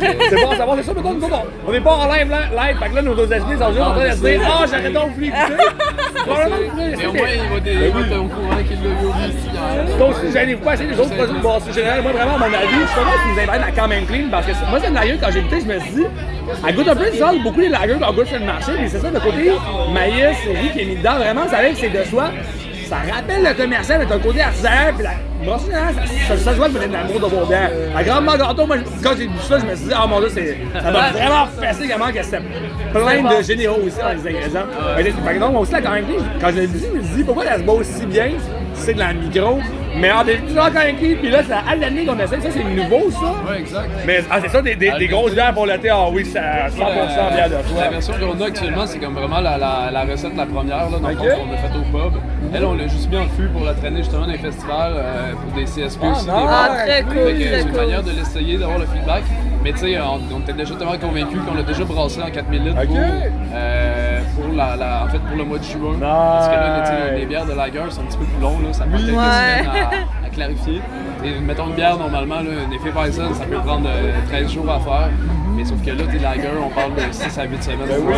C'est 0.00 0.36
bon 0.42 0.50
à 0.50 0.56
savoir, 0.56 0.76
c'est 0.76 0.84
ça, 0.84 0.92
mais 0.94 1.02
nous 1.02 1.24
autres, 1.24 1.42
on 1.66 1.72
n'est 1.72 1.80
pas 1.80 1.92
en 1.92 2.06
live, 2.06 2.28
live, 2.28 2.50
live. 2.56 2.78
Fait 2.78 2.88
que 2.88 2.94
là, 2.94 3.02
nos 3.02 3.12
autres 3.12 3.32
esprits 3.32 3.58
sont 3.58 3.68
juste 3.68 3.80
en 3.80 3.94
train 3.94 4.08
de 4.08 4.14
se 4.14 4.20
dire, 4.20 4.40
ah, 4.44 4.64
j'arrête 4.70 4.92
donc 4.92 5.10
vous 5.10 5.14
vous 5.14 6.74
voulez 6.74 6.96
Mais 6.96 7.06
au 7.06 7.12
moins, 7.12 7.28
il 7.28 7.52
va, 7.52 7.60
des, 7.60 7.88
va 7.88 8.20
au 8.20 8.28
courant 8.28 8.62
qu'il 8.66 8.82
l'a 8.82 8.90
vu 9.00 9.06
au 9.06 9.12
vestiaire. 9.12 9.98
Donc, 9.98 10.14
si 10.24 10.32
gênez-vous 10.32 10.64
pas 10.64 10.74
essayer 10.74 10.90
les 10.90 11.00
autres 11.00 11.14
produits 11.14 11.36
de 11.36 11.42
brasserie 11.42 11.72
générale, 11.72 12.02
moi, 12.02 12.12
vraiment, 12.12 12.34
à 12.34 12.38
mon 12.38 12.44
avis, 12.44 12.80
je 12.80 12.94
pense 12.94 13.22
qu'ils 13.22 13.32
nous 13.32 13.40
invitent 13.40 13.66
la 13.66 13.72
quand 13.72 13.88
même 13.88 14.06
clean 14.06 14.28
parce 14.30 14.46
que 14.46 14.52
moi, 14.70 14.78
c'est 14.80 14.88
une 14.88 14.94
lager, 14.94 15.18
quand 15.20 15.30
j'ai 15.32 15.40
goûté, 15.42 15.60
je 15.60 15.66
me 15.66 15.80
suis 15.80 15.90
dit, 15.92 16.06
elle 16.66 16.74
goûte 16.74 16.88
un 16.88 16.96
peu 16.96 17.10
bizarre, 17.10 17.34
beaucoup 17.42 17.60
les 17.60 17.68
lagers 17.68 17.96
qu'on 18.00 18.12
goûte 18.12 18.26
sur 18.26 18.38
le 18.38 18.44
marché, 18.44 18.72
mais 18.78 18.88
c'est 18.88 19.00
ça, 19.00 19.10
le 19.10 19.20
côté 19.20 19.52
maïs, 19.92 20.36
riz 20.46 20.70
qui 20.72 20.80
est 20.80 20.84
mis 20.84 20.96
dedans, 20.96 21.16
vraiment, 21.16 21.46
ça 21.48 21.58
avec 21.58 21.76
c'est 21.76 21.90
de 21.90 22.04
soi. 22.04 22.30
Ça 22.88 22.96
rappelle 22.96 23.42
le 23.44 23.54
commercial, 23.54 23.98
mais 24.00 24.06
t'as 24.06 24.14
un 24.14 24.18
côté 24.18 24.40
artisanal, 24.40 24.94
puis 24.94 25.04
la 25.04 25.10
brasserie 25.44 25.66
générale, 25.70 25.94
ça, 25.94 26.36
ça, 26.36 26.36
ça 26.42 26.50
se 26.52 26.56
voit 26.56 26.66
que 26.68 26.72
vous 26.72 26.78
êtes 26.82 26.88
de 26.88 26.92
l'amour 26.94 27.20
de 27.20 27.26
vos 27.36 27.46
bières. 27.46 27.70
La 27.94 28.02
grande 28.02 28.24
gâteau, 28.38 28.66
moi, 28.66 28.76
je- 28.78 29.02
quand 29.02 29.14
j'ai 29.16 29.26
vu 29.26 29.38
ça, 29.46 29.58
je 29.58 29.64
me 29.66 29.76
suis 29.76 29.84
dit, 29.86 29.92
ah 29.94 30.06
mon 30.06 30.20
dieu, 30.20 30.30
c'est- 30.32 30.56
ça 30.82 30.90
m'a 30.90 31.10
vraiment 31.10 31.46
fessé 31.60 31.88
comment 31.92 32.10
que 32.10 32.22
c'était 32.22 32.40
plein 32.92 33.38
de 33.38 33.42
généraux 33.42 33.80
aussi 33.86 33.98
dans 33.98 34.08
les 34.08 34.36
ingrédients. 34.36 34.66
Fait 34.96 35.04
que, 35.04 35.10
Par 35.22 35.30
exemple, 35.32 35.52
moi 35.52 35.60
aussi, 35.62 35.72
la 35.72 35.82
quand 35.82 35.90
même 35.92 36.04
quand 36.40 36.48
je 36.50 36.54
l'ai 36.56 36.66
vu, 36.66 36.78
je 36.92 36.98
me 36.98 37.02
suis 37.04 37.14
dit, 37.16 37.24
pourquoi 37.24 37.44
elle 37.44 37.60
se 37.60 37.64
bat 37.66 37.72
aussi 37.72 38.06
bien 38.06 38.30
si 38.74 38.82
c'est 38.86 38.94
de 38.94 38.98
la 39.00 39.12
micro? 39.12 39.60
Mais 40.00 40.12
en 40.12 40.24
début, 40.24 40.42
quand 40.54 40.70
même 40.72 40.96
clean, 40.96 41.16
puis 41.20 41.30
là, 41.30 41.38
c'est 41.46 41.52
à 41.52 41.74
l'année 41.76 42.04
qu'on 42.06 42.18
essaie, 42.18 42.40
ça, 42.40 42.48
c'est 42.50 42.64
nouveau, 42.64 43.10
ça. 43.10 43.34
Ouais, 43.50 43.58
exact. 43.60 43.88
Mais 44.06 44.20
ah, 44.30 44.38
c'est 44.40 44.48
ça, 44.48 44.62
des, 44.62 44.76
des, 44.76 44.90
des 44.98 45.06
grosses 45.08 45.32
bières 45.32 45.52
pour 45.54 45.66
l'été, 45.66 45.88
ah 45.90 46.06
oui, 46.12 46.24
ça 46.24 46.68
100% 46.68 46.74
bière 47.34 47.48
de 47.48 47.54
La 47.54 47.62
foi. 47.62 47.88
version 47.88 48.14
qu'on 48.14 48.40
a 48.40 48.46
actuellement, 48.46 48.86
c'est 48.86 48.98
comme 48.98 49.14
vraiment 49.14 49.40
la, 49.40 49.58
la, 49.58 49.90
la 49.92 50.04
recette 50.04 50.36
la 50.36 50.46
première, 50.46 50.90
là, 50.90 50.98
dans 51.00 51.08
le 51.08 51.16
fond, 51.16 51.24
Ok. 51.24 51.30
qu'on 51.34 51.52
a 51.52 51.56
faite 51.56 51.76
au 51.76 51.82
pub. 51.98 52.20
Elle, 52.54 52.64
on 52.64 52.74
l'a 52.74 52.86
juste 52.88 53.10
mis 53.10 53.16
en 53.18 53.28
fût 53.28 53.48
pour 53.48 53.64
la 53.64 53.74
traîner 53.74 53.98
justement 53.98 54.26
dans 54.26 54.32
les 54.32 54.38
festivals, 54.38 54.92
euh, 54.96 55.32
pour 55.32 55.52
des 55.58 55.64
CSP 55.64 56.02
aussi. 56.04 56.24
des 56.26 56.30
nice. 56.32 56.48
Ah, 56.48 56.70
très 56.86 57.02
cool, 57.02 57.34
C'est 57.38 57.60
une 57.62 57.72
manière 57.76 58.02
de 58.02 58.10
l'essayer, 58.12 58.56
d'avoir 58.58 58.78
le 58.78 58.86
feedback. 58.86 59.22
Mais 59.64 59.72
tu 59.72 59.78
sais, 59.78 59.98
on, 60.00 60.20
on 60.36 60.40
était 60.40 60.52
déjà 60.52 60.74
tellement 60.76 60.96
convaincus 60.98 61.38
qu'on 61.46 61.54
l'a 61.54 61.62
déjà 61.64 61.84
brassé 61.84 62.22
en 62.22 62.30
4000 62.30 62.62
litres 62.64 62.86
pour, 62.86 62.96
euh, 62.96 64.20
pour, 64.36 64.54
la, 64.54 64.76
la- 64.76 65.04
en 65.04 65.08
fait, 65.08 65.18
pour 65.18 65.36
le 65.36 65.44
mois 65.44 65.58
de 65.58 65.64
juin. 65.64 65.96
Parce 66.00 66.48
que 66.48 66.54
là, 66.54 67.10
les 67.16 67.26
bières 67.26 67.44
de 67.46 67.52
lager 67.54 67.80
sont 67.90 68.02
un 68.02 68.04
petit 68.04 68.18
peu 68.18 68.24
plus 68.24 68.40
longues, 68.40 68.62
là, 68.64 68.72
ça 68.72 68.84
prend 68.84 68.98
quelques 68.98 69.08
Ouais. 69.08 69.14
semaines 69.14 69.68
à, 70.22 70.26
à 70.26 70.30
clarifier. 70.30 70.80
Et 71.24 71.40
mettons 71.40 71.66
une 71.68 71.74
bière, 71.74 71.96
normalement, 71.98 72.36
là, 72.36 72.50
un 72.68 72.70
effet 72.70 72.90
Weizen, 72.96 73.34
ça 73.34 73.44
peut 73.44 73.56
prendre 73.56 73.88
euh, 73.88 74.12
13 74.28 74.52
jours 74.52 74.70
à 74.70 74.78
faire. 74.78 75.08
Mais 75.56 75.64
sauf 75.64 75.82
que 75.84 75.90
là, 75.90 76.04
tes 76.08 76.20
lagers, 76.20 76.48
on 76.64 76.68
parle 76.70 76.94
de 76.94 77.00
6 77.10 77.36
à 77.36 77.42
8 77.42 77.60
semaines. 77.64 77.78
Ben 77.88 77.96
oui. 78.06 78.14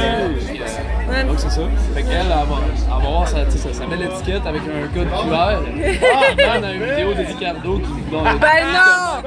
Puis, 0.47 0.61
euh, 0.61 1.25
donc 1.27 1.39
c'est 1.39 1.49
ça. 1.49 1.63
Fait 1.95 2.03
qu'elle, 2.03 2.13
elle 2.21 2.29
va, 2.29 2.45
elle 2.67 2.91
va 2.91 2.97
avoir 2.97 3.27
sa, 3.27 3.45
tu 3.47 3.53
sais, 3.53 3.59
sa, 3.69 3.73
sa 3.73 3.87
belle 3.87 4.03
étiquette 4.03 4.45
avec 4.47 4.61
un 4.61 4.87
code 4.95 5.09
QR. 5.09 5.35
Ah, 5.35 6.59
on 6.61 6.63
a 6.65 6.73
une 6.75 6.83
vidéo 6.85 7.15
de 7.15 7.27
Ricardo 7.27 7.79
qui 7.79 7.93
dit 7.93 8.11
dans 8.13 8.25
le 8.25 8.39
Ben 8.39 8.67
non! 8.75 9.23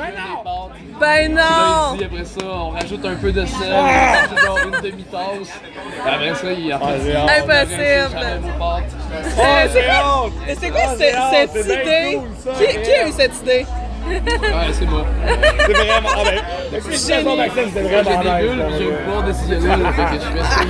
Ben 1.04 1.36
Là, 1.36 1.90
non! 1.92 1.98
dit 1.98 2.04
après 2.06 2.24
ça, 2.24 2.46
on 2.46 2.70
rajoute 2.70 3.06
un 3.06 3.16
peu 3.16 3.32
de 3.34 3.46
sel, 3.46 3.74
on 3.74 3.82
rajoute 3.82 4.40
genre 4.40 4.60
une 4.68 4.90
demi-tasse. 4.90 5.62
Après 6.06 6.34
ça, 6.36 6.52
il 6.54 6.72
a 6.72 6.80
fait 6.80 7.16
hâte. 7.16 7.44
Impossible. 7.44 8.18
C'est 9.74 9.86
quoi, 9.86 10.30
mais 10.48 10.56
c'est 10.56 10.72
quoi 10.72 10.82
Ah, 10.86 11.32
cette 11.32 11.66
idée? 11.66 12.20
qui, 12.84 12.92
a 12.94 13.08
eu 13.08 13.12
cette 13.12 13.42
idée? 13.42 13.66
Ouais, 14.08 14.74
c'est 14.74 14.86
bon. 14.86 15.06
C'est 15.66 15.74
vraiment. 15.74 16.10
Ah 16.16 16.24
ben, 16.24 16.42
la 16.72 16.82
félicitations, 16.82 17.36
Maxime, 17.36 17.64
c'était 17.74 17.90
J'ai 17.90 18.02
vraiment 18.02 18.22
des 18.22 18.30
nice. 18.30 18.78
j'ai 18.78 18.92
un 18.92 18.96
pouvoir 18.98 19.24
décisionnel, 19.24 19.82
là, 19.82 19.92
fait 19.94 20.18
que 20.18 20.24
je 20.24 20.30
fais 20.30 20.44
ça. 20.44 20.62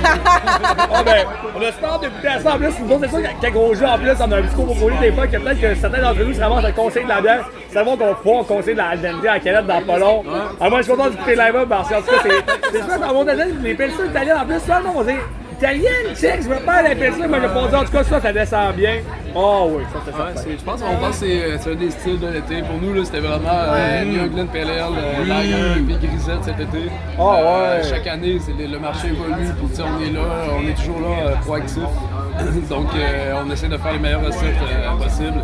Ah 0.92 1.02
ben, 1.04 1.26
on 1.56 1.60
a 1.62 1.72
super 1.72 1.98
de 1.98 2.08
goûter 2.08 2.28
à 2.28 2.40
ça 2.40 2.54
en 2.54 2.58
plus. 2.58 2.74
Nous 2.80 2.94
autres, 2.94 3.00
c'est 3.04 3.20
sûr 3.20 3.40
qu'à 3.40 3.50
gros 3.50 3.74
jeu 3.74 3.86
en 3.86 3.98
plus, 3.98 4.10
on 4.20 4.32
a 4.32 4.36
un 4.36 4.42
petit 4.42 4.54
cours 4.54 4.76
pour 4.76 4.90
des 5.00 5.12
fois 5.12 5.26
que 5.26 5.36
peut-être 5.36 5.60
que 5.60 5.74
certains 5.74 6.00
d'entre 6.02 6.20
nous 6.24 6.34
se 6.34 6.40
ramassent 6.40 6.64
le 6.64 6.72
conseil 6.72 7.04
de 7.04 7.08
la 7.08 7.20
bière. 7.20 7.48
Savoir 7.72 7.96
qu'on 7.98 8.14
fera 8.14 8.40
un 8.40 8.44
conseil 8.44 8.74
de 8.74 8.78
la 8.78 8.88
Aldente 8.90 9.26
à 9.26 9.40
canette 9.40 9.66
dans 9.66 9.82
pas 9.82 9.98
long. 9.98 10.22
Ah, 10.60 10.70
moi, 10.70 10.80
je 10.80 10.84
suis 10.84 10.92
content 10.92 11.10
d'écouter 11.10 11.34
live 11.36 11.66
parce 11.68 11.88
qu'en 11.88 12.00
tout 12.00 12.10
cas, 12.10 12.22
c'est. 12.22 12.72
C'est 12.72 12.82
sûr, 12.84 12.98
dans 13.00 13.14
mon 13.14 13.24
domaine, 13.24 13.58
les 13.62 13.74
pellicles 13.74 14.06
italiennes 14.06 14.38
en 14.38 14.46
plus, 14.46 14.60
ça, 14.60 14.80
non, 14.80 14.92
on 14.94 15.02
va 15.02 15.12
dire. 15.12 15.20
Italienne, 15.68 16.14
tchèque, 16.14 16.42
je 16.42 16.48
veux 16.50 16.60
pas 16.60 16.82
la 16.82 16.94
pellicule, 16.94 17.26
mais 17.30 17.40
je 17.40 17.46
pense 17.46 17.70
dire, 17.70 17.78
en 17.80 17.84
tout 17.84 17.92
cas, 17.92 18.04
ça, 18.04 18.20
ça 18.20 18.32
descend 18.34 18.74
bien. 18.76 18.96
Oh 19.34 19.70
oui, 19.72 19.82
ça, 19.90 19.98
c'est 20.04 20.12
Ouais, 20.12 20.34
ça. 20.34 20.42
c'est- 20.42 20.58
je 20.58 20.62
pense 20.62 20.82
qu'on 20.82 20.96
pense 20.96 21.18
que 21.20 21.26
c'est 21.26 21.42
euh, 21.42 21.56
c'est 21.58 21.72
un 21.72 21.74
des 21.74 21.90
styles 21.90 22.20
de 22.20 22.26
l'été. 22.28 22.60
Pour 22.68 22.76
nous, 22.82 22.92
là, 22.92 23.00
c'était 23.02 23.20
vraiment 23.20 23.48
euh, 23.48 24.04
New 24.04 24.20
England 24.24 24.46
Pale 24.52 24.70
Ale, 24.70 24.92
euh, 24.98 25.74
puis 25.86 25.96
Grisette 26.06 26.44
cet 26.44 26.60
été. 26.60 26.90
Ah 27.18 27.22
Euh, 27.22 27.78
ouais. 27.80 27.88
chaque 27.88 28.06
année, 28.06 28.38
c'est 28.44 28.52
le, 28.52 28.70
le 28.72 28.78
marché 28.78 29.08
évolue, 29.08 29.32
puis 29.56 29.80
on 29.80 30.02
est 30.02 30.12
là, 30.12 30.20
on 30.54 30.68
est 30.68 30.74
toujours 30.74 31.00
là, 31.00 31.32
proactif. 31.40 31.82
Donc, 32.68 32.88
euh, 32.94 33.32
on 33.46 33.50
essaie 33.50 33.68
de 33.68 33.78
faire 33.78 33.92
les 33.94 33.98
meilleures 33.98 34.26
recettes 34.26 34.54
euh, 34.70 35.02
possibles. 35.02 35.40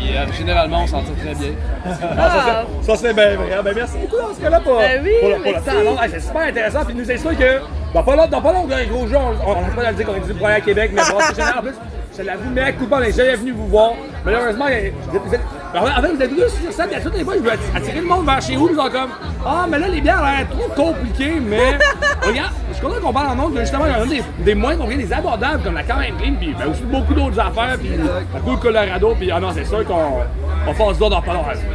Et 0.00 0.16
euh, 0.16 0.24
généralement, 0.32 0.82
on 0.84 0.86
s'en 0.86 1.02
tire 1.02 1.14
très 1.22 1.34
bien. 1.34 1.50
Ah, 1.84 2.30
ça, 2.30 2.64
ça, 2.94 2.96
c'est 2.96 3.14
bien 3.14 3.36
vrai. 3.36 3.48
Ben, 3.64 3.72
merci 3.74 3.98
beaucoup 3.98 4.16
dans 4.22 4.34
ce 4.34 4.40
cas-là 4.40 4.60
pour, 4.60 4.76
Ben 4.78 5.00
oui, 5.04 5.10
pour, 5.20 5.28
le- 5.30 5.34
pour 5.36 5.44
le 5.44 5.50
merci. 5.52 5.66
temps. 5.68 5.82
long. 5.84 6.00
Hey, 6.02 6.10
c'est 6.10 6.20
super 6.20 6.42
intéressant. 6.42 6.84
Puis 6.84 6.94
nous, 6.94 7.04
c'est 7.04 7.18
sûr 7.18 7.36
que 7.36 7.60
dans 7.94 8.02
pas 8.02 8.16
longtemps, 8.16 8.28
dans 8.30 8.40
pas 8.42 8.52
longtemps, 8.52 8.74
un 8.76 8.84
gros 8.84 9.06
jeu, 9.06 9.16
on 9.16 9.32
n'a 9.60 9.68
pas 9.74 9.82
à 9.86 9.90
le 9.90 9.96
dire 9.96 10.06
qu'on 10.06 10.14
est 10.14 10.20
du 10.26 10.34
premier 10.34 10.54
à 10.54 10.60
Québec, 10.60 10.90
mais 10.94 11.02
bon, 11.10 11.18
c'est 11.20 11.36
génial. 11.36 11.58
En 11.58 11.62
plus, 11.62 11.74
je 12.18 12.22
l'avoue, 12.24 12.50
mec, 12.50 12.78
coupon, 12.78 12.96
on 12.96 13.00
n'est 13.00 13.12
jamais 13.12 13.36
venu 13.36 13.52
vous 13.52 13.66
voir. 13.68 13.92
Malheureusement, 14.24 14.64
vous 14.66 14.72
êtes- 15.16 15.22
vous 15.24 15.34
êtes- 15.34 15.40
en 15.74 16.02
fait, 16.02 16.12
vous 16.14 16.22
êtes 16.22 16.36
deux 16.36 16.48
sur 16.48 16.72
ça, 16.72 16.84
puis 16.86 16.96
à 16.96 17.00
toutes 17.00 17.16
les 17.16 17.24
fois, 17.24 17.34
je 17.36 17.40
veux 17.40 17.50
atti- 17.50 17.76
attirer 17.76 18.00
le 18.00 18.06
monde 18.06 18.26
vers 18.26 18.40
chez 18.42 18.56
vous, 18.56 18.68
ils 18.70 18.76
sont 18.76 18.90
comme 18.90 19.10
Ah, 19.46 19.66
mais 19.68 19.78
là, 19.78 19.88
les 19.88 20.00
bières 20.00 20.20
ont 20.20 20.24
l'air 20.24 20.46
trop 20.50 20.68
compliquées, 20.84 21.40
mais 21.40 21.78
regarde, 22.26 22.50
je 22.70 22.74
suis 22.74 22.84
content 22.84 23.00
qu'on 23.00 23.12
parle 23.12 23.28
en 23.28 23.34
nombre 23.36 23.54
que 23.54 23.60
justement, 23.60 23.84
il 23.86 23.92
y 23.92 23.94
en 23.94 24.02
a 24.02 24.06
des, 24.06 24.22
des 24.44 24.54
moins 24.54 24.76
qu'on 24.76 24.86
vient 24.86 24.98
des 24.98 25.12
abordables, 25.12 25.62
comme 25.62 25.74
la 25.74 25.82
même 25.82 26.16
Clean, 26.16 26.34
puis 26.40 26.54
ben, 26.58 26.70
aussi 26.70 26.82
beaucoup 26.82 27.14
d'autres 27.14 27.38
affaires, 27.38 27.76
puis 27.78 27.90
la 28.34 28.40
Cool 28.40 28.58
Colorado, 28.58 29.14
puis 29.18 29.30
ah 29.30 29.38
non, 29.40 29.50
c'est 29.54 29.64
sûr 29.64 29.84
qu'on 29.84 30.22
on 30.66 30.74
passe 30.74 30.98
d'autres 30.98 31.10
dans 31.10 31.22
pas 31.22 31.32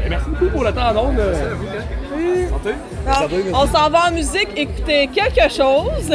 Merci 0.10 0.26
beaucoup 0.30 0.52
pour 0.52 0.64
le 0.64 0.72
temps 0.74 0.90
en 0.90 0.98
ondes. 1.08 1.22
Euh. 2.16 2.72
Non, 3.06 3.60
on 3.62 3.68
s'en 3.68 3.90
va 3.90 4.08
en 4.08 4.12
musique 4.12 4.50
écouter 4.56 5.10
quelque 5.14 5.52
chose. 5.54 6.10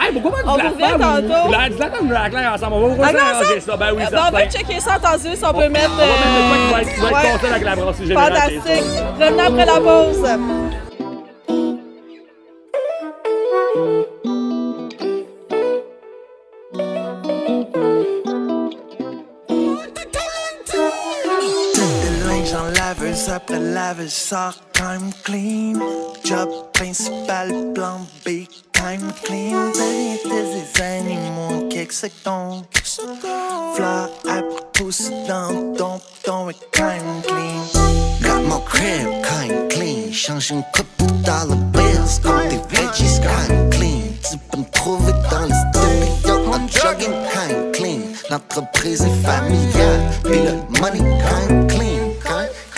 Hey, 0.00 0.12
pourquoi 0.20 0.42
pas 0.42 0.50
On 0.50 0.52
vous 0.58 0.68
revient 0.74 0.92
tantôt. 0.98 1.50
La, 1.50 1.68
de 1.68 1.78
la 1.78 1.90
femme 1.90 2.08
ou 2.08 2.10
la 2.10 2.30
claire 2.30 2.52
ensemble? 2.54 2.72
On 2.74 2.88
va 2.88 2.94
vous 2.94 3.60
ça. 3.60 3.76
Ben 3.76 3.92
oui, 3.94 4.02
Euh, 4.02 4.06
ça 4.06 4.16
bon, 4.16 4.22
on 4.28 4.32
va 4.32 4.46
checker 4.46 4.80
ça 4.80 4.98
si 5.18 5.44
on 5.44 5.52
peut 5.52 5.68
mettre. 5.68 5.90
On 5.92 5.96
va 5.96 6.78
mettre 6.78 7.30
qui 7.30 7.46
être, 7.46 7.52
avec 7.52 7.64
la 7.64 7.76
brasserie 7.76 8.06
générale. 8.06 8.32
c'est 8.46 8.54
Fantastique. 8.58 8.84
ça. 9.18 9.26
Revenons 9.26 9.44
après 9.44 9.66
la 9.66 9.80
pause. 9.80 10.89
Après 23.50 23.60
lavage 23.60 24.10
sort 24.10 24.54
time 24.72 25.10
clean. 25.24 25.74
Job 26.24 26.48
principal 26.72 27.48
plan 27.74 28.06
B 28.24 28.46
time 28.72 29.12
clean. 29.24 29.72
Variété 29.72 30.28
des 30.28 30.82
animaux 30.82 31.68
quelques 31.68 31.92
secondes. 31.92 32.64
Fleurs 33.74 34.10
après 34.28 34.64
pousse 34.74 35.10
dans 35.26 35.74
ton 35.74 36.00
ton 36.22 36.50
et 36.50 36.54
time 36.72 37.22
clean. 37.26 37.62
Got 38.22 38.42
more 38.46 38.64
crib, 38.64 39.08
kind 39.22 39.68
clean. 39.68 40.12
Change 40.12 40.50
une 40.50 40.62
coupe 40.72 40.86
de 40.98 41.06
dollar 41.24 41.56
bills. 41.72 42.20
Comme 42.22 42.48
des 42.48 42.60
veggies, 42.68 43.20
kind 43.20 43.70
clean. 43.70 44.02
Tu 44.30 44.36
peux 44.50 44.58
me 44.58 44.70
trouver 44.70 45.12
dans 45.30 45.46
les 45.46 45.54
studios. 45.54 46.52
En 46.52 46.68
jogging, 46.68 47.14
kind 47.32 47.72
clean. 47.72 48.00
L'entreprise 48.30 49.02
est 49.02 49.26
familiale. 49.26 50.02
Puis 50.22 50.38
le 50.38 50.80
money, 50.80 50.98
kind 50.98 51.66
clean. 51.68 51.99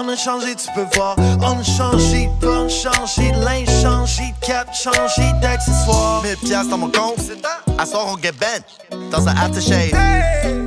On 0.00 0.08
a 0.08 0.14
changé, 0.14 0.54
tu 0.54 0.68
peux 0.76 0.86
voir. 0.94 1.16
On 1.40 1.58
a 1.58 1.62
changé 1.64 2.30
borne, 2.40 2.70
changé 2.70 3.32
de 3.32 3.44
linge, 3.44 3.82
changé 3.82 4.32
de 4.40 4.46
cap, 4.46 4.72
changé 4.72 5.28
d'accessoires. 5.42 6.22
1000 6.22 6.36
piastres 6.36 6.70
dans 6.70 6.78
mon 6.78 6.88
compte. 6.88 7.18
À 7.76 7.84
soir, 7.84 8.06
on 8.06 8.16
get 8.16 8.30
bent 8.30 9.00
dans 9.10 9.26
un 9.26 9.36
aftershave. 9.36 9.90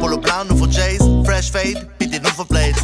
Polo 0.01 0.17
blanc, 0.17 0.43
nouveau 0.49 0.69
Jays, 0.69 0.99
fresh 1.23 1.49
fade, 1.49 1.87
pis 1.97 2.07
des 2.07 2.19
nouveaux 2.19 2.43
blades. 2.43 2.75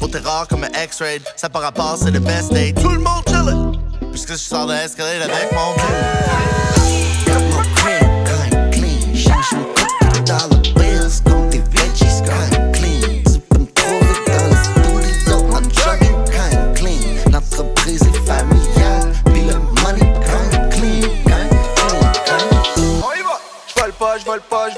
Pour 0.00 0.10
tes 0.10 0.18
rares 0.18 0.48
comme 0.48 0.64
un 0.64 0.82
X-ray, 0.82 1.20
ça 1.36 1.48
par 1.48 1.62
rapport, 1.62 1.96
c'est 1.96 2.10
le 2.10 2.18
best 2.18 2.52
date. 2.52 2.74
Tout 2.82 2.88
le 2.88 2.98
monde 2.98 3.22
chill 3.28 4.10
Puisque 4.10 4.32
je 4.32 4.36
sors 4.36 4.66
de 4.66 4.72
l'escalier 4.72 5.22
avec 5.22 5.52
mon 5.52 6.81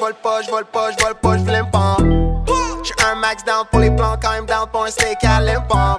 j'vole 0.04 0.14
pas, 0.14 0.40
pas, 0.40 0.42
j'vole 0.42 0.64
pas, 0.66 0.90
j'vole 0.90 1.14
pas, 1.14 1.38
j'flime 1.38 1.70
pas. 1.70 1.96
J'suis 2.82 2.94
un 3.06 3.14
max 3.14 3.42
down 3.44 3.64
pour 3.70 3.80
les 3.80 3.90
plans, 3.90 4.16
quand 4.20 4.32
même 4.32 4.44
down 4.44 4.68
pour 4.70 4.84
un 4.84 4.90
steak 4.90 5.16
à 5.24 5.40
l'impant. 5.40 5.96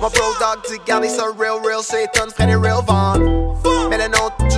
Mon 0.00 0.08
bro 0.08 0.32
dog 0.40 0.62
dit 0.68 0.78
garder 0.86 1.08
ça 1.08 1.24
real, 1.38 1.60
real, 1.62 1.82
c'est 1.82 2.10
ton 2.12 2.30
frère 2.30 2.60
real 2.60 2.82
ventes. 2.86 3.20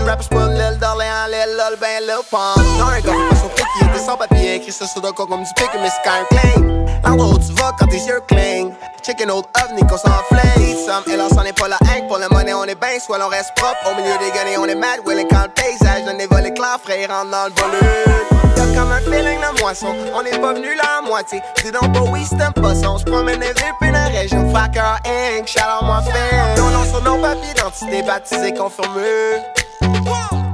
Mais 0.05 0.11
le 0.11 0.11
nom 0.11 0.11
du 0.11 0.11
rap, 0.11 0.23
j'pas 0.23 0.49
l'île 0.49 0.79
d'Orléans, 0.79 1.27
l'île 1.29 1.57
lol, 1.57 1.79
ben 1.81 2.01
l'île 2.01 2.15
pente. 2.31 2.59
Non, 2.79 2.87
un 2.87 3.01
gars, 3.01 3.13
pas 3.31 3.37
son 3.37 3.49
truc, 3.49 3.67
il 3.81 3.87
était 3.89 3.99
sans 3.99 4.17
papier, 4.17 4.55
écrit 4.57 4.73
ça 4.73 4.87
sur 4.87 5.03
le 5.03 5.13
corps 5.13 5.29
comme 5.29 5.43
du 5.43 5.53
pic, 5.55 5.71
mais 5.81 5.89
c'est 5.89 6.09
quand 6.09 6.37
même. 6.37 6.87
L'endroit 7.05 7.35
où 7.35 7.39
tu 7.39 7.53
vas 7.55 7.73
quand 7.79 7.87
tes 7.87 7.99
yeux 7.99 8.21
clignent. 8.27 8.73
Chicken 9.05 9.31
old 9.31 9.45
ovni 9.65 9.83
qu'on 9.83 9.97
s'enflamme. 9.97 10.77
Some, 10.87 11.05
et 11.13 11.17
là, 11.17 11.25
c'en 11.35 11.43
est 11.43 11.59
pas 11.59 11.69
la 11.69 11.77
hank. 11.77 12.09
Pour 12.09 12.19
le 12.19 12.29
money, 12.29 12.55
on 12.55 12.65
est 12.65 12.75
ben, 12.75 12.99
soit 13.01 13.19
l'on 13.19 13.29
reste 13.29 13.53
propre. 13.57 13.79
Au 13.91 14.01
milieu 14.01 14.17
des 14.19 14.31
guenilles, 14.31 14.59
on 14.59 14.67
est 14.67 14.75
mad, 14.75 15.01
willing 15.07 15.29
quand 15.29 15.43
le 15.43 15.49
paysage 15.49 16.05
donne 16.05 16.19
des 16.19 16.27
volets 16.27 16.55
clairs, 16.55 16.79
frère, 16.83 17.09
rentre 17.09 17.31
dans 17.31 17.47
le 17.47 17.53
volume. 17.61 18.13
Y'a 18.57 18.81
comme 18.81 18.93
un 18.93 19.01
feeling 19.01 19.39
de 19.41 19.61
moisson, 19.61 19.95
on 20.15 20.25
est 20.25 20.39
pas 20.39 20.53
venu 20.53 20.75
là 20.77 20.99
à 20.99 21.03
moitié. 21.03 21.43
Dis 21.65 21.73
donc 21.73 21.93
pas 21.93 22.03
oui, 22.11 22.25
c'est 22.29 22.41
un 22.41 22.53
poisson. 22.53 22.99
J'promène 22.99 23.41
des 23.41 23.47
villes, 23.47 23.93
la 23.93 24.07
région, 24.07 24.53
Facker 24.53 24.99
Inc. 25.05 25.49
Shout 25.49 25.85
moi 25.85 26.03
fait. 26.03 26.61
Nos 26.61 26.71
noms 26.71 26.85
sur 26.85 27.03
nos 27.03 27.17
papiers 27.17 27.55
d'identité, 27.55 28.03
baptisés, 28.03 28.55
confirmés. 28.55 29.41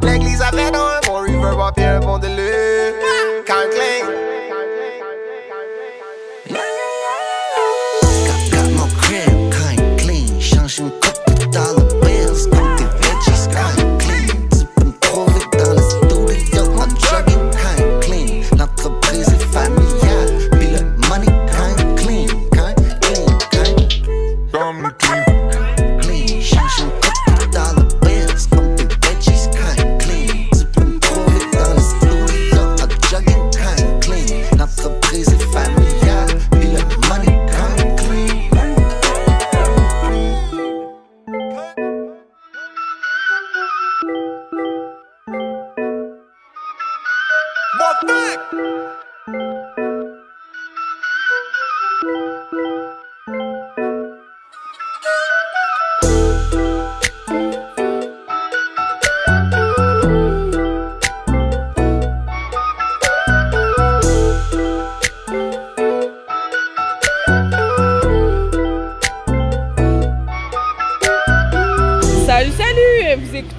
L'église 0.02 0.42
avait 0.42 0.70
dans 0.70 0.86
un 0.86 1.00
bon 1.06 1.24
puis 1.74 1.84
un 1.84 2.00
bon 2.00 2.18
délire. 2.18 2.94
Quand 3.46 3.64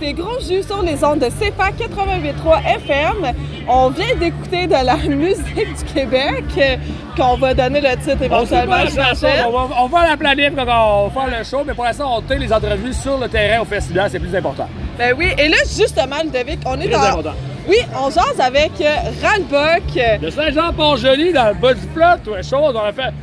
écoutez 0.09 0.13
Gros 0.13 0.39
Jus 0.39 0.63
sur 0.63 0.81
les 0.81 1.03
ondes 1.03 1.19
de 1.19 1.27
CFA 1.27 1.69
88.3 1.71 2.63
FM. 2.65 3.33
On 3.67 3.89
vient 3.89 4.15
d'écouter 4.19 4.67
de 4.67 4.71
la 4.73 4.95
musique 5.15 5.77
du 5.77 5.93
Québec, 5.93 6.43
euh, 6.57 6.75
qu'on 7.15 7.37
va 7.37 7.53
donner 7.53 7.81
le 7.81 7.95
titre 7.97 8.23
éventuellement, 8.23 8.77
chanson, 8.87 9.27
on 9.47 9.51
va, 9.51 9.75
on 9.81 9.87
va 9.87 10.07
la 10.09 10.17
planif 10.17 10.51
quand 10.55 10.63
on 10.63 11.07
va 11.07 11.21
faire 11.21 11.39
le 11.39 11.43
show, 11.43 11.63
mais 11.65 11.73
pour 11.73 11.85
l'instant, 11.85 12.17
on 12.17 12.21
tient 12.21 12.37
les 12.37 12.51
entrevues 12.51 12.93
sur 12.93 13.17
le 13.17 13.27
terrain 13.27 13.61
au 13.61 13.65
festival, 13.65 14.09
c'est 14.11 14.19
plus 14.19 14.35
important. 14.35 14.67
Ben 14.97 15.13
oui, 15.17 15.27
et 15.37 15.47
là, 15.47 15.57
justement, 15.65 16.17
Ludovic, 16.23 16.59
on 16.65 16.79
est 16.79 16.89
Très 16.89 16.91
dans... 16.91 17.03
important. 17.03 17.33
Oui, 17.67 17.77
on 17.95 18.09
jase 18.09 18.39
avec 18.39 18.71
euh, 18.81 18.95
Ralbock. 19.21 19.83
euh, 19.97 20.17
De 20.17 20.29
Saint-Jean-Pont-Joli, 20.29 21.33
dans 21.33 21.49
le 21.49 21.53
bas 21.53 21.73
du 21.73 21.81
fleuve, 21.93 22.19
tout 22.25 22.33
chose, 22.37 22.75
on 22.75 22.79
a 22.79 22.91
fait. 22.91 23.13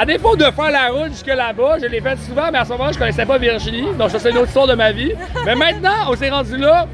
À 0.00 0.06
défaut 0.06 0.36
de 0.36 0.44
faire 0.44 0.70
la 0.70 0.90
route 0.90 1.10
jusque 1.10 1.26
là-bas, 1.26 1.78
je 1.82 1.86
l'ai 1.86 2.00
fait 2.00 2.16
souvent, 2.24 2.50
mais 2.52 2.58
à 2.58 2.64
ce 2.64 2.68
moment, 2.68 2.92
je 2.92 2.98
connaissais 2.98 3.26
pas 3.26 3.36
Virginie, 3.36 3.82
donc 3.98 4.10
ça, 4.12 4.20
c'est 4.20 4.30
une 4.30 4.38
autre 4.38 4.46
histoire 4.46 4.68
de 4.68 4.74
ma 4.74 4.92
vie. 4.92 5.12
Mais 5.44 5.56
maintenant, 5.56 6.08
on 6.08 6.14
s'est 6.14 6.30
rendu 6.30 6.56
là, 6.56 6.86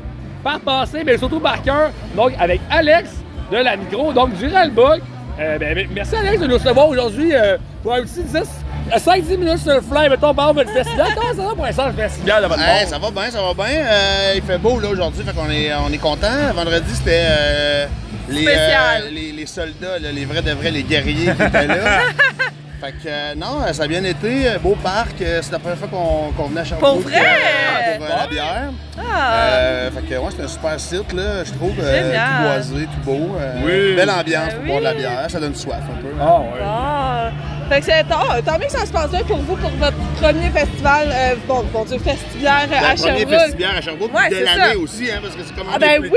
par 0.42 0.58
passé, 0.60 1.02
mais 1.04 1.18
surtout 1.18 1.38
par 1.38 1.62
cœur, 1.62 1.90
donc 2.16 2.32
avec 2.38 2.62
Alex 2.70 3.10
de 3.52 3.58
la 3.58 3.76
micro, 3.76 4.10
donc 4.14 4.32
du 4.38 4.48
Ralbock. 4.48 5.02
Euh, 5.38 5.58
ben, 5.58 5.86
merci 5.94 6.16
Alex 6.16 6.40
de 6.40 6.46
nous 6.46 6.54
recevoir 6.54 6.88
aujourd'hui 6.88 7.34
euh, 7.34 7.58
pour 7.82 7.92
un 7.92 8.00
petit 8.02 8.22
10, 8.22 8.36
euh, 8.36 8.96
5-10 8.96 9.36
minutes 9.36 9.58
sur 9.58 9.74
le 9.74 9.82
fly, 9.82 10.08
mettons, 10.08 10.32
par 10.32 10.54
votre 10.54 10.70
festival. 10.70 11.08
Comment 11.14 11.34
ça 11.34 11.48
va 11.48 11.54
pour 11.54 11.64
l'instant, 11.66 11.86
le 11.88 11.92
festival 11.92 12.42
de 12.42 12.48
votre 12.48 12.60
Hey, 12.62 12.86
ça 12.86 12.98
va 12.98 13.10
bien, 13.10 13.30
ça 13.30 13.42
va 13.42 13.52
bien. 13.52 13.84
Euh, 13.84 14.32
il 14.36 14.42
fait 14.42 14.56
beau 14.56 14.80
là 14.80 14.88
aujourd'hui, 14.88 15.22
fait 15.24 15.34
qu'on 15.34 15.50
est, 15.50 15.74
on 15.74 15.92
est 15.92 15.98
content. 15.98 16.52
Vendredi, 16.54 16.94
c'était 16.94 17.24
euh, 17.26 17.86
les, 18.30 18.46
euh, 18.48 19.10
les, 19.12 19.32
les 19.32 19.46
soldats, 19.46 19.98
là, 20.00 20.10
les 20.10 20.24
vrais 20.24 20.40
de 20.40 20.52
vrais, 20.52 20.70
les 20.70 20.84
guerriers 20.84 21.34
qui 21.34 21.42
étaient 21.42 21.66
là. 21.66 22.00
fait 22.80 22.92
que 22.92 23.08
euh, 23.08 23.34
non, 23.36 23.60
ça 23.72 23.84
a 23.84 23.86
bien 23.86 24.04
été. 24.04 24.48
euh, 24.48 24.58
Beau 24.58 24.76
parc. 24.82 25.20
euh, 25.22 25.40
C'est 25.42 25.52
la 25.52 25.58
première 25.58 25.78
fois 25.78 25.88
qu'on 25.88 26.44
venait 26.48 26.60
à 26.60 26.64
Sherbrooke. 26.64 26.92
Pour 26.92 27.00
vrai? 27.02 27.18
euh, 27.20 27.96
pour 27.98 28.06
euh, 28.06 28.08
la 28.20 28.26
bière. 28.26 28.62
Ah! 28.98 29.32
Euh, 29.34 29.90
fait 29.90 30.02
que 30.02 30.14
ouais, 30.20 30.28
c'est 30.36 30.42
un 30.44 30.48
super 30.48 30.80
site, 30.80 31.12
là, 31.12 31.44
je 31.44 31.52
trouve. 31.52 31.74
euh, 31.80 32.12
tout 32.12 32.42
boisé, 32.42 32.84
tout 32.86 33.00
beau. 33.10 33.36
euh, 33.40 33.60
Oui. 33.64 33.96
Belle 33.96 34.10
ambiance 34.10 34.48
Ben 34.50 34.56
pour 34.56 34.64
boire 34.66 34.78
de 34.80 34.84
la 34.84 34.94
bière. 34.94 35.26
Ça 35.30 35.40
donne 35.40 35.54
soif 35.54 35.80
un 35.90 36.00
peu. 36.02 36.08
Ah, 36.20 36.38
ouais. 36.40 36.60
Ah! 36.64 37.30
Fait 37.68 37.80
que 37.80 37.86
c'est 37.86 38.04
tant, 38.04 38.20
tant 38.44 38.58
mieux 38.58 38.66
que 38.66 38.72
ça 38.72 38.84
se 38.84 38.92
passe 38.92 39.10
bien 39.10 39.22
pour 39.22 39.38
vous 39.38 39.56
pour 39.56 39.70
votre 39.70 39.96
premier 40.14 40.50
festival, 40.50 41.08
euh, 41.12 41.34
bon, 41.46 41.64
bon 41.72 41.84
Dieu, 41.84 41.98
festivière 41.98 42.66
euh, 42.70 42.74
à 42.90 42.94
Le 42.94 43.00
premier 43.00 43.18
Sherbrooke. 43.20 43.40
festival 43.40 43.76
à 43.76 43.80
Sherbrooke 43.80 44.14
Ouais, 44.14 44.28
de 44.30 44.34
c'est 44.34 44.44
l'année 44.44 44.74
aussi, 44.76 45.10
hein, 45.10 45.18
parce 45.22 45.34
que 45.34 45.42
c'est 45.44 45.54
comme 45.54 45.66
Ah 45.74 45.78
ben 45.78 46.00
oui! 46.02 46.10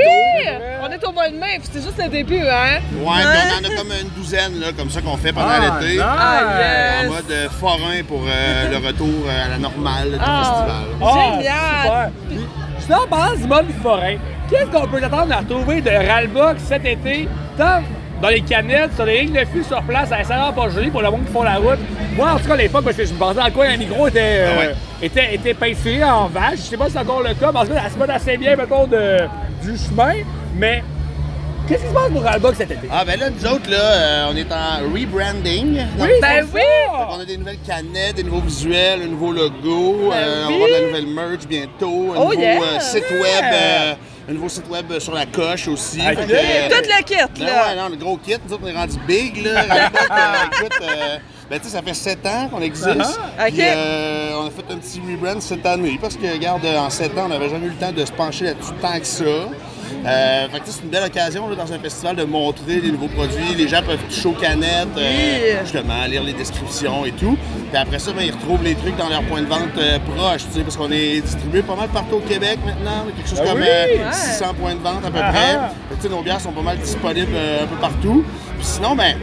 On 0.82 0.90
est 0.90 1.04
au 1.06 1.12
mois 1.12 1.28
de 1.28 1.34
mai, 1.36 1.58
puis 1.60 1.68
c'est 1.72 1.82
juste 1.82 1.98
le 2.02 2.08
début, 2.08 2.40
hein? 2.40 2.78
Ouais, 3.00 3.04
puis 3.04 3.04
on 3.04 3.66
en 3.66 3.70
a 3.72 3.76
comme 3.76 3.92
une 4.02 4.08
douzaine, 4.16 4.60
là, 4.60 4.66
comme 4.76 4.90
ça 4.90 5.00
qu'on 5.00 5.16
fait 5.16 5.32
pendant 5.32 5.48
Ah, 5.50 5.78
l'été. 5.80 5.94
nice. 5.94 6.04
Ah, 6.06 6.40
En 6.46 7.02
yes! 7.02 7.10
mode 7.10 7.30
euh, 7.30 7.48
forain 7.50 8.02
pour 8.06 8.22
euh, 8.26 8.70
le 8.70 8.86
retour 8.86 9.08
euh, 9.26 9.44
à 9.46 9.48
la 9.48 9.58
normale 9.58 10.10
du 10.12 10.18
Ah. 10.20 10.42
festival. 10.44 10.84
Ah, 11.02 11.36
Génial. 11.36 11.82
super. 11.82 12.10
Puis, 12.28 12.46
Je 12.88 12.94
en 12.94 13.06
parlant 13.06 13.36
du 13.36 13.46
mode 13.46 13.66
forain. 13.82 14.16
Qu'est-ce 14.48 14.66
qu'on 14.66 14.86
peut 14.88 14.96
attendre 15.04 15.32
à 15.34 15.38
retrouver 15.40 15.80
de 15.82 15.90
Ralbock 15.90 16.56
cet 16.66 16.84
été, 16.86 17.28
tant 17.58 17.82
dans 18.22 18.28
les 18.28 18.40
canettes, 18.40 18.94
sur 18.96 19.04
les 19.04 19.22
lignes 19.22 19.32
de 19.34 19.44
fût 19.46 19.62
sur 19.64 19.82
place, 19.82 20.10
à 20.12 20.24
saint 20.24 20.52
pas 20.52 20.68
joli 20.70 20.90
pour 20.90 21.02
le 21.02 21.10
monde 21.10 21.24
qui 21.26 21.32
font 21.32 21.42
la 21.44 21.56
route. 21.56 21.78
Moi, 22.16 22.32
en 22.32 22.38
tout 22.38 22.46
cas, 22.48 22.54
à 22.54 22.56
l'époque, 22.56 22.84
parce 22.84 22.96
que 22.96 23.04
je 23.04 23.12
me 23.12 23.18
pensais 23.18 23.38
dans 23.40 23.50
quoi 23.50 23.66
un 23.66 23.76
micro 23.76 24.08
était, 24.08 24.20
euh, 24.20 24.50
Ah 24.54 24.58
ouais. 24.58 24.74
était, 25.02 25.34
était 25.34 25.54
peinturé 25.54 26.02
en 26.04 26.26
vache. 26.26 26.56
Je 26.56 26.62
sais 26.62 26.76
pas 26.76 26.86
si 26.86 26.92
c'est 26.92 26.98
encore 26.98 27.22
le 27.22 27.34
cas, 27.34 27.52
parce 27.52 27.68
que 27.68 27.74
ça 27.74 27.88
se 27.88 27.98
met 27.98 28.10
assez 28.12 28.36
bien, 28.36 28.56
mettons, 28.56 28.86
de, 28.88 29.18
du 29.62 29.76
chemin. 29.78 30.14
Mais 30.56 30.82
qu'est-ce 31.68 31.82
qui 31.82 31.88
se 31.88 31.94
passe 31.94 32.10
pour 32.10 32.22
Ralbox 32.22 32.58
cet 32.58 32.72
été? 32.72 32.88
Ah 32.90 33.04
ben 33.04 33.20
là, 33.20 33.30
nous 33.30 33.46
autres, 33.46 33.70
là, 33.70 33.76
euh, 33.80 34.30
on 34.32 34.36
est 34.36 34.50
en 34.50 34.92
rebranding. 34.92 35.80
Oui, 36.00 36.08
Ben 36.20 36.44
oui! 36.52 36.60
On 37.10 37.20
a 37.20 37.24
des 37.24 37.36
nouvelles 37.36 37.58
canettes, 37.64 38.16
des 38.16 38.24
nouveaux 38.24 38.40
visuels, 38.40 39.02
un 39.04 39.06
nouveau 39.06 39.30
logo. 39.32 40.10
euh, 40.12 40.44
oui. 40.48 40.48
On 40.48 40.48
va 40.48 40.54
avoir 40.54 40.68
de 40.68 40.72
la 40.74 40.86
nouvelle 40.88 41.06
merch 41.14 41.46
bientôt. 41.48 42.12
Un 42.14 42.18
Oh, 42.18 42.30
nouveau 42.30 42.40
yeah! 42.40 42.56
euh, 42.62 42.80
site 42.80 43.04
web. 43.12 43.96
Euh, 44.28 44.30
un 44.30 44.34
nouveau 44.34 44.48
site 44.48 44.68
web 44.68 44.98
sur 44.98 45.14
la 45.14 45.26
coche 45.26 45.68
aussi. 45.68 46.00
Euh, 46.00 46.14
Tout 46.14 46.20
le 46.28 47.02
kit, 47.04 47.14
là. 47.14 47.66
ouais, 47.68 47.76
non, 47.76 47.88
le 47.88 47.96
gros 47.96 48.16
kit, 48.18 48.34
nous 48.46 48.52
autres, 48.54 48.62
on 48.64 48.68
est 48.68 48.74
rendu 48.76 48.96
big, 49.06 49.42
là. 49.44 49.60
Euh, 49.62 50.44
écoute, 50.60 50.78
euh, 50.82 51.16
ben, 51.50 51.58
tu 51.58 51.64
sais, 51.66 51.70
ça 51.76 51.82
fait 51.82 51.94
7 51.94 52.26
ans 52.26 52.48
qu'on 52.50 52.60
existe. 52.62 52.88
Puis, 52.88 53.46
Ok. 53.48 53.58
euh, 53.60 54.32
on 54.34 54.46
a 54.46 54.50
fait 54.50 54.72
un 54.72 54.76
petit 54.78 55.00
rebrand 55.00 55.40
cette 55.40 55.64
année 55.66 55.98
parce 56.00 56.16
que, 56.16 56.30
regarde, 56.30 56.64
en 56.66 56.90
7 56.90 57.16
ans, 57.18 57.24
on 57.26 57.28
n'avait 57.28 57.48
jamais 57.48 57.66
eu 57.66 57.70
le 57.70 57.76
temps 57.76 57.92
de 57.92 58.04
se 58.04 58.12
pencher 58.12 58.44
là-dessus 58.44 58.72
tant 58.82 58.98
que 58.98 59.06
ça. 59.06 59.24
Euh, 60.06 60.48
fait 60.48 60.58
que 60.60 60.64
c'est 60.66 60.82
une 60.82 60.88
belle 60.90 61.04
occasion 61.04 61.48
là, 61.48 61.56
dans 61.56 61.72
un 61.72 61.78
festival 61.78 62.16
de 62.16 62.24
montrer 62.24 62.76
des 62.80 62.90
nouveaux 62.90 63.08
produits. 63.08 63.54
Les 63.56 63.68
gens 63.68 63.82
peuvent 63.82 63.98
toucher 64.08 64.28
aux 64.28 64.32
canettes, 64.32 64.88
euh, 64.96 65.60
justement, 65.62 66.04
lire 66.08 66.22
les 66.22 66.32
descriptions 66.32 67.04
et 67.04 67.12
tout. 67.12 67.36
Puis 67.70 67.76
après 67.80 67.98
ça, 67.98 68.12
ben, 68.12 68.22
ils 68.22 68.32
retrouvent 68.32 68.62
les 68.62 68.74
trucs 68.74 68.96
dans 68.96 69.08
leur 69.08 69.22
point 69.24 69.42
de 69.42 69.46
vente 69.46 69.76
euh, 69.78 69.98
proche, 70.16 70.42
tu 70.46 70.54
sais, 70.58 70.60
parce 70.62 70.76
qu'on 70.76 70.90
est 70.90 71.20
distribué 71.20 71.62
pas 71.62 71.76
mal 71.76 71.88
partout 71.88 72.16
au 72.16 72.20
Québec 72.20 72.58
maintenant. 72.64 73.04
On 73.06 73.08
a 73.08 73.12
quelque 73.12 73.28
chose 73.28 73.40
Ah 73.42 73.48
comme 73.48 73.60
oui? 73.60 73.66
euh, 73.68 74.04
Ouais. 74.06 74.12
600 74.12 74.54
points 74.60 74.74
de 74.74 74.80
vente 74.80 75.04
à 75.04 75.10
peu 75.10 75.18
Ah 75.22 75.32
près. 75.32 75.56
ah. 75.58 75.70
Fait 76.00 76.08
que, 76.08 76.12
nos 76.14 76.22
bières 76.22 76.40
sont 76.40 76.52
pas 76.52 76.62
mal 76.62 76.78
disponibles 76.78 77.32
euh, 77.34 77.64
un 77.64 77.66
peu 77.66 77.76
partout. 77.76 78.24
Puis 78.58 78.66
sinon, 78.66 78.94
ben, 78.96 79.16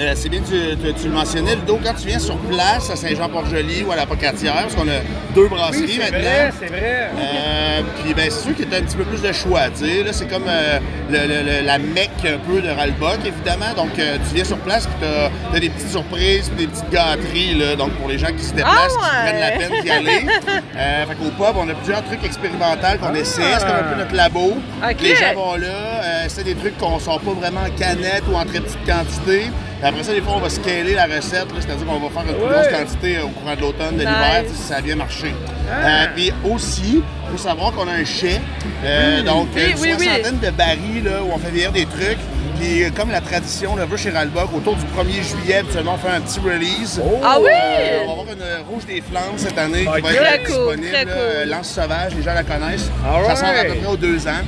euh, 0.00 0.12
c'est 0.16 0.28
bien 0.28 0.40
que 0.40 0.46
tu, 0.46 0.76
tu- 0.76 0.94
tu 0.94 1.08
le 1.08 1.14
mentionnais, 1.14 1.54
Ludo, 1.56 1.78
quand 1.84 1.94
tu 1.94 2.06
viens 2.08 2.18
sur 2.18 2.36
place 2.38 2.88
à 2.90 2.96
Saint-Jean-Port-Joli 2.96 3.84
ou 3.84 3.92
à 3.92 3.96
la 3.96 4.06
Pocatière, 4.06 4.54
parce 4.54 4.74
qu'on 4.74 4.88
a 4.88 5.00
deux 5.34 5.48
brasseries 5.48 5.82
Oui, 5.82 5.92
c'est 6.00 6.10
maintenant. 6.12 6.18
vrai, 6.28 6.52
c'est 6.60 6.66
vrai. 6.66 7.10
Euh, 7.18 7.80
puis 8.02 8.14
ben 8.14 8.30
c'est 8.30 8.42
sûr 8.44 8.54
qu'il 8.56 8.70
y 8.70 8.74
a 8.74 8.78
un 8.78 8.82
petit 8.82 8.96
peu 8.96 9.04
plus 9.04 9.20
de 9.22 9.32
choix, 9.32 9.68
tu 9.76 9.84
sais. 9.86 10.02
Là, 10.04 10.12
c'est 10.12 10.28
comme 10.28 10.44
euh, 10.48 10.78
le- 11.10 11.18
le- 11.26 11.42
le- 11.60 11.66
la 11.66 11.78
mecque 11.78 12.10
un 12.24 12.38
peu 12.38 12.60
de 12.60 12.68
Ralbock, 12.68 13.18
évidemment. 13.26 13.72
Donc, 13.76 13.98
euh, 13.98 14.16
tu 14.28 14.34
viens 14.36 14.44
sur 14.44 14.58
place, 14.58 14.86
puis 14.86 14.94
t'as 15.00 15.56
as 15.56 15.60
des 15.60 15.68
petites 15.70 15.90
surprises, 15.90 16.48
puis 16.54 16.66
des 16.66 16.72
petites 16.72 16.90
gâteries, 16.90 17.54
là. 17.54 17.74
Donc, 17.76 17.90
pour 17.92 18.08
les 18.08 18.18
gens 18.18 18.28
qui 18.36 18.44
se 18.44 18.52
déplacent, 18.54 18.94
Ah 19.00 19.04
qui 19.24 19.30
prennent 19.30 19.40
la 19.40 19.50
peine 19.52 19.82
d'y 19.82 19.90
aller. 19.90 20.26
Euh, 20.78 21.06
fait 21.06 21.14
qu'au 21.16 21.30
pub, 21.30 21.56
on 21.56 21.68
a 21.68 21.74
plusieurs 21.74 22.04
trucs 22.04 22.24
expérimentaux 22.24 22.86
qu'on 23.02 23.12
essaie. 23.14 23.42
C'est 23.58 23.66
comme 23.66 23.74
un 23.76 23.92
peu 23.94 23.98
notre 23.98 24.14
labo. 24.14 24.56
Les 25.02 25.16
gens 25.16 25.34
vont 25.34 25.54
là, 25.56 25.66
euh, 25.66 26.24
c'est 26.28 26.44
des 26.44 26.54
trucs 26.54 26.78
qu'on 26.78 27.00
sort 27.00 27.18
pas 27.20 27.32
vraiment 27.32 27.62
en 27.62 27.70
canette 27.76 28.22
ou 28.30 28.36
en 28.36 28.44
très 28.44 28.60
petite 28.60 28.78
quantité. 28.86 29.46
Puis 29.80 29.86
après 29.88 30.02
ça, 30.02 30.12
des 30.12 30.20
fois, 30.20 30.34
on 30.36 30.40
va 30.40 30.50
scaler 30.50 30.94
la 30.94 31.04
recette, 31.06 31.46
c'est-à-dire 31.60 31.86
qu'on 31.86 32.00
va 32.00 32.08
faire 32.10 32.22
une 32.28 32.34
plus 32.36 32.48
grosse 32.52 32.68
quantité 32.68 33.18
au 33.20 33.28
courant 33.28 33.54
de 33.54 33.60
l'automne, 33.60 33.94
de 33.94 34.00
l'hiver, 34.00 34.42
Nice. 34.42 34.52
si 34.54 34.62
ça 34.68 34.76
a 34.76 34.80
bien 34.80 34.96
marché. 34.96 35.32
Euh, 35.70 36.06
puis 36.16 36.32
aussi, 36.44 37.02
il 37.24 37.30
faut 37.30 37.38
savoir 37.42 37.72
qu'on 37.72 37.86
a 37.86 37.92
un 37.92 38.04
chai, 38.04 38.40
euh, 38.84 39.22
donc 39.22 39.48
Oui, 39.54 39.62
une 39.70 39.78
oui, 39.80 39.94
oui. 39.98 40.04
soixantaine 40.06 40.38
de 40.40 40.50
barils 40.50 41.04
là, 41.04 41.22
où 41.22 41.30
on 41.32 41.38
fait 41.38 41.50
vieillir 41.50 41.70
des 41.72 41.86
trucs. 41.86 42.18
Puis 42.58 42.82
euh, 42.82 42.90
comme 42.96 43.12
la 43.12 43.20
tradition 43.20 43.76
le 43.76 43.84
veut 43.84 43.96
chez 43.96 44.10
Ralbock, 44.10 44.52
autour 44.52 44.74
du 44.74 44.82
1er 44.86 45.22
juillet, 45.22 45.58
habituellement, 45.58 45.94
on 45.94 45.98
fait 46.08 46.12
un 46.12 46.20
petit 46.22 46.40
release. 46.40 47.00
Ah 47.22 47.36
oui! 47.40 47.46
Euh, 47.52 48.00
on 48.02 48.06
va 48.06 48.12
avoir 48.22 48.26
une 48.34 48.66
rouge 48.68 48.84
des 48.84 49.00
Flandres 49.00 49.34
cette 49.36 49.56
année 49.58 49.80
qui 49.80 49.84
va 49.86 49.98
être 49.98 50.24
Très 50.24 50.38
cool, 50.42 50.76
disponible. 50.80 51.12
cool. 51.12 51.48
Lance 51.50 51.68
sauvage, 51.68 52.14
les 52.16 52.22
gens 52.24 52.34
la 52.34 52.42
connaissent. 52.42 52.90
All 53.06 53.24
Ça 53.26 53.36
sort 53.36 53.48
à 53.48 53.52
peu 53.62 53.68
right. 53.68 53.80
près 53.80 53.92
aux 53.92 53.96
deux 53.96 54.26
ans. 54.26 54.42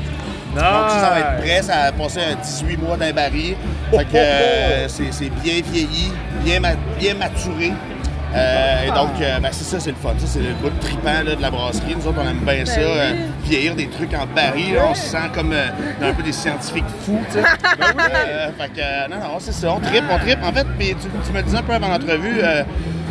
Donc, 0.55 0.91
ça, 0.91 1.01
ça 1.01 1.11
va 1.11 1.19
être 1.21 1.43
prêt, 1.43 1.63
ça 1.63 1.75
a 1.83 1.93
passé 1.93 2.21
un 2.21 2.35
18 2.35 2.77
mois 2.83 2.97
d'un 2.97 3.13
baril. 3.13 3.55
Fait 3.91 4.05
que 4.05 4.17
euh, 4.17 4.89
c'est 4.89 5.31
bien 5.43 5.61
vieilli, 5.73 6.13
bien, 6.45 6.61
ma- 6.61 6.75
bien 6.99 7.15
maturé. 7.15 7.73
Euh, 8.33 8.85
et 8.87 8.91
donc, 8.93 9.11
euh, 9.21 9.41
ben, 9.41 9.49
c'est 9.51 9.65
ça, 9.65 9.81
c'est 9.81 9.91
le 9.91 9.97
fun. 9.97 10.13
Ça, 10.19 10.27
c'est 10.27 10.39
le 10.39 10.53
bout 10.63 10.71
de 10.71 10.79
tripant 10.81 11.23
là, 11.25 11.35
de 11.35 11.43
la 11.43 11.51
brasserie. 11.51 11.97
Nous 11.99 12.07
autres, 12.07 12.19
on 12.25 12.29
aime 12.29 12.39
bien 12.45 12.65
ça, 12.65 12.79
euh, 12.81 13.13
vieillir 13.45 13.75
des 13.75 13.89
trucs 13.89 14.15
en 14.15 14.25
baril. 14.27 14.75
là. 14.75 14.83
on 14.91 14.95
se 14.95 15.03
sent 15.09 15.19
comme 15.35 15.53
un 15.53 16.13
peu 16.13 16.23
des 16.23 16.33
scientifiques 16.33 16.85
fous. 17.05 17.21
tu 17.33 17.39
sais. 17.41 17.45
Euh, 18.29 18.51
fait 18.59 18.69
que, 18.69 19.09
non, 19.11 19.17
non, 19.17 19.37
c'est 19.41 19.53
ça. 19.53 19.73
On 19.73 19.81
tripe, 19.81 20.05
on 20.11 20.19
tripe. 20.19 20.39
En 20.45 20.53
fait, 20.53 20.67
puis 20.79 20.89
tu, 21.01 21.09
tu 21.27 21.33
me 21.33 21.43
disais 21.43 21.59
un 21.59 21.63
peu 21.63 21.73
avant 21.75 21.89
l'entrevue, 21.89 22.41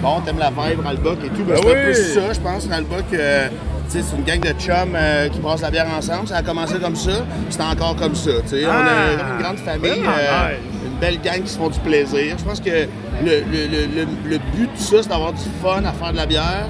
bon, 0.02 0.22
t'aimes 0.22 0.39
la 0.39 0.50
vibe, 0.50 0.80
Ralbock 0.84 1.18
et 1.26 1.30
tout. 1.30 1.43
Ben, 1.43 1.56
Ben 1.56 1.62
c'est 1.64 1.70
un 1.72 1.86
peu 1.86 1.93
ça, 1.93 2.34
je 2.34 2.39
pense, 2.39 2.68
Ralbock. 2.68 3.06
euh, 3.14 3.47
tu 3.91 3.97
sais, 4.00 4.06
c'est 4.08 4.16
une 4.18 4.24
gang 4.24 4.39
de 4.39 4.60
chums 4.60 4.93
euh, 4.95 5.30
qui 5.30 5.39
brassent 5.39 5.62
la 5.62 5.72
bière 5.72 5.88
ensemble. 5.97 6.28
Ça 6.28 6.38
a 6.38 6.43
commencé 6.43 6.76
comme 6.80 6.95
ça, 6.95 7.12
puis 7.12 7.47
c'est 7.50 7.62
encore 7.62 7.95
comme 7.95 8.14
ça. 8.16 8.32
tu 8.43 8.50
sais. 8.50 8.66
On 8.68 8.70
a 8.70 9.18
comme 9.18 9.36
une 9.38 9.41
grande 9.43 9.58
famille, 9.60 9.89
Vraiment 9.89 10.12
euh, 10.20 10.50
nice. 10.50 10.60
une 10.86 11.00
belle 11.00 11.20
gang 11.22 11.41
qui 11.43 11.50
se 11.50 11.58
font 11.58 11.70
du 11.70 11.80
plaisir. 11.80 12.36
Je 12.38 12.43
pense 12.43 12.60
que 12.60 12.70
le, 12.70 12.86
le- 13.26 13.68
le- 13.95 14.30
le- 14.30 14.38
but 14.56 14.70
de 14.72 14.78
ça, 14.80 14.97
c'est 15.02 15.10
d'avoir 15.10 15.34
du 15.34 15.41
fun 15.62 15.84
à 15.86 15.91
faire 15.91 16.12
de 16.12 16.18
la 16.18 16.26
bière, 16.28 16.68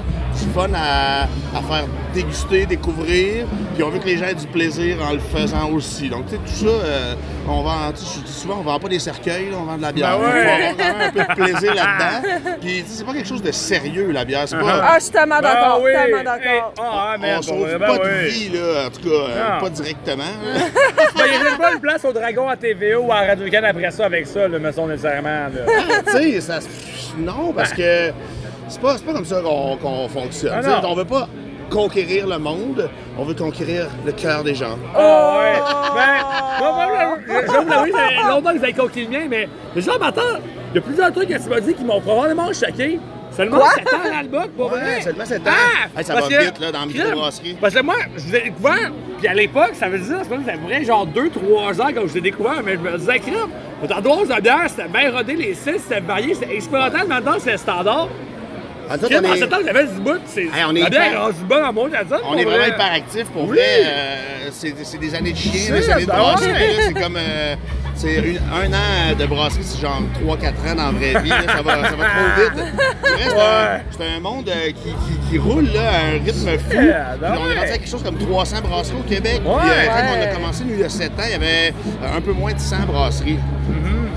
fun 0.54 0.68
à, 0.74 1.22
à 1.56 1.62
faire 1.62 1.84
déguster, 2.14 2.66
découvrir, 2.66 3.46
puis 3.74 3.82
on 3.84 3.90
veut 3.90 3.98
que 3.98 4.06
les 4.06 4.16
gens 4.16 4.26
aient 4.26 4.34
du 4.34 4.46
plaisir 4.46 4.96
en 5.08 5.12
le 5.12 5.18
faisant 5.20 5.70
aussi. 5.70 6.08
Donc, 6.08 6.26
tu 6.26 6.32
sais, 6.32 6.38
tout 6.38 6.66
ça, 6.68 6.84
euh, 6.84 7.14
on 7.48 7.62
vend, 7.62 7.92
tu 7.94 8.04
sais, 8.04 8.18
je 8.20 8.24
dis 8.26 8.32
souvent, 8.32 8.56
on 8.60 8.62
vend 8.62 8.78
pas 8.80 8.88
des 8.88 8.98
cercueils, 8.98 9.50
là, 9.50 9.56
on 9.60 9.64
vend 9.64 9.76
de 9.76 9.82
la 9.82 9.92
bière. 9.92 10.18
Ben 10.18 10.26
Il 10.28 10.32
ouais. 10.34 10.50
avoir 10.50 10.76
même 10.76 11.08
un 11.08 11.10
peu 11.12 11.20
de 11.20 11.34
plaisir 11.34 11.74
là-dedans. 11.74 12.54
Puis, 12.60 12.82
tu 12.82 12.88
sais, 12.90 12.96
c'est 12.98 13.04
pas 13.04 13.12
quelque 13.12 13.28
chose 13.28 13.42
de 13.42 13.52
sérieux, 13.52 14.10
la 14.10 14.24
bière. 14.24 14.42
C'est 14.46 14.58
pas... 14.58 14.80
Ah, 14.82 14.94
je 14.98 15.02
suis 15.04 15.12
tellement 15.12 15.40
d'accord, 15.40 15.78
Ah 15.78 15.80
oui. 15.84 15.92
tellement 15.92 16.24
d'accord. 16.24 16.72
Eh, 16.76 16.80
Ah, 16.82 17.14
on 17.16 17.20
merde, 17.20 17.44
sauve 17.44 17.78
ben 17.78 17.78
pas 17.78 17.98
de 17.98 18.28
vie, 18.28 18.48
là, 18.48 18.86
en 18.86 18.90
tout 18.90 19.08
cas, 19.08 19.14
euh, 19.14 19.54
Non. 19.54 19.60
pas 19.60 19.70
directement. 19.70 20.22
hein. 20.24 20.60
Ben, 21.16 21.24
il 21.26 21.32
y 21.32 21.36
a 21.36 21.44
même 21.50 21.58
pas 21.58 21.72
une 21.74 21.80
place 21.80 22.04
au 22.04 22.12
Dragon 22.12 22.48
à 22.48 22.56
TVO 22.56 23.00
ou 23.02 23.12
à 23.12 23.20
Radio-Can 23.26 23.62
après 23.64 23.90
ça 23.90 24.06
avec 24.06 24.26
ça, 24.26 24.48
le 24.48 24.58
mettons 24.58 24.86
nécessairement. 24.86 25.28
là. 25.48 25.50
tu 26.06 26.12
sais, 26.12 26.40
ça. 26.40 26.60
se- 26.60 26.66
Non, 27.18 27.52
parce 27.54 27.72
que 27.72 28.10
c'est 28.70 28.80
pas, 28.80 28.96
c'est 28.96 29.04
pas 29.04 29.12
comme 29.12 29.24
ça 29.24 29.40
qu'on 29.42 30.08
fonctionne. 30.08 30.60
Ah 30.64 30.80
on 30.84 30.94
veut 30.94 31.04
pas 31.04 31.28
conquérir 31.70 32.26
le 32.26 32.38
monde, 32.38 32.88
on 33.18 33.24
veut 33.24 33.34
conquérir 33.34 33.86
le 34.04 34.10
cœur 34.12 34.42
des 34.42 34.54
gens. 34.54 34.76
Ah 34.94 35.38
ouais. 35.38 35.60
Ben, 35.94 36.64
là, 36.64 37.16
oui, 37.28 37.92
ça 37.92 38.08
fait 38.08 38.28
longtemps 38.28 38.52
que 38.52 38.58
vous 38.58 38.64
avez 38.64 38.72
conquis 38.72 39.04
le 39.04 39.10
mien, 39.10 39.26
mais 39.28 39.48
les 39.74 39.82
gens 39.82 39.98
m'attendent. 39.98 40.40
Il 40.72 40.76
y 40.76 40.78
a 40.78 40.82
plusieurs 40.82 41.12
trucs 41.12 41.28
que 41.28 41.40
tu 41.42 41.48
m'as 41.48 41.60
dit 41.60 41.74
qui 41.74 41.84
m'ont 41.84 42.00
probablement 42.00 42.52
choqué. 42.52 42.98
Seulement 43.36 43.58
Quoi? 43.58 43.70
7 43.70 43.94
ans 43.94 43.98
à 44.04 44.08
l'album, 44.10 44.48
pour 44.56 44.72
Ouais, 44.72 44.80
vrai. 44.80 45.00
seulement 45.02 45.24
7 45.24 45.46
ans. 45.46 45.50
Ah! 45.52 45.98
Hey, 46.00 46.04
ça 46.04 46.14
va 46.14 46.22
que- 46.22 46.44
vite, 46.44 46.58
là, 46.58 46.72
dans 46.72 46.80
la 46.80 46.86
microbrasserie. 46.86 47.56
Parce 47.60 47.74
que 47.74 47.80
moi, 47.82 47.94
je 48.16 48.22
vous 48.24 48.34
ai 48.34 48.40
découvert, 48.42 48.90
puis 49.18 49.28
à 49.28 49.34
l'époque, 49.34 49.70
ça 49.74 49.88
veut 49.88 50.00
dire, 50.00 50.16
c'est 50.22 50.28
pas- 50.28 50.44
ça 50.52 50.58
ferait 50.58 50.84
genre 50.84 51.06
2-3 51.06 51.80
ans 51.80 51.88
quand 51.94 52.00
je 52.02 52.06
vous 52.06 52.18
ai 52.18 52.20
découvert, 52.22 52.60
mais 52.64 52.72
je 52.72 52.78
me 52.78 52.98
disais, 52.98 53.18
crème, 53.20 53.48
dans 53.88 54.00
dose 54.00 54.28
de 54.28 54.40
bière, 54.40 54.64
c'était 54.68 54.88
bien 54.88 55.12
rodé, 55.12 55.36
les 55.36 55.54
styles, 55.54 55.76
c'était 55.78 56.00
varié, 56.00 56.34
c'était 56.34 56.54
expérimental, 56.56 57.06
maintenant 57.06 57.34
c'est 57.38 57.56
standard. 57.56 58.08
En 58.90 58.98
tout 58.98 59.06
on 59.12 59.18
en 59.28 59.32
est- 59.34 59.38
7 59.38 59.52
ans, 59.52 59.58
j'avais 59.64 59.84
du 59.86 60.00
bout, 60.00 60.18
c'est. 60.26 60.42
Hey, 60.42 60.64
on 60.68 60.74
est 60.74 60.80
hyper- 60.80 61.20
en 61.22 61.28
ça. 62.08 62.20
On 62.28 62.36
est 62.36 62.44
vraiment 62.44 62.64
hyper 62.66 62.92
actifs 62.92 63.26
pour 63.26 63.42
Oui. 63.48 63.56
vrai. 63.56 63.60
euh, 63.84 64.48
c'est 64.52 64.74
c'est 64.82 64.98
des 64.98 65.14
années 65.14 65.32
de 65.32 65.36
chien, 65.36 65.72
des 65.74 65.90
années 65.90 66.02
de 66.02 66.10
ben 66.10 66.16
brasserie. 66.18 66.52
là, 66.52 66.82
C'est 66.88 66.94
comme. 67.00 67.16
euh, 67.16 67.54
c'est 67.94 68.14
une- 68.16 68.38
un 68.38 68.72
an 68.72 69.14
de 69.18 69.26
brasserie, 69.26 69.62
c'est 69.62 69.80
genre 69.80 70.02
3-4 70.20 70.54
ans 70.66 70.74
dans 70.74 70.86
la 70.86 70.90
vraie 70.90 71.22
vie. 71.22 71.28
là, 71.28 71.42
ça, 71.46 71.62
va, 71.62 71.74
ça 71.84 71.96
va 71.96 72.04
trop 72.04 72.42
vite. 72.42 72.64
C'est 73.02 73.10
vrai, 73.10 73.24
c'est 73.28 73.40
un- 73.40 73.80
c'est 74.08 74.16
un, 74.16 74.20
monde 74.20 74.48
euh, 74.48 74.66
qui, 74.68 74.72
qui- 74.90 75.30
qui 75.30 75.38
roule 75.38 75.68
là, 75.74 75.82
à 75.90 76.06
un 76.06 76.12
rythme 76.24 76.48
fou. 76.58 76.70
Puis 76.70 76.78
ben 76.78 77.06
on 77.20 77.24
est 77.24 77.48
ouais. 77.48 77.54
rendu 77.58 77.70
à 77.70 77.78
quelque 77.78 77.88
chose 77.88 78.02
comme 78.02 78.16
300 78.18 78.56
brasseries 78.62 78.96
au 78.98 79.02
Québec. 79.08 79.40
Puis, 79.44 79.44
quand 79.44 80.16
on 80.18 80.22
a 80.22 80.26
commencé, 80.34 80.64
nous, 80.64 80.74
il 80.74 80.80
y 80.80 80.84
a 80.84 80.88
7 80.88 81.12
ans, 81.12 81.22
il 81.26 81.30
y 81.32 81.34
avait 81.34 81.74
un 82.16 82.20
peu 82.20 82.32
moins 82.32 82.52
de 82.52 82.58
100 82.58 82.86
brasseries. 82.86 83.38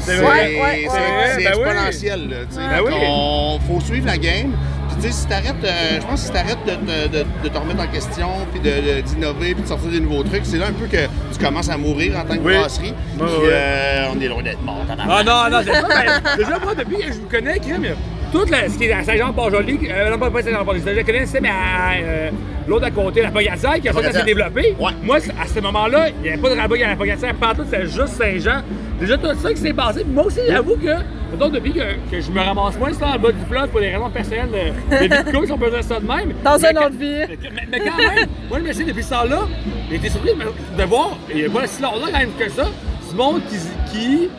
C'est. 0.05 0.19
Ouais, 0.19 0.25
ouais, 0.25 0.59
ouais. 0.59 0.87
Ben 0.89 1.37
oui. 1.37 1.45
exponentiel. 1.47 2.29
Là. 2.29 2.35
Ben 2.55 2.81
oui. 2.85 2.93
on 3.07 3.59
faut 3.67 3.79
suivre 3.81 4.05
la 4.07 4.17
game. 4.17 4.51
Puis, 4.89 4.97
tu 5.01 5.07
sais, 5.07 5.13
si 5.21 5.27
t'arrêtes, 5.27 5.63
euh, 5.63 5.99
je 6.01 6.05
pense 6.05 6.21
que 6.21 6.27
si 6.27 6.31
t'arrêtes 6.33 6.63
de, 6.67 6.71
te- 6.73 7.07
de- 7.07 7.25
de 7.43 7.49
te 7.49 7.57
remettre 7.57 7.81
en 7.81 7.87
question, 7.87 8.27
puis 8.51 8.59
de- 8.59 8.69
de- 8.97 9.01
d'innover, 9.01 9.53
puis 9.55 9.63
de 9.63 9.67
sortir 9.67 9.89
des 9.89 9.99
nouveaux 9.99 10.23
trucs, 10.23 10.45
c'est 10.45 10.57
là 10.57 10.67
un 10.67 10.73
peu 10.73 10.85
que 10.85 10.97
tu 11.31 11.43
commences 11.43 11.69
à 11.69 11.77
mourir 11.77 12.17
en 12.19 12.25
tant 12.25 12.35
que 12.35 12.41
Oui. 12.41 12.57
brasserie. 12.57 12.89
Ouais, 13.19 13.25
Puis, 13.25 13.47
ouais. 13.47 13.49
euh, 13.53 14.05
on 14.15 14.21
est 14.21 14.27
loin 14.27 14.43
d'être 14.43 14.61
mort. 14.61 14.85
Ah 14.89 15.23
non, 15.23 15.49
non, 15.49 15.63
c'est 15.65 15.71
pas. 15.81 15.87
ben, 15.87 16.21
déjà, 16.37 16.59
moi, 16.59 16.75
depuis 16.75 16.97
que 16.97 17.07
je 17.07 17.13
vous 17.19 17.27
connais, 17.29 17.57
Crème, 17.59 17.87
tout 18.33 18.45
le- 18.45 18.69
ce 18.69 18.77
qui 18.77 18.85
est 18.85 18.91
à 18.93 19.03
Saint-Jean-Port-Joli, 19.03 19.79
euh, 19.89 20.09
non, 20.09 20.17
pas 20.17 20.29
pas 20.31 20.41
Saint-Jean-Port-Joli, 20.41 20.95
je 20.99 21.05
connaissais, 21.05 21.39
mais 21.39 21.49
à, 21.49 21.93
euh, 22.03 22.29
l'autre 22.67 22.85
à 22.85 22.91
côté, 22.91 23.21
la 23.21 23.31
Pogatière, 23.31 23.73
qui 23.79 23.79
a 23.79 23.81
fait 23.81 23.87
ça 23.89 23.93
Pogatière. 23.93 24.19
s'est 24.21 24.25
développé. 24.25 24.75
Ouais. 24.79 24.91
Moi, 25.03 25.17
à 25.41 25.47
ce 25.47 25.59
moment-là, 25.61 26.09
il 26.09 26.21
n'y 26.23 26.29
avait 26.29 26.41
pas 26.41 26.49
de 26.49 26.59
rabat 26.59 26.75
à 26.83 26.89
la 26.89 26.95
Pogatière, 26.95 27.33
partout, 27.35 27.61
c'était 27.65 27.85
juste 27.85 28.07
Saint-Jean. 28.09 28.61
Déjà, 28.99 29.17
tout 29.17 29.27
ça 29.41 29.53
qui 29.53 29.61
s'est 29.61 29.73
passé. 29.73 30.01
Puis 30.03 30.11
moi 30.13 30.25
aussi, 30.25 30.39
j'avoue 30.47 30.75
que, 30.75 30.95
mettons, 31.31 31.49
depuis 31.49 31.73
que, 31.73 31.79
que 32.11 32.21
je 32.21 32.31
me 32.31 32.39
ramasse 32.39 32.77
moins 32.77 32.93
sur 32.93 33.05
le 33.11 33.17
bas 33.19 33.31
du 33.31 33.45
fleuve 33.49 33.67
pour 33.69 33.79
des 33.81 33.89
raisons 33.89 34.09
personnelles 34.09 34.49
de, 34.51 34.95
de 34.95 35.01
vie 35.01 35.09
de 35.09 35.31
couple, 35.31 35.45
si 35.45 35.51
on 35.51 35.57
peut 35.57 35.69
dire 35.71 35.83
ça 35.83 35.99
de 35.99 36.05
même. 36.07 36.33
Dans 36.43 36.57
Mais 36.57 36.73
quand- 36.73 36.85
autre 36.85 36.97
vie. 36.97 37.15
mais, 37.29 37.67
mais 37.71 37.79
quand 37.79 37.97
même, 37.97 38.27
moi, 38.49 38.59
je 38.61 38.67
me 38.67 38.73
suis 38.73 38.85
depuis 38.85 39.03
ce 39.03 39.09
temps-là, 39.09 39.41
j'ai 39.89 39.95
été 39.97 40.09
surpris 40.09 40.31
de, 40.77 40.83
voir, 40.83 41.17
il 41.29 41.35
n'y 41.37 41.45
a 41.45 41.49
pas 41.49 41.67
si 41.67 41.81
longtemps 41.81 41.97
quand 42.11 42.17
même 42.19 42.29
que 42.39 42.49
ça, 42.49 42.65
du 43.09 43.15
monde 43.15 43.41
qui, 43.49 43.57
qui 43.91 44.29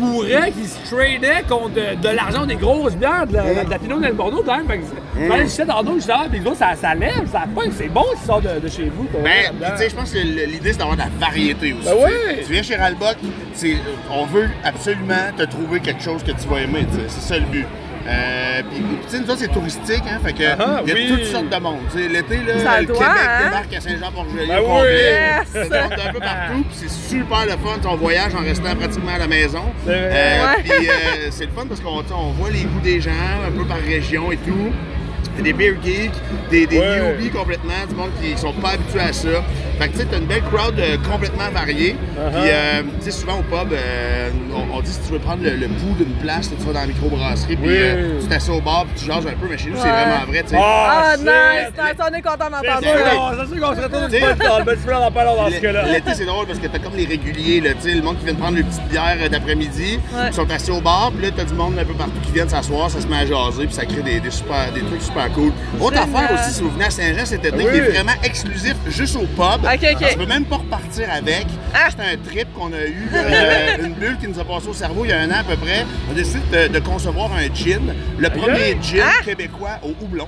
couraient, 0.00 0.52
qui 0.52 0.66
se 0.66 0.78
tradaient 0.94 1.44
contre 1.48 1.70
de, 1.74 1.94
de 2.00 2.08
l'argent 2.14 2.46
des 2.46 2.56
grosses 2.56 2.94
bières, 2.96 3.26
de 3.26 3.34
la, 3.34 3.64
de 3.64 3.70
la 3.70 3.78
Pinot 3.78 4.00
Del 4.00 4.14
Bordeaux 4.14 4.42
quand 4.44 4.56
même. 4.56 4.66
Fait 4.66 4.78
que 4.78 4.84
Mm. 5.20 5.46
sais 5.48 5.66
tantôt, 5.66 5.96
je 5.96 6.04
savais, 6.04 6.28
puis 6.30 6.40
gros, 6.40 6.54
ça, 6.54 6.74
ça 6.80 6.94
lève, 6.94 7.28
ça 7.30 7.42
pogne, 7.54 7.72
c'est 7.76 7.88
bon 7.88 8.04
qui 8.18 8.24
sort 8.26 8.40
de, 8.40 8.58
de 8.60 8.68
chez 8.68 8.84
vous. 8.94 9.06
Ben, 9.22 9.52
tu 9.72 9.76
sais, 9.82 9.90
je 9.90 9.94
pense 9.94 10.12
que 10.12 10.18
l'idée, 10.18 10.72
c'est 10.72 10.78
d'avoir 10.78 10.96
de 10.96 11.02
la 11.02 11.08
variété 11.18 11.72
aussi. 11.72 11.84
Ben 11.84 11.94
oui. 12.04 12.36
Tu 12.46 12.52
viens 12.52 12.62
chez 12.62 12.76
Ralbock, 12.76 13.16
on 14.10 14.24
veut 14.26 14.48
absolument 14.64 15.30
te 15.36 15.42
trouver 15.42 15.80
quelque 15.80 16.02
chose 16.02 16.22
que 16.22 16.30
tu 16.32 16.48
vas 16.48 16.60
aimer, 16.62 16.86
c'est 17.08 17.20
ça 17.20 17.38
le 17.38 17.46
but. 17.46 17.66
Euh, 18.10 18.62
puis, 18.70 18.80
tu 18.80 19.08
sais, 19.08 19.20
nous 19.22 19.30
autres, 19.30 19.38
c'est 19.40 19.52
touristique, 19.52 20.02
hein, 20.06 20.18
fait 20.24 20.32
que 20.32 20.42
Ah, 20.58 20.80
il 20.84 20.88
y 20.88 20.92
a 20.92 20.94
oui. 20.94 21.06
toutes 21.08 21.24
sortes 21.26 21.48
de 21.48 21.56
monde. 21.58 21.78
L'été, 21.94 22.36
là, 22.38 22.80
le 22.80 22.86
doit, 22.86 22.96
Québec 22.98 23.18
hein? 23.18 23.44
débarque 23.44 23.74
à 23.76 23.80
Saint-Jean-Port-Joli 23.80 24.46
Ben 24.48 24.58
oui. 24.60 24.88
Yes. 24.90 25.70
Monte 25.70 26.06
un 26.08 26.12
peu 26.12 26.18
partout, 26.18 26.64
puis 26.68 26.72
c'est 26.72 26.90
super 26.90 27.44
le 27.46 27.52
fun. 27.52 27.76
Tu 27.76 27.82
sais, 27.82 27.88
On 27.88 27.96
voyage 27.96 28.34
en 28.34 28.40
restant 28.40 28.74
pratiquement 28.74 29.14
à 29.14 29.18
la 29.18 29.26
maison. 29.28 29.62
C'est. 29.86 29.92
Euh, 29.94 30.10
Ouais. 30.40 30.62
Puis 30.62 30.88
euh, 30.88 31.28
c'est 31.30 31.44
le 31.46 31.52
fun 31.52 31.66
parce 31.68 31.80
qu'on 31.80 32.02
on 32.16 32.30
voit 32.32 32.50
les 32.50 32.62
goûts 32.62 32.80
des 32.82 33.00
gens, 33.00 33.10
un 33.46 33.50
peu 33.50 33.64
par 33.64 33.78
région 33.78 34.32
et 34.32 34.36
tout. 34.38 34.70
Des 35.42 35.52
beer 35.52 35.74
geeks, 35.82 36.12
des, 36.50 36.66
des 36.66 36.78
Ouais. 36.78 37.00
newbies 37.12 37.30
complètement, 37.30 37.72
du 37.88 37.94
monde 37.94 38.10
qui 38.20 38.36
sont 38.38 38.52
pas 38.52 38.70
habitués 38.70 39.00
à 39.00 39.12
ça. 39.12 39.28
Fait 39.78 39.88
que 39.88 39.92
tu 39.94 39.98
sais, 40.00 40.04
t'as 40.10 40.18
une 40.18 40.26
belle 40.26 40.42
crowd 40.52 40.78
euh, 40.78 40.96
complètement 41.10 41.48
variée. 41.54 41.92
Uh-huh. 41.94 42.30
Puis, 42.30 42.50
euh, 42.50 42.82
tu 42.98 43.04
sais, 43.06 43.10
souvent 43.12 43.38
au 43.38 43.42
pub, 43.42 43.72
euh, 43.72 44.28
on, 44.54 44.76
on 44.76 44.80
dit 44.82 44.90
si 44.90 45.00
tu 45.06 45.12
veux 45.14 45.18
prendre 45.18 45.42
le, 45.42 45.52
le 45.56 45.68
pouls 45.68 45.94
d'une 45.98 46.12
place, 46.22 46.50
tu 46.50 46.66
vas 46.66 46.74
dans 46.74 46.80
la 46.80 46.86
microbrasserie, 46.88 47.56
puis 47.56 47.66
Oui. 47.68 47.74
euh, 47.78 48.20
tu 48.20 48.26
t'assieds 48.26 48.52
au 48.52 48.60
bar, 48.60 48.84
puis 48.84 49.00
tu 49.00 49.06
jases 49.06 49.26
un 49.26 49.30
peu, 49.40 49.46
mais 49.48 49.56
chez 49.56 49.70
nous, 49.70 49.76
c'est 49.76 49.88
vraiment 49.88 50.26
vrai, 50.28 50.42
tu 50.42 50.50
sais. 50.50 50.56
Ah, 50.60 51.12
shit. 51.16 51.24
nice! 51.24 51.72
nice, 51.78 52.06
on 52.10 52.14
est 52.14 52.20
content 52.22 52.44
C'est 52.44 52.50
d'entendre 52.50 52.82
ça. 52.82 53.36
c'est 53.40 53.54
sûr 53.56 53.66
qu'on 53.66 53.76
se 53.76 53.80
retourne 53.82 54.14
une 54.14 54.20
dans 54.20 54.58
le 54.58 54.64
bel 54.64 54.78
dans 54.86 55.10
pas 55.10 55.24
long 55.24 55.36
dans 55.36 55.50
ce 55.50 55.60
cas-là. 55.60 55.82
L'été, 55.86 56.10
c'est 56.14 56.26
drôle 56.26 56.46
parce 56.46 56.58
que 56.58 56.66
t'as 56.66 56.78
comme 56.78 56.96
les 56.96 57.06
réguliers, 57.06 57.60
là, 57.62 57.70
tu 57.80 57.88
sais, 57.88 57.94
le 57.94 58.02
monde 58.02 58.18
qui 58.18 58.24
vient 58.26 58.34
de 58.34 58.38
prendre 58.38 58.58
une 58.58 58.66
petite 58.66 58.88
bière 58.88 59.16
d'après-midi, 59.30 59.98
Ouais. 60.12 60.20
ils 60.28 60.34
sont 60.34 60.50
assis 60.50 60.70
au 60.70 60.80
bar, 60.82 61.10
puis 61.16 61.24
là, 61.26 61.32
t'as 61.34 61.44
du 61.44 61.54
monde 61.54 61.78
un 61.80 61.84
peu 61.86 61.94
partout 61.94 62.20
qui 62.22 62.32
viennent 62.32 62.48
s'asseoir, 62.50 62.90
ça 62.90 63.00
se 63.00 63.06
met 63.06 63.16
à 63.16 63.24
jaser, 63.26 63.64
puis 63.64 63.74
ça 63.74 63.86
crée 63.86 64.02
des, 64.02 64.20
des 64.20 64.30
super, 64.30 64.70
des 64.74 64.80
trucs 64.82 65.00
super 65.02 65.29
cool. 65.34 65.52
Autre 65.80 65.96
Génial. 65.96 66.22
affaire 66.22 66.38
aussi, 66.40 66.54
si 66.54 66.62
vous 66.62 66.70
venez 66.70 66.84
à 66.84 66.90
Saint-Jean 66.90 67.24
cet 67.26 67.44
été, 67.44 67.56
Oui. 67.56 67.64
qui 67.70 67.76
est 67.78 67.80
vraiment 67.90 68.12
exclusif 68.22 68.74
juste 68.88 69.16
au 69.16 69.20
pub, 69.26 69.64
Ok, 69.64 69.86
ok. 69.94 70.08
tu 70.12 70.18
peux 70.18 70.26
même 70.26 70.44
pas 70.44 70.56
repartir 70.56 71.08
avec. 71.10 71.46
Ah. 71.74 71.88
C'est 71.90 72.02
un 72.02 72.16
trip 72.16 72.48
qu'on 72.54 72.72
a 72.72 72.84
eu, 72.86 73.08
euh, 73.14 73.76
une 73.84 73.92
bulle 73.94 74.16
qui 74.20 74.28
nous 74.28 74.38
a 74.38 74.44
passé 74.44 74.68
au 74.68 74.74
cerveau 74.74 75.04
il 75.04 75.10
y 75.10 75.12
a 75.12 75.20
un 75.20 75.30
an 75.30 75.40
à 75.40 75.44
peu 75.44 75.56
près. 75.56 75.84
On 76.08 76.12
a 76.12 76.14
décidé 76.14 76.40
de, 76.52 76.68
de 76.72 76.78
concevoir 76.80 77.30
un 77.32 77.52
gin, 77.54 77.94
le 78.18 78.30
premier 78.30 78.76
gin 78.82 79.02
Ah. 79.04 79.24
québécois 79.24 79.78
au 79.82 79.94
houblon. 80.02 80.26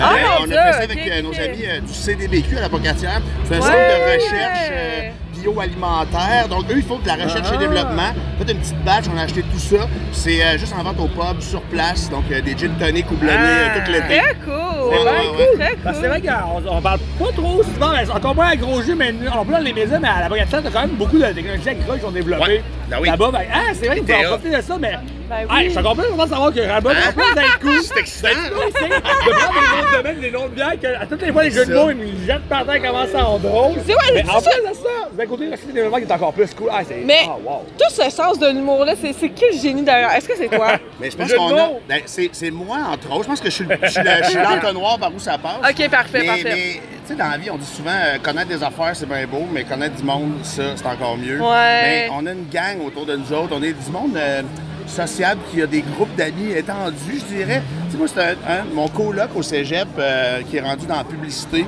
Ah, 0.00 0.12
Euh, 0.14 0.16
on 0.40 0.44
a 0.44 0.46
fait 0.48 0.54
ça 0.72 0.78
avec 0.84 0.98
euh, 0.98 1.22
nos 1.22 1.32
amis 1.34 1.64
euh, 1.66 1.80
du 1.80 1.92
CDBQ 1.92 2.58
à 2.58 2.60
la 2.60 2.68
Pocatière. 2.68 3.20
C'est 3.48 3.54
un 3.56 3.58
Ouais. 3.58 3.62
centre 3.66 3.76
de 3.76 4.14
recherche 4.14 4.68
euh, 4.70 5.10
bioalimentaire. 5.40 6.48
Donc, 6.48 6.64
eux, 6.70 6.74
ils 6.76 6.82
font 6.82 6.98
de 6.98 7.06
la 7.06 7.14
recherche 7.14 7.48
Ah. 7.50 7.54
et 7.54 7.58
développement. 7.58 8.12
Fait 8.38 8.52
une 8.52 8.58
petite 8.58 8.84
batch, 8.84 9.04
on 9.14 9.18
a 9.18 9.22
acheté 9.22 9.42
tout 9.42 9.58
ça. 9.58 9.86
C'est 10.12 10.42
euh, 10.42 10.58
juste 10.58 10.74
en 10.78 10.82
vente 10.82 10.98
au 11.00 11.08
pub, 11.08 11.40
sur 11.40 11.60
place. 11.62 12.08
Donc, 12.10 12.24
euh, 12.30 12.40
des 12.40 12.56
gin 12.56 12.72
tonic 12.78 13.10
houblonnés 13.10 13.36
Ah. 13.38 13.76
euh, 13.76 13.84
tout 13.84 13.92
l'été. 13.92 14.06
Très 14.18 14.34
cool! 14.44 14.92
C'est 14.92 15.04
ouais, 15.04 15.46
cool. 15.56 15.76
Parce 15.84 15.96
que 15.96 16.02
c'est 16.02 16.08
vrai 16.08 16.20
qu'on 16.20 16.68
on 16.76 16.80
parle 16.82 16.98
pas 17.18 17.32
trop 17.36 17.62
souvent, 17.62 17.92
encore 18.14 18.34
moins 18.34 18.48
à 18.48 18.56
gros 18.56 18.82
jus, 18.82 18.94
mais 18.94 19.14
on 19.38 19.44
peut 19.44 19.52
dans 19.52 19.58
les 19.58 19.72
maisons, 19.72 19.98
mais 20.00 20.08
à 20.08 20.20
la 20.20 20.28
Bagatelle, 20.28 20.62
t'as 20.64 20.70
quand 20.70 20.80
même 20.80 20.90
beaucoup 20.96 21.18
de 21.18 21.24
technologies 21.26 21.68
agricoles 21.68 21.96
qui 21.96 22.02
sont 22.04 22.10
développées 22.10 22.40
Ouais. 22.40 22.62
Ben 22.88 22.96
oui. 23.00 23.08
là-bas. 23.08 23.30
Ben, 23.32 23.40
ah, 23.52 23.58
c'est 23.72 23.86
vrai 23.86 23.96
qu'il 24.00 24.06
faut 24.06 24.12
C'était 24.12 24.26
en 24.26 24.30
profiter 24.30 24.56
de 24.56 24.62
ça, 24.62 24.76
mais. 24.80 24.92
Ben 25.28 25.36
Hey, 25.42 25.46
oui. 25.48 25.64
je 25.66 25.70
suis 25.70 25.78
encore 25.78 25.94
plus 25.94 26.08
content 26.10 26.24
de 26.24 26.30
savoir 26.30 26.52
que 26.52 26.60
Rabat, 26.60 26.90
en 26.90 27.12
plus 27.12 27.34
d'être 27.36 27.58
cool, 27.60 27.80
C'est 27.84 28.00
excitant. 28.00 28.28
c'est 28.34 28.88
de 28.88 29.00
prendre 29.00 29.22
des 29.22 29.30
noms 29.30 29.86
de 29.92 29.96
domaine, 29.96 30.20
des 30.20 30.30
noms 30.32 30.48
de 30.48 30.76
que 30.80 31.00
à 31.02 31.06
toutes 31.06 31.22
les 31.22 31.30
fois, 31.32 31.44
les 31.44 31.50
jeux 31.52 31.66
de 31.66 31.72
mots, 31.74 31.90
ils 31.90 31.96
me 31.96 32.26
jettent 32.26 32.48
par 32.48 32.66
terre 32.66 32.82
comment 32.82 33.06
ça 33.06 33.24
en 33.28 33.38
drôle. 33.38 33.74
C'est 33.86 33.92
vrai, 33.92 34.06
Mais 34.12 34.24
c'est 34.26 34.30
en 34.34 34.40
ça. 34.40 34.50
plus 34.50 34.68
de 34.68 34.74
ça, 34.74 35.08
d'un 35.16 35.26
côté, 35.30 35.46
le 35.46 35.72
développement 35.72 35.96
qui 35.98 36.04
est 36.04 36.12
encore 36.12 36.32
plus 36.32 36.52
cool. 36.54 36.68
Ah, 36.72 36.80
c'est. 36.86 37.02
Mais 37.06 37.20
Ah, 37.24 37.36
wow. 37.44 37.64
tout 37.78 37.90
ce 37.90 38.10
sens 38.10 38.38
de 38.38 38.48
l'humour-là, 38.48 38.94
c'est 39.00 39.12
c'est 39.12 39.30
quel 39.30 39.52
génie 39.58 39.82
derrière? 39.82 40.12
Est-ce 40.14 40.28
que 40.28 40.36
c'est 40.36 40.48
toi? 40.48 40.72
Mais 41.00 41.10
je 41.10 41.16
pense 41.16 41.28
Le 41.28 41.32
de 41.34 41.38
qu'on 41.38 41.56
a. 41.56 41.68
ben, 41.88 42.02
c'est 42.06 42.28
c'est 42.32 42.50
moi, 42.50 42.78
entre 42.92 43.10
autres. 43.12 43.22
Je 43.24 43.28
pense 43.28 43.40
que 43.40 43.48
je 43.50 43.54
suis 43.54 43.64
le- 43.64 43.78
je 43.82 43.88
suis 43.88 44.02
le- 44.02 44.10
je 44.24 44.28
suis 44.30 44.38
l'entonnoir 44.42 44.98
par 44.98 45.14
où 45.14 45.18
ça 45.18 45.38
passe. 45.38 45.70
Ok, 45.70 45.88
parfait, 45.90 46.20
mais, 46.20 46.26
parfait. 46.26 46.42
Mais, 46.44 46.72
tu 46.74 46.80
sais, 47.08 47.14
dans 47.14 47.28
la 47.30 47.38
vie, 47.38 47.50
on 47.50 47.56
dit 47.56 47.66
souvent 47.66 47.90
euh, 47.92 48.18
connaître 48.22 48.48
des 48.48 48.62
affaires, 48.62 48.90
c'est 48.94 49.08
bien 49.08 49.26
beau, 49.26 49.46
mais 49.52 49.64
connaître 49.64 49.96
du 49.96 50.02
monde, 50.02 50.32
ça, 50.42 50.62
c'est 50.76 50.86
encore 50.86 51.16
mieux. 51.16 51.40
Ouais. 51.40 51.82
Mais 51.82 52.08
on 52.12 52.26
a 52.26 52.32
une 52.32 52.48
gang 52.48 52.84
autour 52.86 53.06
de 53.06 53.16
nous 53.16 53.32
autres. 53.32 53.52
On 53.52 53.62
est 53.62 53.72
du 53.72 53.90
monde 53.90 54.16
euh, 54.16 54.42
sociable 54.86 55.40
qui 55.52 55.62
a 55.62 55.66
des 55.66 55.82
groupes 55.82 56.14
d'amis 56.16 56.52
étendus, 56.56 57.20
je 57.28 57.34
dirais. 57.36 57.62
Tu 57.86 57.92
sais, 57.92 57.96
moi, 57.98 58.06
c'est 58.12 58.20
un, 58.20 58.32
un- 58.60 58.64
mon 58.74 58.88
coloc 58.88 59.30
au 59.36 59.42
cégep 59.42 59.86
euh, 59.98 60.40
qui 60.48 60.56
est 60.56 60.60
rendu 60.60 60.86
dans 60.86 60.96
la 60.96 61.04
publicité. 61.04 61.64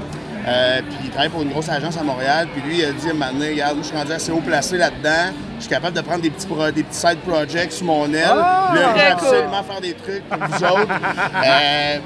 Euh, 0.46 0.80
puis 0.82 0.98
il 1.04 1.10
travaille 1.10 1.28
pour 1.28 1.42
une 1.42 1.50
grosse 1.50 1.68
agence 1.68 1.96
à 1.96 2.02
Montréal. 2.02 2.48
Puis 2.52 2.62
lui, 2.62 2.78
il 2.80 2.84
a 2.84 2.92
dit 2.92 3.06
à 3.06 3.10
un 3.10 3.14
moment 3.14 3.32
donné, 3.32 3.50
regarde, 3.52 3.74
moi, 3.74 3.82
je 3.82 3.88
suis 3.88 3.96
rendu 3.96 4.12
assez 4.12 4.32
haut 4.32 4.40
placé 4.40 4.76
là-dedans. 4.76 5.32
Je 5.58 5.60
suis 5.62 5.70
capable 5.70 5.96
de 5.96 6.00
prendre 6.00 6.22
des 6.22 6.30
petits, 6.30 6.46
pro- 6.46 6.70
des 6.70 6.82
petits 6.82 6.98
side 6.98 7.18
projects 7.26 7.72
sous 7.72 7.84
mon 7.84 8.12
aile. 8.12 8.24
Ah! 8.28 8.72
Là, 8.74 8.80
je 8.88 8.92
cool. 9.00 9.12
absolument 9.28 9.62
faire 9.62 9.80
des 9.80 9.94
trucs 9.94 10.28
pour 10.28 10.38
vous 10.38 10.64
autres. 10.64 10.88
Euh, 11.44 11.96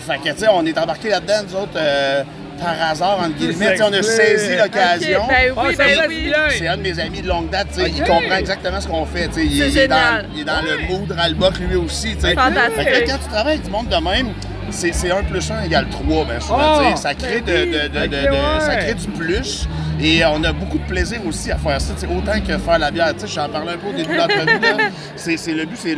fait 0.00 0.18
que, 0.18 0.34
tu 0.34 0.38
sais, 0.40 0.46
on 0.50 0.64
est 0.66 0.76
embarqués 0.78 1.10
là-dedans, 1.10 1.34
nous 1.48 1.56
autres, 1.56 1.72
euh, 1.76 2.22
par 2.60 2.74
hasard, 2.90 3.18
entre 3.20 3.36
guillemets. 3.36 3.72
Tu 3.72 3.76
sais, 3.78 3.82
on 3.82 3.92
a 3.92 4.02
saisi 4.02 4.56
l'occasion. 4.56 5.22
Ben 5.28 5.52
oui, 5.56 5.74
Ah, 5.78 5.78
ben 5.78 5.98
oui. 6.08 6.32
C'est 6.58 6.68
un 6.68 6.76
de 6.76 6.82
mes 6.82 6.98
amis 6.98 7.22
de 7.22 7.28
longue 7.28 7.50
date, 7.50 7.68
tu 7.74 7.80
sais, 7.82 7.90
il 7.90 7.98
comprend 8.02 8.36
exactement 8.38 8.80
ce 8.80 8.88
qu'on 8.88 9.04
fait. 9.06 9.28
Il, 9.36 9.60
est 9.78 9.88
dans, 9.88 10.22
il 10.34 10.40
est 10.40 10.44
dans 10.44 10.60
le 10.62 10.86
mood 10.88 11.10
Ralbock 11.12 11.58
lui 11.58 11.76
aussi. 11.76 12.14
Fantastique. 12.14 12.74
Fait 12.76 13.02
que 13.04 13.10
quand 13.10 13.18
tu 13.18 13.28
travailles 13.28 13.54
avec 13.54 13.64
du 13.64 13.70
monde 13.70 13.88
de 13.88 13.96
même, 13.96 14.28
c'est 14.70 14.92
c'est 14.92 15.10
1 15.10 15.24
plus 15.24 15.50
1 15.50 15.62
égale 15.64 15.88
3, 15.88 16.24
bien 16.24 16.40
souvent. 16.40 16.90
Sais. 16.96 17.02
ça, 17.02 17.14
crée 17.14 17.40
de, 17.40 17.52
ouais. 17.52 18.60
ça 18.60 18.76
crée 18.76 18.94
du 18.94 19.08
plus. 19.08 19.68
Et 19.98 20.22
on 20.26 20.44
a 20.44 20.52
beaucoup 20.52 20.78
de 20.78 20.84
plaisir 20.86 21.20
aussi 21.26 21.50
à 21.50 21.56
faire 21.56 21.80
ça, 21.80 21.94
autant 22.04 22.38
que 22.40 22.58
faire 22.58 22.78
la 22.78 22.90
bière. 22.90 23.12
Sais, 23.16 23.26
J'en 23.26 23.48
parlais 23.48 23.72
un 23.72 23.78
peu 23.78 23.88
au 23.88 23.92
début 23.92 24.12
de 24.12 24.18
l'entrevue. 24.18 24.60
C'est 25.16 25.52
Le 25.52 25.64
but, 25.64 25.76
c'est 25.76 25.94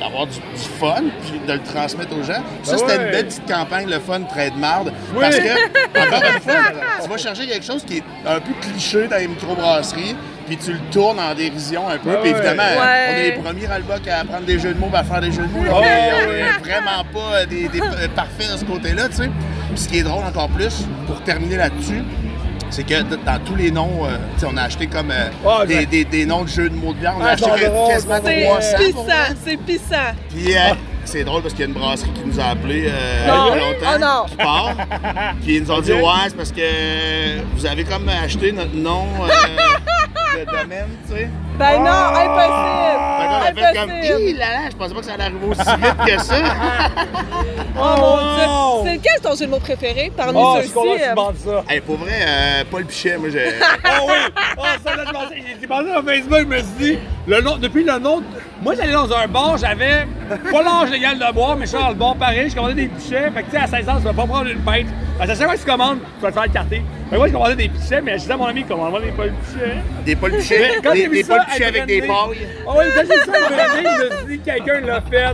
d'avoir 0.00 0.26
du, 0.26 0.34
du 0.34 0.68
fun 0.78 1.04
puis 1.22 1.40
de 1.46 1.52
le 1.52 1.62
transmettre 1.62 2.12
aux 2.16 2.22
gens. 2.22 2.42
Ça, 2.62 2.72
Ben 2.72 2.78
c'était 2.78 2.84
ouais. 2.98 3.04
une 3.04 3.10
belle 3.12 3.26
petite 3.26 3.46
campagne, 3.46 3.88
le 3.88 4.00
fun, 4.00 4.20
très 4.22 4.50
de 4.50 4.56
marde. 4.56 4.92
Oui. 5.14 5.20
Parce 5.20 5.36
que, 5.38 5.48
encore 6.00 6.22
une 6.34 6.40
fois, 6.40 6.54
tu 7.02 7.08
vas 7.08 7.16
chercher 7.16 7.46
quelque 7.46 7.64
chose 7.64 7.84
qui 7.84 7.98
est 7.98 8.04
un 8.26 8.40
peu 8.40 8.52
cliché 8.60 9.06
dans 9.06 9.16
les 9.16 9.28
microbrasseries, 9.28 10.16
puis 10.48 10.56
tu 10.56 10.72
le 10.72 10.78
tournes 10.90 11.20
en 11.20 11.34
dérision 11.34 11.88
un 11.88 11.98
peu. 11.98 12.10
Ouais, 12.10 12.16
Puis 12.22 12.30
évidemment, 12.30 12.62
Ouais. 12.62 13.08
on 13.10 13.16
est 13.16 13.22
les 13.22 13.32
premiers 13.42 13.66
Ralbock 13.66 14.08
à 14.08 14.24
prendre 14.24 14.44
des 14.46 14.58
jeux 14.58 14.74
de 14.74 14.78
mots, 14.80 14.90
à 14.92 15.04
faire 15.04 15.20
des 15.20 15.30
jeux 15.30 15.46
de 15.46 15.52
mots. 15.52 15.64
là. 15.64 15.78
Ouais, 15.78 15.86
on 16.26 16.32
est- 16.32 16.38
est 16.38 16.58
vraiment 16.60 17.04
pas 17.12 17.36
euh, 17.36 17.46
des, 17.46 17.68
des, 17.68 17.80
euh, 17.80 18.08
parfaits 18.14 18.52
de 18.52 18.56
ce 18.58 18.64
côté-là, 18.64 19.08
tu 19.08 19.16
sais. 19.16 19.30
Puis 19.70 19.78
ce 19.78 19.88
qui 19.88 19.98
est 19.98 20.02
drôle 20.02 20.24
encore 20.24 20.48
plus, 20.48 20.84
pour 21.06 21.20
terminer 21.22 21.56
là-dessus, 21.56 22.02
c'est 22.70 22.84
que 22.84 23.02
dans 23.02 23.38
tous 23.44 23.54
les 23.54 23.70
noms, 23.70 24.04
euh, 24.04 24.16
on 24.46 24.56
a 24.56 24.62
acheté 24.62 24.86
comme 24.86 25.10
euh, 25.10 25.28
Ah, 25.46 25.64
des, 25.66 25.76
ouais. 25.76 25.86
des, 25.86 26.04
des 26.04 26.26
noms 26.26 26.44
de 26.44 26.48
jeux 26.48 26.68
de 26.68 26.74
mots 26.74 26.92
de 26.92 26.98
bière. 26.98 27.14
On 27.18 27.22
a 27.22 27.28
Ah, 27.28 27.32
acheté 27.32 27.50
quasiment 27.50 28.14
c'est 28.24 28.42
300. 28.44 28.60
C'est 28.60 28.84
pissant, 28.86 29.34
c'est 29.44 29.56
pissant. 29.56 30.12
Puis 30.34 30.54
euh, 30.56 30.60
c'est 31.08 31.24
drôle 31.24 31.42
parce 31.42 31.54
qu'il 31.54 31.64
y 31.64 31.64
a 31.64 31.68
une 31.68 31.74
brasserie 31.74 32.10
qui 32.12 32.20
nous 32.26 32.38
a 32.38 32.44
appelés 32.44 32.86
euh, 32.88 33.26
Non. 33.26 33.46
il 33.46 33.48
y 33.48 33.52
a 33.52 33.66
longtemps, 33.66 33.86
Oh 33.94 33.98
non. 33.98 34.24
qui 34.28 34.36
part. 34.36 34.74
Puis 35.42 35.56
ils 35.56 35.62
nous 35.62 35.70
ont 35.70 35.80
dit. 35.80 35.92
Ouais, 35.92 36.02
c'est 36.28 36.36
parce 36.36 36.52
que 36.52 37.40
vous 37.54 37.66
avez 37.66 37.84
comme 37.84 38.08
acheté 38.08 38.52
notre 38.52 38.74
nom 38.74 39.06
euh, 39.22 40.38
de 40.38 40.44
domaine, 40.44 40.88
tu 41.08 41.14
sais. 41.14 41.28
Ben 41.58 41.78
non, 41.80 42.14
Fait 42.14 42.26
qu'on 42.26 42.38
a 42.38 43.44
impossible! 43.48 43.56
fait 43.56 43.78
comme 43.80 43.90
Impossible! 43.90 44.20
Hi 44.20 44.32
là 44.34 44.46
là, 44.50 44.58
je 44.70 44.76
pensais 44.76 44.94
pas 44.94 45.00
que 45.00 45.06
ça 45.06 45.14
allait 45.14 45.24
arriver 45.24 45.46
aussi 45.46 45.60
vite 45.60 45.96
que 46.06 46.22
ça. 46.22 46.34
Oh 47.80 47.94
mon 47.96 48.16
dieu! 48.16 48.44
Oh! 48.48 48.82
C'est 48.84 48.98
quel 48.98 49.20
ton 49.22 49.36
jeu 49.36 49.46
de 49.46 49.50
mots 49.50 49.58
préféré 49.60 50.12
parmi 50.16 50.32
Oh, 50.36 50.56
je 50.58 50.64
suis 50.64 50.72
content 50.72 50.90
ceux-ci? 50.94 51.48
euh? 51.48 51.62
ça. 51.66 51.72
hey, 51.72 51.80
pour 51.80 51.96
vrai, 51.96 52.12
euh, 52.26 52.64
Paul 52.70 52.84
Pichet, 52.84 53.16
moi 53.18 53.28
j'ai. 53.30 53.48
Oh 54.00 54.06
oui! 54.08 54.14
Oh, 54.56 54.62
ça, 54.84 54.96
là, 54.96 55.04
je 55.06 55.12
pensais- 55.12 55.42
j'ai 55.60 55.66
pensé 55.66 55.84
sur 55.92 56.04
Facebook, 56.04 56.38
je 56.40 56.44
me 56.44 56.56
suis 56.58 56.66
dit, 56.78 56.98
le 57.26 57.40
nom, 57.40 57.56
depuis 57.56 57.84
le 57.84 57.98
nom, 57.98 58.22
moi 58.62 58.74
j'allais 58.76 58.92
dans 58.92 59.12
un 59.12 59.26
bar, 59.28 59.56
j'avais 59.58 60.06
pas 60.50 60.62
l'âge 60.62 60.90
légal 60.98 61.18
de 61.18 61.32
boire, 61.32 61.56
mais 61.56 61.66
je 61.66 61.70
suis 61.70 61.78
dans 61.78 61.88
le 61.88 61.94
bar 61.94 62.16
pareil, 62.16 62.50
je 62.50 62.54
commandais 62.54 62.74
des 62.74 62.88
pichets, 62.88 63.30
fait 63.30 63.42
que 63.42 63.50
tu 63.50 63.52
sais, 63.52 63.58
à 63.62 63.66
16 63.66 63.88
ans, 63.88 63.96
tu 63.98 64.02
vas 64.04 64.12
pas 64.12 64.26
prendre 64.26 64.48
une 64.48 64.60
pinte. 64.60 64.86
Parce 65.18 65.30
que 65.30 65.34
à 65.34 65.38
chaque 65.38 65.46
fois 65.46 65.54
que 65.56 65.60
tu 65.60 65.66
commandes, 65.66 65.98
tu 66.00 66.22
vas 66.22 66.28
te 66.28 66.34
faire 66.34 66.44
écarter. 66.44 66.82
Fait 67.08 67.12
que 67.12 67.16
moi, 67.16 67.26
je 67.28 67.32
commandais 67.32 67.56
des 67.56 67.68
pichets, 67.68 68.00
mais 68.00 68.12
je 68.12 68.18
disais 68.18 68.32
à 68.32 68.36
mon 68.36 68.46
ami, 68.46 68.64
commande-moi 68.64 69.00
des 69.00 69.10
pas 69.10 69.22
pichets. 69.24 69.74
Des 70.04 70.16
Paul 70.16 70.30
Pichet, 70.32 70.58
Mais 70.60 70.80
quand 70.82 70.92
des, 70.92 70.98
j'ai 71.00 71.08
vu 71.08 71.14
des 71.16 71.22
ça, 71.24 71.36
Paul 71.36 71.46
Pichet 71.46 71.64
à 71.64 71.68
avec 71.68 71.86
des 71.86 72.00
pailles. 72.00 72.10
Oh 72.66 72.72
oui, 72.78 72.84
quand 72.94 73.00
j'ai 73.08 73.14
vu 73.14 73.20
ça, 73.26 73.32
à 73.32 73.76
je 73.82 74.04
me 74.04 74.18
suis 74.28 74.36
dit, 74.38 74.38
quelqu'un 74.44 74.80
l'a 74.80 75.00
fait. 75.00 75.26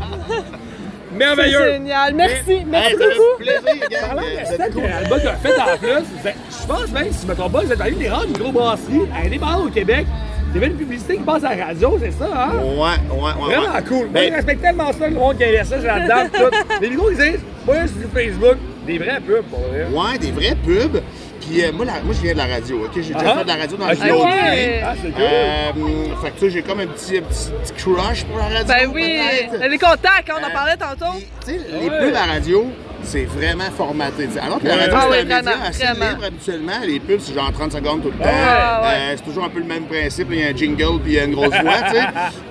C'est 1.12 1.18
Merveilleux. 1.18 1.72
génial! 1.72 2.14
Merci! 2.14 2.62
Merci 2.66 2.94
beaucoup! 2.96 3.38
plaisir, 3.38 3.88
gang. 3.88 4.00
Parlant 4.00 4.22
de 4.22 4.72
cool. 4.72 4.82
que 4.82 4.86
Alba 4.88 5.16
a 5.16 5.36
fait 5.36 5.60
en 5.60 5.76
plus, 5.78 6.06
c'est- 6.24 6.34
je 6.62 6.66
pense 6.66 6.90
même, 6.90 7.12
si 7.12 7.22
je 7.22 7.30
me 7.30 7.36
trompe 7.36 7.52
pas, 7.52 7.60
vous 7.60 7.72
êtes 7.72 7.80
allé 7.80 7.92
des 7.94 8.08
rares 8.08 8.26
microbrasseries 8.26 9.02
indépendantes 9.24 9.66
au 9.66 9.70
Québec. 9.70 10.06
Il 10.54 10.60
y 10.60 10.64
avait 10.64 10.72
une 10.72 10.78
publicité 10.78 11.16
qui 11.16 11.22
passe 11.24 11.42
à 11.42 11.56
la 11.56 11.64
radio, 11.66 11.98
c'est 12.00 12.12
ça, 12.12 12.28
hein? 12.32 12.52
Ouais, 12.62 12.78
ouais, 12.80 13.22
ouais. 13.22 13.32
Vraiment 13.56 13.74
ouais. 13.74 13.82
cool. 13.88 13.96
Moi, 14.06 14.08
Ben, 14.12 14.28
je 14.30 14.34
respecte 14.36 14.62
tellement 14.62 14.92
ça, 14.92 15.08
le 15.08 15.14
monde 15.14 15.36
qui 15.36 15.44
avait 15.44 15.64
ça, 15.64 15.76
pis 15.76 16.30
tout. 16.38 16.78
Les 16.80 16.90
micros, 16.90 17.10
ils 17.10 17.16
disent, 17.16 17.40
moi, 17.66 17.74
c'est 17.86 18.00
sur 18.00 18.10
Facebook, 18.14 18.56
des 18.86 18.98
vrais 18.98 19.20
pubs, 19.20 19.44
pour 19.50 19.58
vrai. 19.60 19.86
Ouais, 19.92 20.18
des 20.18 20.30
vrais 20.30 20.54
pubs. 20.54 21.02
Puis 21.40 21.62
euh, 21.62 21.72
moi, 21.72 21.84
la- 21.84 22.00
moi, 22.02 22.14
je 22.14 22.20
viens 22.22 22.32
de 22.34 22.38
la 22.38 22.46
radio, 22.46 22.84
OK? 22.84 22.90
J'ai 22.94 23.12
déjà 23.14 23.18
Ah. 23.34 23.38
fait 23.38 23.42
de 23.42 23.48
la 23.48 23.54
radio 23.56 23.76
dans 23.76 23.84
autre 23.86 23.94
Ok. 23.94 24.06
vie. 24.06 24.70
Ah, 24.82 24.94
c'est 25.02 25.10
cool. 25.12 25.22
Euh, 25.22 26.16
fait 26.22 26.30
que 26.30 26.34
tu 26.38 26.40
sais, 26.44 26.50
j'ai 26.50 26.62
comme 26.62 26.80
un 26.80 26.86
petit, 26.86 27.18
un 27.18 27.22
petit, 27.22 27.50
petit 27.50 27.72
crush 27.84 28.24
pour 28.24 28.38
la 28.38 28.44
radio, 28.44 28.64
Ben 28.66 28.90
oui! 28.94 29.18
Les 29.68 29.78
contacts, 29.78 30.30
hein, 30.30 30.34
on 30.40 30.44
en 30.44 30.48
Euh, 30.48 30.52
parlait 30.54 30.76
tantôt. 30.76 31.18
Tu 31.44 31.50
sais, 31.52 31.58
les 31.82 31.88
pubs 31.90 32.14
à 32.16 32.26
la 32.26 32.32
radio, 32.34 32.66
c'est 33.04 33.24
vraiment 33.24 33.70
formaté. 33.76 34.28
Alors 34.42 34.60
que 34.60 34.66
la 34.66 34.76
radio, 34.76 34.94
Ah 34.96 35.00
c'est 35.02 35.10
oui, 35.10 35.16
un 35.18 35.36
média 35.36 35.52
assez 35.66 35.84
vraiment. 35.84 36.10
libre 36.10 36.24
habituellement. 36.24 36.72
Les 36.86 37.00
pubs, 37.00 37.20
c'est 37.20 37.34
genre 37.34 37.52
30 37.52 37.72
secondes 37.72 38.02
tout 38.02 38.10
le 38.10 38.18
temps. 38.18 38.30
Ah 38.30 38.82
ouais. 38.82 38.88
Euh, 38.94 39.14
c'est 39.16 39.24
toujours 39.24 39.44
un 39.44 39.48
peu 39.48 39.60
le 39.60 39.64
même 39.66 39.84
principe. 39.84 40.28
Il 40.30 40.40
y 40.40 40.44
a 40.44 40.48
un 40.48 40.56
jingle 40.56 41.00
puis 41.02 41.12
il 41.12 41.14
y 41.14 41.18
a 41.20 41.24
une 41.24 41.34
grosse 41.34 41.48
voix. 41.48 41.74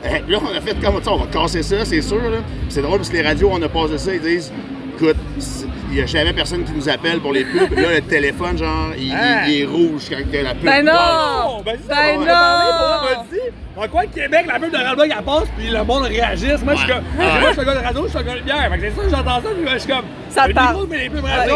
Euh, 0.05 0.19
là, 0.27 0.37
on 0.41 0.57
a 0.57 0.59
fait 0.61 0.75
comme 0.81 1.01
ça, 1.01 1.11
on 1.13 1.17
va 1.17 1.27
casser 1.27 1.63
ça, 1.63 1.85
c'est 1.85 2.01
sûr. 2.01 2.19
C'est 2.69 2.81
drôle 2.81 2.97
parce 2.97 3.09
que 3.09 3.15
les 3.15 3.21
radios, 3.23 3.49
on 3.51 3.61
a 3.61 3.69
passé 3.69 3.97
ça, 3.97 4.13
ils 4.13 4.19
disent 4.21 4.51
écoute, 4.95 5.15
c'est- 5.39 5.65
il 5.93 5.97
n'y 5.97 6.01
a 6.03 6.05
jamais 6.07 6.33
personne 6.33 6.63
qui 6.63 6.71
nous 6.71 6.89
appelle 6.89 7.19
pour 7.19 7.31
les 7.33 7.43
pubs. 7.45 7.71
Là, 7.77 7.93
le 7.95 8.01
téléphone, 8.01 8.57
genre, 8.57 8.89
il, 8.97 9.07
il- 9.07 9.13
Ah. 9.15 9.47
il 9.47 9.61
est 9.61 9.65
rouge 9.65 10.03
quand 10.09 10.17
il 10.19 10.33
y 10.35 10.37
a 10.39 10.43
la 10.43 10.53
pub. 10.55 10.63
Ben 10.65 10.83
non! 10.85 10.91
Oh, 11.59 11.61
ben, 11.63 11.77
ça, 11.87 11.95
Ben 11.95 12.17
on 12.17 12.25
non! 12.25 13.87
quoi 13.91 14.03
Québec, 14.05 14.45
la 14.47 14.59
pub 14.59 14.71
de 14.71 14.77
Ralbog, 14.77 15.13
elle 15.17 15.23
passe, 15.23 15.47
puis 15.57 15.69
le 15.69 15.83
monde 15.83 16.03
réagisse. 16.03 16.61
Moi, 16.63 16.73
je 16.75 16.79
suis 16.79 16.87
comme. 16.87 17.03
Ouais. 17.17 17.39
Moi, 17.39 17.49
je 17.49 17.51
suis 17.51 17.61
un 17.61 17.65
gars 17.65 17.75
de 17.75 17.85
radio, 17.85 18.03
je 18.05 18.09
suis 18.09 18.17
un 18.17 18.23
gars 18.23 18.35
de 18.35 18.41
bière. 18.41 18.69
Fait 18.71 18.77
que 18.77 18.83
c'est 18.89 18.95
ça, 19.01 19.17
j'entends 19.17 19.35
ça, 19.41 19.49
puis 19.55 19.73
je 19.73 19.77
suis 19.79 19.91
comme. 19.91 20.05
Ça 20.29 20.47
le 20.47 20.53
parle. 20.53 20.73
micro, 20.75 20.87
mais 20.89 20.97
les 20.97 21.09
pubs 21.09 21.23
radio. 21.25 21.55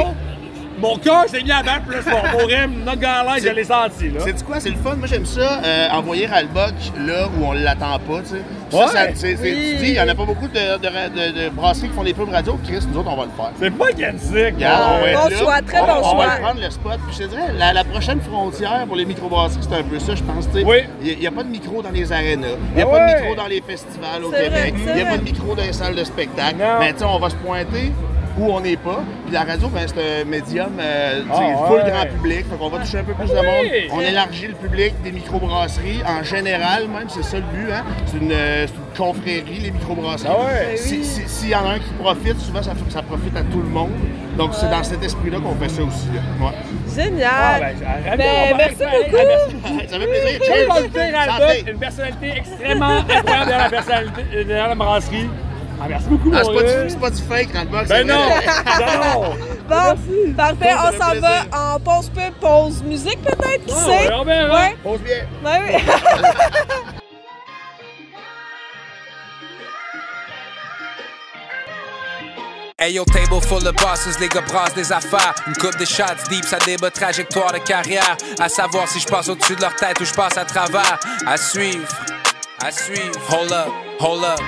Mon 0.80 0.96
cœur 0.98 1.26
s'est 1.28 1.42
mis 1.42 1.52
à 1.52 1.64
battre, 1.64 1.86
c'est 2.04 2.12
bon, 2.12 2.18
pour 2.38 2.48
notre 2.86 3.00
gars 3.00 3.24
je 3.42 3.50
l'ai 3.50 3.64
senti, 3.64 4.10
là. 4.10 4.20
C'est 4.24 4.44
quoi, 4.46 4.60
c'est 4.60 4.70
le 4.70 4.76
fun. 4.76 4.96
Moi, 4.96 5.08
j'aime 5.08 5.26
ça, 5.26 5.60
euh, 5.64 5.88
envoyer 5.92 6.28
Ralbog 6.28 6.74
là 7.06 7.28
où 7.36 7.46
on 7.46 7.54
l'attend 7.54 7.98
pas, 8.00 8.20
tu 8.22 8.30
sais. 8.30 8.42
Ça, 8.70 8.78
Ouais. 8.78 8.88
ça- 8.88 9.08
c'est- 9.16 9.36
c'est- 9.38 9.42
Oui. 9.44 9.74
Tu 9.78 9.78
dis, 9.78 9.88
il 9.88 9.94
n'y 9.94 10.00
en 10.00 10.08
a 10.08 10.14
pas 10.16 10.26
beaucoup 10.26 10.48
de, 10.48 10.78
de, 10.78 10.88
de- 10.88 11.44
de 11.46 11.50
brasseries 11.50 11.88
qui 11.90 11.96
font 11.96 12.04
des 12.04 12.14
pubs 12.14 12.30
radio. 12.30 12.60
Chris, 12.66 12.80
nous 12.92 13.00
autres, 13.00 13.10
on 13.12 13.16
va 13.16 13.24
le 13.26 13.32
faire. 13.32 13.52
C'est 13.60 13.72
pas 13.72 13.88
Kensick, 13.88 14.56
Regarde, 14.56 14.84
on 15.00 15.02
va 15.02 15.10
être 15.10 15.22
Bon 15.24 15.30
là. 15.30 15.38
choix, 15.38 15.62
très 15.62 15.80
on, 15.80 15.86
bon 15.86 15.94
on 16.04 16.16
va 16.18 16.24
choix. 16.26 16.36
prendre 16.42 16.62
le 16.62 16.70
spot. 16.70 17.00
Puis 17.08 17.18
je 17.18 17.24
te 17.24 17.30
dirais, 17.30 17.54
la, 17.58 17.74
la 17.74 17.84
prochaine 17.84 18.22
frontière 18.22 18.84
pour 18.88 18.96
les 18.98 19.06
microbrasseries, 19.06 19.62
c'est 19.68 19.76
un 19.78 19.84
peu 19.84 20.00
ça, 20.00 20.16
je 20.16 20.24
pense. 20.24 20.48
tu 20.52 20.60
sais. 20.60 20.66
Oui. 20.66 20.78
Il 21.02 21.18
n'y 21.20 21.28
a, 21.28 21.32
pas 21.32 21.44
de 21.44 21.50
micro 21.50 21.82
dans 21.82 21.92
les 21.92 22.12
arénas. 22.12 22.48
Il 22.72 22.76
n'y 22.76 22.82
a 22.82 22.86
Ah 22.88 22.92
pas 22.92 23.06
ouais. 23.06 23.14
de 23.14 23.20
micro 23.22 23.36
dans 23.36 23.48
les 23.48 23.62
festivals 23.62 24.24
au 24.24 24.32
C'est 24.32 24.50
vrai, 24.50 24.66
Québec. 24.66 24.74
c'est 24.86 24.90
Il 24.92 24.96
n'y 24.96 25.02
a 25.02 25.04
vrai. 25.06 25.12
pas 25.14 25.18
de 25.18 25.24
micro 25.24 25.56
dans 25.56 25.64
les 25.64 25.74
salles 25.74 25.96
de 25.96 26.04
spectacle. 26.04 26.56
Non. 26.60 26.80
Mais 26.80 26.94
tu 26.94 27.00
sais, 27.00 27.06
on 27.06 27.20
va 27.20 27.30
se 27.30 27.36
pointer 27.36 27.92
où 28.38 28.52
on 28.52 28.60
n'est 28.60 28.78
pas. 28.78 29.02
Puis 29.26 29.34
la 29.34 29.44
radio, 29.44 29.68
ben, 29.70 29.82
c'est 29.88 30.22
un 30.22 30.26
médium 30.26 30.72
euh, 30.80 31.22
Ah 31.32 31.68
full 31.68 31.78
ouais. 31.78 31.92
grand 31.92 32.06
public. 32.06 32.46
Fait 32.50 32.56
qu'on 32.58 32.70
va 32.70 32.80
toucher 32.80 33.00
un 33.00 33.04
peu 33.04 33.14
plus 33.14 33.30
de 33.30 33.34
Oui. 33.40 33.46
monde. 33.46 33.92
On 33.94 34.02
élargit 34.02 34.48
le 34.48 34.54
public 34.54 34.94
des 35.04 35.12
microbrasseries. 35.12 36.02
En 36.06 36.24
général, 36.24 36.88
même, 36.88 37.08
c'est 37.10 37.24
ça 37.24 37.38
le 37.38 37.44
but. 37.44 37.72
Hein? 37.72 37.84
C'est 38.06 38.18
une, 38.18 38.32
euh, 38.32 38.66
une 38.68 38.98
confrérie, 38.98 39.60
les 39.62 39.72
microbrasseries. 39.72 40.30
Ah 40.32 40.46
ouais. 40.46 40.78
Si- 40.78 41.04
si- 41.04 41.28
S'il 41.28 41.50
y 41.50 41.56
en 41.56 41.66
a 41.66 41.74
un 41.74 41.80
qui 41.80 41.92
profite, 42.00 42.40
souvent, 42.40 42.64
ça, 42.64 42.72
ça 42.90 43.02
profite 43.02 43.36
à 43.38 43.42
tout 43.42 43.60
le 43.62 43.70
monde. 43.70 43.92
Donc, 44.38 44.52
c'est 44.54 44.70
dans 44.70 44.84
cet 44.84 45.04
esprit-là 45.04 45.38
qu'on 45.40 45.56
fait 45.56 45.70
ça 45.70 45.82
aussi. 45.82 46.08
là. 46.14 46.46
Ouais. 46.46 46.54
Ah, 46.54 46.96
Génial! 46.96 47.76
ben, 48.08 48.18
Ben, 48.18 48.52
va- 48.52 48.58
merci 48.58 48.76
beaucoup. 48.78 49.18
hey, 49.18 49.26
merci 49.28 49.90
Ça 49.90 50.00
fait 50.00 50.08
plaisir. 50.08 50.40
Cheers! 50.46 51.72
Une 51.72 51.80
personnalité 51.80 52.34
extrêmement 52.38 52.86
incroyable 52.98 53.24
derrière 53.48 53.60
la 53.64 53.70
personnalité, 53.70 54.22
euh, 54.36 54.44
derrière 54.44 54.68
la 54.70 54.76
brasserie. 54.76 55.30
Ah, 55.80 55.86
merci 55.88 56.08
beaucoup, 56.10 56.32
Ah, 56.34 56.42
mon 56.44 56.46
c'est 56.46 56.56
pas, 56.66 56.84
du- 56.84 56.90
c'est 56.90 57.00
pas 57.00 57.10
du 57.12 57.22
fake, 57.22 57.50
Randbox. 57.56 57.88
Ben 57.90 58.08
non! 58.08 58.16
non! 58.16 59.36
Bon, 59.70 60.34
parfait, 60.36 60.72
Ça 60.74 60.92
on 60.92 60.92
s'en 60.98 61.20
va 61.20 61.76
en 61.76 61.80
pause 61.80 62.10
pub, 62.10 62.34
pause 62.42 62.84
musique 62.84 63.22
peut-être, 63.22 63.66
qui 63.66 63.74
sait? 63.76 64.12
on 64.14 64.24
verra. 64.24 64.56
Ouais, 64.56 64.76
Pose 64.84 65.00
bien. 65.02 65.28
ouais, 65.44 65.60
oui. 65.68 65.82
Hey 72.80 72.94
yo, 72.94 73.04
table 73.06 73.42
full 73.42 73.66
of 73.68 73.76
bosses, 73.76 74.20
les 74.20 74.28
gars 74.30 74.42
brassent 74.42 74.76
des 74.76 74.92
affaires. 74.92 75.34
Une 75.48 75.56
coupe 75.56 75.78
de 75.78 75.86
shots 75.86 76.30
deep, 76.30 76.46
ça 76.46 76.60
débat 76.60 76.92
trajectoire 76.92 77.52
de 77.52 77.58
carrière. 77.58 78.16
À 78.40 78.50
savoir 78.50 78.88
si 78.88 79.00
je 79.00 79.08
passe 79.08 79.30
au-dessus 79.30 79.56
de 79.56 79.62
leur 79.62 79.76
tête 79.76 80.00
ou 80.00 80.06
je 80.06 80.14
passe 80.14 80.38
à 80.38 80.46
travers. 80.46 81.00
À 81.26 81.38
suivre, 81.38 81.88
à 82.64 82.72
suivre. 82.72 83.20
Hold 83.32 83.52
up, 83.52 83.70
hold 84.00 84.24
up. 84.24 84.40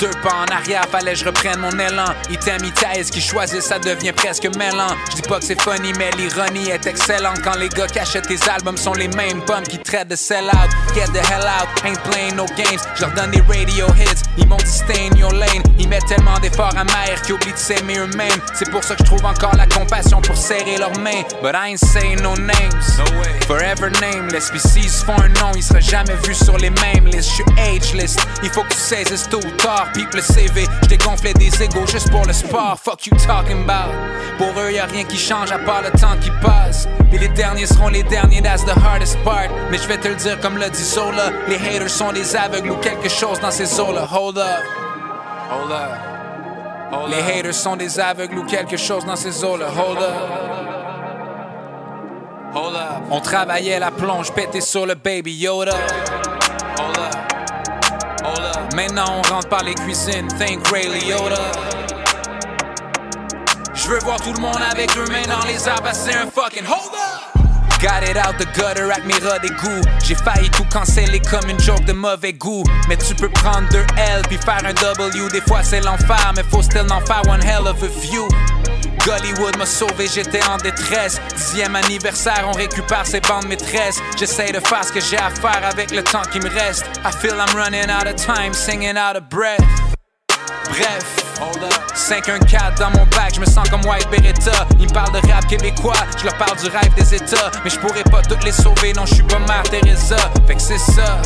Deux 0.00 0.10
pas 0.22 0.34
en 0.34 0.52
arrière, 0.52 0.84
fallait 0.90 1.14
je 1.14 1.24
reprenne 1.24 1.60
mon 1.60 1.70
élan. 1.70 2.06
Item, 2.30 2.64
item, 2.64 3.04
qui 3.04 3.20
choisit, 3.20 3.62
ça 3.62 3.78
devient 3.78 4.12
presque 4.12 4.44
mêlant. 4.56 4.94
Je 5.10 5.16
dis 5.16 5.22
pas 5.22 5.38
que 5.38 5.44
c'est 5.44 5.60
funny, 5.60 5.92
mais 5.98 6.10
l'ironie 6.18 6.70
est 6.70 6.86
excellente. 6.86 7.40
Quand 7.42 7.56
les 7.56 7.68
gars 7.68 7.86
qui 7.86 7.98
achètent 7.98 8.26
tes 8.26 8.38
albums 8.50 8.76
sont 8.76 8.92
les 8.92 9.08
mêmes 9.08 9.40
bums 9.46 9.62
qui 9.62 9.78
traitent 9.78 10.08
de 10.08 10.16
sell 10.16 10.46
out. 10.46 10.70
Get 10.94 11.06
the 11.12 11.24
hell 11.24 11.46
out, 11.46 11.68
ain't 11.84 12.02
playing 12.10 12.36
no 12.36 12.46
games. 12.56 12.80
Je 12.96 13.02
leur 13.02 13.12
donne 13.12 13.30
des 13.30 13.42
radio 13.42 13.86
hits, 13.96 14.22
ils 14.36 14.46
m'ont 14.46 14.56
dit 14.56 14.66
stay 14.66 15.08
in 15.10 15.16
your 15.16 15.32
lane. 15.32 15.62
Ils 15.78 15.88
mettent 15.88 16.06
tellement 16.06 16.38
d'efforts 16.40 16.76
amers 16.76 17.22
qu'ils 17.22 17.34
oublient 17.34 17.52
de 17.52 17.58
s'aimer 17.58 17.98
eux-mêmes. 17.98 18.40
C'est 18.54 18.70
pour 18.70 18.82
ça 18.82 18.94
que 18.94 19.04
je 19.04 19.06
trouve 19.06 19.24
encore 19.24 19.54
la 19.56 19.66
compassion 19.66 20.20
pour 20.20 20.36
serrer 20.36 20.76
leurs 20.78 20.98
mains. 20.98 21.22
But 21.42 21.54
I 21.54 21.70
ain't 21.70 21.78
saying 21.78 22.20
no 22.20 22.34
names. 22.36 22.98
No 22.98 23.04
way. 23.20 23.40
Forever 23.46 23.90
nameless, 24.00 24.50
s'ils 24.56 24.90
se 24.90 25.04
font 25.04 25.18
un 25.18 25.28
nom, 25.40 25.52
ils 25.54 25.62
seraient 25.62 25.80
jamais 25.80 26.16
vus 26.24 26.34
sur 26.34 26.56
les 26.56 26.70
mêmes 26.70 27.06
listes. 27.06 27.30
Je 27.30 27.34
suis 27.34 27.44
ageless, 27.58 28.16
il 28.42 28.50
faut 28.50 28.62
que 28.62 28.74
tu 28.74 28.80
saisisses 28.80 29.28
tôt 29.28 29.40
ou 29.44 29.50
tard. 29.84 29.92
Pipe 29.92 30.14
le 30.14 30.20
CV, 30.20 30.66
gonflé 31.04 31.34
des 31.34 31.62
égaux 31.62 31.86
juste 31.86 32.10
pour 32.10 32.24
le 32.24 32.32
sport. 32.32 32.78
Fuck 32.82 33.06
you 33.06 33.16
talking 33.26 33.64
about. 33.68 33.92
Pour 34.38 34.60
eux, 34.60 34.72
y 34.72 34.78
a 34.78 34.86
rien 34.86 35.04
qui 35.04 35.16
change 35.16 35.52
à 35.52 35.58
part 35.58 35.82
le 35.82 35.90
temps 35.98 36.16
qui 36.20 36.30
passe. 36.42 36.88
Et 37.12 37.18
les 37.18 37.28
derniers 37.28 37.66
seront 37.66 37.88
les 37.88 38.02
derniers, 38.02 38.42
that's 38.42 38.64
the 38.64 38.76
hardest 38.76 39.18
part. 39.24 39.48
Mais 39.70 39.78
je 39.78 39.86
vais 39.86 39.98
te 39.98 40.08
le 40.08 40.14
dire 40.16 40.40
comme 40.40 40.58
l'a 40.58 40.68
dit 40.68 40.82
Zola. 40.82 41.30
Les 41.48 41.56
haters 41.56 41.90
sont 41.90 42.12
des 42.12 42.34
aveugles 42.36 42.70
ou 42.70 42.76
quelque 42.76 43.08
chose 43.08 43.40
dans 43.40 43.50
ces 43.50 43.80
eaux-là. 43.80 44.06
Hold 44.10 44.38
up, 44.38 44.44
hold 45.50 45.72
up. 45.72 47.08
Les 47.08 47.38
haters 47.38 47.54
sont 47.54 47.76
des 47.76 47.98
aveugles 47.98 48.38
ou 48.38 48.44
quelque 48.44 48.76
chose 48.76 49.04
dans 49.04 49.16
ces 49.16 49.44
eaux-là. 49.44 49.66
Hold 49.66 49.98
up. 49.98 50.14
Hold 52.54 52.76
up. 52.76 53.02
On 53.10 53.20
travaillait 53.20 53.80
la 53.80 53.90
plonge, 53.90 54.32
pété 54.32 54.60
sur 54.60 54.86
le 54.86 54.94
baby 54.94 55.32
Yoda. 55.34 55.72
Maintenant 58.74 59.20
on 59.20 59.34
rentre 59.34 59.48
par 59.48 59.62
les 59.62 59.74
cuisines, 59.74 60.26
think 60.36 60.66
Ray 60.68 60.88
Liotta. 60.88 61.52
Je 63.72 63.88
veux 63.88 63.98
voir 64.00 64.20
tout 64.20 64.32
le 64.32 64.40
monde 64.40 64.58
avec 64.70 64.92
deux 64.94 65.06
mains 65.06 65.26
dans 65.28 65.46
les 65.46 65.68
arbres, 65.68 65.90
c'est 65.92 66.14
un 66.14 66.26
fucking 66.26 66.64
hold 66.66 66.92
up. 66.92 67.34
Got 67.80 68.02
it 68.08 68.16
out 68.16 68.36
the 68.38 68.46
gutter 68.56 68.90
avec 68.90 69.04
mes 69.04 69.18
rats 69.28 69.38
d'égout. 69.38 69.86
J'ai 70.02 70.14
failli 70.14 70.48
tout 70.50 70.64
canceller 70.72 71.20
comme 71.20 71.48
une 71.50 71.60
joke 71.60 71.84
de 71.84 71.92
mauvais 71.92 72.32
goût. 72.32 72.64
Mais 72.88 72.96
tu 72.96 73.14
peux 73.14 73.28
prendre 73.28 73.68
deux 73.68 73.84
L 73.96 74.22
puis 74.28 74.38
faire 74.38 74.62
un 74.64 74.72
W. 74.72 75.28
Des 75.30 75.42
fois 75.42 75.62
c'est 75.62 75.80
l'enfer, 75.80 76.32
mais 76.34 76.42
faut 76.44 76.62
still 76.62 76.90
en 76.90 77.00
faire 77.02 77.22
one 77.28 77.42
hell 77.42 77.68
of 77.68 77.82
a 77.82 77.88
view. 78.00 78.26
Gollywood 79.06 79.56
m'a 79.56 79.66
sauvé, 79.66 80.06
j'étais 80.12 80.44
en 80.46 80.56
détresse. 80.56 81.20
Dixième 81.36 81.76
anniversaire, 81.76 82.46
on 82.48 82.52
récupère 82.52 83.06
ses 83.06 83.20
bandes 83.20 83.46
maîtresses. 83.46 84.00
J'essaie 84.16 84.52
de 84.52 84.60
faire 84.60 84.84
ce 84.84 84.92
que 84.92 85.00
j'ai 85.00 85.18
à 85.18 85.30
faire 85.30 85.62
avec 85.66 85.90
le 85.90 86.02
temps 86.02 86.22
qui 86.32 86.40
me 86.40 86.48
reste. 86.48 86.84
I 87.04 87.12
feel 87.12 87.34
I'm 87.34 87.54
running 87.54 87.90
out 87.90 88.06
of 88.06 88.16
time, 88.16 88.52
singing 88.52 88.96
out 88.96 89.16
of 89.16 89.28
breath. 89.28 89.60
Bref, 90.70 91.23
514 91.94 92.78
dans 92.78 92.90
mon 92.90 93.06
bac, 93.06 93.34
je 93.34 93.40
me 93.40 93.46
sens 93.46 93.68
comme 93.68 93.84
White 93.86 94.08
Beretta. 94.10 94.66
Ils 94.78 94.86
me 94.88 94.92
parlent 94.92 95.12
de 95.12 95.32
rap 95.32 95.46
québécois, 95.46 95.94
je 96.18 96.24
leur 96.24 96.36
parle 96.36 96.56
du 96.58 96.68
rêve 96.68 96.94
des 96.94 97.14
États. 97.14 97.50
Mais 97.64 97.70
je 97.70 97.78
pourrais 97.78 98.04
pas 98.04 98.22
toutes 98.22 98.44
les 98.44 98.52
sauver, 98.52 98.92
non, 98.92 99.06
je 99.06 99.14
suis 99.14 99.22
pas 99.22 99.38
Mère 99.38 99.62
Teresa. 99.64 100.16
Fait 100.46 100.54
que 100.54 100.62
c'est 100.62 100.78
ça. 100.78 101.20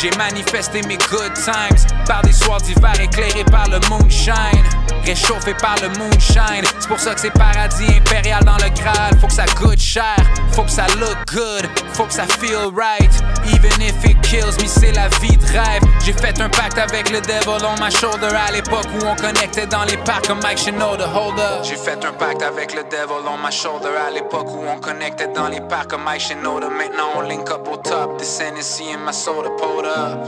J'ai 0.00 0.10
manifesté 0.18 0.82
mes 0.82 0.98
good 1.10 1.32
times 1.34 2.04
par 2.06 2.22
des 2.22 2.32
soirs 2.32 2.60
d'hiver 2.60 2.92
éclairés 3.00 3.44
par 3.44 3.68
le 3.68 3.78
moonshine, 3.88 4.64
réchauffé 5.04 5.54
par 5.54 5.76
le 5.82 5.88
moonshine. 5.98 6.64
C'est 6.78 6.88
pour 6.88 6.98
ça 6.98 7.14
que 7.14 7.20
c'est 7.20 7.30
paradis 7.30 7.86
impérial 7.96 8.42
dans 8.44 8.56
le 8.56 8.70
Graal. 8.70 9.16
Faut 9.20 9.28
que 9.28 9.32
ça 9.32 9.46
goûte 9.56 9.80
cher, 9.80 10.16
faut 10.52 10.64
que 10.64 10.70
ça 10.70 10.86
look 10.98 11.16
good, 11.32 11.68
faut 11.92 12.04
que 12.04 12.12
ça 12.12 12.24
feel 12.40 12.70
right. 12.74 13.10
Even 13.46 13.80
if 13.80 14.04
it 14.04 14.20
kills 14.22 14.56
me, 14.60 14.66
c'est 14.66 14.92
la 14.92 15.08
vie 15.20 15.36
de 15.36 15.46
rêve. 15.46 15.82
J'ai 16.04 16.12
fait 16.12 16.40
un 16.40 16.48
pacte 16.48 16.78
avec 16.78 17.10
le 17.10 17.20
devil 17.20 17.64
on 17.64 17.82
my 17.82 17.90
shoulder 17.90 18.34
à 18.34 18.50
l'époque 18.50 18.86
où 18.94 19.06
on 19.06 19.14
connectait 19.24 19.66
dans 19.66 19.84
les 19.84 19.96
parcs 19.96 20.26
comme 20.26 20.40
Mike 20.42 20.58
Shinoda. 20.58 21.06
Hold 21.06 21.38
up. 21.38 21.62
J'ai 21.62 21.76
fait 21.76 22.04
un 22.04 22.12
pacte 22.12 22.42
avec 22.42 22.74
le 22.74 22.82
devil 22.82 23.24
on 23.26 23.38
my 23.38 23.50
shoulder 23.50 23.96
à 24.06 24.10
l'époque 24.10 24.48
où 24.50 24.62
on 24.68 24.78
connectait 24.78 25.28
dans 25.28 25.48
les 25.48 25.60
parcs 25.62 25.88
comme 25.90 26.02
Mike 26.04 26.20
Shinoda. 26.20 26.68
Maintenant 26.68 27.10
on 27.16 27.20
link 27.22 27.50
up 27.50 27.66
au 27.72 27.76
top. 27.76 28.18
This 28.18 28.40
Hennessy 28.40 28.84
in 28.92 28.98
my 28.98 29.12
soda, 29.12 29.48
pulled 29.50 29.86
up. 29.86 30.18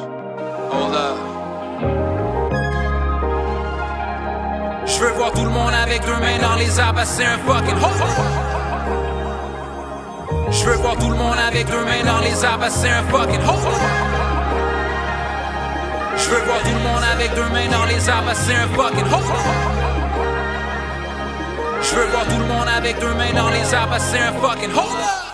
Hold 0.72 0.94
up. 0.94 1.16
Je 4.86 5.00
veux 5.00 5.12
voir 5.12 5.32
tout 5.32 5.44
le 5.44 5.50
monde 5.50 5.74
avec 5.74 6.00
deux 6.06 6.16
mains 6.16 6.38
dans 6.40 6.54
les 6.54 6.78
arbres, 6.80 7.02
c'est 7.04 7.24
un 7.24 7.38
fucking 7.38 7.76
up. 7.76 7.90
Je 10.50 10.64
veux 10.64 10.76
voir 10.76 10.96
tout 10.96 11.10
le 11.10 11.16
monde 11.16 11.36
avec 11.46 11.66
deux 11.66 11.84
mains 11.84 12.04
dans 12.04 12.20
les 12.20 12.44
arbres, 12.44 12.66
c'est 12.70 12.88
un 12.88 13.02
fucking 13.10 13.42
hold 13.42 13.66
up. 13.66 14.25
Je 16.18 16.30
veux 16.30 16.42
voir 16.44 16.58
tout 16.60 16.72
le 16.72 16.80
monde 16.80 17.02
avec 17.12 17.34
deux 17.34 17.48
mains 17.50 17.68
dans 17.70 17.84
les 17.84 18.08
arbres, 18.08 18.32
c'est 18.34 18.54
un 18.54 18.68
fucking 18.68 19.04
hold 19.04 19.30
up. 19.30 19.66
Je 21.82 21.94
veux 21.94 22.06
voir 22.06 22.24
tout 22.24 22.38
le 22.38 22.46
monde 22.46 22.68
avec 22.76 22.98
deux 22.98 23.14
mains 23.14 23.32
dans 23.34 23.50
les 23.50 23.74
arbres, 23.74 23.96
c'est 23.98 24.18
un 24.18 24.32
fucking 24.32 24.70
hold 24.70 24.98
up. 24.98 25.25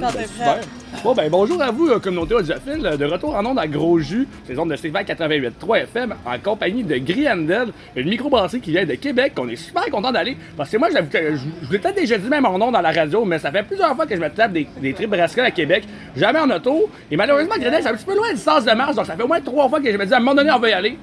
Quand 0.00 0.10
super. 0.10 0.26
prêt. 0.26 0.60
Bon, 1.02 1.14
ben 1.14 1.30
bonjour 1.30 1.62
à 1.62 1.70
vous, 1.70 1.88
euh, 1.88 1.98
communauté 1.98 2.34
audiophile, 2.34 2.84
euh, 2.84 2.96
de 2.96 3.04
retour 3.04 3.34
en 3.34 3.44
ondes 3.46 3.58
à 3.58 3.66
Gros 3.66 3.98
Jus, 3.98 4.26
ondes 4.56 4.70
de 4.70 4.76
Stéphane 4.76 5.04
88.3 5.04 5.82
FM, 5.82 6.14
en 6.24 6.38
compagnie 6.38 6.84
de 6.84 6.96
Griandel, 6.98 7.68
une 7.94 8.08
microbrasserie 8.08 8.60
qui 8.60 8.72
vient 8.72 8.84
de 8.84 8.94
Québec, 8.94 9.32
qu'on 9.34 9.48
est 9.48 9.56
super 9.56 9.84
content 9.90 10.12
d'aller, 10.12 10.36
parce 10.56 10.70
que 10.70 10.76
moi, 10.76 10.88
je, 10.90 10.94
l'avoue 10.94 11.10
que 11.10 11.18
je, 11.18 11.36
je 11.36 11.66
vous 11.66 11.72
l'ai 11.72 11.78
peut-être 11.78 11.96
déjà 11.96 12.18
dit 12.18 12.28
même 12.28 12.44
en 12.44 12.58
nom 12.58 12.70
dans 12.70 12.80
la 12.80 12.92
radio, 12.92 13.24
mais 13.24 13.38
ça 13.38 13.50
fait 13.50 13.62
plusieurs 13.62 13.94
fois 13.94 14.06
que 14.06 14.16
je 14.16 14.20
me 14.20 14.28
tape 14.28 14.52
des, 14.52 14.66
des 14.80 14.92
trips 14.92 15.10
brasseries 15.10 15.40
à 15.42 15.50
Québec, 15.50 15.84
jamais 16.16 16.40
en 16.40 16.50
auto, 16.50 16.90
et 17.10 17.16
malheureusement, 17.16 17.54
Griandel, 17.56 17.82
c'est 17.82 17.88
un 17.88 17.94
petit 17.94 18.06
peu 18.06 18.16
loin 18.16 18.30
de 18.30 18.34
distance 18.34 18.64
de 18.64 18.72
marche, 18.72 18.96
donc 18.96 19.06
ça 19.06 19.16
fait 19.16 19.22
au 19.22 19.28
moins 19.28 19.40
trois 19.40 19.68
fois 19.68 19.80
que 19.80 19.90
je 19.90 19.96
me 19.96 20.04
dis, 20.04 20.12
à 20.12 20.16
un 20.16 20.20
moment 20.20 20.34
donné, 20.34 20.50
on 20.50 20.58
va 20.58 20.68
y 20.68 20.72
aller. 20.72 20.98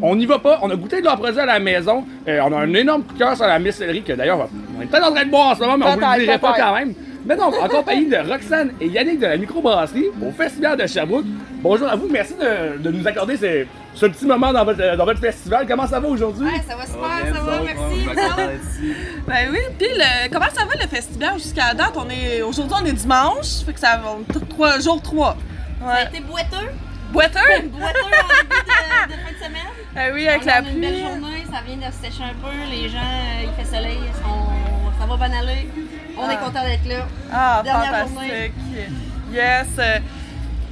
On 0.00 0.16
n'y 0.16 0.24
va 0.24 0.38
pas, 0.38 0.58
on 0.62 0.70
a 0.70 0.76
goûté 0.76 1.00
de 1.00 1.04
leur 1.04 1.18
produit 1.18 1.38
à 1.38 1.44
la 1.44 1.58
maison, 1.58 2.04
euh, 2.26 2.40
on 2.44 2.52
a 2.52 2.60
un 2.60 2.72
énorme 2.72 3.02
coup 3.02 3.12
de 3.12 3.18
cœur 3.18 3.36
sur 3.36 3.46
la 3.46 3.58
michellerie 3.58 4.02
que 4.02 4.14
d'ailleurs, 4.14 4.48
on 4.78 4.80
est 4.80 4.86
peut-être 4.86 5.06
en 5.06 5.12
train 5.12 5.24
de 5.26 5.30
boire 5.30 5.48
en 5.48 5.54
ce 5.54 5.60
moment, 5.60 5.76
mais 5.76 5.84
on 5.84 5.94
vous 5.94 6.00
le 6.00 6.20
dirait 6.20 6.38
pas 6.38 6.54
quand 6.56 6.74
même. 6.74 6.94
Mais 7.24 7.36
donc, 7.36 7.54
en 7.54 7.68
compagnie 7.68 8.06
de 8.08 8.16
Roxane 8.16 8.72
et 8.80 8.88
Yannick 8.88 9.20
de 9.20 9.26
la 9.26 9.36
microbrasserie 9.36 10.06
au 10.20 10.32
Festival 10.32 10.76
de 10.76 10.86
Sherbrooke. 10.86 11.24
Bonjour 11.62 11.88
à 11.88 11.94
vous, 11.94 12.08
merci 12.10 12.34
de, 12.34 12.78
de 12.78 12.90
nous 12.90 13.06
accorder 13.06 13.36
ce, 13.36 13.64
ce 13.94 14.06
petit 14.06 14.26
moment 14.26 14.52
dans 14.52 14.64
votre, 14.64 14.96
dans 14.96 15.04
votre 15.04 15.20
festival. 15.20 15.64
Comment 15.68 15.86
ça 15.86 16.00
va 16.00 16.08
aujourd'hui? 16.08 16.46
Ouais, 16.46 16.60
ça 16.68 16.74
va 16.74 16.84
super, 16.84 17.34
ça 17.36 17.40
va, 17.40 17.60
merci. 17.62 18.94
Ben 19.28 19.48
oui, 19.52 19.58
puis 19.78 19.86
le- 19.94 20.28
comment 20.32 20.50
ça 20.52 20.64
va 20.64 20.74
le 20.74 20.88
festival 20.88 21.34
jusqu'à 21.34 21.72
date? 21.74 21.92
On 21.94 22.10
est, 22.10 22.42
aujourd'hui, 22.42 22.74
on 22.82 22.86
est 22.86 22.92
dimanche, 22.92 23.64
fait 23.64 23.72
que 23.72 23.78
ça 23.80 23.98
va, 23.98 24.16
trois 24.48 24.80
jours 24.80 25.00
trois. 25.00 25.36
Ça 25.80 25.92
a 25.92 26.02
été 26.08 26.20
boiteux. 26.20 26.70
Boiteux? 27.12 27.38
Boiteux 27.38 27.38
en 27.46 27.60
début 27.62 27.76
de, 27.76 29.12
de 29.12 29.20
fin 29.20 29.32
de 29.32 29.44
semaine. 29.44 29.72
Ah 29.94 30.06
oui, 30.12 30.26
avec 30.26 30.42
On 30.42 30.46
la 30.46 30.54
a 30.54 30.58
une 30.60 30.80
belle 30.80 30.90
pluie. 30.90 31.00
journée, 31.02 31.44
ça 31.52 31.58
vient 31.64 31.76
de 31.76 31.92
se 31.92 31.98
sécher 32.02 32.24
un 32.24 32.34
peu, 32.42 32.50
les 32.70 32.88
gens, 32.88 32.98
euh, 32.98 33.44
il 33.44 33.64
fait 33.64 33.76
soleil, 33.76 33.98
on- 34.26 34.41
ça 35.02 35.16
va 35.16 35.28
bien 35.28 35.38
aller. 35.38 35.68
On 36.16 36.28
est 36.30 36.34
Ah. 36.34 36.44
content 36.44 36.62
d'être 36.64 36.86
là. 36.88 37.06
Ah, 37.32 37.60
Dernière 37.64 37.84
fantastique. 37.86 38.14
journée. 38.14 38.52
Yes. 39.32 39.68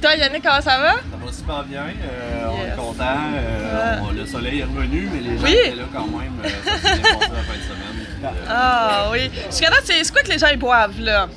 Toi, 0.01 0.15
Yannick, 0.15 0.43
comment 0.43 0.61
ça 0.61 0.79
va? 0.79 0.91
Ça 0.93 1.25
va 1.25 1.31
super 1.31 1.63
bien, 1.65 1.81
euh, 1.83 2.47
on 2.49 2.65
est 2.65 2.75
content. 2.75 3.03
euh, 3.35 3.97
on- 4.01 4.11
le 4.11 4.25
soleil 4.25 4.59
est 4.61 4.63
revenu, 4.63 5.07
mais 5.13 5.19
les 5.19 5.37
gens 5.37 5.43
Oui. 5.43 5.57
étaient 5.63 5.75
là 5.75 5.83
quand 5.93 6.07
même. 6.07 6.33
euh, 6.43 6.49
ça 6.65 6.77
s'est 6.89 6.99
bien 6.99 7.13
passé 7.13 7.31
la 7.31 7.43
fin 7.43 7.53
de 7.53 7.61
semaine. 7.61 8.05
euh, 8.23 8.27
Ah 8.49 9.09
oui. 9.11 9.29
Jusqu'à 9.49 9.69
date, 9.69 9.81
c'est 9.83 10.03
c'est 10.03 10.11
quoi 10.11 10.21
que 10.23 10.29
les 10.29 10.39
gens 10.39 10.47
ils 10.51 10.57
boivent, 10.57 10.99
là? 10.99 11.27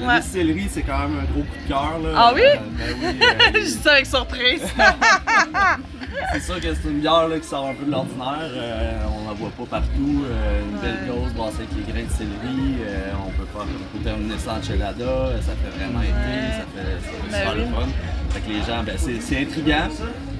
Ouais. 0.00 0.06
La 0.06 0.20
distillerie, 0.20 0.68
c'est 0.72 0.82
quand 0.82 0.98
même 1.00 1.18
un 1.20 1.32
gros 1.32 1.42
coup 1.42 1.56
de 1.64 1.68
cœur. 1.68 1.98
là. 2.02 2.08
Ah 2.16 2.32
oui? 2.34 2.40
Euh, 2.44 2.56
ben 2.70 2.96
oui. 3.02 3.20
euh, 3.20 3.50
Je 3.54 3.60
dis 3.60 3.70
ça 3.82 3.92
avec 3.92 4.06
surprise. 4.06 4.62
c'est 6.32 6.40
sûr 6.42 6.60
que 6.60 6.74
c'est 6.74 6.88
une 6.88 7.00
bière 7.00 7.28
là, 7.28 7.38
qui 7.38 7.46
sort 7.46 7.66
un 7.68 7.74
peu 7.74 7.84
de 7.84 7.90
l'ordinaire. 7.90 8.38
euh, 8.42 8.98
on 9.08 9.28
la 9.28 9.34
voit 9.34 9.50
pas 9.56 9.78
partout. 9.78 10.24
euh, 10.24 10.60
une 10.70 10.78
belle 10.78 11.06
grosse 11.08 11.32
brassée 11.32 11.56
avec 11.58 11.70
les 11.76 11.92
grains 11.92 12.04
de 12.06 12.12
céleri. 12.12 12.76
euh, 12.86 13.12
on 13.26 13.30
peut 13.30 13.46
faire 13.52 13.62
on 13.62 13.96
peut 13.98 14.04
terminer 14.04 14.38
ça 14.38 14.54
en 14.54 14.62
chelada. 14.62 15.32
Ça 15.42 15.52
fait 15.56 15.72
vraiment 15.78 16.02
été. 16.02 16.34
Ça 16.58 16.64
fait, 16.74 16.94
ça 17.00 17.10
fait 17.10 17.30
Ben 17.30 17.38
super 17.38 17.52
oui. 17.54 17.60
le 17.60 17.66
fun. 17.74 17.88
Fait 18.30 18.40
que 18.40 18.48
les 18.48 18.58
gens, 18.60 18.82
ben, 18.84 18.94
c'est 18.98 19.38
intriguant. 19.40 19.88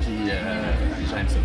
Puis 0.00 0.30
euh, 0.30 1.18
aiment 1.18 1.26
ça. 1.28 1.36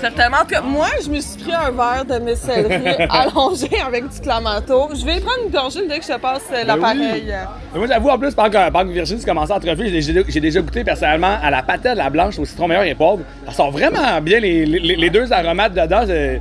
Certainement. 0.00 0.38
Cas, 0.48 0.60
moi, 0.62 0.86
je 1.04 1.08
me 1.10 1.20
suis 1.20 1.40
pris 1.42 1.52
un 1.52 1.70
verre 1.70 2.04
de 2.04 2.18
michellerie 2.24 3.06
allongé 3.10 3.68
avec 3.86 4.08
du 4.08 4.20
clamato. 4.20 4.88
Je 4.94 5.04
vais 5.04 5.20
prendre 5.20 5.44
une 5.46 5.50
gorgée 5.52 5.86
dès 5.88 5.98
que 5.98 6.04
je 6.04 6.12
te 6.12 6.18
passe 6.18 6.42
euh, 6.52 6.64
l'appareil. 6.64 7.24
Mais 7.72 7.78
Moi, 7.78 7.86
j'avoue, 7.88 8.08
en 8.10 8.18
plus, 8.18 8.34
pendant 8.34 8.50
que, 8.50 8.70
pendant 8.70 8.88
que 8.88 8.94
Virginie 8.94 9.24
commençait 9.24 9.52
à 9.52 9.56
entrevue, 9.56 9.88
j'ai 9.88 10.00
j'ai 10.28 10.40
déjà 10.40 10.60
goûté 10.60 10.82
personnellement 10.84 11.36
à 11.42 11.50
la 11.50 11.62
patate, 11.62 11.96
la 11.96 12.10
blanche, 12.10 12.38
au 12.38 12.44
citron 12.44 12.68
meilleur 12.68 12.84
et 12.84 12.94
poivre. 12.94 13.20
Ça 13.46 13.52
sort 13.52 13.70
vraiment 13.70 14.20
bien 14.20 14.40
les, 14.40 14.64
les- 14.66 14.96
les 14.96 15.10
deux 15.10 15.32
aromates 15.32 15.74
dedans. 15.74 16.02
c'est- 16.06 16.40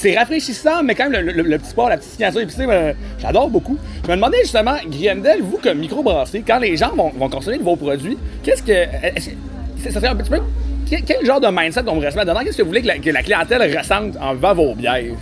c'est- 0.00 0.18
rafraîchissant, 0.18 0.82
mais 0.82 0.94
quand 0.94 1.08
même, 1.10 1.26
le, 1.26 1.58
petit 1.58 1.74
porc, 1.74 1.88
la 1.88 1.96
petite 1.96 2.12
signature 2.12 2.40
épicée, 2.40 2.66
ben, 2.66 2.94
j'adore 3.18 3.48
beaucoup. 3.48 3.78
Je 4.04 4.10
me 4.10 4.16
demandais 4.16 4.38
justement, 4.42 4.76
Griendel, 4.86 5.42
vous, 5.42 5.58
comme 5.58 5.78
microbrasserie, 5.78 6.42
quand 6.46 6.58
les 6.58 6.76
gens 6.76 6.92
vont, 6.94 7.28
consommer 7.28 7.58
de 7.58 7.62
vos 7.62 7.76
produits, 7.76 8.18
qu'est-ce 8.42 8.62
que. 8.62 8.72
Ça 9.82 9.90
serait 9.90 10.08
un 10.08 10.16
petit 10.16 10.30
peu. 10.30 10.40
Quel, 10.90 11.24
genre 11.24 11.40
de 11.40 11.48
mindset 11.48 11.84
pourrait 11.84 12.10
se 12.10 12.16
mettre 12.16 12.28
dedans? 12.28 12.40
Qu'est-ce 12.44 12.56
que 12.58 12.62
vous 12.62 12.68
voulez 12.68 12.82
que 12.82 12.88
la, 12.88 12.98
que 12.98 13.10
la 13.10 13.22
clientèle 13.22 13.78
ressente 13.78 14.16
en 14.20 14.34
buvant 14.34 14.54
vos 14.54 14.74
bières? 14.74 15.14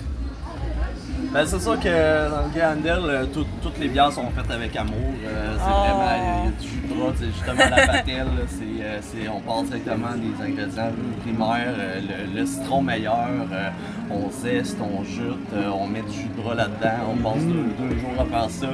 Ben, 1.33 1.45
c'est 1.47 1.61
sûr 1.61 1.79
que 1.79 2.31
dans 2.31 2.43
le 2.47 2.59
Grandel, 2.59 2.99
euh, 3.05 3.27
tout- 3.27 3.47
toutes 3.63 3.79
les 3.79 3.89
bières 3.89 4.11
sont 4.11 4.31
faites 4.31 4.51
avec 4.51 4.75
amour. 4.77 4.95
euh, 5.27 5.57
c'est 5.59 5.65
Oh. 5.69 5.81
vraiment, 5.81 6.11
il 6.17 6.45
y 6.45 6.49
a 6.49 6.51
du 6.61 6.69
jus 6.69 6.81
de 6.81 7.33
justement 7.33 7.77
la 7.77 7.87
patelle. 7.87 8.27
c'est, 8.49 8.83
euh, 8.83 8.99
c'est- 9.03 9.29
on 9.29 9.41
part 9.41 9.63
directement 9.65 10.09
des 10.17 10.43
ingrédients 10.43 10.91
primaires. 11.23 11.75
euh, 11.79 12.01
le, 12.35 12.41
le 12.41 12.47
citron 12.47 12.81
meilleur, 12.83 13.29
euh, 13.53 13.71
on 14.11 14.31
zeste, 14.31 14.79
on 14.81 15.05
jute, 15.05 15.53
euh, 15.55 15.69
on 15.71 15.87
met 15.87 16.01
du 16.03 16.13
jus 16.13 16.29
de 16.35 16.41
gras 16.43 16.55
là-dedans. 16.55 17.13
On 17.13 17.17
passe 17.17 17.43
deux, 17.45 17.67
deux 17.79 17.99
jours 17.99 18.15
à 18.19 18.25
faire 18.25 18.51
ça. 18.51 18.67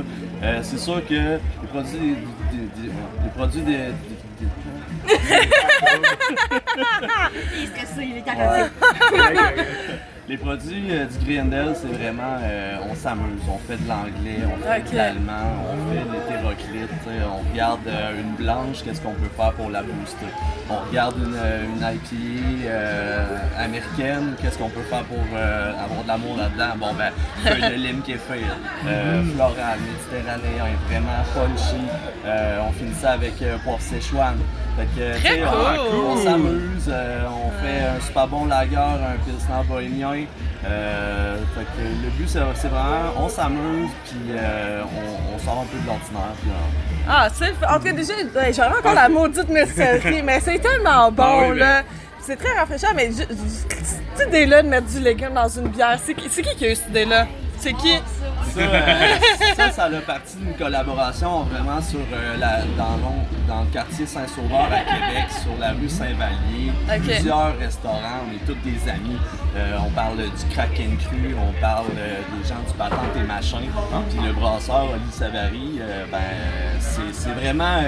Euh, 0.43 0.61
c'est 0.63 0.79
sûr 0.79 1.05
que 1.07 1.15
les 1.15 1.69
produits 1.73 1.99
des, 2.53 2.57
des- 2.57 2.83
des- 2.83 2.93
les 3.25 3.31
produits 3.37 3.63
des- 3.63 3.73
des- 3.73 3.93
Il 7.57 7.65
est 7.65 7.67
stressé, 7.67 8.03
il 8.03 8.17
est. 8.19 8.25
Les 10.27 10.39
produits 10.39 10.87
euh, 10.91 11.05
du 11.05 11.19
Griendel, 11.27 11.75
c'est 11.75 11.87
vraiment, 11.99 12.39
euh, 12.41 12.77
on 12.91 12.95
s'amuse, 12.95 13.43
on 13.47 13.59
fait 13.59 13.77
de 13.77 13.87
l'anglais, 13.87 14.39
on 14.47 14.57
fait 14.67 14.91
de 14.91 14.97
l'allemand, 14.97 15.33
on 15.69 15.93
fait 15.93 16.01
de 16.01 16.13
l'hétéroclite, 16.15 16.91
on 17.31 17.51
regarde 17.53 17.81
euh, 17.87 18.23
une 18.23 18.35
blanche, 18.43 18.83
qu'est-ce 18.83 19.03
qu'on 19.03 19.13
peut 19.13 19.29
faire 19.37 19.53
pour 19.53 19.69
la 19.69 19.83
booster. 19.83 20.25
On 20.71 20.77
regarde 20.89 21.17
une, 21.19 21.37
une 21.77 21.83
IPA 21.83 23.63
américaine, 23.63 24.35
qu'est-ce 24.41 24.57
qu'on 24.57 24.71
peut 24.71 24.81
faire 24.89 25.05
pour 25.05 25.19
avoir 25.19 26.03
de 26.03 26.09
l'amour 26.09 26.39
là-dedans. 26.39 26.75
Bon 26.81 26.95
ben, 26.95 27.11
feuille 27.43 27.71
de 27.71 27.75
lime 27.77 28.01
qui 28.01 28.13
est 28.13 28.17
fait, 28.17 28.41
euh, 28.87 29.23
floral, 29.35 29.79
méditerranéen, 29.81 30.65
vraiment 30.89 31.23
punchy. 31.35 31.85
On 32.67 32.73
finit 32.73 32.95
ça 32.95 33.11
avec 33.13 33.35
poivre 33.63 33.79
Szechuan. 33.83 34.37
Fait 34.77 34.87
que, 34.97 35.19
Très 35.21 35.41
on- 35.45 35.51
cool. 35.51 36.01
on 36.09 36.17
s'amuse, 36.17 36.91
on 36.91 37.51
fait 37.63 37.81
un 37.85 38.01
super 38.05 38.27
bon 38.27 38.47
lager, 38.47 38.75
un 38.77 39.17
pilsner 39.25 39.63
bohémien. 39.69 40.14
Euh, 40.67 41.37
fait 41.55 41.65
que 41.65 41.83
le 41.83 42.11
but, 42.17 42.29
c'est 42.29 42.39
vraiment, 42.69 43.13
on 43.19 43.29
s'amuse, 43.29 43.91
puis 44.07 44.17
euh, 44.31 44.83
on, 44.85 45.35
on 45.35 45.39
sort 45.39 45.63
un 45.63 45.67
peu 45.67 45.79
de 45.79 45.87
l'ordinaire. 45.87 46.35
puis, 46.41 46.51
euh, 46.51 47.07
Ah, 47.09 47.29
c'est. 47.33 47.53
En 47.69 47.79
tout 47.79 47.85
cas, 47.85 47.93
déjà, 47.93 48.15
j'aurais 48.53 48.79
encore 48.79 48.95
la 48.95 49.09
maudite 49.09 49.49
michellerie, 49.49 50.23
mais 50.23 50.41
c'est 50.41 50.59
tellement 50.59 51.11
bon, 51.13 51.23
Ah 51.27 51.39
oui, 51.43 51.49
mais- 51.51 51.59
là. 51.61 51.83
C'est 52.27 52.37
très 52.37 52.59
rafraîchissant, 52.59 52.95
mais 52.97 53.11
cette 53.13 54.29
idée-là 54.29 54.63
de 54.63 54.69
mettre 54.69 54.87
du 54.87 54.99
légume 55.01 55.35
dans 55.35 55.47
une 55.49 55.69
bière, 55.69 55.99
c'est 56.03 56.15
qui, 56.15 56.27
c'est 56.31 56.41
qui 56.41 56.57
qui 56.57 56.65
a 56.65 56.71
eu 56.73 56.75
cette 56.75 56.89
idée-là? 56.89 57.27
C'est 57.59 57.73
qui? 57.75 57.95
Ça, 58.55 58.61
euh, 58.61 59.17
ça, 59.57 59.71
ça 59.71 59.85
a 59.85 60.01
parti 60.01 60.37
d'une 60.37 60.55
collaboration 60.55 61.43
vraiment 61.45 61.81
sur, 61.81 62.01
euh, 62.13 62.37
la, 62.39 62.61
dans, 62.77 62.99
dans 63.49 63.63
le 63.63 63.67
quartier 63.73 64.07
Saint-Sauveur 64.07 64.69
à 64.71 64.81
Québec, 64.81 65.27
sur 65.43 65.59
la 65.59 65.71
rue 65.73 65.89
Saint-Vallier. 65.89 66.73
Plusieurs 67.03 67.57
restaurants, 67.59 68.23
on 68.29 68.35
est 68.35 68.47
tous 68.47 68.59
des 68.69 68.89
amis. 68.91 69.19
Euh, 69.57 69.77
on 69.87 69.91
parle 69.91 70.17
du 70.17 70.55
Kraken 70.55 70.97
Cru, 70.99 71.35
on 71.39 71.61
parle 71.61 71.87
euh, 71.97 72.21
des 72.37 72.49
gens 72.49 72.61
du 72.67 72.75
Patente 72.75 73.17
et 73.17 73.23
Machin. 73.23 73.59
Puis 74.11 74.25
le 74.25 74.33
brasseur, 74.33 74.85
Oli 74.93 75.13
Savary, 75.13 75.81
ben, 76.11 76.19
c'est 76.81 77.31
vraiment. 77.33 77.81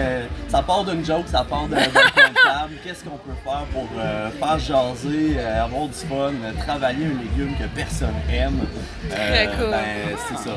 ça 0.48 0.62
part 0.62 0.84
d'une 0.84 1.04
joke, 1.04 1.26
ça 1.26 1.44
part 1.48 1.66
d'un 1.68 1.76
d'un 1.76 1.90
coin 1.90 2.28
de 2.28 2.34
table. 2.34 2.74
Qu'est-ce 2.84 3.04
qu'on 3.04 3.18
peut 3.18 3.36
faire 3.44 3.64
pour 3.72 3.88
faire 4.38 4.58
jaser, 4.58 5.38
avoir 5.40 5.86
du 5.86 5.94
fun, 5.94 6.32
travailler 6.64 7.06
un 7.06 7.22
légume 7.22 7.54
que 7.56 7.66
personne 7.74 8.14
aime? 8.32 8.60
Très 9.10 9.48
cool. 9.56 9.70
Ben, 9.70 10.16
c'est 10.28 10.38
ça. 10.48 10.50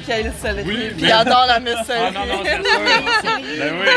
Qu'il 0.00 0.14
y 0.14 0.18
ait 0.18 0.22
le 0.22 0.32
céleri, 0.40 0.68
Oui, 0.68 0.76
puis 0.90 1.02
mais- 1.02 1.08
il 1.08 1.12
adore 1.12 1.46
la 1.46 1.60
michellerie. 1.60 1.86
Ah 1.90 2.10
non, 2.12 2.26
non, 2.26 2.42
c'est 2.44 2.50
sûr. 2.52 3.38
Ben 3.58 3.74
oui. 3.80 3.88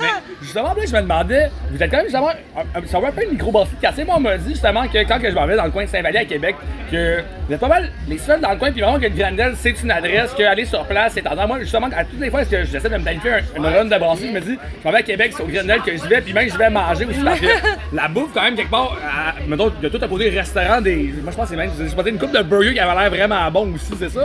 Mais 0.00 0.08
justement, 0.42 0.74
là, 0.74 0.82
je 0.86 0.92
me 0.94 1.00
demandais, 1.00 1.50
vous 1.70 1.82
êtes 1.82 1.90
quand 1.90 1.96
même 1.96 2.06
justement, 2.06 2.28
un- 2.28 2.78
un- 2.78 2.86
ça 2.86 3.00
va 3.00 3.08
un 3.08 3.12
peu 3.12 3.24
une 3.24 3.30
microbrasserie 3.32 3.76
de 3.76 3.80
quartier. 3.80 4.04
Moi, 4.04 4.14
on 4.18 4.20
m'a 4.20 4.36
dit 4.36 4.50
justement 4.50 4.86
que 4.86 4.98
quand 5.04 5.18
que 5.18 5.30
je 5.30 5.34
m'en 5.34 5.46
vais 5.46 5.56
dans 5.56 5.64
le 5.64 5.70
coin 5.70 5.84
de 5.84 5.88
Saint-Vallier 5.88 6.18
à 6.18 6.24
Québec, 6.24 6.56
que 6.90 7.20
vous 7.48 7.54
êtes 7.54 7.60
pas 7.60 7.68
mal 7.68 7.90
les 8.08 8.18
seuls 8.18 8.40
dans 8.40 8.50
le 8.50 8.56
coin, 8.56 8.70
puis 8.70 8.80
vraiment 8.82 9.00
que 9.00 9.06
Grandel, 9.08 9.54
c'est 9.56 9.80
une 9.82 9.90
adresse, 9.90 10.32
qu'aller 10.34 10.64
sur 10.64 10.84
place, 10.84 11.12
c'est 11.14 11.22
tendance. 11.22 11.48
Moi, 11.48 11.60
justement, 11.60 11.88
à 11.96 12.04
toutes 12.04 12.20
les 12.20 12.30
fois 12.30 12.44
que 12.44 12.64
j'essaie 12.64 12.88
de 12.88 12.96
me 12.96 13.02
planifier 13.02 13.32
un- 13.32 13.40
une 13.56 13.64
run 13.66 13.84
de 13.86 13.98
brasserie, 13.98 14.28
je 14.28 14.32
me 14.32 14.40
dis, 14.40 14.58
je 14.82 14.84
m'en 14.86 14.92
vais 14.92 14.98
à 14.98 15.02
Québec, 15.02 15.32
c'est 15.36 15.42
au 15.42 15.46
Grandel 15.46 15.80
que 15.80 15.96
je 15.96 16.06
vais, 16.06 16.20
puis 16.20 16.32
même 16.32 16.48
je 16.50 16.56
vais 16.58 16.70
manger 16.70 17.04
aussi 17.06 17.20
parce 17.24 17.40
que 17.40 17.46
la 17.96 18.08
bouffe, 18.08 18.30
quand 18.34 18.42
même, 18.42 18.54
quelque 18.56 18.70
part, 18.70 18.96
à, 19.04 19.34
mettons, 19.48 19.72
de 19.82 19.88
tout 19.88 19.98
à 20.04 20.08
côté 20.08 20.28
restaurant, 20.30 20.80
des. 20.80 21.12
Moi, 21.22 21.30
je 21.32 21.36
pense 21.36 21.44
que 21.44 21.50
c'est 21.50 21.56
même, 21.56 21.70
j'ai 21.78 21.94
pas 21.96 22.08
une 22.08 22.18
coupe 22.18 22.32
de 22.32 22.42
burger 22.42 22.74
qui 22.74 22.80
avait 22.80 23.00
l'air 23.00 23.10
vraiment 23.10 23.50
bon 23.50 23.74
aussi, 23.74 23.92
c'est 23.98 24.10
ça? 24.10 24.20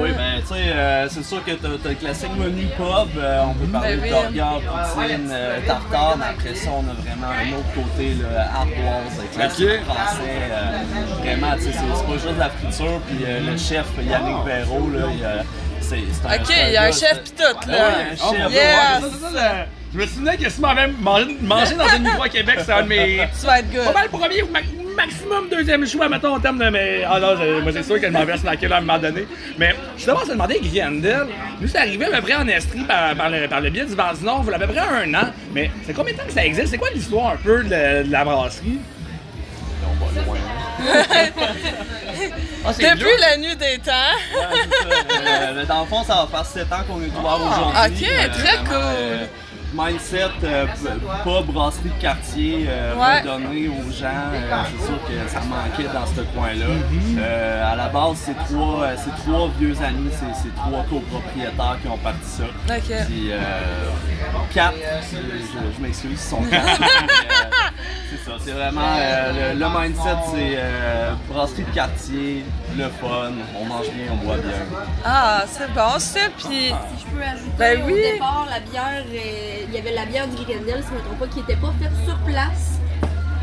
Oui, 0.00 0.10
ben, 0.16 0.40
tu 0.40 0.46
sais, 0.48 0.54
euh, 0.72 1.08
c'est 1.10 1.24
sûr 1.24 1.44
que 1.44 1.50
t'as 1.52 1.68
as 1.68 1.88
le 1.90 1.94
classique 1.94 2.30
menu 2.38 2.66
pub. 2.76 3.18
euh, 3.18 3.42
on 3.46 3.54
peut 3.54 3.66
parler 3.66 3.96
Ben 3.96 4.02
oui. 4.02 4.08
de 4.08 4.14
burger, 4.34 4.60
poutine, 4.94 5.28
euh, 5.30 5.58
tartare, 5.66 6.16
mais 6.18 6.24
après 6.30 6.54
ça, 6.54 6.70
on 6.70 6.80
a 6.88 6.94
vraiment 6.94 7.26
un 7.32 7.52
autre 7.58 7.74
côté, 7.74 8.14
là, 8.14 8.48
ardoise, 8.54 9.18
euh, 9.20 9.34
classique 9.36 9.84
français. 9.84 10.50
euh, 10.50 11.22
vraiment, 11.22 11.54
tu 11.56 11.62
sais, 11.64 11.72
c'est 11.72 12.06
pas 12.06 12.12
juste 12.12 12.34
de 12.34 12.38
la 12.40 12.50
friture. 12.50 13.00
Puis 13.08 13.18
euh, 13.26 13.40
le 13.50 13.56
chef 13.58 13.86
Yannick 14.02 14.44
Véraud, 14.46 14.90
là, 14.90 15.06
il, 15.16 15.24
euh, 15.24 15.42
c'est 15.80 15.98
c'est 16.12 16.26
un 16.26 16.42
Ok, 16.42 16.50
un 16.50 16.66
il 16.68 16.72
y 16.72 16.76
a 16.76 16.82
un 16.84 16.92
chef 16.92 17.22
pis 17.22 17.32
tout, 17.32 17.70
là. 17.70 17.76
Ah 17.78 17.88
un 17.88 18.14
Oh, 18.14 18.32
chef. 18.34 18.52
Yes. 18.52 19.00
Dieu, 19.00 19.08
ouais, 19.08 19.10
ça, 19.20 19.30
le- 19.64 19.66
Je 19.92 19.98
me 19.98 20.06
souvenais 20.06 20.36
que 20.38 20.48
si 20.50 20.60
m'avais 20.60 20.86
mangé, 20.88 21.36
mangé 21.42 21.74
dans 21.74 21.88
une 21.88 22.02
micro 22.04 22.22
à 22.22 22.28
Québec, 22.28 22.58
c'est 22.64 22.72
un 22.72 22.82
de 22.82 22.88
mes. 22.88 23.28
Tu 23.40 23.46
vas 23.46 23.58
être 23.60 23.70
good. 23.70 23.84
Pas 23.84 23.92
mal 23.92 24.04
le 24.10 24.18
premier 24.18 24.42
ou 24.42 24.46
maximum 24.94 25.48
deuxième 25.50 25.86
choix, 25.86 26.08
mettons, 26.08 26.34
en 26.34 26.40
termes 26.40 26.58
de. 26.58 26.68
Mais, 26.70 27.02
ah 27.08 27.18
non, 27.20 27.34
moi, 27.62 27.72
c'est 27.72 27.82
sûr 27.82 28.00
que 28.00 28.06
je 28.06 28.12
m'en 28.12 28.24
vais 28.24 28.36
snacker 28.36 28.68
là 28.68 28.76
à 28.76 28.78
un 28.78 28.82
moment 28.82 28.98
donné. 28.98 29.26
Mais 29.58 29.74
justement, 29.96 30.18
on 30.22 30.26
s'est 30.26 30.32
demandé 30.32 30.54
avec 30.54 30.70
Griendel, 30.70 31.26
nous, 31.60 31.68
c'est 31.68 31.78
arrivé 31.78 32.04
à 32.06 32.10
peu 32.16 32.22
près 32.22 32.34
en 32.34 32.46
Estrie 32.48 32.84
par, 32.84 33.14
par 33.14 33.30
le, 33.30 33.46
par 33.48 33.60
le 33.60 33.70
biais 33.70 33.84
du 33.84 33.94
Vent 33.94 34.12
du 34.18 34.24
Nord, 34.24 34.42
il 34.46 34.50
y 34.50 34.52
a 34.52 34.56
à 34.56 34.58
peu 34.60 34.66
près 34.68 34.78
un 34.80 35.14
an. 35.14 35.30
Mais 35.52 35.70
c'est 35.86 35.92
combien 35.94 36.12
de 36.14 36.18
temps 36.18 36.26
que 36.26 36.32
ça 36.32 36.44
existe? 36.44 36.68
C'est 36.68 36.78
quoi 36.78 36.88
l'histoire 36.94 37.32
un 37.32 37.36
peu 37.36 37.62
de, 37.64 38.02
de 38.06 38.10
la 38.12 38.24
brasserie? 38.24 38.78
Ah, 42.66 42.72
c'est 42.72 42.82
Depuis 42.82 42.98
vieux. 43.04 43.20
la 43.20 43.36
nuit 43.36 43.56
des 43.56 43.78
temps. 43.78 43.92
Euh, 44.36 45.52
mais 45.54 45.66
dans 45.66 45.80
le 45.82 45.86
fond, 45.86 46.02
ça 46.02 46.14
va 46.14 46.28
faire 46.30 46.46
7 46.46 46.72
ans 46.72 46.76
qu'on 46.88 47.00
est 47.02 47.08
ouvert 47.08 47.38
Ah, 47.42 47.86
aujourd'hui. 47.86 48.06
ok, 48.06 48.10
Euh, 48.10 48.28
très 48.28 48.56
vraiment, 48.56 48.64
cool. 48.64 48.76
euh, 48.96 49.24
mindset, 49.74 50.30
euh, 50.44 50.66
pas 51.24 51.42
brasserie 51.42 51.90
de 51.96 52.00
quartier, 52.00 52.66
euh, 52.68 52.94
Ouais. 52.94 53.20
redonner 53.20 53.68
aux 53.68 53.90
gens. 53.90 54.06
euh, 54.32 54.62
c'est 54.78 54.86
sûr 54.86 54.98
que 55.06 55.30
ça 55.30 55.40
manquait 55.40 55.92
dans 55.92 56.06
ce 56.06 56.20
coin-là. 56.36 56.66
Mm-hmm. 56.66 57.18
Euh, 57.18 57.72
à 57.72 57.76
la 57.76 57.88
base, 57.88 58.16
c'est 58.24 58.34
trois, 58.46 58.82
euh, 58.84 58.94
c'est 58.96 59.22
trois 59.22 59.48
vieux 59.58 59.76
amis, 59.82 60.10
c'est, 60.12 60.54
trois 60.54 60.84
copropriétaires 60.88 61.76
qui 61.82 61.88
ont 61.88 61.98
parti 61.98 62.18
ça. 62.24 62.44
Ok. 62.44 63.06
Puis 63.06 63.30
euh, 63.32 63.38
quatre, 64.52 64.74
je, 65.10 65.16
je- 65.16 65.76
je 65.76 65.82
m'excuse, 65.82 66.10
ils 66.12 66.18
sont 66.18 66.42
quatre. 66.42 66.80
C'est 68.10 68.30
ça, 68.30 68.36
c'est 68.38 68.52
vraiment 68.52 68.80
euh, 68.96 69.52
le, 69.54 69.58
le 69.58 69.66
mindset, 69.66 70.16
c'est 70.30 70.54
euh, 70.56 71.12
brasserie 71.28 71.64
de 71.64 71.74
quartier, 71.74 72.44
le 72.76 72.84
fun, 72.84 73.32
on 73.60 73.64
mange 73.64 73.86
bien, 73.90 74.06
on 74.12 74.24
boit 74.24 74.36
bien. 74.36 74.52
Ah, 75.04 75.42
c'est 75.46 75.72
bon, 75.74 75.98
ça. 75.98 76.20
Puis. 76.38 76.46
Si 76.46 76.68
je 77.00 77.06
peux 77.16 77.22
ajouter, 77.22 77.50
Ben 77.58 77.82
au 77.82 77.86
oui. 77.86 77.94
départ, 78.12 78.46
la 78.48 78.60
bière, 78.60 79.02
euh, 79.12 79.63
il 79.68 79.74
y 79.74 79.78
avait 79.78 79.92
la 79.94 80.06
bière 80.06 80.26
du 80.28 80.36
Grendel, 80.44 80.82
si 80.82 80.88
je 80.88 80.94
ne 80.94 80.98
me 80.98 81.04
trompe 81.04 81.18
pas, 81.20 81.26
qui 81.28 81.38
n'était 81.40 81.56
pas 81.56 81.72
faite 81.80 81.92
sur 82.04 82.16
place. 82.18 82.78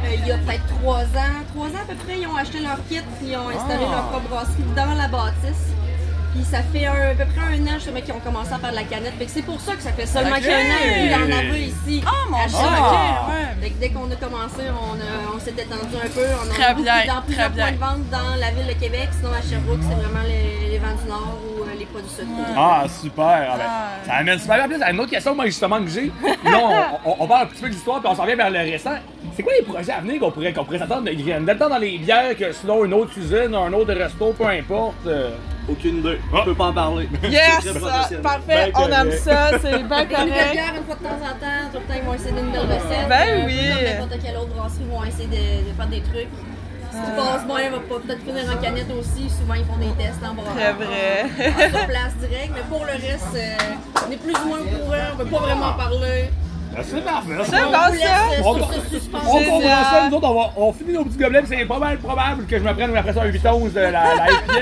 Euh, 0.04 0.16
il 0.18 0.28
y 0.28 0.32
a 0.32 0.38
peut-être 0.38 0.66
trois 0.80 1.04
ans, 1.04 1.38
trois 1.54 1.68
ans 1.68 1.84
à 1.84 1.86
peu 1.88 1.96
près, 1.96 2.20
ils 2.20 2.28
ont 2.28 2.36
acheté 2.36 2.60
leur 2.60 2.78
kit, 2.90 3.02
ils 3.22 3.36
ont 3.36 3.50
installé 3.50 3.86
Ah. 3.88 3.92
leur 3.92 4.04
propre 4.10 4.30
brasserie 4.30 4.64
dans 4.76 4.94
la 4.96 5.08
bâtisse. 5.08 5.68
Puis 6.34 6.46
ça 6.46 6.60
fait 6.64 6.86
un- 6.86 7.12
à 7.12 7.14
peu 7.14 7.26
près 7.26 7.56
un 7.56 7.68
an 7.68 7.74
justement 7.76 8.00
qu'ils 8.02 8.14
ont 8.14 8.20
commencé 8.20 8.54
à 8.54 8.58
faire 8.58 8.72
de 8.72 8.76
la 8.76 8.84
canette. 8.84 9.14
Fait 9.20 9.26
que 9.26 9.32
c'est 9.32 9.42
pour 9.42 9.60
ça 9.60 9.74
que 9.76 9.82
ça 9.82 9.92
fait 9.92 10.06
seulement 10.06 10.36
qu'un 10.36 10.64
an 10.72 10.80
qu'il 10.82 11.12
y 11.12 11.16
en 11.16 11.38
avait 11.38 11.60
ici. 11.62 12.02
Ah, 12.06 12.12
mon 12.30 12.38
à 12.38 12.48
Dieu, 12.48 12.58
chaque- 12.58 12.80
ok, 12.80 12.92
ouais. 13.30 13.62
Fait 13.62 13.70
que 13.70 13.80
dès 13.82 13.90
qu'on 13.90 14.10
a 14.12 14.16
commencé, 14.16 14.64
on, 14.72 14.96
a- 14.96 15.36
on 15.36 15.40
s'est 15.40 15.52
étendu 15.52 15.96
un 15.96 16.08
peu. 16.10 16.26
On 16.42 16.50
a 16.50 16.54
Très 16.54 16.70
beaucoup- 16.74 16.84
bien, 16.84 16.94
dans 17.16 17.22
plusieurs 17.22 17.52
très 17.52 17.56
bien. 17.56 17.66
points 17.78 17.98
de 17.98 18.00
vente 18.00 18.10
dans 18.10 18.36
la 18.40 18.52
ville 18.52 18.68
de 18.68 18.80
Québec. 18.80 19.10
Sinon 19.12 19.32
à 19.34 19.42
Sherbrooke, 19.42 19.80
c'est 19.82 19.96
vraiment 19.96 20.26
les, 20.26 20.70
les 20.72 20.78
vents 20.80 20.96
du 21.04 21.10
Nord 21.10 21.38
ou 21.44 21.64
euh, 21.64 21.66
les 21.78 21.86
produits 21.86 22.10
sud. 22.10 22.28
Ah, 22.58 22.84
super! 22.88 23.26
Ah, 23.54 23.58
ben, 23.58 24.06
Ça 24.08 24.14
amène 24.18 24.40
super 24.40 24.56
bien. 24.56 24.66
En 24.66 24.70
plus, 24.82 24.92
une 24.94 25.00
autre 25.02 25.10
question, 25.12 25.36
moi, 25.36 25.46
justement, 25.48 25.80
que 25.84 25.88
j'ai. 25.90 26.12
Là, 26.46 26.60
on, 27.06 27.10
on- 27.12 27.16
on 27.20 27.28
parle 27.28 27.44
un 27.44 27.46
petit 27.48 27.62
peu 27.62 27.68
de 27.68 27.74
l'histoire, 27.74 28.00
puis 28.00 28.10
on 28.10 28.16
s'en 28.16 28.26
vient 28.26 28.36
vers 28.38 28.50
le 28.50 28.60
récent. 28.60 28.96
C'est 29.36 29.44
quoi 29.44 29.54
les 29.60 29.66
projets 29.66 29.92
à 29.92 30.00
venir 30.00 30.20
qu'on 30.20 30.32
pourrait, 30.32 30.54
qu'on 30.54 30.64
pourrait 30.64 30.80
s'attendre 30.80 31.04
de? 31.04 31.54
Tant 31.54 31.70
dans 31.70 31.78
les 31.78 31.98
bières 31.98 32.36
que 32.38 32.52
sinon 32.54 32.86
une 32.86 32.94
autre 32.94 33.12
usine, 33.18 33.54
un 33.54 33.74
autre 33.74 33.94
resto, 33.94 34.34
peu 34.38 34.46
importe. 34.48 34.96
euh. 35.08 35.32
Aucune 35.70 35.98
idée. 36.00 36.20
Je 36.34 36.42
peux 36.44 36.56
pas 36.56 36.66
en 36.66 36.74
parler. 36.74 37.08
Yes! 37.24 37.60
C'est 37.62 37.70
très 37.70 37.80
professionnel. 37.80 38.22
Parfait, 38.24 38.46
Ben 38.48 38.72
on 38.76 38.88
aime 38.88 38.92
correct. 39.06 39.20
ça, 39.24 39.50
c'est 39.52 39.60
bien 39.62 39.72
Des 39.80 39.84
nouvelles 39.84 40.08
correct. 40.10 40.52
bières, 40.52 40.74
une 40.78 40.84
fois 40.86 40.96
de 40.96 41.04
temps 41.04 41.22
en 41.24 41.40
temps, 41.40 41.62
tout 41.72 41.80
le 41.80 41.86
temps, 41.86 42.00
ils 42.00 42.04
vont 42.04 42.14
essayer 42.14 42.32
de 42.32 42.40
nouvelles 42.42 42.62
recettes. 42.62 43.10
Ben 43.10 43.28
Euh, 43.30 43.46
oui. 43.46 43.62
N'importe 43.86 44.22
quelle 44.24 44.38
autre 44.38 44.54
brasserie, 44.56 44.82
ils 44.82 44.92
vont 44.92 45.04
essayer 45.04 45.28
de, 45.28 45.70
de 45.70 45.74
faire 45.76 45.88
des 45.88 46.02
trucs. 46.02 46.34
Si 46.92 46.98
tu 46.98 47.12
passes 47.16 47.46
bien, 47.46 47.58
elle 47.58 47.72
va 47.72 47.80
pas- 47.80 48.00
peut-être 48.04 48.20
finir 48.20 48.44
en 48.52 48.62
canette 48.62 48.92
aussi. 49.00 49.30
Souvent, 49.30 49.54
ils 49.54 49.64
font 49.64 49.78
des 49.78 49.94
tests 50.04 50.20
en 50.28 50.34
brasserie. 50.34 50.56
Très 50.60 50.74
vrai. 50.74 51.70
Sur 51.72 51.88
place 51.88 52.14
direct. 52.20 52.52
Mais 52.54 52.66
pour 52.70 52.84
le 52.84 52.92
reste, 52.92 53.36
euh, 53.36 54.06
on 54.08 54.12
est 54.12 54.18
plus 54.18 54.36
ou 54.44 54.48
moins 54.50 54.60
au 54.60 54.64
courant. 54.66 55.08
On 55.14 55.18
peut 55.18 55.26
pas 55.26 55.40
vraiment 55.40 55.66
en 55.68 55.74
parler. 55.74 56.30
Ben, 56.74 56.84
c'est 56.84 57.04
parfait. 57.04 57.32
C'est 57.44 57.56
On 57.64 57.72
laisse 57.72 58.02
ça. 58.02 58.42
On, 58.44 58.50
on 58.50 59.40
Génial. 59.40 59.50
comprend 59.50 59.84
ça, 59.84 60.10
nous 60.10 60.18
autres, 60.18 60.28
on, 60.30 60.34
va, 60.34 60.50
on 60.56 60.74
finit 60.74 60.94
nos 60.94 61.04
petits 61.04 61.18
gobelets, 61.18 61.44
c'est 61.46 61.66
pas 61.66 61.80
mal 61.80 61.98
probable 61.98 62.46
que 62.46 62.58
je 62.58 62.64
me 62.64 62.74
prenne 62.74 62.96
après 62.96 63.14
ça 63.14 63.22
un 63.24 63.26
8 63.26 63.46
11 63.46 63.74
de 63.74 63.80
la, 63.80 63.92
la 63.92 64.00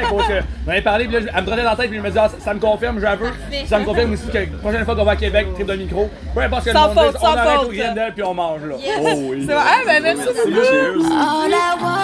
parce 0.10 0.28
que 0.28 0.34
j'en 0.66 0.72
ai 0.74 0.82
parlé, 0.82 1.06
puis 1.06 1.14
là, 1.24 1.32
elle 1.36 1.42
me 1.42 1.48
trottait 1.48 1.64
dans 1.64 1.70
la 1.70 1.76
tête, 1.76 1.90
puis 1.90 1.98
je 1.98 2.04
me 2.04 2.10
dis, 2.10 2.18
ah, 2.20 2.30
ça, 2.40 2.54
me 2.54 2.60
confirme, 2.60 3.00
j'avoue. 3.00 3.26
Parfait. 3.26 3.66
Ça 3.68 3.80
me 3.80 3.86
confirme 3.86 4.14
aussi 4.14 4.28
que 4.28 4.38
la 4.38 4.46
prochaine 4.62 4.86
fois 4.86 4.96
qu'on 4.96 5.04
va 5.04 5.12
à 5.12 5.16
Québec, 5.16 5.48
trip 5.54 5.68
de 5.68 5.76
micro, 5.76 6.10
peu 6.34 6.42
importe 6.42 6.64
ce 6.64 6.70
que 6.70 6.76
Sans 6.76 6.88
le 6.90 6.96
monde 6.96 7.06
faute, 7.06 7.16
dise, 7.16 7.22
on 7.24 7.38
arrête 7.38 7.60
au 7.64 7.70
Griendel, 7.70 8.14
puis 8.14 8.24
on 8.24 8.34
mange, 8.34 8.62
là. 8.64 8.76
Yes. 8.80 9.00
Oh 9.02 9.08
oui. 9.30 9.46
C'est 9.48 9.54
bon. 9.54 9.60
Ah, 9.60 9.82
ben 9.86 10.04
merci 10.04 10.26
beaucoup. 10.26 11.14
All 11.14 11.52
I 11.52 11.76
want 11.82 11.99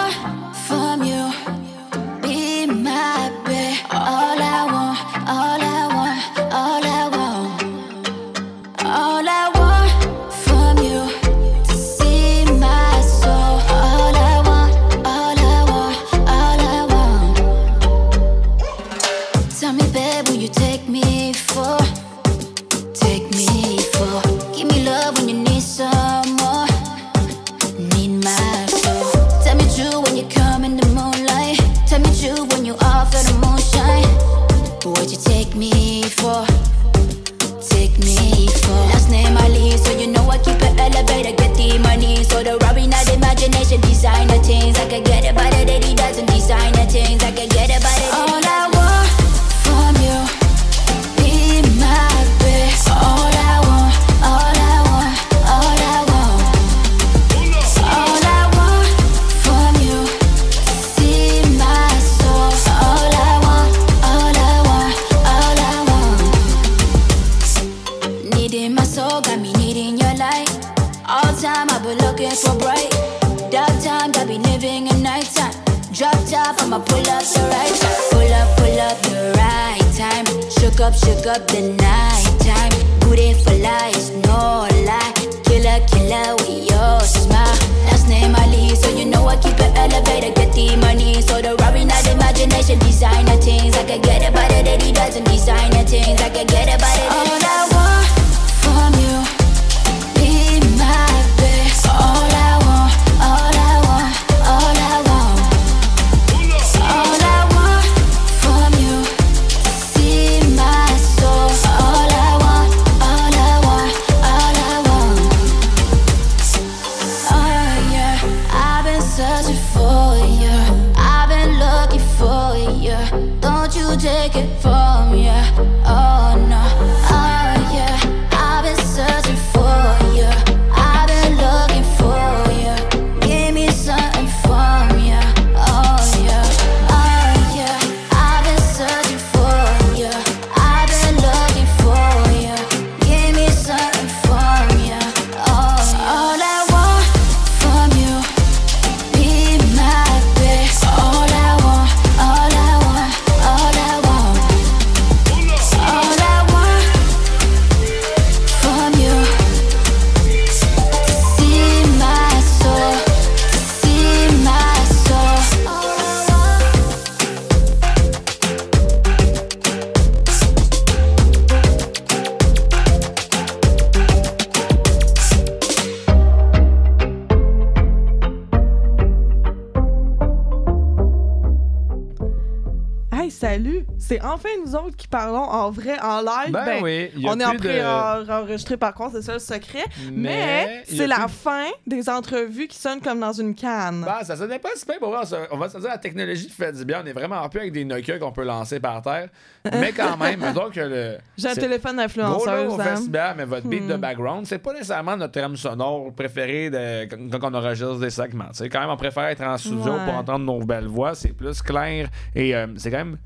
y 187.22 187.28
a 187.28 187.32
on 187.32 187.40
est 187.40 187.44
en 187.44 187.50
plus 187.50 187.58
de- 187.58 187.62
pré-enregistré 187.68 188.76
par 188.76 188.94
contre, 188.94 189.16
c'est 189.16 189.22
ça 189.22 189.32
le 189.34 189.38
secret. 189.38 189.84
Mais, 190.12 190.82
c'est 190.88 191.06
la 191.06 191.20
plus- 191.26 191.28
fin 191.32 191.64
des 191.86 192.08
entrevues 192.08 192.66
qui 192.68 192.78
sonnent 192.78 193.00
comme 193.00 193.20
dans 193.20 193.32
une 193.32 193.54
canne. 193.54 194.02
Ben, 194.04 194.24
ça 194.24 194.36
sonnait 194.36 194.58
pas 194.58 194.70
si 194.76 194.84
bien 194.86 194.96
pour 194.98 195.10
vrai. 195.10 195.20
On 195.50 195.56
va 195.56 195.68
se 195.68 195.78
dire, 195.78 195.88
la 195.88 195.98
technologie 195.98 196.48
fait 196.48 196.72
du 196.72 196.84
bien. 196.84 197.02
On 197.02 197.06
est 197.06 197.12
vraiment 197.12 197.48
plus 197.48 197.60
avec 197.60 197.72
des 197.72 197.84
Nokia 197.84 198.18
qu'on 198.18 198.32
peut 198.32 198.44
lancer 198.44 198.80
par 198.80 199.02
terre. 199.02 199.28
Mais 199.72 199.92
quand 199.92 200.16
même, 200.16 200.40
donc 200.54 200.76
le. 200.76 201.18
J'ai 201.36 201.48
un 201.48 201.54
téléphone 201.54 201.96
Gros 201.96 202.02
d'influenceuse. 202.02 202.46
là 202.46 202.68
au 202.68 202.80
hein. 202.80 202.84
festival, 202.84 203.34
mais 203.36 203.44
votre 203.44 203.66
beat 203.66 203.86
de 203.86 203.94
Hmm. 203.94 204.00
background, 204.00 204.46
c'est 204.46 204.58
pas 204.58 204.72
nécessairement 204.72 205.16
notre 205.16 205.32
thème 205.32 205.56
sonore 205.56 206.12
préféré 206.14 206.70
de, 206.70 207.04
quand, 207.30 207.50
on 207.50 207.54
enregistre 207.54 207.98
des 207.98 208.10
segments. 208.10 208.48
Tu 208.50 208.56
sais, 208.58 208.68
quand 208.68 208.80
même, 208.80 208.90
on 208.90 208.96
préfère 208.96 209.24
être 209.26 209.42
en 209.42 209.56
studio 209.58 209.92
Ouais. 209.92 210.04
pour 210.04 210.14
entendre 210.14 210.44
nos 210.44 210.64
belles 210.64 210.86
voix. 210.86 211.14
C'est 211.14 211.32
plus 211.32 211.62
clair 211.62 212.08
et 212.34 212.54
euh, 212.54 212.66
c'est 212.76 212.90
quand 212.90 212.98
même. 212.98 213.18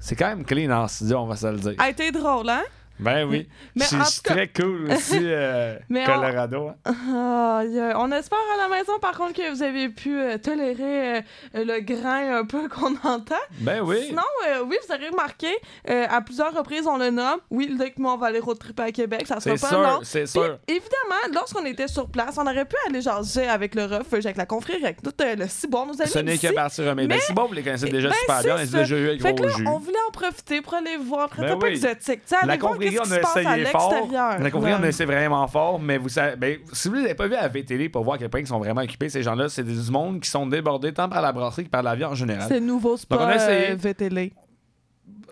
C'est 0.00 0.14
quand 0.14 0.28
même 0.28 0.44
clean 0.44 0.70
en 0.70 0.86
studio, 0.88 1.18
on 1.18 1.26
va 1.26 1.36
se 1.36 1.46
le 1.46 1.58
dire. 1.58 1.74
A 1.78 1.88
été 1.88 2.10
drôle, 2.12 2.48
hein? 2.50 2.62
Ben 2.98 3.24
oui. 3.28 3.48
Mais 3.74 3.84
C'est 3.84 4.22
très 4.22 4.48
cool 4.48 4.90
aussi, 4.90 5.18
euh, 5.22 5.78
Mais 5.88 6.02
on- 6.08 6.14
Colorado. 6.14 6.70
hein. 6.84 7.64
Yeah. 7.68 7.98
On 8.00 8.10
espère 8.12 8.38
à 8.58 8.68
la 8.68 8.74
maison, 8.76 8.98
par 9.00 9.16
contre, 9.16 9.34
que 9.34 9.50
vous 9.52 9.62
avez 9.62 9.88
pu 9.88 10.18
euh, 10.18 10.38
tolérer 10.38 11.18
euh, 11.18 11.20
le 11.54 11.80
grain 11.80 12.38
un 12.38 12.44
peu 12.44 12.68
qu'on 12.74 12.94
entend. 13.02 13.34
Ben 13.60 13.80
oui. 13.82 14.04
Sinon, 14.08 14.22
euh, 14.48 14.62
oui, 14.66 14.76
vous 14.86 14.92
avez 14.94 15.08
remarqué, 15.08 15.48
à 15.88 16.20
plusieurs 16.20 16.54
reprises, 16.54 16.86
on 16.86 16.96
le 16.98 17.10
nomme. 17.10 17.38
Oui, 17.50 17.66
le 17.68 17.86
moi, 17.98 18.14
on 18.14 18.16
va 18.16 18.26
aller 18.28 18.40
road 18.40 18.58
trip 18.58 18.78
à 18.80 18.90
Québec, 18.90 19.26
ça 19.26 19.38
sera 19.40 19.54
pas 19.56 19.68
sûr, 19.68 19.80
long. 19.80 20.00
c'est 20.02 20.26
sûr. 20.26 20.58
évidemment, 20.66 21.32
lorsqu'on 21.34 21.64
était 21.64 21.86
sur 21.88 22.08
place, 22.08 22.36
on 22.36 22.42
aurait 22.46 22.64
pu 22.64 22.76
aller 22.88 23.00
jaser 23.00 23.46
avec 23.46 23.74
le 23.74 23.84
ref, 23.84 24.12
avec 24.12 24.36
la 24.36 24.44
confrérie, 24.46 24.84
avec 24.84 25.02
tout 25.02 25.12
le 25.18 25.46
Cibon, 25.48 25.82
amis 25.84 25.96
Ce 26.10 26.18
n'est 26.18 26.36
partie 26.52 26.82
remise. 26.86 27.06
Ben, 27.08 27.14
Mais- 27.16 27.20
si 27.20 27.32
bon, 27.32 27.46
vous 27.46 27.54
les 27.54 27.62
connaissez 27.62 27.88
déjà 27.88 28.08
Ben, 28.08 28.14
super 28.20 28.42
bien, 28.42 28.54
on 28.54 28.58
les 28.58 28.74
a 28.74 28.78
déjà 28.80 28.96
eu 28.96 29.08
avec 29.08 29.22
Fait 29.22 29.34
que 29.34 29.42
là, 29.42 29.48
jus. 29.56 29.66
on 29.68 29.78
voulait 29.78 29.96
en 30.08 30.10
profiter 30.10 30.60
pour 30.60 30.74
aller 30.74 30.96
voir, 30.96 31.28
très 31.30 31.42
Ben 31.42 31.52
un 31.52 31.56
peu 31.58 31.66
oui. 31.68 31.72
exotique. 31.74 32.20
La 32.44 32.58
confrérie, 32.58 32.85
qu'est-ce 32.90 33.08
on 33.08 33.12
a 33.12 33.40
essayé 33.40 33.64
fort. 33.66 33.90
l'extérieur. 33.92 34.38
La 34.40 34.50
confrérie, 34.50 34.74
on 34.74 34.76
a 34.78 34.80
Ouais. 34.82 34.88
essayé 34.88 35.06
vraiment 35.06 35.46
fort, 35.48 35.78
mais 35.80 35.98
vous 35.98 36.08
savez, 36.08 36.36
ben, 36.36 36.58
si 36.72 36.88
vous 36.88 36.94
les 36.94 37.04
avez 37.04 37.14
pas 37.14 37.26
vus 37.26 37.34
à 37.34 37.48
VTL 37.48 37.90
pour 37.90 38.04
voir 38.04 38.16
à 38.16 38.18
quel 38.18 38.28
point 38.28 38.40
ils 38.40 38.46
sont 38.46 38.58
vraiment 38.58 38.82
occupés, 38.82 39.08
ces 39.08 39.22
gens-là, 39.22 39.48
c'est 39.48 39.64
du 39.64 39.90
monde 39.90 40.20
qui 40.20 40.30
sont 40.30 40.46
débordés 40.46 40.92
tant 40.92 41.08
par 41.08 41.22
la 41.22 41.32
brasserie 41.32 41.64
que 41.64 41.70
par 41.70 41.82
la 41.82 41.94
vie 41.94 42.04
en 42.04 42.14
général. 42.14 42.46
C'est 42.48 42.60
nouveau 42.60 42.96
Donc, 43.10 43.20
on 43.20 43.24
a 43.24 43.34
essayé. 43.36 43.70
euh, 43.72 43.76
VTL. 43.76 44.30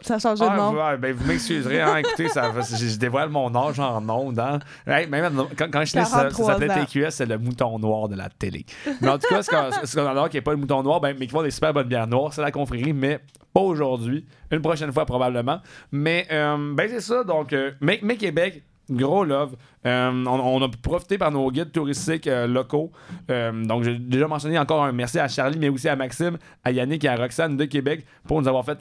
Ça 0.01 0.15
a 0.15 0.19
changé 0.19 0.45
de 0.45 0.51
Ah, 0.51 0.57
nom. 0.57 0.73
ouais, 0.75 0.97
ben, 0.99 1.13
vous 1.15 1.27
m'excuserez, 1.27 1.81
hein, 1.81 1.97
écoutez, 1.99 2.29
ça, 2.29 2.53
je, 2.53 2.87
je 2.87 2.97
dévoile 2.99 3.29
mon 3.31 3.55
âge 3.55 3.79
en 3.81 4.07
ondes. 4.09 4.39
Hein. 4.39 4.59
Hey, 4.87 5.07
même 5.09 5.33
quand, 5.57 5.71
quand 5.71 5.85
je 5.85 5.93
ça, 5.93 6.05
ça 6.05 6.17
43 6.19 6.47
s'appelait 6.47 6.71
ans. 6.71 6.85
TQS, 6.85 7.11
c'est 7.11 7.27
le 7.27 7.39
mouton 7.39 7.79
noir 7.79 8.09
de 8.09 8.17
la 8.17 8.29
télé. 8.29 8.67
Mais 9.01 9.09
en 9.09 9.19
tout 9.19 9.29
cas, 9.29 9.43
ce 9.43 9.95
qu'on 9.97 10.07
adore, 10.07 10.29
qui 10.29 10.37
n'est 10.37 10.43
pas 10.43 10.51
le 10.53 10.59
mouton 10.59 10.83
noir, 10.83 11.01
ben, 11.01 11.17
mais 11.19 11.27
qui 11.27 11.33
font 11.33 11.43
des 11.43 11.51
super 11.51 11.73
bonnes 11.73 11.89
bières 11.89 12.07
noires, 12.07 12.33
c'est 12.33 12.43
la 12.43 12.51
confrérie, 12.51 12.93
mais 12.93 13.21
pas 13.53 13.61
aujourd'hui. 13.61 14.27
Une 14.51 14.61
prochaine 14.61 14.93
fois, 14.93 15.07
probablement. 15.07 15.61
Mais, 15.93 16.27
euh, 16.31 16.75
ben, 16.75 16.89
c'est 16.89 17.01
ça. 17.01 17.25
Donc, 17.25 17.53
euh, 17.53 17.71
mais, 17.81 18.01
mais 18.03 18.17
Québec, 18.17 18.63
Gros 18.91 19.25
love. 19.25 19.57
Euh, 19.87 20.25
on, 20.27 20.29
on 20.29 20.63
a 20.63 20.69
profité 20.69 21.19
par 21.19 21.31
nos 21.31 21.51
guides 21.51 21.73
touristiques 21.73 22.27
euh, 22.27 22.47
locaux. 22.47 22.91
Euh, 23.31 23.65
donc, 23.65 23.85
j'ai 23.85 23.99
déjà 23.99 24.27
mentionné 24.27 24.59
encore 24.59 24.85
un 24.85 24.93
merci 24.93 25.19
à 25.19 25.29
Charlie, 25.29 25.59
mais 25.59 25.69
aussi 25.69 25.89
à 25.89 25.97
Maxime, 25.97 26.39
à 26.65 26.71
Yannick 26.71 27.05
et 27.05 27.09
à 27.09 27.17
Roxane 27.17 27.57
de 27.57 27.65
Québec 27.65 28.05
pour 28.27 28.41
nous 28.41 28.49
avoir 28.49 28.65
fait 28.65 28.79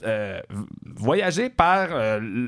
voyager 0.96 1.50
par, 1.50 1.90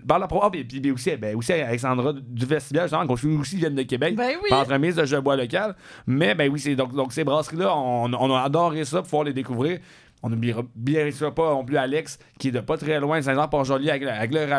par 0.08 0.20
la 0.20 0.28
pro. 0.28 0.42
Ah, 0.44 0.50
puis, 0.50 0.64
puis 0.64 0.92
aussi, 0.92 1.16
ben, 1.18 1.36
aussi 1.36 1.54
à 1.54 1.68
Alexandra 1.68 2.14
du 2.14 2.46
Festival, 2.46 2.84
justement, 2.84 3.08
qu'on 3.08 3.40
aussi 3.40 3.58
viennent 3.58 3.76
de 3.76 3.84
Québec. 3.84 4.16
Ben 4.16 4.36
oui. 4.42 4.50
Par 4.50 4.62
entremise 4.62 4.96
de 4.96 5.20
bois 5.20 5.36
local. 5.36 5.76
Mais, 6.08 6.36
ben 6.36 6.52
oui, 6.52 6.60
c'est, 6.60 6.76
donc, 6.76 6.94
donc 6.94 7.14
ces 7.14 7.24
brasseries-là, 7.24 7.76
on, 7.76 8.14
on 8.14 8.36
a 8.36 8.42
adoré 8.42 8.86
ça 8.86 8.98
pour 8.98 9.06
pouvoir 9.06 9.24
les 9.26 9.34
découvrir. 9.34 9.80
On 10.26 10.30
n'oubliera 10.30 10.64
pas 11.36 11.52
non 11.52 11.64
plus 11.64 11.78
Alex, 11.78 12.18
qui 12.40 12.48
est 12.48 12.52
de 12.52 12.60
pas 12.60 12.78
très 12.78 13.00
loin, 13.00 13.22
Saint-Jean-Port-Joli, 13.22 13.92
avec, 13.92 14.02
avec 14.08 14.34
leur 14.34 14.50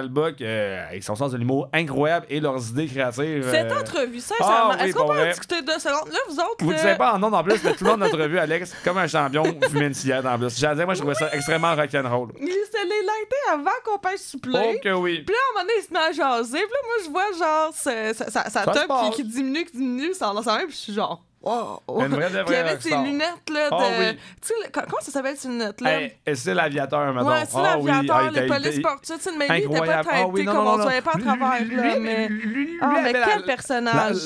euh, 0.40 0.88
avec 0.88 1.02
son 1.02 1.16
sens 1.16 1.32
de 1.32 1.38
l'humour 1.38 1.68
incroyable 1.72 2.24
et 2.30 2.38
leurs 2.38 2.68
idées 2.68 2.86
créatives. 2.86 3.44
Cette 3.51 3.72
euh, 3.72 3.80
entrevue, 3.80 4.20
sincèrement, 4.20 4.70
ah 4.70 4.76
oui, 4.78 4.84
est-ce 4.84 4.94
qu'on 4.94 5.09
peut 5.09 5.20
en 5.20 5.26
discuter 5.26 5.62
deux 5.62 5.80
secondes? 5.80 6.09
Là, 6.12 6.18
vous 6.28 6.38
autres. 6.38 6.56
Vous 6.60 6.70
ne 6.70 6.76
euh, 6.76 6.80
savez 6.80 6.97
pas 6.97 7.14
en 7.14 7.18
nom 7.18 7.32
en 7.32 7.43
plus, 7.43 7.64
mais 7.64 7.74
tout 7.74 7.82
le 7.82 7.90
monde 7.90 8.02
a 8.05 8.06
notre 8.06 8.28
vu 8.28 8.38
Alex 8.38 8.76
comme 8.84 8.98
un 8.98 9.09
champion 9.09 9.43
fumé 9.68 9.86
une 9.86 9.94
cigarette 9.94 10.26
en 10.26 10.38
plus. 10.38 10.56
J'allais 10.56 10.76
dire, 10.76 10.84
moi, 10.84 10.94
je 10.94 11.01
trouvais 11.01 11.16
ça 11.16 11.34
extrêmement 11.34 11.74
rock'n'roll. 11.74 12.28
Il 12.40 12.47
se 12.47 12.86
l'est 12.86 13.02
lighté 13.02 13.36
avant 13.52 13.70
qu'on 13.84 13.98
pêche 13.98 14.20
souffler. 14.20 14.76
Oh 14.76 14.80
que 14.80 14.93
oui. 14.93 15.24
Puis 15.26 15.34
là, 15.34 15.40
à 15.40 15.51
un 15.51 15.64
moment 15.64 15.68
donné, 15.68 15.80
il 15.80 15.84
se 15.84 15.93
met 15.93 15.98
à 15.98 16.12
jaser. 16.12 16.59
Puis 16.59 16.60
là, 16.60 16.78
moi, 16.84 16.97
je 17.05 17.10
vois 17.10 17.44
genre 17.44 17.70
ça, 17.72 18.14
ça, 18.14 18.30
ça, 18.30 18.51
ça 18.51 18.64
Ça 18.64 18.86
top 18.86 19.10
qui, 19.10 19.22
qui 19.22 19.24
diminue, 19.24 19.64
qui 19.64 19.76
diminue, 19.76 20.14
ça 20.14 20.30
en 20.32 20.40
ça 20.43 20.59
même. 20.59 20.68
Puis 20.68 20.76
je 20.76 20.82
suis 20.82 20.93
genre. 20.93 21.24
Wow. 21.47 21.81
Une 22.01 22.09
vraie 22.09 22.28
de 22.31 22.43
Puis 22.43 22.44
il 22.48 22.52
y 22.52 22.56
avait 22.56 22.70
rockstar. 22.73 23.05
lunettes 23.05 23.51
là 23.55 23.70
de. 23.70 23.74
Ah 23.74 23.85
oui. 24.01 24.18
Tu 24.43 24.48
sais, 24.48 24.55
le- 24.64 24.70
comment 24.73 25.01
ça 25.01 25.12
s'appelle 25.12 25.36
ces 25.36 25.47
lunettes-là? 25.47 26.01
Hey, 26.01 26.12
c'est 26.35 26.55
l'aviateur, 26.55 27.14
maintenant. 27.14 27.31
Ouais, 27.31 27.44
c'est 27.48 27.62
l'aviateur, 27.62 28.31
les 28.32 28.47
polices 28.48 28.77
sportives, 28.78 29.16
tu 29.16 29.23
sais, 29.23 29.31
mais 29.39 29.47
lui, 29.48 29.59
il 29.70 29.77
était 29.77 29.81
pas 29.86 30.02
Ah 30.12 30.27
oui, 30.27 30.43
non, 30.44 30.52
comme 30.52 30.64
non, 30.64 30.70
on 30.73 30.77
ne 30.78 30.82
voyait 30.82 31.01
pas 31.02 31.12
à 31.14 31.18
travers, 31.20 31.64
lui, 31.64 31.77
là, 31.77 31.98
mais... 32.01 32.28
lui, 32.28 32.78
Ah, 32.82 32.94
mais 33.02 33.12
quel 33.12 33.43
personnage! 33.44 34.16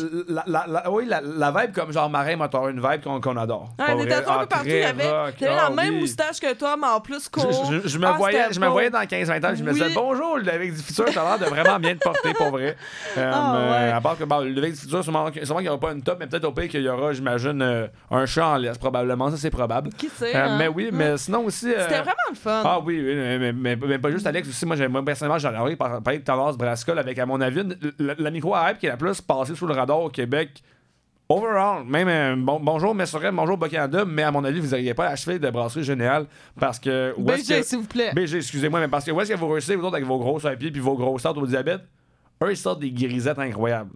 Oui, 0.91 1.07
la, 1.09 1.51
vibe 1.51 1.73
comme 1.75 1.93
genre 1.93 2.09
marin 2.09 2.37
moteur, 2.37 2.69
une 2.69 2.81
vibe 2.81 3.03
qu'on 3.21 3.37
adore. 3.37 3.69
Pas 3.77 3.93
il 3.95 4.01
était 4.05 4.15
un 4.15 4.23
Ah, 4.27 4.39
peu 4.41 4.47
partout, 4.47 4.67
il 4.69 4.83
avait, 4.83 5.05
Ah 5.07 5.31
la 5.41 5.71
même 5.71 5.95
oui. 5.95 6.01
moustache 6.01 6.41
que 6.41 6.55
toi, 6.55 6.77
mais 6.81 6.87
en 6.87 7.01
plus 7.01 7.29
court. 7.29 7.51
je- 7.85 7.99
me 7.99 8.07
Ah, 8.07 8.13
voyais, 8.13 8.39
c'était 8.45 8.55
je 8.55 8.61
me 8.61 8.67
beau. 8.67 8.73
voyais 8.73 8.91
dans 8.91 9.05
15-20 9.05 9.45
ans, 9.45 9.55
je 9.55 9.63
me 9.63 9.73
disais 9.73 9.87
Oui. 9.87 9.93
bonjour, 9.95 10.39
le 10.39 10.43
Ludovic 10.45 10.75
du 10.75 10.83
futur, 10.83 11.09
ça 11.13 11.21
a 11.23 11.37
l'air 11.37 11.39
de 11.39 11.55
vraiment 11.55 11.79
bien 11.79 11.95
te 11.95 11.99
porter 12.03 12.33
pour 12.35 12.51
vrai. 12.51 12.77
Euh, 13.19 13.31
Ah. 13.35 13.97
À 13.97 14.01
part 14.01 14.17
que 14.17 14.25
le 14.25 14.45
Ludovic 14.49 14.73
du 14.75 14.81
futur, 14.81 15.03
sûrement 15.05 15.31
qu'il 15.31 15.43
n'y 15.43 15.69
aura 15.69 15.79
pas 15.79 15.93
une 15.93 16.03
top, 16.03 16.17
mais 16.21 16.27
peut-être 16.27 16.45
au 16.45 16.53
pire 16.53 16.69
qu'il 16.69 16.83
y 16.83 16.89
aura, 16.89 17.10
j'imagine, 17.13 17.61
euh, 17.63 17.87
un 18.11 18.27
chat 18.27 18.47
en 18.49 18.57
laisse, 18.57 18.79
probablement, 18.79 19.31
ça 19.31 19.37
c'est 19.37 19.51
probable. 19.51 19.91
Qui 19.91 20.09
sait, 20.09 20.35
Euh, 20.35 20.45
hein? 20.47 20.57
Mais 20.59 20.69
oui, 20.69 20.91
mais 20.93 21.17
sinon 21.19 21.45
aussi. 21.45 21.69
euh, 21.73 21.81
C'était 21.83 21.99
vraiment 22.01 22.29
le 22.31 22.37
fun. 22.37 22.63
Ah 22.65 22.79
oui, 22.81 23.01
oui, 23.05 23.15
mais, 23.15 23.39
mais- 23.39 23.53
mais- 23.53 23.77
mais 23.77 23.99
pas 23.99 24.11
juste 24.11 24.27
Alex 24.27 24.49
aussi. 24.49 24.67
Moi, 24.67 24.77
moi 24.89 25.05
personnellement, 25.05 25.39
j'ai 25.39 25.49
adoré 25.49 25.77
par- 25.77 26.03
parler 26.03 26.19
de 26.21 26.25
tendance 26.25 26.57
Brascol 26.57 26.99
avec, 26.99 27.19
à 27.19 27.27
mon 27.27 27.41
avis, 27.41 27.63
la, 27.99 28.15
la 28.19 28.31
micro-hype 28.31 28.79
qui 28.79 28.87
est 28.87 28.91
la 28.91 28.97
plus 28.97 29.21
passée 29.21 29.55
sous 29.55 29.67
le 29.67 29.75
radar 29.75 30.01
au 30.01 30.09
Québec. 30.09 30.63
Overall, 31.29 31.85
même 31.87 32.09
euh, 32.09 32.35
bon, 32.37 32.59
bonjour 32.61 32.93
Messorel, 32.93 33.33
bonjour 33.33 33.57
Bocanda, 33.57 34.05
mais 34.05 34.25
à 34.25 34.33
mon 34.33 34.43
avis, 34.43 34.59
vous 34.59 34.71
n'auriez 34.71 34.95
pas 34.95 35.07
achevé 35.07 35.39
de 35.39 35.49
brasserie 35.49 35.85
générale 35.85 36.27
parce 36.59 36.81
que. 36.81 37.15
où 37.17 37.23
BG, 37.23 37.63
s'il 37.63 37.79
vous 37.79 37.85
plaît. 37.87 38.11
BG, 38.13 38.39
excusez-moi, 38.39 38.81
mais 38.81 38.89
parce 38.89 39.05
que 39.05 39.13
où 39.13 39.21
est-ce 39.21 39.33
que 39.33 39.39
vous 39.39 39.47
réussissez, 39.49 39.77
vous 39.77 39.85
autres, 39.85 39.95
avec 39.95 40.09
vos 40.09 40.19
grosses 40.19 40.43
IPA 40.43 40.57
puis 40.57 40.81
vos 40.81 40.97
grosses 40.97 41.23
sortes 41.23 41.39
au 41.39 41.47
diabète? 41.47 41.83
Eux, 42.43 42.51
ils 42.51 42.57
sortent 42.57 42.81
des 42.81 42.91
grisettes 42.91 43.39
incroyables. 43.39 43.91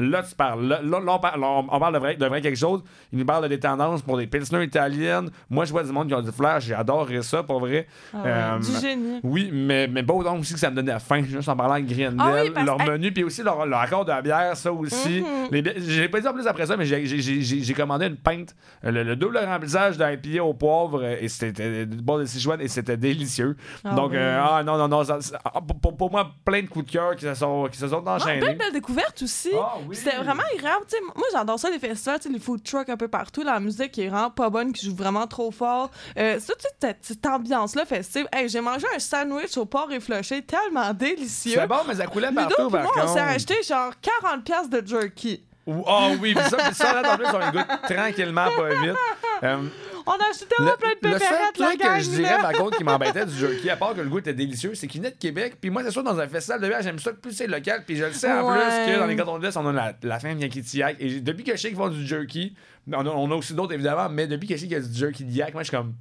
Là, 0.00 0.22
tu 0.22 0.34
parles. 0.34 0.64
Là, 0.66 0.80
là, 0.82 0.98
là, 1.00 1.12
on, 1.14 1.18
parle, 1.18 1.44
on- 1.44 1.78
parle 1.78 1.94
de 1.94 1.98
vrai, 1.98 2.16
de 2.16 2.26
vrai 2.26 2.40
quelque 2.40 2.56
chose. 2.58 2.82
Ils 3.12 3.18
nous 3.18 3.24
parlent 3.24 3.42
de 3.44 3.48
des 3.48 3.60
tendances 3.60 4.02
pour 4.02 4.16
des 4.16 4.26
pilsners 4.26 4.64
italiennes. 4.64 5.30
Moi, 5.50 5.64
je 5.66 5.72
vois 5.72 5.84
du 5.84 5.92
monde 5.92 6.08
qui 6.08 6.14
ont 6.14 6.22
du 6.22 6.32
flair. 6.32 6.58
J'ai 6.60 6.74
adoré 6.74 7.22
ça, 7.22 7.42
pour 7.42 7.60
vrai. 7.60 7.86
Ah 8.14 8.18
Euh, 8.26 8.58
du 8.58 8.72
génie. 8.80 9.20
Oui, 9.22 9.50
mais, 9.52 9.86
mais 9.88 10.02
pas 10.02 10.14
autant 10.14 10.38
aussi 10.38 10.54
que 10.54 10.58
ça 10.58 10.70
me 10.70 10.76
donnait 10.76 10.98
faim, 10.98 11.22
juste 11.22 11.48
en 11.48 11.56
parlant 11.56 11.78
de 11.78 11.86
Grindel, 11.92 12.16
Ah 12.18 12.32
oui, 12.42 12.64
leur 12.64 12.78
menu, 12.78 13.12
puis 13.12 13.24
aussi 13.24 13.42
leur, 13.42 13.66
leur 13.66 13.80
accord 13.80 14.04
de 14.04 14.10
la 14.10 14.22
bière, 14.22 14.56
ça 14.56 14.72
aussi. 14.72 15.22
Les 15.50 15.62
bi- 15.62 15.72
J'ai 15.76 16.08
pas 16.08 16.20
dit 16.20 16.26
en 16.28 16.32
plus 16.32 16.46
après 16.46 16.66
ça, 16.66 16.76
mais 16.76 16.84
j'ai- 16.86 17.74
commandé 17.74 18.06
une 18.06 18.16
pinte, 18.16 18.54
le, 18.82 19.02
le 19.02 19.16
double 19.16 19.38
remplissage 19.38 19.96
d'un 19.98 20.16
pied 20.16 20.40
au 20.40 20.54
poivre, 20.54 21.04
et 21.04 21.28
c'était 21.28 21.86
du 21.86 21.96
bord 21.98 22.18
de 22.18 22.24
Sichuan, 22.24 22.60
et 22.60 22.68
c'était 22.68 22.96
délicieux. 22.96 23.56
Ah 23.84 23.94
Donc, 23.94 24.10
oui. 24.12 24.16
euh, 24.18 24.40
ah 24.42 24.62
non, 24.62 24.76
non, 24.78 24.88
non, 24.88 25.04
ça- 25.04 25.20
ça- 25.20 25.38
ah, 25.44 25.60
pour, 25.82 25.96
pour- 25.96 26.10
moi, 26.10 26.30
plein 26.44 26.62
de 26.62 26.66
coups 26.68 26.86
de 26.86 26.90
cœur 26.90 27.16
qui 27.16 27.24
se 27.24 27.34
sont, 27.34 27.68
qui 27.70 27.78
se 27.78 27.88
sont 27.88 28.02
Ah, 28.06 28.16
enchaînés. 28.16 28.40
belle, 28.40 28.58
belle 28.58 28.72
découverte 28.72 29.22
aussi. 29.22 29.50
Ah 29.54 29.74
oui. 29.88 29.89
C'était 29.92 30.16
vraiment 30.16 30.42
agréable. 30.54 30.84
Tu 30.88 30.96
sais, 30.96 31.02
moi, 31.02 31.26
j'adore 31.32 31.58
ça, 31.58 31.70
les 31.70 31.78
festivals, 31.78 32.20
les 32.30 32.38
food 32.38 32.62
trucks 32.62 32.88
un 32.88 32.96
peu 32.96 33.08
partout, 33.08 33.42
la 33.42 33.60
musique 33.60 33.92
qui 33.92 34.02
est 34.02 34.08
vraiment 34.08 34.30
pas 34.30 34.50
bonne, 34.50 34.72
qui 34.72 34.86
joue 34.86 34.94
vraiment 34.94 35.26
trop 35.26 35.50
fort. 35.50 35.90
Euh, 36.18 36.38
ça, 36.38 36.54
cette, 36.80 37.26
ambiance-là 37.26 37.84
festive. 37.86 38.26
Hey, 38.32 38.48
j'ai 38.48 38.60
mangé 38.60 38.86
un 38.94 38.98
sandwich 38.98 39.56
au 39.56 39.64
porc 39.64 39.92
effiloché 39.92 40.42
tellement 40.42 40.92
délicieux. 40.92 41.58
C'est 41.60 41.66
bon, 41.66 41.80
mais 41.86 41.96
ça 41.96 42.06
coulait 42.06 42.30
Ludo 42.30 42.40
partout, 42.40 42.62
puis 42.62 42.70
par 42.70 42.82
moi, 42.82 42.92
on 43.04 43.14
s'est 43.14 43.20
acheté 43.20 43.54
genre 43.62 43.92
40$ 44.22 44.42
piastres 44.42 44.70
de 44.70 44.86
jerky. 44.86 45.42
Ah 45.86 46.10
oui, 46.20 46.34
puis 46.34 46.44
ça, 46.48 46.72
ça, 46.72 47.00
là, 47.00 47.14
en 47.14 47.16
plus, 47.16 47.26
on 47.26 47.50
goûte 47.50 47.66
tranquillement, 47.88 48.46
pas 48.56 48.68
vite. 48.70 48.96
Euh, 49.42 49.68
On 50.12 50.14
a 50.24 50.30
acheté 50.30 50.46
tellement 50.46 50.72
plein 50.76 50.90
de 50.90 51.14
le 51.14 51.18
seul 51.20 51.28
pépérettes, 51.28 51.54
truc 51.54 51.80
que 51.80 52.00
je 52.00 52.10
dirais, 52.10 52.38
par 52.40 52.52
contre, 52.52 52.76
qui 52.78 52.84
m'embêtait 52.90 53.24
du 53.26 53.34
jerky, 53.36 53.70
à 53.70 53.76
part 53.76 53.94
que 53.94 54.00
le 54.00 54.08
goût 54.08 54.18
était 54.18 54.34
délicieux, 54.34 54.74
c'est 54.74 54.86
qu'il 54.88 55.00
venait 55.00 55.12
de 55.12 55.18
Québec. 55.18 55.54
Puis 55.60 55.70
moi, 55.70 55.82
c'est 55.84 55.90
sûr, 55.92 56.02
dans 56.02 56.18
un 56.18 56.26
festival 56.26 56.60
de 56.60 56.66
bière, 56.66 56.82
j'aime 56.82 56.98
ça 56.98 57.12
que 57.12 57.16
plus 57.18 57.32
c'est 57.32 57.46
local. 57.46 57.84
Puis 57.86 57.96
je 57.96 58.04
le 58.06 58.12
sais 58.12 58.30
en 58.32 58.50
plus 58.50 58.58
que 58.60 58.98
dans 58.98 59.06
les 59.06 59.16
cantons 59.16 59.38
de 59.38 59.44
l'Est, 59.46 59.56
on 59.56 59.66
a 59.68 59.72
la, 59.72 59.92
la 60.02 60.18
fin 60.18 60.34
bien 60.34 60.48
qui 60.48 60.62
tillac. 60.62 60.96
Et 60.98 61.20
depuis 61.20 61.44
que 61.44 61.52
je 61.52 61.60
sais 61.60 61.68
qu'ils 61.68 61.76
font 61.76 61.88
du 61.88 62.04
jerky, 62.06 62.54
on 62.92 63.06
a, 63.06 63.10
on 63.10 63.30
a 63.30 63.34
aussi 63.36 63.54
d'autres 63.54 63.72
évidemment, 63.74 64.08
mais 64.08 64.26
depuis 64.26 64.48
que 64.48 64.54
je 64.56 64.60
sais 64.60 64.66
qu'il 64.66 64.76
y 64.76 64.80
a 64.80 64.84
du 64.84 64.92
jerky 64.92 65.24
de 65.24 65.30
yak, 65.32 65.52
moi, 65.54 65.62
je 65.62 65.68
suis 65.68 65.76
comme. 65.76 65.94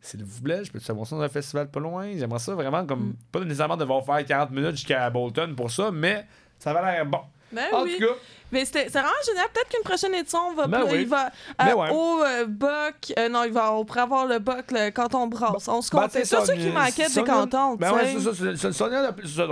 S'il 0.00 0.22
vous 0.22 0.42
plaît, 0.42 0.62
je 0.64 0.70
peux 0.70 0.78
savoir 0.78 1.06
ça 1.06 1.16
dans 1.16 1.22
un 1.22 1.28
festival 1.28 1.68
pas 1.70 1.80
loin? 1.80 2.06
J'aimerais 2.16 2.38
ça 2.38 2.54
vraiment, 2.54 2.82
Mm. 2.82 2.86
comme. 2.86 3.14
Pas 3.32 3.40
nécessairement 3.40 3.76
devoir 3.76 4.04
faire 4.04 4.24
40 4.24 4.50
minutes 4.50 4.72
jusqu'à 4.76 5.08
Bolton 5.10 5.54
pour 5.56 5.70
ça, 5.70 5.90
mais 5.92 6.26
ça 6.58 6.72
va 6.72 6.82
l'air 6.92 7.06
bon. 7.06 7.20
Ben 7.52 7.62
en 7.72 7.84
oui. 7.84 7.96
tout 7.98 8.06
cas. 8.06 8.12
Mais 8.52 8.64
c'était 8.64 8.84
c'est 8.84 8.98
vraiment 9.00 9.10
génial. 9.26 9.46
Peut-être 9.52 9.68
qu'une 9.68 9.82
prochaine 9.82 10.14
édition, 10.14 10.38
on 10.50 10.54
va, 10.54 10.66
Ben 10.68 10.80
plus- 10.82 10.92
oui. 10.92 10.98
il 11.02 11.08
va 11.08 11.30
Ben 11.58 11.68
euh, 11.68 11.74
ouais. 11.74 11.90
au 11.90 12.22
euh, 12.22 12.44
Buck. 12.46 13.12
euh, 13.18 13.28
non, 13.28 13.42
il 13.44 13.52
va, 13.52 13.72
pourrait 13.84 14.00
avoir 14.02 14.26
le 14.26 14.38
Buck 14.38 14.70
le- 14.70 14.90
quand 14.90 15.14
on 15.14 15.26
brasse. 15.26 15.66
on 15.68 15.82
se 15.82 15.90
Ben, 15.90 16.02
comptait. 16.02 16.24
c'est 16.24 16.36
ça 16.36 16.54
qui 16.54 16.68
manquait 16.68 17.08
des 17.08 17.24
cantons. 17.24 17.74
Ben 17.74 17.92
ouais, 17.92 18.14
c'est 18.16 18.20
ça. 18.20 18.30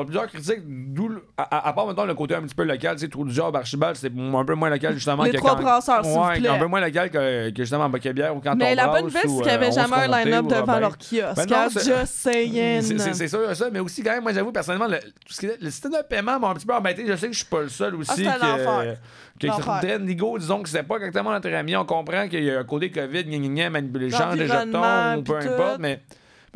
plusieurs 0.04 0.28
critiques, 0.28 0.60
d'où 0.64 1.10
à, 1.36 1.42
à- 1.68 1.72
part, 1.72 1.86
mettons, 1.88 2.04
le 2.04 2.14
côté 2.14 2.34
un 2.36 2.42
petit 2.42 2.54
peu 2.54 2.62
local, 2.62 2.94
tu 2.96 3.02
sais, 3.02 3.08
Trou 3.08 3.24
du 3.24 3.32
Diable, 3.32 3.56
Archibald, 3.56 3.96
c'est 3.96 4.12
un 4.16 4.44
peu 4.44 4.54
moins 4.54 4.70
local, 4.70 4.94
justement. 4.94 5.24
Les 5.24 5.32
que 5.32 5.36
trois 5.38 5.56
quand- 5.56 5.62
brasseurs, 5.62 6.04
s'il 6.04 6.14
vous 6.14 6.20
plaît. 6.40 6.48
un 6.48 6.58
peu 6.58 6.66
moins 6.66 6.80
local 6.80 7.10
que, 7.10 7.50
que 7.50 7.56
justement, 7.62 7.84
en 7.84 7.90
Bocabière 7.90 8.34
ou 8.36 8.40
quand 8.40 8.54
Mais 8.54 8.72
on 8.72 8.76
la 8.76 8.86
bonne 8.88 9.04
nouvelle, 9.04 9.26
ou, 9.26 9.36
c'est 9.38 9.42
qu'il 9.42 9.46
y 9.46 9.54
euh, 9.54 9.54
avait 9.56 9.68
Onze 9.68 9.74
jamais 9.74 9.96
un 9.96 10.24
line-up 10.24 10.46
devant 10.46 10.78
leur 10.78 10.96
kiosque. 10.98 11.48
Ben 11.48 11.68
Just 11.70 12.06
saying. 12.06 12.82
c'est- 13.14 13.14
sûr, 13.28 13.56
ça, 13.56 13.70
mais 13.70 13.80
aussi, 13.80 14.02
quand 14.02 14.12
même, 14.12 14.22
moi, 14.22 14.32
j'avoue, 14.32 14.52
personnellement, 14.52 14.86
le, 14.86 14.98
de 15.90 16.02
paiement 16.08 16.38
m'a 16.38 16.48
un 16.48 16.54
petit 16.54 16.66
peu 16.66 16.74
embêté. 16.74 17.04
Je 17.06 17.16
sais 17.16 17.26
que 17.26 17.32
je 17.32 17.38
suis 17.38 17.46
pas 17.46 17.62
le 17.62 17.68
seul 17.68 17.94
aussi. 17.96 18.24
C'était 19.34 19.46
l'enfer. 19.48 19.64
que, 19.64 19.88
certains 19.88 19.98
Nigo, 19.98 20.38
disons 20.38 20.62
que 20.62 20.68
c'était 20.68 20.84
pas 20.84 20.96
exactement 20.96 21.30
notre 21.30 21.52
ami. 21.52 21.76
On 21.76 21.84
comprend 21.84 22.28
qu'il 22.28 22.44
y 22.44 22.50
a 22.50 22.60
un 22.60 22.64
côté 22.64 22.90
COVID, 22.90 23.24
gna 23.24 23.38
gna 23.38 23.70
gna, 23.70 23.80
des 23.80 24.08
L'environnement, 24.08 25.12
jetons, 25.12 25.20
ou 25.20 25.22
peu 25.22 25.36
importe, 25.36 25.78
mais, 25.80 26.02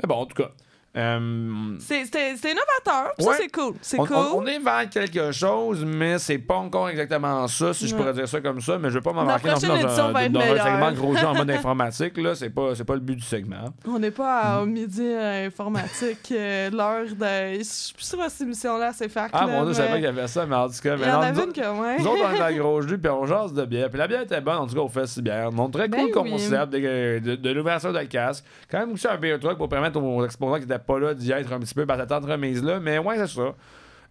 mais 0.00 0.06
bon, 0.06 0.14
en 0.14 0.26
tout 0.26 0.42
cas. 0.42 0.50
Euh, 0.96 1.76
C'est 1.80 2.00
innovateur, 2.02 3.12
ça, 3.18 3.32
c'est 3.36 3.48
cool. 3.52 3.74
C'est 3.82 4.00
on, 4.00 4.06
cool. 4.06 4.16
on- 4.16 4.38
on 4.38 4.46
est 4.46 4.58
vers 4.58 4.88
quelque 4.90 5.32
chose, 5.32 5.84
mais 5.84 6.18
c'est 6.18 6.38
pas 6.38 6.56
encore 6.56 6.88
exactement 6.88 7.46
ça, 7.48 7.72
si 7.74 7.86
je 7.88 7.94
pourrais 7.94 8.12
dire 8.12 8.28
ça 8.28 8.40
comme 8.40 8.60
ça. 8.60 8.78
Mais 8.78 8.88
je 8.90 8.94
vais 8.94 9.00
pas 9.02 9.12
m'embarquer 9.12 9.48
dans, 9.48 9.54
édition 9.56 9.74
un, 9.74 10.28
dans 10.30 10.40
un 10.40 10.56
segment 10.56 10.92
gros 10.92 11.14
jeu 11.16 11.26
en 11.26 11.34
mode 11.34 11.50
informatique. 11.52 12.16
Là, 12.16 12.34
c'est 12.34 12.50
pas, 12.50 12.72
pas 12.86 12.94
le 12.94 13.00
but 13.00 13.16
du 13.16 13.22
segment. 13.22 13.72
On 13.86 13.98
n'est 13.98 14.10
pas 14.10 14.60
au 14.62 14.66
Mm. 14.66 14.70
midi 14.72 15.02
euh, 15.04 15.46
informatique, 15.46 16.32
euh, 16.32 16.70
l'heure 16.70 17.04
de. 17.04 17.58
Je 17.58 17.62
suis 17.64 17.94
plus 17.94 18.10
que 18.16 18.28
cette 18.28 18.40
émission-là, 18.42 18.92
c'est 18.94 19.08
fact. 19.08 19.30
Ah 19.32 19.46
mon 19.46 19.64
dieu, 19.64 19.72
je 19.72 19.76
savais 19.78 19.94
qu'il 19.94 20.02
y 20.02 20.06
avait 20.06 20.26
ça, 20.28 20.46
mais 20.46 20.56
en 20.56 20.68
tout 20.68 20.74
cas, 20.82 20.96
mais 20.96 21.10
en 21.10 21.20
non, 21.22 21.32
nous 21.32 21.40
autres- 21.40 21.52
que, 21.52 21.80
ouais. 21.80 21.98
Nous 21.98 22.06
autres, 22.06 22.22
on 22.24 22.34
est 22.34 22.40
à 22.40 22.52
gros 22.58 22.80
jus, 22.82 22.98
puis 22.98 23.10
on 23.10 23.26
jase 23.26 23.52
de 23.52 23.64
bière. 23.64 23.88
Puis 23.90 23.98
la 23.98 24.06
bière 24.08 24.22
était 24.22 24.40
bonne, 24.40 24.56
en 24.56 24.66
tout 24.66 24.74
cas, 24.74 24.80
au 24.80 24.88
festival. 24.88 25.54
Donc, 25.54 25.72
très 25.72 25.88
Ben 25.88 26.10
cool 26.10 26.22
oui. 26.24 26.30
concept 26.32 26.72
de, 26.72 27.18
de, 27.18 27.36
de 27.36 27.50
l'ouverture 27.50 27.92
de 27.92 28.02
casse. 28.02 28.42
Quand 28.70 28.78
même 28.80 28.92
aussi 28.92 29.06
un 29.06 29.16
beer 29.16 29.38
truck 29.40 29.56
pour 29.58 29.68
permettre 29.68 30.00
aux 30.00 30.24
exposants 30.24 30.54
qui 30.56 30.62
n'étaient 30.62 30.77
pas 30.84 30.98
là 30.98 31.14
d'y 31.14 31.32
être 31.32 31.52
un 31.52 31.60
petit 31.60 31.74
peu 31.74 31.86
par 31.86 31.98
cette 31.98 32.12
entremise-là. 32.12 32.80
Mais 32.80 32.98
ouais, 32.98 33.16
c'est 33.16 33.26
ça. 33.28 33.54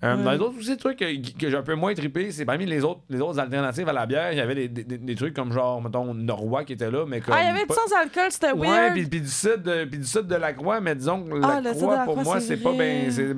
Euh, 0.04 0.16
Ouais. 0.16 0.24
Dans 0.24 0.32
les 0.32 0.40
autres 0.40 0.60
aussi 0.60 0.78
trucs 0.78 1.00
que, 1.00 1.06
que 1.40 1.50
j'ai 1.50 1.58
un 1.58 1.64
peu 1.64 1.74
moins 1.74 1.92
trippé, 1.96 2.30
c'est 2.32 2.46
parmi 2.46 2.68
les 2.68 2.84
autres, 2.84 3.00
les 3.10 3.20
autres 3.20 3.40
alternatives 3.40 3.90
à 3.90 3.94
la 3.94 4.06
bière, 4.06 4.32
il 4.32 4.38
y 4.38 4.42
avait 4.42 4.54
des, 4.54 4.68
des, 4.68 4.84
des- 5.00 5.16
trucs 5.16 5.34
comme 5.34 5.52
genre, 5.52 5.82
mettons, 5.82 6.14
Norrois 6.14 6.66
qui 6.66 6.74
était 6.74 6.92
là, 6.92 7.06
mais 7.08 7.20
comme. 7.20 7.34
Ah, 7.36 7.42
il 7.42 7.48
y 7.48 7.50
avait 7.50 7.62
du 7.62 7.66
pas- 7.66 7.74
sans 7.74 7.96
alcool, 8.00 8.30
c'était 8.30 8.52
Ouais, 8.52 8.68
weird. 8.68 8.94
puis, 8.94 9.06
puis 9.08 9.22
du 9.22 9.28
site 9.28 9.64
de, 9.64 9.86
puis 9.86 9.98
du 9.98 10.06
site 10.06 10.28
de 10.28 10.36
la 10.36 10.54
Croix, 10.54 10.80
mais 10.82 10.94
disons 10.94 11.24
que 11.24 11.32
Ah, 11.44 11.60
la 11.62 11.74
de 11.74 11.78
Croix, 11.80 11.96
la 11.96 12.04
pour 12.04 12.14
Croix, 12.14 12.24
moi, 12.24 12.40
c'est 12.40 12.48
c'est 12.48 12.58
pas 12.58 12.74
bien. 12.74 13.06
c'est- 13.10 13.34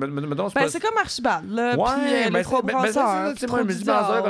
c'est 0.50 0.54
Ben, 0.60 0.64
pas- 0.66 0.68
c'est 0.70 0.80
comme 0.80 0.98
Archibald, 0.98 1.50
là. 1.50 1.76
Ouais, 1.76 1.84
puis 2.04 2.14
euh, 2.14 2.30
ben, 2.30 2.38
les 2.38 2.42
trois 2.44 2.60
c'est- 2.60 2.66
ben, 2.66 2.72
ben, 2.82 2.86
c'est 2.88 2.92
ça, 2.92 3.32
sais, 3.40 3.46
moi, 3.46 3.58
je 3.60 3.64
me 3.64 3.72
dis, 3.72 3.84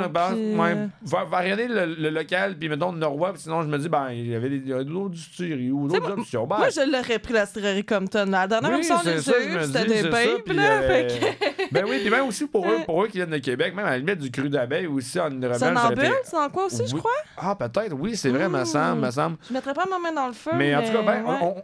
qu'on 0.05 0.09
parle, 0.11 0.35
puis, 0.37 0.55
ouais, 0.55 0.71
euh, 0.77 0.87
va, 1.03 1.25
va 1.25 1.39
regarder 1.41 1.67
le, 1.67 1.85
local, 2.11 2.57
puis 2.59 2.69
mettons 2.69 2.93
Norrois, 2.93 3.33
sinon, 3.35 3.63
je 3.63 3.67
me 3.67 3.77
dis, 3.79 3.89
ben, 3.89 4.11
il 4.13 4.29
y 4.29 4.35
avait 4.37 4.51
d'autres 4.85 5.11
distilleries 5.17 5.73
ou 5.73 5.89
d'autres 5.89 6.13
options. 6.13 6.47
Ben, 6.47 6.59
Moi, 6.59 6.69
je 6.69 6.89
l'aurais 6.89 7.19
pris 7.19 7.33
la 7.35 7.45
distillerie 7.45 7.85
Compton. 7.85 8.27
La 8.31 8.47
dernière 8.47 8.71
c'est 9.03 9.17
dis, 9.17 9.23
c'était 9.67 9.85
des 9.85 10.03
c'est 10.03 10.09
babes, 10.11 10.57
là. 10.57 10.81
Euh, 11.63 11.67
Ben 11.73 11.85
oui, 11.89 11.99
puis 12.01 12.11
même 12.11 12.27
aussi 12.27 12.47
pour 12.47 12.67
eux, 12.69 12.79
pour 12.85 13.03
eux 13.05 13.09
qui 13.09 13.19
viennent 13.19 13.31
de 13.31 13.39
Québec, 13.39 13.75
même 13.75 13.87
à 13.87 13.91
la 13.91 13.99
limite 13.99 14.19
du 14.19 14.31
cru 14.31 14.49
d'abeille 14.49 14.87
aussi 14.87 15.19
en 15.21 15.31
une 15.31 15.41
C'est 15.55 15.67
en 15.67 15.89
bulle, 15.91 16.13
c'est 16.25 16.37
en 16.37 16.49
quoi 16.49 16.67
aussi, 16.67 16.87
je 16.87 16.97
crois? 16.97 17.11
Ah, 17.37 17.55
peut-être, 17.55 17.93
oui, 17.95 18.17
c'est 18.17 18.31
vrai, 18.31 18.49
me 18.49 18.65
semble, 18.65 19.03
me 19.03 19.11
semble. 19.11 19.37
Je 19.49 19.53
mettrais 19.53 19.75
pas 19.75 19.87
ma 19.87 19.99
main 19.99 20.13
dans 20.15 20.27
le 20.27 20.33
feu. 20.33 20.51
Mais 20.55 20.75
en 20.75 20.83
tout 20.83 20.93
cas, 20.93 21.03
ben, 21.03 21.25
ouais. 21.25 21.39
on- 21.43 21.63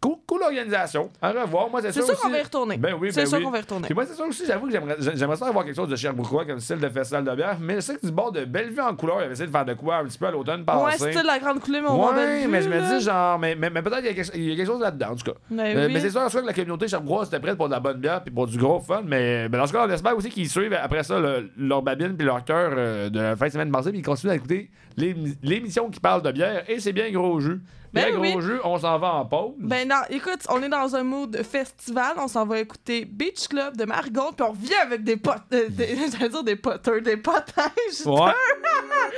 Cool, 0.00 0.16
cool 0.26 0.42
organisation. 0.42 1.10
À 1.22 1.30
revoir. 1.32 1.70
Moi, 1.70 1.80
c'est 1.82 1.92
C'est 1.92 2.02
sûr 2.02 2.18
qu'on 2.20 2.28
va 2.28 2.38
y 2.38 2.42
retourner. 2.42 2.76
Ben 2.76 2.94
oui, 3.00 3.08
C'est 3.12 3.22
ben 3.22 3.26
sûr 3.26 3.38
oui. 3.38 3.44
qu'on 3.44 3.50
va 3.50 3.58
y 3.58 3.60
retourner. 3.62 3.86
Puis 3.86 3.94
moi, 3.94 4.04
c'est 4.06 4.14
sûr 4.14 4.26
aussi, 4.26 4.44
j'avoue 4.46 4.66
que 4.66 4.72
j'aimerais, 4.72 4.96
j'aimerais 5.14 5.36
ça 5.36 5.46
avoir 5.46 5.64
quelque 5.64 5.74
chose 5.76 5.88
de 5.88 5.96
Sherbrookeois 5.96 6.44
comme 6.44 6.60
style 6.60 6.78
de 6.78 6.88
festival 6.88 7.24
de 7.24 7.34
bière. 7.34 7.56
Mais 7.60 7.76
je 7.76 7.80
sais 7.80 7.96
que 7.96 8.04
du 8.06 8.12
bord 8.12 8.30
de 8.32 8.44
Bellevue 8.44 8.80
en 8.80 8.94
couleur, 8.94 9.16
il 9.20 9.24
avait 9.24 9.32
essayé 9.32 9.46
de 9.46 9.52
faire 9.52 9.64
de 9.64 9.74
quoi 9.74 9.96
un 9.96 10.04
petit 10.04 10.18
peu 10.18 10.26
à 10.26 10.30
l'automne 10.30 10.60
Ouais, 10.60 10.64
passé. 10.66 10.98
c'était 11.12 11.22
la 11.22 11.38
grande 11.38 11.60
coulée, 11.60 11.80
mais 11.80 11.88
on 11.88 12.06
Ouais, 12.08 12.46
mais 12.46 12.62
je 12.62 12.68
me 12.68 12.98
dis, 12.98 13.04
genre, 13.04 13.38
mais, 13.38 13.54
mais, 13.54 13.70
mais 13.70 13.82
peut-être 13.82 13.98
qu'il 13.98 14.06
y, 14.06 14.10
a 14.10 14.14
quelque- 14.14 14.36
il 14.36 14.44
y 14.50 14.52
a 14.52 14.56
quelque 14.56 14.66
chose 14.66 14.80
là-dedans, 14.80 15.08
en 15.12 15.16
tout 15.16 15.24
cas. 15.32 15.38
Ben 15.50 15.76
Euh, 15.76 15.86
oui. 15.86 15.92
Mais 15.94 16.00
c'est 16.00 16.10
sûr, 16.10 16.30
sûr 16.30 16.42
que 16.42 16.46
la 16.46 16.52
communauté 16.52 16.86
Sherbrookeoise 16.88 17.28
était 17.28 17.40
prête 17.40 17.56
pour 17.56 17.66
de 17.68 17.72
la 17.72 17.80
bonne 17.80 17.98
bière 17.98 18.22
puis 18.22 18.32
pour 18.34 18.46
du 18.46 18.58
gros 18.58 18.80
fun. 18.80 19.02
Mais, 19.04 19.48
mais 19.48 19.56
dans 19.58 19.66
ce 19.66 19.72
cas, 19.72 19.86
on 19.86 19.90
espère 19.90 20.16
aussi 20.16 20.28
qu'ils 20.28 20.50
suivent 20.50 20.76
après 20.80 21.02
ça 21.02 21.18
le- 21.18 21.50
leur 21.56 21.82
babine 21.82 22.16
puis 22.16 22.26
leur 22.26 22.44
cœur 22.44 22.72
euh, 22.76 23.08
de 23.08 23.20
la 23.20 23.36
fin 23.36 23.46
de 23.46 23.52
semaine 23.52 23.70
passée 23.72 23.90
puis 23.90 24.00
ils 24.00 24.04
continuent 24.04 24.32
à 24.32 24.36
écouter 24.36 24.70
l'ém- 24.96 25.34
l'émission 25.42 25.88
qui 25.90 26.00
parle 26.00 26.22
de 26.22 26.30
bière. 26.32 26.64
Et 26.68 26.78
c'est 26.80 26.92
bien 26.92 27.10
gros 27.10 27.40
jus. 27.40 27.60
Ben 27.94 28.06
Bien 28.10 28.18
oui. 28.18 28.30
gros 28.32 28.40
jus, 28.40 28.58
on 28.64 28.76
s'en 28.76 28.98
va 28.98 29.14
en 29.14 29.24
pause. 29.24 29.54
Ben 29.56 29.86
non, 29.86 30.00
écoute, 30.10 30.40
on 30.48 30.60
est 30.64 30.68
dans 30.68 30.96
un 30.96 31.04
mood 31.04 31.40
festival, 31.44 32.14
on 32.18 32.26
s'en 32.26 32.44
va 32.44 32.58
écouter 32.58 33.04
Beach 33.04 33.46
Club 33.46 33.76
de 33.76 33.84
Marigold, 33.84 34.34
puis 34.36 34.44
on 34.44 34.50
revient 34.50 34.74
avec 34.82 35.04
des 35.04 35.16
potes, 35.16 35.42
euh, 35.52 35.68
des, 35.68 35.96
j'allais 36.12 36.28
dire 36.28 36.42
des 36.42 36.56
poteurs, 36.56 37.00
des 37.00 37.16
potins, 37.16 37.70
Justin. 37.88 38.10
Ouais. 38.10 38.32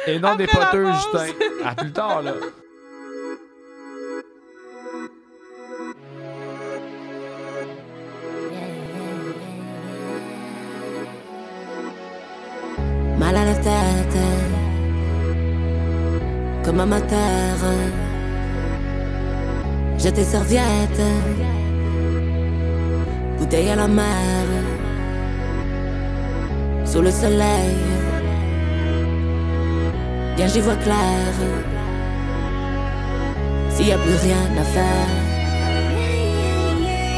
Et 0.07 0.19
non 0.19 0.35
des 0.37 0.45
Après 0.45 0.83
pause. 0.83 0.93
Justin. 0.93 1.33
À 1.65 1.75
plus 1.75 1.91
tard, 1.91 2.21
là. 2.21 2.35
mal 13.19 13.37
à 13.37 13.45
la 13.47 13.55
tête, 13.55 14.19
comme 16.63 16.81
amateur. 19.97 19.99
J'étais 19.99 20.25
serviette, 20.25 21.01
bouteille 23.39 23.71
à 23.71 23.77
la 23.77 23.89
mer, 23.89 24.45
sous 26.85 27.03
le 27.03 27.11
soleil. 27.11 27.77
Bien 30.37 30.47
j'y 30.49 30.61
vois 30.61 30.77
clair, 30.77 31.35
s'il 33.71 33.89
y 33.89 33.93
a 33.93 33.99
plus 33.99 34.17
rien 34.17 34.61
à 34.61 34.65
faire, 34.65 35.09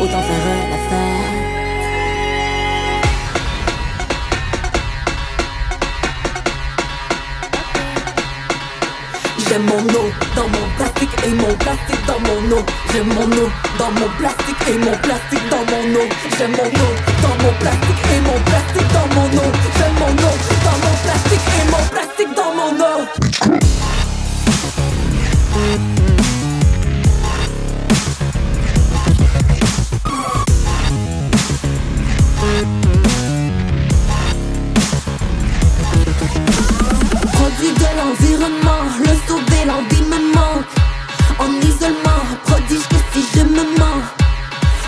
autant 0.01 0.23
faire 0.23 0.71
la 0.71 0.77
fête. 0.89 1.08
J'ai 9.49 9.59
mon 9.59 9.79
eau 9.79 10.11
dans 10.37 10.49
mon 10.49 10.69
plastique 10.77 11.09
et 11.25 11.31
mon 11.31 11.55
plastique 11.55 12.05
dans 12.07 12.21
mon 12.21 12.53
eau. 12.55 12.63
J'ai 12.93 13.03
mon 13.03 13.25
eau 13.25 13.49
dans 13.79 13.91
mon 13.93 14.09
plastique 14.19 14.69
et 14.69 14.77
mon 14.77 14.93
plastique 14.99 15.49
dans 15.49 15.65
mon 15.65 15.95
eau. 15.97 16.07
J'ai 16.37 16.49
mon 16.49 16.69
eau 16.69 16.93
dans 17.23 17.37
mon 17.43 17.53
plastique 17.59 18.05
et 18.13 18.21
mon 18.21 18.39
plastique 18.45 18.91
dans 18.93 19.09
mon 19.15 19.29
eau. 19.39 19.51
J'ai 19.79 19.91
mon 20.01 20.13
eau 20.13 20.35
dans 20.65 20.79
mon 20.85 20.95
plastique 21.03 21.49
et 21.57 21.65
mon 21.71 21.83
plastique 21.89 22.33
dans 22.37 22.53
mon 22.55 22.73
eau. 26.05 26.08
Produit 37.59 37.75
de 37.75 37.91
l'environnement, 37.99 38.85
le 39.01 39.15
sauver, 39.27 39.65
l'envie 39.67 40.03
me 40.03 40.33
manque. 40.33 40.71
En 41.41 41.51
isolement, 41.67 42.23
prodige 42.45 42.87
que 42.87 42.99
si 43.11 43.21
je 43.35 43.43
me 43.43 43.65
mens. 43.77 44.03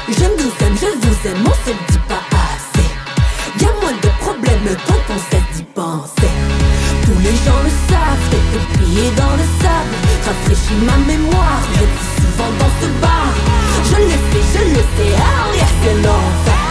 Je 0.06 0.26
nous 0.38 0.52
aime, 0.62 0.76
je 0.78 0.86
vous 1.02 1.28
aime, 1.28 1.44
on 1.46 1.56
se 1.64 1.70
le 1.74 1.82
dit 1.90 1.98
pas 2.06 2.22
assez. 2.46 2.88
Y 3.60 3.64
a 3.64 3.72
moins 3.80 3.98
de 4.00 4.08
problèmes 4.20 4.76
quand 4.86 5.14
on 5.14 5.18
sait 5.18 5.42
d'y 5.52 5.64
penser. 5.64 6.30
Tous 7.06 7.18
les 7.18 7.34
gens 7.44 7.60
le 7.66 7.72
savent, 7.90 8.26
quelques 8.30 8.62
pieds 8.78 9.10
dans 9.16 9.34
le 9.34 9.46
sable. 9.60 9.94
Rafraîchis 10.26 10.80
ma 10.86 10.96
mémoire, 11.10 11.62
je 11.74 11.86
suis 11.90 12.22
souvent 12.22 12.52
dans 12.60 12.72
ce 12.80 12.86
bar. 13.02 13.32
Je 13.90 13.96
l'ai 13.96 14.22
fait, 14.30 14.46
je 14.54 14.62
le 14.76 14.82
sais, 14.94 15.12
arrière 15.18 15.74
c'est 15.82 15.96
l'enfer. 16.06 16.66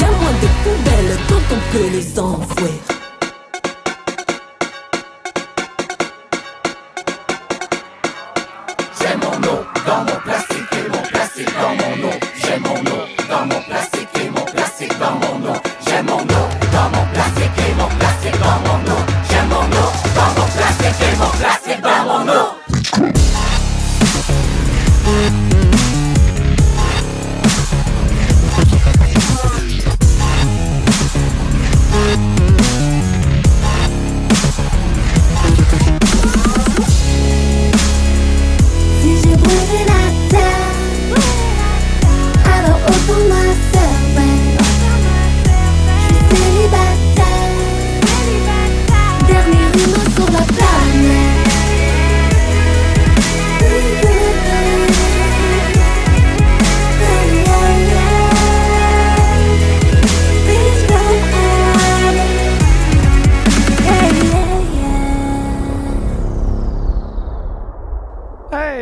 Y 0.00 0.02
a 0.02 0.10
moins 0.18 0.36
de 0.42 0.48
poubelles 0.64 1.18
quand 1.28 1.54
on 1.54 1.60
peut 1.70 1.88
les 1.92 2.18
enfouir. 2.18 2.97
Et 18.28 18.38
mon 18.38 18.40
plastique 18.40 18.40
dans 18.40 18.60
mon 18.68 18.92
eau. 18.92 19.02
J'ai 19.30 19.42
mon 19.48 19.64
eau 19.64 19.88
dans 20.14 20.40
mon 20.40 20.48
plastique 20.48 21.02
et 21.02 21.16
mon 21.16 21.30
plastique 21.38 21.80
dans 21.82 22.67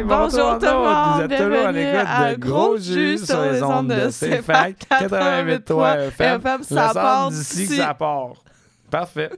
Bonjour 0.06 0.58
tout 0.58 0.66
le 0.66 0.72
monde, 0.72 1.16
Vous 1.16 1.22
êtes 1.22 1.42
toujours 1.42 1.66
à 1.66 1.72
bienvenue 1.72 1.92
l'écoute 1.92 2.30
de 2.30 2.40
Gros 2.40 2.76
Jus 2.78 3.18
sur 3.18 3.42
les 3.42 3.60
ondes 3.62 3.88
de 3.88 4.08
CFAC 4.08 4.76
88.3 4.88 5.98
FM. 6.08 6.40
FM, 6.40 6.62
ça 6.62 6.90
part 6.94 7.30
d'ici 7.30 7.66
que 7.66 7.74
ça 7.74 7.92
part. 7.94 8.34
Parfait. 8.88 9.30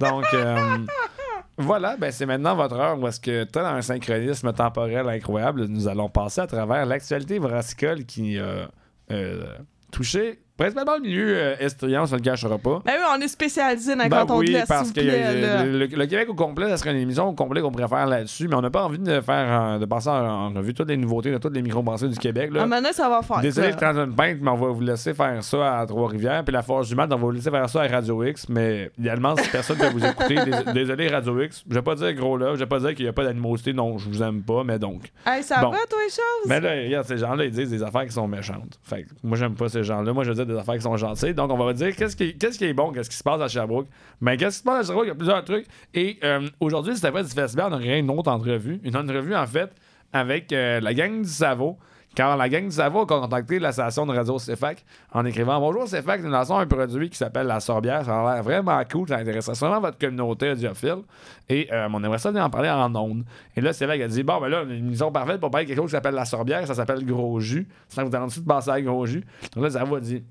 Donc, 0.00 0.24
euh, 0.34 0.76
voilà, 1.56 1.96
ben 1.96 2.12
c'est 2.12 2.26
maintenant 2.26 2.54
votre 2.54 2.76
heure 2.76 2.98
où 2.98 3.08
est-ce 3.08 3.20
que, 3.20 3.44
dans 3.50 3.60
un 3.64 3.80
synchronisme 3.80 4.52
temporel 4.52 5.08
incroyable, 5.08 5.64
nous 5.64 5.88
allons 5.88 6.10
passer 6.10 6.42
à 6.42 6.46
travers 6.46 6.84
l'actualité 6.84 7.38
brassicole 7.38 8.04
qui 8.04 8.38
a 8.38 8.68
euh, 9.10 9.44
touché 9.90 10.41
principalement 10.56 10.96
le 10.96 11.02
milieu 11.02 11.34
euh, 11.36 11.54
estrian, 11.60 12.02
on 12.02 12.06
se 12.06 12.14
le 12.14 12.20
cachera 12.20 12.58
pas. 12.58 12.82
Ben 12.84 12.92
oui, 12.98 13.04
on 13.16 13.20
est 13.20 13.28
spécialisé 13.28 13.94
dans 13.96 14.04
le 14.04 14.08
Ben 14.10 14.24
oui, 14.30 14.56
parce 14.68 14.90
que 14.90 15.00
plaît, 15.00 15.22
euh, 15.24 15.64
le, 15.64 15.86
le 15.86 16.06
Québec 16.06 16.28
au 16.28 16.34
complet, 16.34 16.68
ça 16.68 16.76
serait 16.76 16.90
une 16.92 16.98
émission 16.98 17.28
au 17.28 17.32
complet 17.32 17.60
qu'on 17.60 17.70
pourrait 17.72 17.88
faire 17.88 18.06
là-dessus, 18.06 18.48
mais 18.48 18.54
on 18.54 18.60
n'a 18.62 18.70
pas 18.70 18.84
envie 18.84 18.98
de 18.98 19.20
faire 19.20 19.62
euh, 19.74 19.78
de 19.78 19.84
passer 19.86 20.08
en, 20.10 20.50
revue 20.52 20.74
toutes 20.74 20.88
les 20.88 20.96
nouveautés 20.96 21.30
de 21.30 21.38
toutes 21.38 21.54
les 21.54 21.62
microbrasseries 21.62 22.10
du 22.10 22.18
Québec. 22.18 22.50
Là. 22.52 22.66
Donné, 22.66 22.92
ça 22.92 23.08
va 23.08 23.22
faire. 23.22 23.40
Désolé, 23.40 23.68
je 23.68 23.72
ça. 23.72 23.92
prends 23.92 24.02
une 24.04 24.14
pinte, 24.14 24.38
mais 24.40 24.50
on 24.50 24.56
va 24.56 24.68
vous 24.68 24.80
laisser 24.80 25.14
faire 25.14 25.42
ça 25.42 25.78
à 25.80 25.86
Trois-Rivières. 25.86 26.44
Puis 26.44 26.52
la 26.52 26.62
Force 26.62 26.88
du 26.88 26.94
Mat, 26.94 27.06
on 27.06 27.16
va 27.16 27.16
vous 27.16 27.30
laisser 27.30 27.50
faire 27.50 27.68
ça 27.68 27.82
à 27.82 27.88
Radio 27.88 28.22
X. 28.24 28.48
Mais 28.48 28.90
idéalement, 28.98 29.36
si 29.36 29.48
personne 29.48 29.78
peut 29.78 29.88
vous 29.90 30.04
écouter, 30.04 30.34
dés- 30.44 30.72
désolé 30.72 31.08
Radio 31.08 31.40
X. 31.42 31.64
Je 31.68 31.74
vais 31.74 31.82
pas 31.82 31.94
dire 31.94 32.12
gros 32.14 32.36
là, 32.36 32.54
je 32.54 32.60
vais 32.60 32.66
pas 32.66 32.78
dire 32.80 32.94
qu'il 32.94 33.04
n'y 33.04 33.08
a 33.08 33.12
pas 33.12 33.24
d'animosité. 33.24 33.72
Non, 33.72 33.98
je 33.98 34.08
vous 34.08 34.22
aime 34.22 34.42
pas, 34.42 34.62
mais 34.64 34.78
donc. 34.78 35.10
Hey, 35.26 35.42
ça 35.42 35.60
Bon. 35.60 35.70
va, 35.70 35.78
toi, 35.88 35.98
les 36.04 36.10
choses? 36.10 36.48
Mais 36.48 36.60
là, 36.60 36.70
regarde, 36.84 37.06
ces 37.06 37.18
gens-là, 37.18 37.44
ils 37.44 37.50
disent 37.50 37.70
des 37.70 37.82
affaires 37.82 38.04
qui 38.04 38.12
sont 38.12 38.28
méchantes. 38.28 38.78
Fait 38.82 39.02
que 39.04 39.08
moi, 39.22 39.36
j'aime 39.38 39.54
pas 39.54 39.68
ces 39.68 39.82
gens-là. 39.84 40.12
Moi, 40.12 40.24
je 40.24 40.30
veux 40.32 40.44
dire 40.44 40.51
des 40.52 40.58
affaires 40.58 40.74
qui 40.74 40.82
sont 40.82 40.96
gentilles. 40.96 41.34
Donc, 41.34 41.50
on 41.50 41.56
va 41.56 41.72
dire 41.72 41.94
qu'est-ce 41.94 42.16
qui, 42.16 42.36
qu'est-ce 42.36 42.58
qui 42.58 42.64
est 42.64 42.74
bon, 42.74 42.92
qu'est-ce 42.92 43.10
qui 43.10 43.16
se 43.16 43.22
passe 43.22 43.40
à 43.40 43.48
Sherbrooke? 43.48 43.88
Mais 44.20 44.36
qu'est-ce 44.36 44.58
qui 44.58 44.60
se 44.60 44.64
passe 44.64 44.84
à 44.84 44.86
Sherbrooke? 44.86 45.06
Il 45.06 45.08
y 45.08 45.12
a 45.12 45.14
plusieurs 45.14 45.44
trucs. 45.44 45.66
Et 45.94 46.18
euh, 46.24 46.48
aujourd'hui, 46.60 46.94
c'était 46.94 47.12
pas 47.12 47.22
du 47.22 47.30
festival, 47.30 47.72
on 47.72 47.76
aurait 47.76 47.98
une 47.98 48.10
autre 48.10 48.30
entrevue. 48.30 48.80
Une 48.84 48.96
entrevue, 48.96 49.34
en 49.34 49.46
fait, 49.46 49.70
avec 50.12 50.52
euh, 50.52 50.80
la 50.80 50.94
gang 50.94 51.22
du 51.22 51.28
Savo. 51.28 51.78
Car 52.14 52.36
la 52.36 52.48
gang 52.50 52.64
du 52.64 52.72
Savo 52.72 53.00
a 53.00 53.06
contacté 53.06 53.58
la 53.58 53.72
station 53.72 54.04
de 54.04 54.12
radio 54.12 54.36
CFAC 54.36 54.84
en 55.12 55.24
écrivant 55.24 55.58
Bonjour 55.58 55.84
CFAC, 55.84 56.22
nous 56.22 56.30
lançons 56.30 56.58
un 56.58 56.66
produit 56.66 57.08
qui 57.08 57.16
s'appelle 57.16 57.46
la 57.46 57.58
sorbière. 57.58 58.04
Ça 58.04 58.20
a 58.20 58.34
l'air 58.34 58.42
vraiment 58.42 58.78
cool, 58.90 59.08
ça 59.08 59.16
intéresserait 59.16 59.54
vraiment 59.54 59.80
votre 59.80 59.96
communauté 59.96 60.50
audiophile. 60.50 61.04
Et 61.48 61.72
euh, 61.72 61.88
on 61.90 62.04
aimerait 62.04 62.18
ça 62.18 62.30
en 62.30 62.50
parler 62.50 62.68
en 62.68 62.94
ondes. 62.94 63.24
Et 63.56 63.62
là, 63.62 63.72
CFAC 63.72 64.02
a 64.02 64.08
dit 64.08 64.22
Bon, 64.22 64.40
ben 64.42 64.48
là, 64.48 64.62
une 64.62 64.72
émission 64.72 65.10
parfaite 65.10 65.40
pour 65.40 65.50
parler 65.50 65.66
quelque 65.66 65.78
chose 65.78 65.86
qui 65.86 65.92
s'appelle 65.92 66.14
la 66.14 66.26
sorbière, 66.26 66.66
ça 66.66 66.74
s'appelle 66.74 67.02
Gros 67.06 67.40
Jus. 67.40 67.66
Ça 67.88 68.04
vous 68.04 68.10
tente 68.10 68.38
de 68.38 68.44
passer 68.44 68.70
à 68.70 68.80
Gros 68.82 69.06
Jus? 69.06 69.24
Donc 69.54 69.62
là, 69.62 69.68
le 69.68 69.70
Savo 69.70 69.96
a 69.96 70.00
dit 70.00 70.22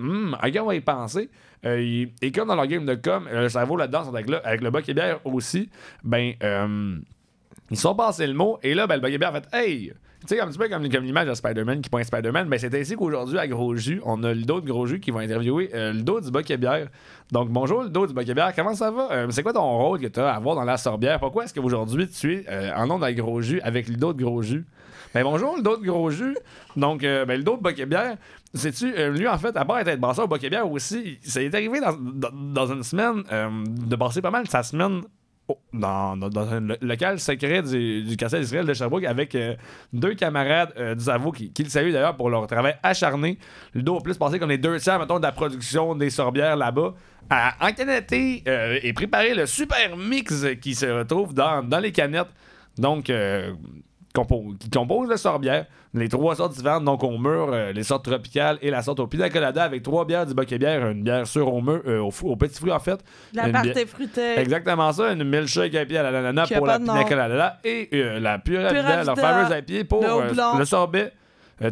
Hum, 0.00 0.36
ok, 0.42 0.58
on 0.60 0.66
va 0.66 0.74
y 0.74 0.80
penser? 0.80 1.28
Euh, 1.66 2.06
et 2.22 2.32
comme 2.32 2.48
dans 2.48 2.54
leur 2.54 2.66
game 2.66 2.86
de 2.86 2.94
com, 2.94 3.28
euh, 3.30 3.42
le 3.42 3.48
cerveau 3.50 3.76
là-dedans, 3.76 4.08
avec, 4.08 4.26
avec 4.44 4.60
le 4.62 4.70
et 4.88 4.94
bière 4.94 5.20
aussi, 5.24 5.68
ben, 6.02 6.32
euh, 6.42 6.96
ils 7.70 7.76
sont 7.76 7.94
passés 7.94 8.26
le 8.26 8.32
mot. 8.32 8.58
Et 8.62 8.74
là, 8.74 8.86
ben, 8.86 9.00
le 9.00 9.08
et 9.08 9.18
bière 9.18 9.34
a 9.34 9.40
fait 9.40 9.48
Hey! 9.52 9.92
Tu 10.26 10.34
sais, 10.34 10.40
un 10.40 10.48
petit 10.48 10.58
peu 10.58 10.68
comme, 10.68 10.86
comme 10.90 11.04
l'image 11.04 11.28
de 11.28 11.34
Spider-Man 11.34 11.80
qui 11.80 11.88
pointe 11.88 12.04
Spider-Man, 12.04 12.46
ben, 12.48 12.58
c'est 12.58 12.74
ainsi 12.74 12.94
qu'aujourd'hui, 12.94 13.38
à 13.38 13.46
Gros 13.46 13.74
Jus, 13.76 14.02
on 14.04 14.22
a 14.22 14.34
le 14.34 14.42
dos 14.42 14.60
de 14.60 14.66
Gros 14.66 14.86
Jus 14.86 15.00
qui 15.00 15.10
va 15.10 15.20
interviewer 15.20 15.70
euh, 15.74 15.94
le 15.94 16.02
dos 16.02 16.20
du 16.20 16.30
Buck 16.30 16.50
et 16.50 16.58
bière. 16.58 16.88
Donc, 17.32 17.48
bonjour, 17.48 17.84
le 17.84 17.88
dos 17.88 18.06
du 18.06 18.12
Buck 18.12 18.28
et 18.28 18.34
bière. 18.34 18.52
Comment 18.54 18.74
ça 18.74 18.90
va? 18.90 19.08
Euh, 19.12 19.26
c'est 19.30 19.42
quoi 19.42 19.54
ton 19.54 19.78
rôle 19.78 19.98
que 19.98 20.08
tu 20.08 20.20
as 20.20 20.32
à 20.32 20.36
avoir 20.36 20.56
dans 20.56 20.64
la 20.64 20.76
sorbière? 20.76 21.20
Pourquoi 21.20 21.44
est-ce 21.44 21.54
qu'aujourd'hui, 21.54 22.06
tu 22.08 22.34
es 22.34 22.44
euh, 22.50 22.70
en 22.76 22.86
nom 22.86 22.98
de 22.98 23.10
Gros 23.12 23.40
Jus 23.40 23.62
avec 23.62 23.88
le 23.88 23.96
dos 23.96 24.12
de 24.12 24.22
Gros 24.22 24.42
Jus? 24.42 24.64
Ben 25.12 25.24
bonjour, 25.24 25.56
le 25.56 25.62
dos 25.62 25.76
de 25.76 25.84
gros 25.84 26.08
jus. 26.10 26.36
Donc, 26.76 27.02
euh, 27.02 27.24
ben, 27.24 27.36
le 27.36 27.42
dos 27.42 27.56
de 27.56 27.62
sais-tu, 28.54 28.92
euh, 28.96 29.10
lui, 29.10 29.28
en 29.28 29.38
fait, 29.38 29.56
à 29.56 29.64
part 29.64 29.78
être 29.78 30.00
brasseur 30.00 30.30
au 30.30 30.36
bière 30.36 30.70
aussi, 30.70 31.18
ça 31.22 31.42
est 31.42 31.54
arrivé 31.54 31.80
dans, 31.80 32.66
une 32.66 32.82
semaine 32.82 33.22
euh, 33.30 33.48
de 33.66 33.96
passer 33.96 34.20
pas 34.20 34.30
mal 34.30 34.48
sa 34.48 34.62
semaine 34.62 35.02
dans, 35.72 36.16
un 36.20 36.60
lo- 36.60 36.76
local 36.80 37.18
secret 37.18 37.62
du, 37.62 38.04
du 38.04 38.16
Castel 38.16 38.40
d'Israël 38.40 38.66
de 38.66 38.72
Sherbrooke 38.72 39.04
avec 39.04 39.34
euh, 39.34 39.56
deux 39.92 40.14
camarades 40.14 40.72
du 40.96 41.04
Savo 41.04 41.32
qui, 41.32 41.52
le 41.58 41.68
saluent 41.68 41.92
d'ailleurs 41.92 42.16
pour 42.16 42.30
leur 42.30 42.46
travail 42.46 42.76
acharné. 42.82 43.38
Le 43.72 43.82
dos 43.82 43.98
a 43.98 44.00
plus 44.00 44.16
passé 44.16 44.38
comme 44.38 44.50
les 44.50 44.58
deux 44.58 44.78
tiers, 44.78 44.98
mettons, 44.98 45.18
de 45.18 45.24
la 45.24 45.32
production 45.32 45.94
des 45.94 46.10
sorbières 46.10 46.56
là-bas 46.56 46.94
à 47.28 47.68
encanetter 47.68 48.42
et 48.82 48.92
préparer 48.92 49.34
le 49.34 49.46
super 49.46 49.96
mix 49.96 50.44
qui 50.60 50.74
se 50.74 50.86
retrouve 50.86 51.34
dans 51.34 51.80
les 51.80 51.92
canettes. 51.92 52.30
Donc, 52.78 53.10
qui 54.12 54.70
compose 54.70 55.08
le 55.08 55.16
sorbière. 55.16 55.66
Les 55.94 56.08
trois 56.08 56.36
sortes 56.36 56.52
différentes, 56.54 56.84
donc 56.84 57.02
au 57.02 57.18
mur, 57.18 57.50
euh, 57.52 57.72
les 57.72 57.82
sortes 57.82 58.04
tropicales 58.04 58.58
et 58.62 58.70
la 58.70 58.82
sorte 58.82 59.00
au 59.00 59.06
pina 59.06 59.28
colada 59.28 59.64
avec 59.64 59.82
trois 59.82 60.04
bières 60.04 60.24
du 60.26 60.32
et 60.40 60.58
bière, 60.58 60.88
une 60.88 61.02
bière 61.02 61.26
sûre 61.26 61.52
au 61.52 61.60
mur, 61.60 61.80
euh, 61.86 61.98
au, 62.00 62.10
au 62.28 62.36
petit 62.36 62.58
fruit 62.58 62.70
en 62.72 62.78
fait. 62.78 63.00
La 63.32 63.48
partie 63.48 63.70
bière- 63.72 63.86
fruitée. 63.88 64.38
Exactement 64.38 64.92
ça, 64.92 65.12
une 65.12 65.24
milkshake 65.24 65.74
à 65.74 65.84
pied 65.84 65.98
à 65.98 66.10
l'ananas 66.10 66.46
Qui 66.46 66.54
a 66.54 66.58
pour 66.58 66.66
la 66.66 66.78
de 66.78 66.84
pina 66.84 67.00
nom. 67.02 67.04
colada 67.04 67.58
et 67.64 67.88
euh, 67.94 68.20
la 68.20 68.38
pure 68.38 68.60
Pure 68.60 68.68
Avida, 68.68 69.04
leur 69.04 69.16
fameuse 69.18 69.52
à 69.52 69.62
pied 69.62 69.84
pour 69.84 70.02
le 70.02 70.08
euh, 70.08 70.58
le 70.58 70.64
sorbet. 70.64 71.12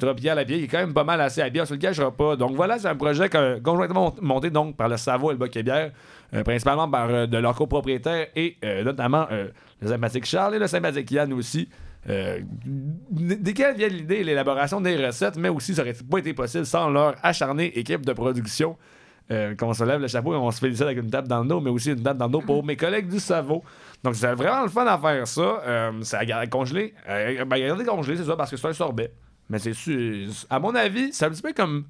tropical 0.00 0.38
à 0.38 0.44
pied, 0.44 0.58
qui 0.58 0.64
est 0.64 0.68
quand 0.68 0.78
même 0.78 0.94
pas 0.94 1.04
mal 1.04 1.20
assez 1.20 1.40
à 1.40 1.48
pied, 1.50 1.60
on 1.62 1.64
se 1.66 1.74
le 1.74 1.78
cachera 1.80 2.10
pas. 2.10 2.34
Donc 2.36 2.56
voilà, 2.56 2.78
c'est 2.78 2.88
un 2.88 2.96
projet 2.96 3.28
conjointement 3.62 4.14
monté 4.20 4.50
donc 4.50 4.76
par 4.76 4.88
le 4.88 4.96
Savo 4.96 5.30
et 5.30 5.34
le 5.34 5.38
Buck 5.38 5.56
et 5.56 5.62
bière, 5.62 5.92
principalement 6.44 6.88
par 6.90 7.28
de 7.28 7.38
leurs 7.38 7.54
copropriétaires 7.54 8.26
et 8.36 8.56
notamment 8.84 9.26
le 9.80 9.88
sympathique 9.88 10.24
Charles 10.26 10.56
et 10.56 10.58
le 10.58 10.66
sympathique 10.66 11.10
Yann 11.12 11.32
aussi. 11.32 11.68
Euh, 12.08 12.40
desquels 13.10 13.76
vient 13.76 13.88
l'idée 13.88 14.16
et 14.16 14.24
l'élaboration 14.24 14.80
des 14.80 14.96
recettes, 15.04 15.36
mais 15.36 15.48
aussi 15.48 15.74
ça 15.74 15.82
aurait 15.82 15.94
pas 16.10 16.18
été 16.18 16.32
possible 16.34 16.64
sans 16.66 16.88
leur 16.90 17.16
acharnée 17.22 17.78
équipe 17.78 18.04
de 18.06 18.12
production. 18.12 18.76
Euh, 19.30 19.54
qu'on 19.54 19.74
se 19.74 19.84
lève 19.84 20.00
le 20.00 20.08
chapeau 20.08 20.32
et 20.32 20.36
on 20.38 20.50
se 20.50 20.58
félicite 20.58 20.84
avec 20.84 20.96
une 20.96 21.10
tape 21.10 21.28
dans 21.28 21.42
le 21.42 21.48
dos, 21.48 21.60
mais 21.60 21.68
aussi 21.68 21.90
une 21.90 22.02
tape 22.02 22.16
dans 22.16 22.24
le 22.24 22.32
dos 22.32 22.40
pour 22.40 22.64
mes 22.64 22.76
collègues 22.76 23.08
du 23.10 23.20
Savo. 23.20 23.62
Donc, 24.02 24.14
c'est 24.16 24.32
vraiment 24.32 24.62
le 24.62 24.70
fun 24.70 24.86
à 24.86 24.96
faire 24.96 25.28
ça. 25.28 25.62
Euh, 25.66 25.92
c'est 26.00 26.16
à 26.16 26.24
garder 26.24 26.46
congelé. 26.48 26.94
Euh, 27.06 27.44
ben, 27.44 27.60
garder 27.60 27.84
congelé, 27.84 28.16
c'est 28.16 28.24
ça, 28.24 28.36
parce 28.36 28.50
que 28.50 28.56
c'est 28.56 28.68
un 28.68 28.72
sorbet. 28.72 29.12
Mais 29.50 29.58
c'est 29.58 29.74
su- 29.74 30.28
À 30.48 30.58
mon 30.58 30.74
avis, 30.74 31.12
c'est 31.12 31.26
un 31.26 31.30
petit 31.30 31.42
peu 31.42 31.52
comme. 31.52 31.84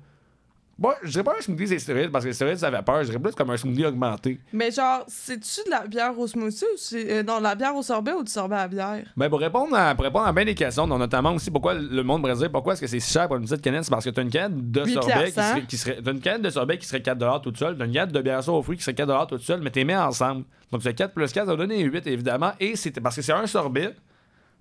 Bon, 0.79 0.91
je 1.03 1.11
dirais 1.11 1.25
pas 1.25 1.33
un 1.37 1.41
smoothie 1.43 1.67
c'est 1.67 1.81
stéroïde 1.81 2.13
parce 2.13 2.23
que 2.25 2.29
les 2.29 2.35
stéroïdes 2.35 2.59
ça 2.59 2.71
vapeur. 2.71 3.03
Je 3.03 3.09
dirais 3.09 3.19
plus 3.19 3.33
comme 3.35 3.51
un 3.51 3.57
smoothie 3.57 3.85
augmenté. 3.85 4.39
Mais 4.53 4.71
genre, 4.71 5.03
c'est-tu 5.09 5.65
de 5.67 5.71
la 5.71 5.85
bière 5.89 6.17
au 6.17 6.27
smoothie 6.29 6.65
ou 6.73 6.77
c'est. 6.77 7.11
euh, 7.19 7.23
non, 7.25 7.39
de 7.39 7.43
la 7.43 7.57
bière 7.57 7.75
au 7.75 7.83
sorbet 7.83 8.13
ou 8.13 8.23
du 8.23 8.31
sorbet 8.31 8.55
à 8.55 8.69
bière? 8.69 9.03
Ben, 9.17 9.29
pour 9.29 9.41
répondre 9.41 9.75
à, 9.77 9.95
pour 9.97 10.05
répondre 10.05 10.27
à 10.27 10.33
bien 10.33 10.45
des 10.45 10.55
questions, 10.55 10.87
dont 10.87 10.97
notamment 10.97 11.33
aussi 11.35 11.51
pourquoi 11.51 11.75
le 11.75 12.03
monde 12.05 12.23
brésilien, 12.23 12.49
pourquoi 12.49 12.75
est-ce 12.75 12.83
que 12.83 12.87
c'est 12.87 13.01
si 13.01 13.13
cher 13.13 13.27
pour 13.27 13.37
une 13.39 13.43
petite 13.43 13.61
canette, 13.61 13.85
c'est 13.85 13.91
parce 13.91 14.05
que 14.05 14.11
t'as 14.11 14.23
une 14.23 14.31
canette 14.31 14.71
de 14.71 14.85
sorbet 14.85 15.25
qui 15.25 15.33
serait, 15.33 15.63
qui 15.67 15.77
serait- 15.77 15.99
t'as 16.01 16.13
une 16.13 16.21
canette 16.21 16.43
de 16.43 16.51
sorbet 16.51 16.79
qui 16.79 16.87
serait 16.87 17.01
4$ 17.01 17.41
toute 17.43 17.57
seule, 17.59 17.77
t'as 17.77 17.85
une 17.85 17.93
canette 17.93 18.13
de 18.13 18.21
bière 18.23 18.45
sûre 18.45 18.55
aux 18.55 18.63
fruits 18.63 18.77
qui 18.77 18.85
serait 18.85 18.95
4$ 18.95 19.27
toute 19.27 19.43
seule, 19.43 19.61
mais 19.61 19.71
t'es 19.71 19.83
mis 19.83 19.97
ensemble. 19.97 20.45
Donc 20.71 20.83
c'est 20.85 20.95
4 20.95 21.13
plus 21.13 21.33
4, 21.33 21.47
ça 21.47 21.51
va 21.51 21.57
donner 21.57 21.81
8 21.83 22.07
évidemment, 22.07 22.53
et 22.61 22.77
c'est 22.77 22.93
parce 23.01 23.17
que 23.17 23.23
c'est 23.23 23.33
un 23.33 23.49
sorbet, 23.49 23.97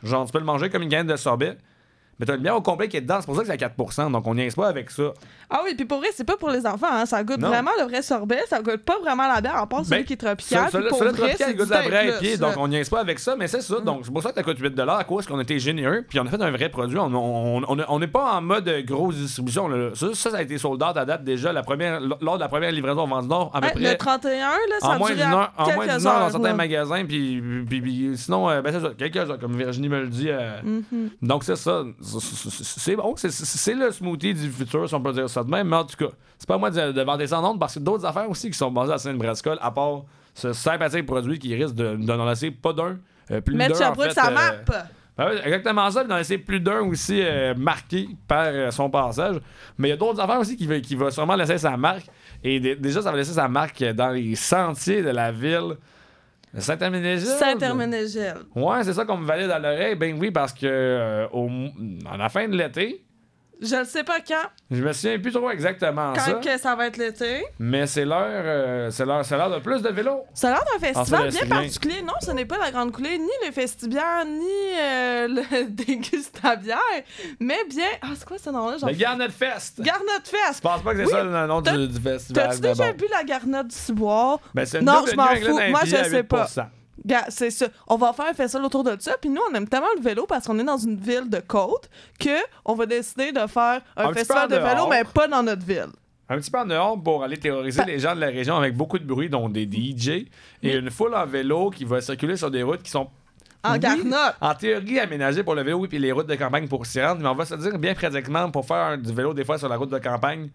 genre 0.02 0.26
tu 0.26 0.32
peux 0.32 0.40
le 0.40 0.46
manger 0.46 0.72
comme 0.72 0.82
une 0.82 0.90
canette 0.90 1.12
de 1.12 1.16
sorbet, 1.16 1.58
mais 2.20 2.26
t'as 2.26 2.36
une 2.36 2.42
bière 2.42 2.56
au 2.58 2.62
complet 2.62 2.88
qui 2.88 2.98
est 2.98 3.02
dedans, 3.02 3.18
c'est 3.20 3.26
pour 3.26 3.36
ça 3.36 3.42
que 3.42 3.48
c'est 3.48 3.54
à 3.64 3.68
4%, 3.70 4.12
donc 4.12 4.26
on 4.28 4.36
n'y 4.36 4.48
pas 4.52 4.68
avec 4.68 4.90
ça. 4.92 5.14
Ah 5.50 5.62
oui, 5.64 5.76
puis 5.76 5.86
pour 5.86 6.00
vrai, 6.00 6.08
c'est 6.14 6.24
pas 6.26 6.36
pour 6.38 6.50
les 6.50 6.66
enfants, 6.66 6.88
hein. 6.92 7.06
Ça 7.06 7.24
goûte 7.24 7.38
Non. 7.40 7.48
vraiment 7.50 7.72
le 7.80 7.86
vrai 7.86 8.02
sorbet, 8.02 8.40
ça 8.50 8.62
goûte 8.62 8.84
pas 8.84 9.00
vraiment 9.00 9.28
la 9.28 9.40
bière, 9.42 9.56
à 9.58 9.68
part 9.68 9.86
celui 9.86 10.00
Ben, 10.02 10.06
qui 10.06 10.14
est 10.14 10.18
tropical. 10.18 10.70
Le 10.74 10.80
vrai, 10.90 10.90
tropical, 11.14 11.52
il 11.52 11.56
goûte 11.58 11.70
la 11.70 11.82
vraie 11.82 12.18
pied, 12.20 12.38
donc 12.38 12.54
on 12.58 12.68
niaise 12.68 12.90
pas 12.90 13.00
avec 13.00 13.20
ça, 13.20 13.36
mais 13.38 13.48
c'est 13.48 13.62
ça. 13.62 13.80
Donc 13.80 14.02
c'est 14.04 14.12
pour 14.12 14.22
ça 14.24 14.30
que 14.30 14.36
ça 14.36 14.44
coûte 14.44 14.58
8 14.60 14.78
à 14.80 15.04
cause 15.04 15.26
qu'on 15.28 15.40
était 15.40 15.60
généreux, 15.60 16.04
puis 16.08 16.20
on 16.20 16.26
a 16.26 16.30
fait 16.30 16.42
un 16.42 16.52
vrai 16.52 16.70
produit. 16.70 16.98
On 16.98 17.14
on- 17.14 17.64
on- 17.68 17.86
on 17.88 18.00
n'est 18.00 18.08
pas 18.08 18.34
en 18.34 18.42
mode 18.42 18.70
grosse 18.86 19.16
distribution. 19.16 19.68
là. 19.68 19.92
Ça, 19.94 20.08
ça, 20.14 20.32
ça 20.32 20.38
a 20.38 20.42
été 20.42 20.58
sold 20.58 20.82
out 20.84 20.98
à 20.98 21.06
date 21.06 21.24
déjà. 21.24 21.54
La 21.54 21.64
première, 21.64 22.00
lors 22.22 22.36
de 22.36 22.42
la 22.42 22.50
première 22.50 22.72
livraison 22.72 23.02
en 23.02 23.08
vente 23.08 23.28
nord, 23.28 23.52
à 23.54 23.62
peu 23.62 23.68
Hey, 23.68 23.74
près. 23.74 23.92
Le 23.92 23.98
31, 23.98 24.38
là, 24.50 24.56
ça 24.82 24.88
en 24.88 24.92
a 24.92 24.98
moins 24.98 25.10
duré 25.12 25.24
d'une 25.24 25.34
heure, 25.34 25.54
en 25.58 25.64
moins 25.66 25.76
quelques 25.86 25.98
d'une 26.00 26.08
heure 26.08 26.14
dans 26.14 26.22
heures, 26.26 26.32
certains 26.32 26.54
magasins, 26.54 27.06
puis, 27.06 27.42
sinon, 28.16 28.50
euh, 28.50 28.62
ben 28.62 28.74
c'est 28.74 28.82
ça, 28.82 28.90
quelques 28.98 29.16
heures, 29.18 29.40
comme 29.40 29.56
Virginie 29.58 29.90
me 29.90 30.02
le 30.02 30.08
dit. 30.08 30.30
euh, 30.30 30.60
Mhm. 30.64 31.10
donc, 31.22 31.44
c'est 31.44 31.56
ça. 31.56 31.84
C'est- 32.08 32.96
bon. 32.96 33.14
C'est- 33.18 33.74
le 33.76 33.92
smoothie 33.92 34.34
du 34.34 34.50
futur, 34.50 34.88
si 34.88 34.96
on 34.96 35.02
peut 35.02 35.14
dire 35.14 35.30
ça 35.30 35.44
de 35.44 35.50
même. 35.50 35.68
Mais 35.68 35.76
en 35.78 35.84
tout 35.86 35.98
cas, 35.98 36.12
c'est 36.38 36.48
pas 36.48 36.58
moi 36.58 36.72
de, 36.72 36.92
de 36.92 37.02
vanter 37.02 37.28
ça 37.28 37.40
en 37.40 37.58
parce 37.58 37.76
que 37.76 37.80
d'autres 37.80 38.06
affaires 38.06 38.30
aussi 38.30 38.50
qui 38.50 38.58
sont 38.58 38.72
basées 38.72 38.94
à 38.94 38.98
Saint-Brascol, 38.98 39.58
à 39.62 39.72
part 39.72 40.04
ce 40.34 40.54
sympathique 40.54 41.06
produit 41.06 41.40
qui 41.40 41.54
risque 41.56 41.76
de 41.76 41.96
de 41.96 42.14
n'en 42.14 42.26
laisser 42.28 42.52
pas 42.52 42.74
d'un, 42.74 42.98
euh, 43.32 43.42
plus 43.42 43.56
Mettre 43.56 43.80
d'un. 43.80 43.92
en 43.92 43.96
fait, 43.96 44.12
sa 44.12 44.28
euh, 44.28 44.32
map! 44.34 44.52
ben 45.18 45.30
oui, 45.32 45.38
exactement 45.44 45.90
ça, 45.90 46.02
puis 46.02 46.10
d'en 46.10 46.18
laisser 46.18 46.38
plus 46.38 46.60
d'un 46.60 46.82
aussi 46.82 47.20
euh, 47.24 47.56
marqué 47.56 48.08
par 48.28 48.46
euh, 48.46 48.70
son 48.72 48.90
passage. 48.90 49.38
Mais 49.78 49.88
il 49.88 49.92
y 49.92 49.94
a 49.94 49.98
d'autres 49.98 50.20
affaires 50.20 50.40
aussi 50.40 50.56
qui 50.56 50.68
va, 50.68 50.80
qui 50.80 50.96
va 50.96 51.10
sûrement 51.12 51.36
laisser 51.36 51.58
sa 51.58 51.76
marque. 51.76 52.06
Et 52.44 52.60
dé- 52.60 52.76
déjà, 52.76 53.02
ça 53.02 53.10
va 53.12 53.18
laisser 53.18 53.34
sa 53.34 53.48
marque 53.48 53.84
dans 53.84 54.10
les 54.10 54.36
sentiers 54.36 55.02
de 55.02 55.10
la 55.10 55.32
ville. 55.32 55.76
De 56.54 56.60
Saint-Herménégilde. 56.62 57.30
Saint-Herménégilde. 57.38 58.46
Ouais, 58.56 58.84
c'est 58.84 58.94
ça 58.94 59.06
qu'on 59.06 59.18
me 59.18 59.26
valide 59.26 59.52
à 59.52 59.60
l'oreille. 59.60 59.96
Ben 59.96 60.18
oui, 60.20 60.32
parce 60.32 60.54
que 60.54 60.66
euh, 60.66 61.28
au, 61.32 61.50
à 62.10 62.18
la 62.18 62.30
fin 62.30 62.48
de 62.48 62.56
l'été, 62.56 63.04
Je 63.62 63.76
ne 63.76 63.84
sais 63.86 64.04
pas 64.04 64.20
quand, 64.20 64.44
je 64.70 64.84
me 64.84 64.94
souviens 64.94 65.18
plus 65.18 65.32
trop 65.32 65.50
exactement 65.50 66.14
ça. 66.14 66.34
quand 66.34 66.42
que 66.42 66.58
ça 66.60 66.76
va 66.76 66.88
être 66.88 66.98
l'été. 66.98 67.44
Mais 67.58 67.88
c'est 67.88 68.06
l'heure, 68.06 68.20
euh, 68.24 68.92
c'est 68.92 69.06
l'heure, 69.06 69.26
c'est 69.26 69.36
l'heure 69.36 69.50
de 69.50 69.60
plus 69.60 69.82
de 69.82 69.90
vélo. 69.90 70.26
Ça 70.34 70.50
a 70.50 70.52
l'air 70.52 70.64
d'un 70.66 70.80
festival 70.80 71.06
ça, 71.06 71.28
bien 71.28 71.40
c'est 71.42 71.48
particulier. 71.50 72.02
Non, 72.04 72.14
ce 72.22 72.32
n'est 72.32 72.46
pas 72.46 72.60
la 72.60 72.70
Grande 72.72 72.92
Coulée, 72.92 73.18
ni 73.18 73.30
le 73.46 73.52
Festibière, 73.52 74.26
ni 74.26 74.80
euh, 74.80 75.28
le 75.28 75.66
Dégustabière, 75.70 76.78
mais 77.40 77.58
bien... 77.70 77.88
Ah, 78.02 78.10
c'est 78.16 78.28
quoi 78.28 78.38
ce 78.38 78.50
nom-là? 78.52 78.78
Le 78.86 78.94
Garnet 78.94 79.30
Fest. 79.30 79.82
Garnotte 79.82 80.28
Fest! 80.28 80.58
Je 80.58 80.62
pense 80.62 80.82
pas 80.82 80.92
que 80.92 80.98
c'est 81.00 81.06
Oui. 81.06 81.12
ça 81.12 81.24
le 81.24 81.48
nom 81.48 81.62
du, 81.62 81.88
du 81.88 82.00
festival. 82.00 82.50
T'as-tu 82.50 82.62
déjà 82.62 82.94
bu 82.94 83.06
la 83.12 83.24
garnotte 83.24 83.68
du 83.68 83.76
ciboire? 83.76 84.40
Ben, 84.54 84.66
c'est 84.66 84.80
une 84.80 84.86
Non, 84.86 85.04
je 85.10 85.16
m'en 85.16 85.28
fous. 85.28 85.60
Moi, 85.72 85.82
je 85.86 85.96
à 85.96 86.04
sais 86.04 86.24
pas. 86.24 86.48
8%. 87.06 87.06
Gars, 87.06 87.26
c'est 87.30 87.52
ça. 87.52 87.68
On 87.88 87.98
va 87.98 88.14
faire 88.14 88.28
un 88.28 88.34
festival 88.34 88.66
autour 88.66 88.84
de 88.84 88.96
ça. 89.00 89.16
Puis 89.20 89.30
nous, 89.30 89.42
on 89.50 89.54
aime 89.56 89.68
tellement 89.68 89.88
le 89.96 90.02
vélo 90.02 90.26
parce 90.26 90.46
qu'on 90.48 90.58
est 90.60 90.64
dans 90.64 90.78
une 90.78 90.98
ville 90.98 91.30
de 91.30 91.40
côte 91.40 91.90
que 92.20 92.38
on 92.66 92.76
va 92.76 92.86
décider 92.86 93.32
de 93.32 93.46
faire 93.48 93.82
un, 93.96 94.14
festival 94.14 94.50
de 94.50 94.56
vélo, 94.56 94.88
mais 94.90 95.04
pas 95.04 95.28
dans 95.28 95.44
notre 95.44 95.66
ville. 95.66 95.90
Un 96.30 96.38
petit 96.38 96.52
peu 96.52 96.60
en 96.60 96.66
dehors 96.66 97.02
pour 97.02 97.24
aller 97.24 97.38
terroriser 97.38 97.84
les 97.86 98.00
gens 98.00 98.14
de 98.14 98.20
la 98.20 98.28
région 98.28 98.58
avec 98.58 98.76
beaucoup 98.76 99.00
de 99.00 99.06
bruit, 99.06 99.30
dont 99.30 99.48
des 99.48 99.64
DJ 99.64 100.28
et 100.62 100.76
une 100.76 100.92
foule 100.92 101.16
en 101.16 101.26
vélo 101.26 101.70
qui 101.70 101.86
va 101.86 102.02
circuler 102.02 102.36
sur 102.36 102.52
des 102.52 102.64
routes 102.64 102.84
qui 102.84 102.92
sont. 102.92 103.08
En 103.64 103.74
oui, 103.74 103.80
garnotte. 103.80 104.36
En 104.42 104.54
théorie 104.54 105.00
aménagées 105.00 105.44
pour 105.44 105.56
le 105.56 105.64
vélo, 105.64 105.80
oui, 105.80 105.88
puis 105.88 106.00
les 106.00 106.12
routes 106.12 106.28
de 106.28 106.36
campagne 106.36 106.68
pour 106.68 106.86
s'y 106.86 107.02
rendre, 107.02 107.22
mais 107.22 107.30
on 107.30 107.36
va 107.36 107.46
se 107.46 107.56
dire 107.56 107.78
bien 107.80 107.94
pratiquement 107.94 108.52
pour 108.52 108.66
faire 108.66 108.98
du 108.98 109.14
vélo 109.14 109.34
des 109.34 109.46
fois 109.46 109.58
sur 109.58 109.70
la 109.70 109.78
route 109.78 109.90
de 109.90 110.00
campagne. 110.00 110.50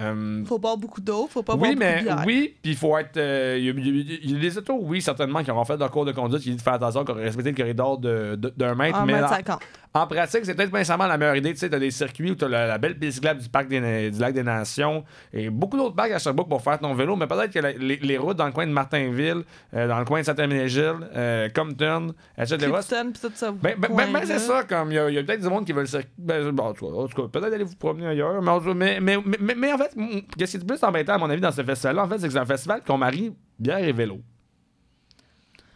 Euh, 0.00 0.44
Faut 0.44 0.58
boire 0.58 0.76
beaucoup 0.76 1.00
d'eau, 1.00 1.28
faut 1.30 1.42
pas 1.42 1.54
boire 1.54 1.68
oui, 1.70 1.74
beaucoup 1.76 1.86
mais 1.86 1.98
de 2.00 2.04
bière. 2.04 2.22
oui, 2.26 2.54
puis 2.62 2.72
il 2.72 2.76
faut 2.76 2.96
être. 2.98 3.16
euh, 3.16 3.56
Il 3.58 3.64
y, 3.64 3.68
a- 3.70 3.72
il 3.72 3.86
y 3.86 4.12
a- 4.14 4.18
il 4.24 4.30
y 4.32 4.36
a 4.36 4.40
des 4.40 4.58
autos, 4.58 4.78
oui, 4.82 5.00
certainement, 5.00 5.42
qui 5.44 5.50
auront 5.50 5.64
fait 5.64 5.76
leur 5.76 5.90
cours 5.90 6.04
de 6.04 6.12
conduite, 6.12 6.42
qui 6.42 6.50
dit 6.50 6.56
de 6.56 6.62
faire 6.62 6.72
attention, 6.74 7.04
qui 7.04 7.12
auraient 7.12 7.24
respecté 7.24 7.50
le 7.52 7.56
corridor 7.56 7.98
de- 7.98 8.34
de- 8.36 8.52
d'un 8.56 8.74
mètre. 8.74 9.00
Mais 9.06 9.12
mètre 9.14 9.26
en- 9.26 9.36
50. 9.36 9.60
En 9.96 10.08
pratique, 10.08 10.40
c'est 10.44 10.54
peut-être 10.56 10.72
pas 10.72 10.78
nécessairement 10.78 11.06
la 11.06 11.16
meilleure 11.16 11.36
idée. 11.36 11.52
Tu 11.52 11.58
sais, 11.60 11.70
t'as 11.70 11.78
des 11.78 11.92
circuits 11.92 12.32
où 12.32 12.34
t'as 12.34 12.48
la, 12.48 12.66
la 12.66 12.78
belle 12.78 12.98
piste 12.98 13.12
cyclable 13.14 13.40
du 13.40 13.48
parc 13.48 13.68
des, 13.68 14.10
du 14.10 14.18
lac 14.18 14.34
des 14.34 14.42
Nations 14.42 15.04
et 15.32 15.50
beaucoup 15.50 15.76
d'autres 15.76 15.94
parcs 15.94 16.10
à 16.10 16.18
Sherbrooke 16.18 16.48
pour 16.48 16.60
faire 16.62 16.80
ton 16.80 16.94
vélo, 16.94 17.14
mais 17.14 17.28
peut-être 17.28 17.52
que 17.52 17.60
la- 17.60 17.70
les, 17.70 17.98
les 17.98 18.18
routes 18.18 18.36
dans 18.36 18.46
le 18.46 18.50
coin 18.52 18.66
de 18.66 18.72
Martinville, 18.72 19.42
euh, 19.72 19.86
dans 19.86 20.00
le 20.00 20.04
coin 20.04 20.18
de 20.18 20.24
Saint-Hermine-Gilles, 20.26 21.08
euh, 21.14 21.48
Compton, 21.54 22.12
etc. 22.36 22.56
Clifton, 22.58 23.10
pis 23.14 23.20
tout 23.20 23.30
ça. 23.36 23.52
Ben, 23.52 23.76
ben, 23.78 23.88
ben, 23.96 24.12
ben, 24.12 24.22
c'est 24.26 24.40
ça, 24.40 24.64
comme 24.64 24.90
il 24.90 24.94
y 24.96 24.98
a, 25.18 25.22
peut-être 25.22 25.42
du 25.42 25.48
monde 25.48 25.64
qui 25.64 25.72
veut 25.72 25.82
le 25.82 25.86
circuit. 25.86 26.10
Ben, 26.18 26.50
bon, 26.50 26.64
en 26.64 26.72
tout 26.74 27.06
cas, 27.22 27.28
peut-être 27.40 27.54
aller 27.54 27.62
vous 27.62 27.76
promener 27.76 28.08
ailleurs, 28.08 28.42
mais, 28.74 28.98
mais, 29.00 29.72
en 29.72 29.78
fait, 29.78 29.94
qu'est-ce 30.36 30.50
qui 30.50 30.56
est 30.56 30.60
le 30.60 30.66
plus 30.66 30.82
embêtant, 30.82 31.14
à 31.14 31.18
mon 31.18 31.30
avis, 31.30 31.40
dans 31.40 31.52
ce 31.52 31.62
festival-là, 31.62 32.02
en 32.04 32.08
fait, 32.08 32.18
c'est 32.18 32.26
que 32.26 32.32
c'est 32.32 32.38
un 32.40 32.44
festival 32.46 32.80
qu'on 32.84 32.98
marie 32.98 33.32
bière 33.60 33.78
et 33.78 33.92
vélo. 33.92 34.18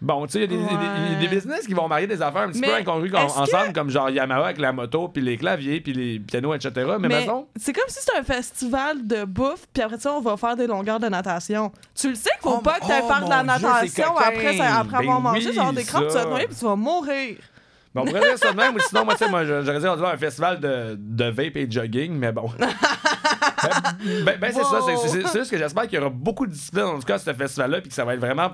Bon, 0.00 0.26
tu 0.26 0.32
sais, 0.34 0.38
il 0.38 0.42
y 0.42 0.44
a 0.44 0.46
des- 0.46 0.56
des- 0.56 1.14
des, 1.16 1.26
des 1.28 1.34
business 1.34 1.66
qui 1.66 1.74
vont 1.74 1.88
marier 1.88 2.06
des 2.06 2.22
affaires 2.22 2.42
un 2.42 2.50
petit 2.50 2.60
Mais 2.60 2.68
peu 2.68 2.74
incongrues 2.76 3.10
que- 3.10 3.16
ensemble, 3.16 3.72
comme 3.74 3.90
genre 3.90 4.08
Yamaha 4.10 4.44
avec 4.44 4.58
la 4.58 4.72
moto, 4.72 5.08
puis 5.08 5.20
les 5.22 5.36
claviers, 5.36 5.80
puis 5.80 5.92
les 5.92 6.20
pianos, 6.20 6.54
etc. 6.54 6.70
Mais, 7.00 7.08
Mais 7.08 7.20
mettons. 7.20 7.46
c'est 7.56 7.72
comme 7.72 7.88
si 7.88 7.98
c'était 8.00 8.18
un 8.18 8.22
festival 8.22 9.04
de 9.06 9.24
bouffe, 9.24 9.66
puis 9.72 9.82
après 9.82 9.98
ça, 9.98 10.12
on 10.14 10.20
va 10.20 10.36
faire 10.36 10.54
des 10.54 10.68
longueurs 10.68 11.00
de 11.00 11.08
natation. 11.08 11.72
Tu 11.94 12.10
le 12.10 12.14
sais 12.14 12.30
qu'il 12.40 12.48
faut 12.50 12.56
Oh, 12.58 12.60
pas 12.60 12.74
que 12.78 12.86
tu 12.86 12.92
oh, 12.92 13.08
faire 13.08 13.24
de 13.24 13.28
la 13.30 13.38
Dieu, 13.42 13.46
natation 13.68 14.16
après, 14.16 14.60
après 14.60 14.96
avoir 14.98 15.20
Ben 15.20 15.32
mangé, 15.32 15.50
oui, 15.50 15.58
avoir 15.58 15.72
des 15.72 15.84
crampes, 15.84 16.06
tu 16.08 16.14
vas 16.14 16.24
te 16.24 16.28
noyer, 16.28 16.46
puis 16.46 16.56
tu 16.56 16.64
vas 16.64 16.76
mourir. 16.76 17.36
On 18.02 18.04
pourrait 18.06 18.20
dire 18.20 18.38
ça 18.38 18.52
de 18.52 18.56
même, 18.56 18.74
ou 18.74 18.78
sinon, 18.80 19.04
moi, 19.04 19.14
tu 19.14 19.24
sais, 19.24 19.30
moi, 19.30 19.44
j'aurais 19.44 19.80
dit 19.80 19.86
on 19.88 19.96
dirait 19.96 20.12
un 20.12 20.16
festival 20.16 20.60
de, 20.60 20.96
de 20.98 21.24
vape 21.30 21.56
et 21.56 21.66
de 21.66 21.72
jogging, 21.72 22.12
mais 22.18 22.32
bon. 22.32 22.50
ben, 22.58 24.24
ben, 24.24 24.38
ben, 24.40 24.52
c'est 24.52 24.62
ça, 24.64 24.80
c'est- 25.06 25.38
juste 25.38 25.50
que 25.50 25.58
j'espère 25.58 25.84
qu'il 25.88 25.98
y 25.98 26.00
aura 26.00 26.10
beaucoup 26.10 26.46
de 26.46 26.52
discipline, 26.52 26.84
en 26.84 26.98
tout 26.98 27.04
cas, 27.06 27.14
à 27.14 27.18
ce 27.18 27.32
festival-là, 27.32 27.80
puis 27.80 27.88
que 27.88 27.94
ça 27.94 28.04
va 28.04 28.14
être 28.14 28.20
vraiment. 28.20 28.50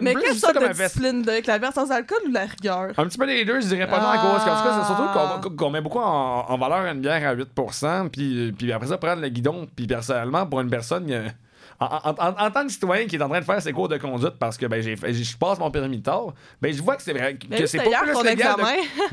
Mais 0.00 0.14
quelle 0.14 0.36
sorte 0.36 0.60
de 0.60 0.72
discipline 0.72 1.28
avec 1.28 1.46
la 1.46 1.58
bière 1.58 1.72
sans 1.72 1.90
alcool 1.90 2.18
ou 2.28 2.32
la 2.32 2.44
rigueur? 2.46 2.90
Un 2.96 3.06
petit 3.06 3.18
peu 3.18 3.26
les 3.26 3.44
deux, 3.44 3.60
je 3.60 3.66
dirais 3.66 3.86
pas 3.86 4.00
non 4.00 4.08
à 4.08 4.18
cause. 4.18 4.40
En 4.42 4.56
tout 4.56 4.64
cas, 4.64 4.80
c'est 4.80 4.86
surtout 4.86 5.48
qu'on 5.50 5.56
qu'on 5.56 5.70
met 5.70 5.80
beaucoup 5.80 6.00
en, 6.00 6.46
en 6.48 6.58
valeur 6.58 6.84
une 6.92 7.00
bière 7.00 7.26
à 7.28 7.34
8%, 7.34 8.08
puis, 8.10 8.52
puis 8.52 8.72
après 8.72 8.88
ça, 8.88 8.98
prendre 8.98 9.22
le 9.22 9.28
guidon. 9.28 9.66
Puis 9.74 9.86
personnellement, 9.86 10.46
pour 10.46 10.60
une 10.60 10.70
personne, 10.70 11.06
en, 11.82 12.10
en- 12.10 12.28
en- 12.28 12.46
en 12.46 12.50
tant 12.50 12.64
que 12.66 12.72
citoyen 12.72 13.06
qui 13.06 13.16
est 13.16 13.22
en 13.22 13.28
train 13.28 13.40
de 13.40 13.44
faire 13.44 13.60
ses 13.62 13.72
cours 13.72 13.88
de 13.88 13.96
conduite 13.98 14.34
parce 14.38 14.56
que 14.56 14.66
ben, 14.66 14.80
je 14.82 15.36
passe 15.36 15.58
mon 15.58 15.70
permis 15.70 16.00
tard, 16.02 16.26
ben, 16.60 16.72
je 16.72 16.82
vois 16.82 16.96
que 16.96 17.02
c'est 17.02 17.12
vrai 17.12 17.34
que 17.34 17.46
oui, 17.50 17.66
c'est 17.66 17.78
pas 17.78 17.90
plus 18.02 18.24
légal. 18.24 18.54
de-. 18.56 18.62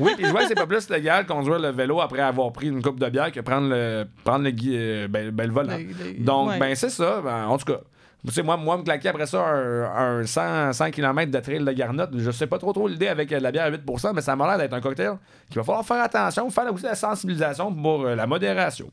Oui, 0.04 0.12
puis 0.16 0.24
je 0.26 0.30
vois 0.30 0.42
que 0.42 0.48
c'est 0.48 0.54
pas 0.54 0.66
plus 0.66 0.88
légal 0.90 1.26
conduire 1.26 1.58
le 1.58 1.68
vélo 1.70 2.00
après 2.00 2.20
avoir 2.20 2.52
pris 2.52 2.68
une 2.68 2.82
coupe 2.82 2.98
de 3.00 3.08
bière 3.08 3.30
que 3.32 3.40
prendre 3.40 3.68
le, 3.68 4.06
prendre 4.24 4.44
le, 4.44 4.52
euh, 4.72 5.08
ben, 5.08 5.30
ben, 5.30 5.46
le 5.46 5.52
volant. 5.52 5.78
Donc, 6.18 6.50
ouais. 6.50 6.58
ben, 6.58 6.74
c'est 6.74 6.90
ça. 6.90 7.20
Ben, 7.22 7.46
en 7.46 7.58
tout 7.58 7.66
cas. 7.72 7.80
Tu 8.26 8.34
sais, 8.34 8.42
moi, 8.42 8.58
moi, 8.58 8.76
me 8.76 8.82
claquer 8.82 9.08
après 9.08 9.24
ça 9.24 9.40
un, 9.42 10.18
un 10.20 10.26
100, 10.26 10.74
100 10.74 10.90
km 10.90 11.30
de 11.32 11.40
trail 11.40 11.64
de 11.64 11.72
garnotte, 11.72 12.10
je 12.18 12.30
sais 12.30 12.46
pas 12.46 12.58
trop 12.58 12.70
trop 12.74 12.86
l'idée 12.86 13.08
avec 13.08 13.32
euh, 13.32 13.40
la 13.40 13.50
bière 13.50 13.64
à 13.64 13.70
8%, 13.70 14.12
mais 14.14 14.20
ça 14.20 14.36
m'a 14.36 14.46
l'air 14.46 14.58
d'être 14.58 14.74
un 14.74 14.80
cocktail 14.82 15.12
qu'il 15.48 15.56
va 15.56 15.64
falloir 15.64 15.86
faire 15.86 16.02
attention, 16.02 16.50
faire 16.50 16.70
aussi 16.70 16.84
la 16.84 16.94
sensibilisation 16.94 17.72
pour 17.74 18.04
euh, 18.04 18.14
la 18.14 18.26
modération. 18.26 18.90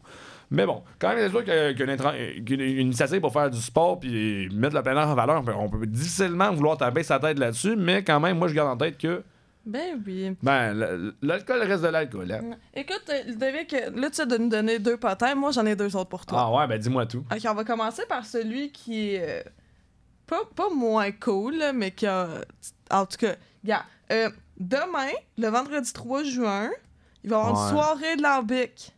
Mais 0.50 0.66
bon, 0.66 0.82
quand 1.00 1.10
même, 1.10 1.20
c'est 1.20 1.30
sûr 1.30 1.44
qu'une 1.44 2.46
qu'une- 2.46 2.62
une 2.62 2.80
initiative 2.88 3.20
pour 3.20 3.34
faire 3.34 3.50
du 3.50 3.60
sport 3.60 4.00
puis 4.00 4.48
mettre 4.54 4.76
le 4.76 4.82
plein 4.82 4.96
air 4.96 5.08
en 5.10 5.16
valeur, 5.16 5.44
ben, 5.44 5.56
on 5.60 5.70
peut 5.70 5.86
difficilement 5.86 6.54
vouloir 6.54 6.78
taper 6.78 7.04
sa 7.04 7.20
tête 7.20 7.38
là-dessus, 7.38 7.76
mais 7.76 8.04
quand 8.04 8.20
même, 8.20 8.38
moi, 8.38 8.48
je 8.48 8.54
garde 8.54 8.70
en 8.70 8.78
tête 8.78 8.98
que 8.98 9.24
Ben 9.66 10.02
oui. 10.08 10.38
ben, 10.42 11.12
l'alcool 11.22 11.62
reste 11.64 11.84
de 11.84 11.90
l'alcool. 11.90 12.32
hein. 12.32 12.56
Écoute, 12.74 13.04
euh, 13.10 13.24
euh, 13.42 13.90
là, 14.00 14.10
tu 14.10 14.22
as 14.22 14.26
de 14.26 14.38
nous 14.38 14.48
donner 14.48 14.80
deux 14.80 14.96
potins. 14.96 15.36
Moi, 15.36 15.52
j'en 15.52 15.66
ai 15.66 15.76
deux 15.76 15.94
autres 15.98 16.10
pour 16.10 16.26
toi. 16.26 16.46
Ah 16.48 16.56
ouais, 16.56 16.68
ben 16.68 16.80
dis-moi 16.80 17.06
tout. 17.06 17.26
Ok, 17.30 17.40
on 17.46 17.54
va 17.54 17.64
commencer 17.66 18.04
par 18.08 18.26
celui 18.26 18.72
qui 18.72 19.16
est 19.16 19.42
euh, 19.46 19.50
pas, 20.28 20.42
pas 20.56 20.70
moins 20.74 21.12
cool, 21.12 21.56
mais 21.74 21.92
qui 21.92 22.08
a. 22.08 22.30
En 22.90 23.06
tout 23.06 23.18
cas, 23.18 23.36
gars, 23.66 23.84
euh, 24.14 24.30
demain, 24.58 25.12
le 25.38 25.48
vendredi 25.50 25.92
3 25.92 26.24
juin, 26.24 26.70
il 27.26 27.30
va 27.32 27.36
y 27.36 27.40
avoir 27.40 27.54
Ouais. 27.54 27.64
une 27.72 27.76
soirée 27.78 28.16
de 28.16 28.22
lambic 28.24 28.94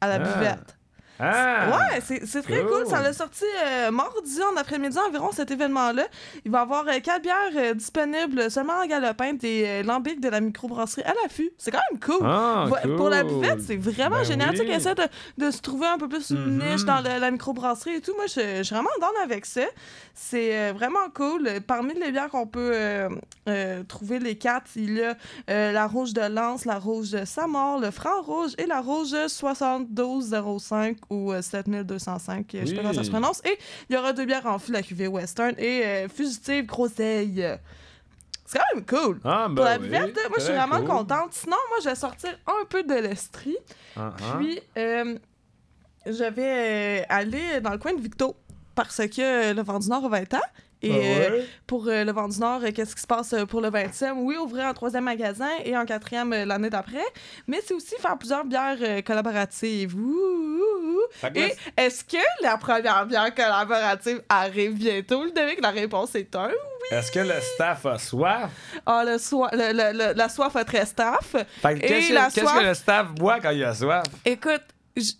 à 0.00 0.08
la 0.08 0.14
Ah. 0.14 0.18
buvette. 0.20 0.75
Ah! 1.18 1.78
Ouais, 1.78 2.00
c'est 2.00 2.42
très 2.42 2.60
cool. 2.62 2.70
Cool. 2.82 2.86
Ça 2.86 3.00
l'a 3.00 3.12
sorti 3.12 3.44
euh, 3.64 3.90
mardi 3.90 4.40
en 4.52 4.56
après-midi 4.56 4.98
environ 5.08 5.30
cet 5.32 5.50
événement-là. 5.50 6.04
Il 6.44 6.50
va 6.50 6.58
y 6.58 6.62
avoir 6.62 6.86
euh, 6.88 7.00
quatre 7.00 7.22
bières 7.22 7.36
euh, 7.56 7.74
disponibles 7.74 8.50
seulement 8.50 8.74
en 8.82 8.86
galopin 8.86 9.32
et 9.42 9.64
euh, 9.66 9.82
lambic 9.82 10.20
de 10.20 10.28
la 10.28 10.40
microbrasserie 10.40 11.02
à 11.04 11.14
l'affût. 11.22 11.50
C'est 11.58 11.70
quand 11.70 11.80
même 11.90 12.00
cool. 12.00 12.18
Ah, 12.26 12.66
Va- 12.68 12.96
Pour 12.96 13.08
la 13.08 13.24
buvette, 13.24 13.60
c'est 13.66 13.76
vraiment 13.76 14.16
Ben 14.18 14.24
génial. 14.24 14.50
Tu 14.50 14.58
sais, 14.58 14.66
essaie 14.66 14.94
de, 14.94 15.04
de 15.38 15.50
se 15.50 15.60
trouver 15.60 15.86
un 15.86 15.98
peu 15.98 16.08
plus 16.08 16.30
une 16.30 16.58
Mhm. 16.58 16.72
niche 16.72 16.84
dans 16.84 17.00
le- 17.00 17.18
la 17.20 17.30
microbrasserie 17.30 17.94
et 17.96 18.00
tout. 18.00 18.12
Moi, 18.16 18.26
je 18.26 18.62
suis 18.62 18.74
vraiment 18.74 18.90
down 19.00 19.10
avec 19.22 19.46
ça. 19.46 19.62
C'est 20.18 20.56
euh, 20.56 20.72
vraiment 20.72 21.10
cool. 21.14 21.46
Parmi 21.66 21.92
les 21.92 22.10
bières 22.10 22.30
qu'on 22.30 22.46
peut 22.46 22.70
euh, 22.72 23.10
euh, 23.50 23.82
trouver, 23.84 24.18
les 24.18 24.38
quatre, 24.38 24.70
il 24.74 24.94
y 24.94 25.02
a 25.02 25.14
euh, 25.50 25.72
la 25.72 25.86
rouge 25.86 26.14
de 26.14 26.22
Lance, 26.22 26.64
la 26.64 26.78
rouge 26.78 27.10
de 27.10 27.26
Samor, 27.26 27.78
le 27.80 27.90
franc 27.90 28.22
rouge 28.22 28.52
et 28.56 28.64
la 28.64 28.80
rouge 28.80 29.14
7205 29.28 30.96
ou 31.10 31.32
euh, 31.34 31.42
7205, 31.42 32.54
euh, 32.54 32.60
je 32.62 32.66
sais 32.66 32.74
pas 32.74 32.80
comment 32.80 32.94
ça 32.94 33.04
se 33.04 33.10
prononce. 33.10 33.42
Et 33.44 33.58
il 33.90 33.94
y 33.94 33.98
aura 33.98 34.14
deux 34.14 34.24
bières 34.24 34.46
en 34.46 34.58
fût, 34.58 34.72
la 34.72 34.80
cuvée 34.82 35.06
Western 35.06 35.54
et 35.58 36.06
Fugitive 36.08 36.64
Groseille. 36.64 37.46
C'est 38.46 38.58
quand 38.58 38.74
même 38.74 38.86
cool. 38.86 39.20
Ah, 39.22 39.48
ben 39.50 39.54
Pour 39.54 39.64
la 39.66 39.78
oui, 39.78 39.88
moi, 39.90 40.08
je 40.38 40.40
suis 40.40 40.54
vraiment 40.54 40.78
cool. 40.78 40.86
contente. 40.86 41.34
Sinon, 41.34 41.56
moi, 41.68 41.78
je 41.84 41.90
vais 41.90 41.94
sortir 41.94 42.30
un 42.46 42.64
peu 42.64 42.82
de 42.84 42.94
l'estrie. 42.94 43.58
Ah, 43.94 44.14
ah. 44.18 44.36
Puis, 44.38 44.60
je 44.76 46.30
vais 46.32 47.04
aller 47.10 47.60
dans 47.60 47.72
le 47.72 47.78
coin 47.78 47.92
de 47.92 48.00
Victo 48.00 48.34
parce 48.76 48.98
que 49.08 49.20
euh, 49.50 49.54
le 49.54 49.62
vent 49.62 49.80
du 49.80 49.88
Nord 49.88 50.04
a 50.04 50.08
20 50.08 50.34
ans. 50.34 50.40
Et 50.82 50.90
Ah 50.92 50.94
ouais? 50.98 51.28
euh, 51.30 51.42
pour 51.66 51.88
euh, 51.88 52.04
le 52.04 52.12
vent 52.12 52.28
du 52.28 52.38
Nord, 52.38 52.60
euh, 52.62 52.70
qu'est-ce 52.70 52.94
qui 52.94 53.00
se 53.00 53.06
passe 53.06 53.34
pour 53.48 53.62
le 53.62 53.70
20e? 53.70 54.12
Oui, 54.18 54.36
ouvrir 54.36 54.66
un 54.66 54.74
troisième 54.74 55.04
magasin 55.04 55.48
et 55.64 55.74
un 55.74 55.86
quatrième 55.86 56.30
l'année 56.44 56.68
d'après. 56.70 57.02
Mais 57.48 57.60
c'est 57.66 57.72
aussi 57.74 57.94
faire 57.98 58.16
plusieurs 58.18 58.44
bières 58.44 59.02
collaboratives. 59.02 59.96
Ouh, 59.96 60.00
ouh, 60.00 60.90
ouh. 60.90 61.00
Fait 61.10 61.32
que 61.32 61.38
Et 61.38 61.54
est-ce 61.78 62.04
que 62.04 62.18
la 62.42 62.58
première 62.58 63.06
bière 63.06 63.34
collaborative 63.34 64.22
arrive 64.28 64.74
bientôt? 64.74 65.24
Le 65.24 65.30
David, 65.32 65.60
la 65.62 65.70
réponse 65.70 66.14
est 66.14 66.34
un 66.36 66.48
oui. 66.48 66.54
Est-ce 66.96 67.10
que 67.10 67.18
le 67.20 67.40
staff 67.54 67.84
a 67.86 67.98
soif? 67.98 68.50
Ah, 68.84 69.02
le 69.04 69.18
soi- 69.18 69.50
le- 69.52 69.72
le- 69.72 69.92
le- 69.98 70.12
la 70.14 70.28
soif 70.28 70.54
a 70.54 70.64
très 70.64 70.84
staff. 70.86 71.34
Fait 71.62 71.74
que 71.80 71.84
Et 71.84 71.88
qu'est-ce 71.88 72.12
la 72.12 72.28
que, 72.28 72.34
qu'est-ce 72.34 72.46
soif- 72.46 72.60
que 72.60 72.64
le 72.66 72.74
staff 72.74 73.06
boit 73.12 73.40
quand 73.40 73.50
il 73.50 73.64
a 73.64 73.74
soif? 73.74 74.04
Écoute, 74.24 74.62
j- 74.94 75.16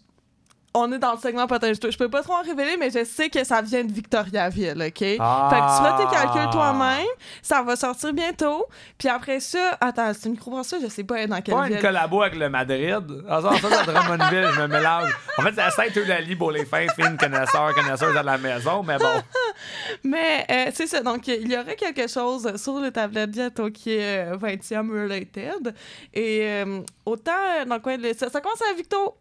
on 0.77 0.93
est 0.93 0.99
dans 0.99 1.13
le 1.13 1.19
segment 1.19 1.47
potin 1.47 1.73
je 1.73 1.97
peux 1.97 2.09
pas 2.09 2.23
trop 2.23 2.35
en 2.35 2.43
révéler, 2.43 2.77
mais 2.79 2.91
je 2.91 3.05
sais 3.05 3.31
que 3.31 3.43
ça 3.45 3.63
vient 3.63 3.83
de 3.83 3.93
Victoriaville, 3.93 4.83
OK? 4.87 5.17
Ah. 5.19 5.49
Fait 5.51 5.61
que 5.61 5.77
tu 5.77 5.83
fais 5.83 6.05
tes 6.05 6.15
calculs 6.15 6.51
toi-même, 6.51 7.07
ça 7.43 7.63
va 7.63 7.77
sortir 7.77 8.13
bientôt. 8.13 8.67
Puis 8.99 9.09
après 9.09 9.41
ça, 9.41 9.77
attends, 9.81 10.13
c'est 10.13 10.27
une 10.27 10.33
microbrasserie, 10.33 10.83
je 10.83 10.89
sais 10.89 11.05
pas 11.05 11.27
dans 11.27 11.41
quelle 11.41 11.55
Pas 11.55 11.65
ville? 11.65 11.77
une 11.77 11.83
collabo 11.83 12.23
avec 12.23 12.37
le 12.37 12.49
Madrid. 12.51 13.03
Ah, 13.29 13.41
ça, 13.41 13.69
ça, 13.69 13.83
Drummondville, 13.85 14.49
je 14.55 14.61
me 14.61 14.67
mélange. 14.67 15.11
En 15.39 15.43
fait, 15.43 15.53
c'est 15.55 15.63
à 15.63 15.71
Saint-Eulalie 15.71 16.37
pour 16.37 16.51
les 16.51 16.65
fins 16.65 16.87
fines 16.95 17.17
connaisseurs, 17.17 17.75
connaisseuses 17.75 18.17
à 18.17 18.23
la 18.23 18.39
maison, 18.39 18.83
mais 18.83 18.99
bon. 18.99 19.23
Mais 20.05 20.45
euh, 20.51 20.71
c'est 20.75 20.87
ça, 20.87 21.01
donc 21.03 21.27
il 21.29 21.51
y 21.51 21.57
aurait 21.57 21.77
quelque 21.77 22.07
chose 22.09 22.57
sur 22.57 22.79
les 22.81 22.93
tablettes 22.93 23.31
bientôt 23.31 23.71
qui 23.71 23.93
est 23.93 24.33
euh, 24.33 24.37
20e 24.37 24.91
related. 24.91 25.75
Et 26.13 26.41
euh, 26.45 26.81
autant 27.05 27.33
euh, 27.33 27.65
dans 27.65 27.77
le 27.77 27.81
coin 27.81 27.97
de... 27.97 28.13
Ça, 28.13 28.29
ça 28.29 28.41
commence 28.41 28.61
à 28.63 28.75
Victo 28.75 29.17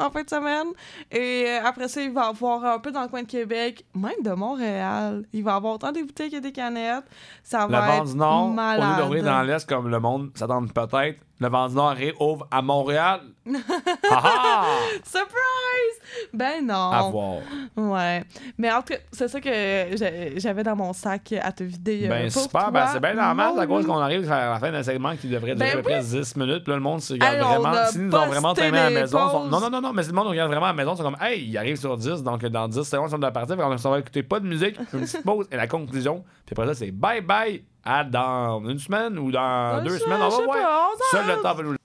en 0.00 0.10
fin 0.10 0.22
de 0.22 0.28
semaine. 0.28 0.68
Et 1.10 1.44
euh, 1.46 1.64
après 1.64 1.88
ça, 1.88 2.00
il 2.02 2.12
va 2.12 2.28
avoir 2.28 2.64
un 2.64 2.78
peu 2.78 2.90
dans 2.92 3.02
le 3.02 3.08
coin 3.08 3.22
de 3.22 3.28
Québec, 3.28 3.84
même 3.94 4.22
de 4.24 4.30
Montréal. 4.32 5.24
Il 5.32 5.44
va 5.44 5.56
avoir 5.56 5.74
autant 5.74 5.92
des 5.92 6.02
bouteilles 6.02 6.30
que 6.30 6.38
des 6.38 6.52
canettes. 6.52 7.04
Ça 7.42 7.66
Le 7.66 7.72
va 7.72 7.80
vent 7.86 7.92
être 8.02 8.12
du 8.12 8.16
Nord, 8.16 8.50
malade. 8.50 8.88
au 8.88 8.96
lieu 8.96 9.02
d'ouvrir 9.02 9.24
dans 9.24 9.42
l'Est 9.42 9.68
comme 9.68 9.88
le 9.88 10.00
monde 10.00 10.30
s'attend 10.34 10.64
peut-être, 10.66 11.20
le 11.40 11.48
vent 11.48 11.68
du 11.68 11.74
Nord 11.74 11.90
réouvre 11.92 12.46
à 12.50 12.62
Montréal. 12.62 13.20
Ah 14.12 14.22
ah! 14.24 14.64
Surprise! 15.04 16.28
Ben 16.32 16.66
non. 16.66 16.90
À 16.90 17.02
voir. 17.10 17.38
Ouais. 17.76 18.22
Mais 18.58 18.70
en 18.70 18.78
tout 18.82 18.92
cas, 18.94 18.98
c'est 19.12 19.28
ça 19.28 19.40
que 19.40 19.50
j'avais 20.36 20.62
dans 20.62 20.76
mon 20.76 20.92
sac 20.92 21.32
à 21.40 21.50
te 21.52 21.62
vider. 21.64 22.02
euh, 22.06 22.08
Ben 22.08 22.30
pour 22.32 22.42
super, 22.42 22.62
toi, 22.62 22.70
ben 22.70 22.86
c'est 22.92 23.00
bien 23.00 23.14
normal 23.14 23.58
à 23.58 23.66
cause 23.66 23.86
mon 23.86 23.94
qu'on 23.94 24.00
arrive 24.00 24.30
à 24.30 24.50
la 24.50 24.58
fin 24.58 24.70
d'un 24.70 24.82
segment 24.82 25.16
qui 25.16 25.28
devrait 25.28 25.54
durer 25.54 25.68
Ben 25.70 25.72
à 25.72 25.76
peu 25.76 25.82
près 25.82 26.00
oui. 26.00 26.20
10 26.20 26.36
minutes, 26.36 26.64
puis 26.64 26.70
là 26.70 26.76
le 26.76 26.82
monde 26.82 27.00
se 27.00 27.14
regarde 27.14 27.34
Hey, 27.36 27.42
on 27.42 27.60
vraiment. 27.60 27.86
S'ils 27.86 28.06
nous 28.06 28.16
ont 28.16 28.26
vraiment 28.26 28.54
traîné 28.54 28.78
à 28.78 28.90
la 28.90 29.00
maison, 29.00 29.28
sont- 29.30 29.44
non, 29.46 29.60
non, 29.60 29.70
non, 29.70 29.80
non, 29.80 29.92
mais 29.92 30.02
si 30.02 30.08
le 30.10 30.14
monde 30.14 30.28
regarde 30.28 30.50
vraiment 30.50 30.66
à 30.66 30.70
la 30.70 30.74
maison, 30.74 30.94
sont 30.96 31.02
comme, 31.02 31.16
hey, 31.20 31.44
il 31.44 31.56
arrive 31.58 31.76
sur 31.76 31.96
10, 31.96 32.22
donc 32.22 32.44
dans 32.46 32.68
10 32.68 32.82
secondes, 32.82 33.10
on 33.14 33.18
doit 33.18 33.30
partir, 33.30 33.56
qu'on 33.56 33.68
va 33.90 33.98
écouter 33.98 34.22
pas 34.22 34.40
de 34.40 34.46
musique, 34.46 34.76
une 34.92 35.00
petite 35.00 35.24
pause 35.24 35.46
et 35.50 35.56
la 35.56 35.66
conclusion, 35.66 36.24
puis 36.46 36.52
après 36.54 36.66
ça, 36.66 36.74
c'est 36.74 36.90
bye 36.90 37.20
bye 37.20 37.64
à 37.84 38.04
dans 38.04 38.62
une 38.68 38.78
semaine 38.78 39.18
ou 39.18 39.30
dans, 39.30 39.82
deux 39.82 39.98
semaines. 39.98 40.18
semaines. 40.18 40.22
On 40.22 40.38
va 40.38 40.44
voir. 40.44 40.90
Seul 41.10 41.26
le 41.26 41.42
temps 41.42 41.54
va 41.54 41.62
nous 41.62 41.76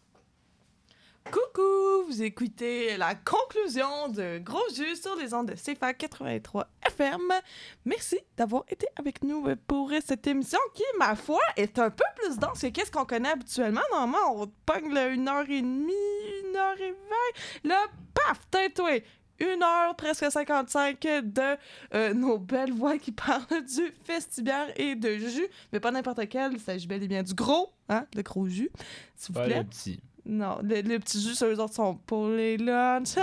Coucou, 1.32 2.06
vous 2.08 2.22
écoutez 2.22 2.98
la 2.98 3.16
conclusion 3.16 4.10
de 4.10 4.38
Gros 4.38 4.70
Jus 4.76 4.96
sur 4.96 5.16
les 5.16 5.34
ondes 5.34 5.48
de 5.48 5.56
CFA 5.56 5.94
83 5.94 6.68
FM. 6.86 7.34
Merci 7.84 8.20
d'avoir 8.38 8.64
été 8.70 8.88
avec 8.96 9.24
nous 9.24 9.44
pour 9.68 9.92
cette 10.06 10.28
émission 10.28 10.60
qui, 10.76 10.84
ma 11.00 11.16
foi, 11.16 11.42
est 11.58 11.80
un 11.80 11.90
peu 11.90 12.04
plus 12.16 12.38
dense 12.38 12.62
que 12.62 12.68
qu'est-ce 12.68 12.92
qu'on 12.92 13.06
connaît 13.06 13.32
habituellement. 13.32 13.82
Normalement, 13.92 14.44
on 14.44 14.52
pogne 14.66 14.96
une 15.14 15.28
heure 15.28 15.50
et 15.50 15.62
demie, 15.62 15.94
une 16.48 16.56
heure 16.56 16.80
et 16.80 16.92
vingt. 16.92 17.70
Là, 17.70 17.86
paf, 18.14 18.40
teint 18.52 18.70
1 19.42 19.62
heure 19.62 19.96
presque 19.96 20.30
55 20.30 21.02
de 21.02 21.58
euh, 21.94 22.14
nos 22.14 22.38
belles 22.38 22.74
voix 22.74 22.98
qui 22.98 23.12
parlent 23.12 23.46
du 23.50 23.94
festibiaire 24.04 24.68
et 24.76 24.96
de 24.96 25.16
jus, 25.18 25.48
mais 25.74 25.80
pas 25.80 25.92
n'importe 25.92 26.28
quel, 26.30 26.54
il 26.54 26.60
s'agit 26.60 26.88
bel 26.88 27.04
et 27.04 27.08
bien 27.08 27.24
du 27.24 27.34
gros, 27.34 27.74
hein, 27.90 28.06
le 28.16 28.22
gros 28.22 28.48
jus, 28.48 28.70
s'il 29.16 29.36
vous 29.36 29.42
plaît. 29.42 29.54
Pas 29.56 29.60
le 29.62 29.68
petit. 29.68 30.00
Non, 30.28 30.58
les, 30.64 30.82
les 30.82 30.98
petits 30.98 31.22
jus, 31.22 31.36
ceux 31.36 31.60
autres 31.60 31.76
sont 31.76 31.98
pour 32.08 32.30
les 32.30 32.58
lunchs, 32.58 33.16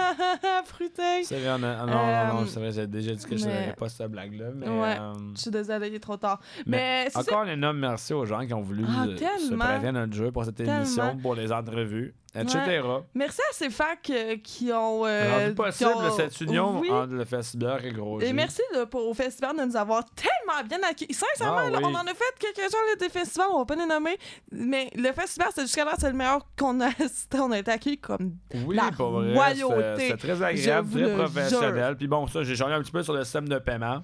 frutés. 0.66 1.24
C'est 1.24 1.40
vrai, 1.40 1.58
non, 1.58 1.76
non, 1.76 1.86
non, 1.86 2.40
non 2.40 2.46
c'est 2.46 2.60
vrai, 2.60 2.70
j'ai 2.70 2.86
déjà 2.86 3.12
dit 3.12 3.24
que 3.24 3.36
je 3.36 3.44
n'aurais 3.44 3.74
pas 3.76 3.88
cette 3.88 4.08
blague-là, 4.08 4.50
mais... 4.54 4.66
Euh, 4.68 5.12
je 5.34 5.40
suis 5.40 5.50
désolée, 5.50 5.88
il 5.88 5.94
est 5.96 6.00
trop 6.00 6.16
tard. 6.16 6.40
Mais, 6.64 7.08
encore 7.14 7.40
un 7.40 7.48
énorme 7.48 7.78
merci 7.78 8.14
aux 8.14 8.24
gens 8.24 8.46
qui 8.46 8.54
ont 8.54 8.60
voulu 8.60 8.84
ah, 8.86 9.06
se 9.06 9.52
prêter 9.52 9.88
à 9.88 9.92
notre 9.92 10.12
jeu 10.12 10.30
pour 10.30 10.44
cette 10.44 10.60
émission, 10.60 11.16
pour 11.18 11.34
les 11.34 11.50
entrevues 11.50 12.14
etc. 12.34 12.58
Ouais. 12.82 13.00
Merci 13.14 13.40
à 13.50 13.52
ces 13.54 13.70
facs 13.70 14.10
euh, 14.10 14.36
qui 14.42 14.72
ont. 14.72 15.04
euh, 15.06 15.38
Rendu 15.44 15.54
possible 15.54 15.90
qui 15.90 15.96
ont- 15.96 16.16
cette 16.16 16.40
union 16.40 16.80
Oui. 16.80 16.90
entre 16.90 17.12
le 17.12 17.24
festival 17.24 17.84
et 17.84 17.92
Gros 17.92 18.20
Et 18.20 18.32
merci 18.32 18.62
là, 18.72 18.86
pour, 18.86 19.06
au 19.08 19.14
festival 19.14 19.56
de 19.56 19.62
nous 19.64 19.76
avoir 19.76 20.04
tellement 20.14 20.66
bien 20.68 20.78
accueillis. 20.88 21.14
Sincèrement, 21.14 21.58
Ah 21.66 21.70
là, 21.70 21.78
oui. 21.78 21.84
on 21.86 21.94
en 21.94 22.02
a 22.06 22.14
fait 22.14 22.24
quelques-uns 22.38 22.96
des 22.98 23.08
festivals, 23.08 23.48
on 23.52 23.58
va 23.58 23.64
pas 23.64 23.76
les 23.76 23.86
nommer. 23.86 24.16
Mais 24.50 24.90
le 24.94 25.12
festival, 25.12 25.48
c'est 25.54 25.62
jusqu'à 25.62 25.84
là, 25.84 25.92
c'est 25.98 26.08
le 26.10 26.16
meilleur 26.16 26.46
qu'on 26.58 26.80
a 26.80 26.86
assisté. 27.00 27.38
On 27.40 27.50
a 27.52 27.58
été 27.58 27.70
accueillis 27.70 27.98
comme 27.98 28.36
Oui, 28.66 28.76
la 28.76 28.90
royauté. 28.96 30.08
c'était- 30.08 30.16
très 30.16 30.42
agréable, 30.42 30.90
très 30.90 31.14
professionnel. 31.14 31.96
Puis 31.96 32.06
bon, 32.08 32.26
ça, 32.26 32.42
j'ai 32.42 32.56
changé 32.56 32.74
un 32.74 32.82
petit 32.82 32.92
peu 32.92 33.02
sur 33.02 33.12
le 33.14 33.24
système 33.24 33.48
de 33.48 33.58
paiement. 33.58 34.02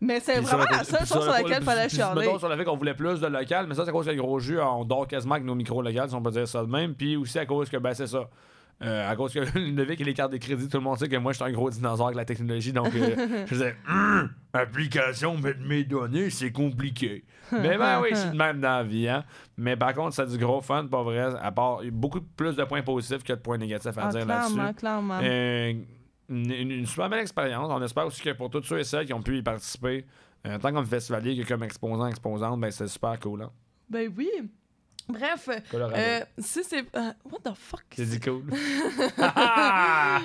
Mais 0.00 0.20
c'est 0.20 0.40
vraiment 0.40 0.64
la 0.70 0.78
le- 0.78 0.84
seule 0.84 0.98
chose 1.00 1.08
sur 1.08 1.20
le- 1.20 1.26
laquelle 1.32 1.58
il 1.62 1.64
fallait 1.64 1.88
chialer. 1.88 2.20
mettons 2.20 2.38
sur 2.38 2.48
le 2.48 2.56
fait 2.56 2.64
qu'on 2.64 2.76
voulait 2.76 2.94
plus 2.94 3.18
de 3.20 3.26
local, 3.26 3.66
mais 3.68 3.74
ça, 3.74 3.84
c'est 3.84 3.90
à 3.90 3.92
cause 3.92 4.04
que 4.06 4.10
le 4.10 4.16
gros 4.20 4.38
jus, 4.38 4.60
on 4.60 4.84
dort 4.84 5.06
quasiment 5.08 5.34
avec 5.36 5.46
nos 5.46 5.54
micros 5.54 5.80
locaux, 5.82 6.08
si 6.08 6.14
on 6.14 6.22
peut 6.22 6.30
dire 6.30 6.46
ça 6.46 6.62
de 6.62 6.70
même. 6.70 6.94
Puis 6.94 7.16
aussi 7.16 7.38
à 7.38 7.46
cause 7.46 7.70
que, 7.70 7.78
ben, 7.78 7.94
c'est 7.94 8.06
ça. 8.06 8.28
Euh, 8.84 9.10
à 9.10 9.16
cause 9.16 9.32
que 9.32 9.38
le 9.58 9.70
Levic 9.74 9.98
et 10.02 10.04
les 10.04 10.12
cartes 10.12 10.32
de 10.32 10.36
crédit, 10.36 10.68
tout 10.68 10.76
le 10.76 10.82
monde 10.82 10.98
sait 10.98 11.08
que 11.08 11.16
moi, 11.16 11.32
je 11.32 11.36
suis 11.36 11.44
un 11.46 11.50
gros 11.52 11.70
dinosaure 11.70 12.08
avec 12.08 12.16
la 12.18 12.26
technologie. 12.26 12.74
Donc, 12.74 12.94
euh, 12.94 13.44
je 13.46 13.54
disais, 13.54 13.74
Hum, 13.88 14.28
application, 14.52 15.38
mettre 15.38 15.60
mes 15.66 15.84
données, 15.84 16.28
c'est 16.28 16.52
compliqué. 16.52 17.24
Mais 17.52 17.78
ben 17.78 18.00
oui, 18.02 18.14
suis 18.14 18.30
de 18.30 18.36
même 18.36 18.60
dans 18.60 18.68
la 18.78 18.82
vie. 18.82 19.08
Hein. 19.08 19.24
Mais 19.56 19.76
par 19.76 19.94
contre, 19.94 20.14
c'est 20.14 20.26
du 20.26 20.36
gros 20.36 20.60
fun, 20.60 20.86
pas 20.88 21.02
vrai. 21.02 21.26
À 21.40 21.52
part, 21.52 21.78
il 21.82 21.86
y 21.86 21.88
a 21.88 21.92
beaucoup 21.92 22.20
plus 22.20 22.54
de 22.54 22.64
points 22.64 22.82
positifs 22.82 23.22
que 23.22 23.32
de 23.32 23.38
points 23.38 23.56
négatifs 23.56 23.96
à 23.96 24.08
Ah, 24.08 24.08
dire 24.10 24.24
clairement, 24.26 24.56
là-dessus. 24.56 24.74
clairement. 24.74 25.18
Euh, 25.22 25.72
une, 26.28 26.86
super 26.86 27.08
belle 27.08 27.20
expérience. 27.20 27.68
On 27.70 27.82
espère 27.82 28.06
aussi 28.06 28.22
que 28.22 28.30
pour 28.30 28.50
tous 28.50 28.62
ceux 28.62 28.78
et 28.78 28.84
celles 28.84 29.06
qui 29.06 29.12
ont 29.12 29.22
pu 29.22 29.38
y 29.38 29.42
participer, 29.42 30.04
euh, 30.46 30.58
tant 30.58 30.72
comme 30.72 30.86
festivalier 30.86 31.40
que 31.40 31.46
comme 31.46 31.62
exposant, 31.62 32.06
exposante, 32.06 32.60
ben 32.60 32.70
c'est 32.70 32.88
super 32.88 33.18
cool. 33.20 33.42
Hein? 33.42 33.52
Ben 33.88 34.12
oui. 34.16 34.30
Bref, 35.08 35.48
Colorado. 35.70 35.96
euh, 35.96 36.20
si 36.38 36.64
c'est. 36.64 36.84
euh, 36.96 37.12
what 37.30 37.38
the 37.44 37.54
fuck? 37.56 37.84
C'est 37.94 38.04
dit 38.06 38.20
cool. 38.20 38.42
Ah, 39.18 40.20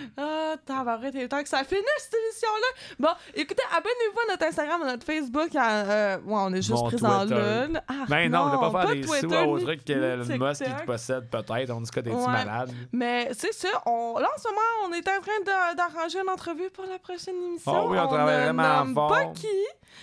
il 1.14 1.18
est 1.22 1.28
temps 1.28 1.42
que 1.44 1.50
ça 1.50 1.64
finisse 1.64 1.84
cette 2.00 2.14
émission-là. 2.16 2.68
Bon, 3.00 3.10
écoutez, 3.36 3.64
abonnez-vous 3.72 4.20
à 4.28 4.32
notre 4.32 4.46
Instagram, 4.46 4.82
à 4.84 4.86
notre 4.86 5.06
Facebook. 5.06 5.56
à, 5.56 5.70
euh, 5.84 6.18
ouais, 6.18 6.22
on 6.26 6.50
est 6.54 6.58
juste 6.62 6.72
Mon 6.72 6.88
présent 6.88 7.24
là. 7.26 7.68
Ah, 7.88 7.94
ben 8.08 8.32
non, 8.32 8.42
on 8.52 8.66
ne 8.66 8.72
pas 8.72 8.82
faire 8.86 8.94
des 8.96 9.02
Twitter, 9.02 9.28
sous 9.44 9.50
au 9.50 9.60
truc 9.60 9.86
que 9.86 9.94
le 9.94 10.38
Musk 10.38 10.64
qui 10.64 10.86
possède 10.86 11.30
peut-être. 11.30 11.70
On 11.72 11.82
dit 11.82 11.90
que 11.92 12.00
t'es 12.00 12.12
Ouais. 12.12 12.26
malade. 12.28 12.72
Mais 12.92 13.30
c'est 13.34 13.54
ça, 13.54 13.70
on, 13.86 14.18
là 14.20 14.30
en 14.36 14.40
ce 14.40 14.48
moment, 14.48 14.62
on 14.88 14.94
est 14.94 15.08
en 15.08 15.22
train 15.22 15.40
de- 15.46 15.76
d'arranger 15.76 16.20
une 16.22 16.30
entrevue 16.30 16.70
pour 16.70 16.86
la 16.86 17.00
prochaine 17.00 17.36
émission. 17.36 17.72
Ah 17.76 17.86
oui, 17.86 17.98
on 18.00 18.08
travaille 18.08 18.44
vraiment 18.46 18.94
fort. 18.94 19.10
pas 19.10 19.26
qui, 19.28 19.48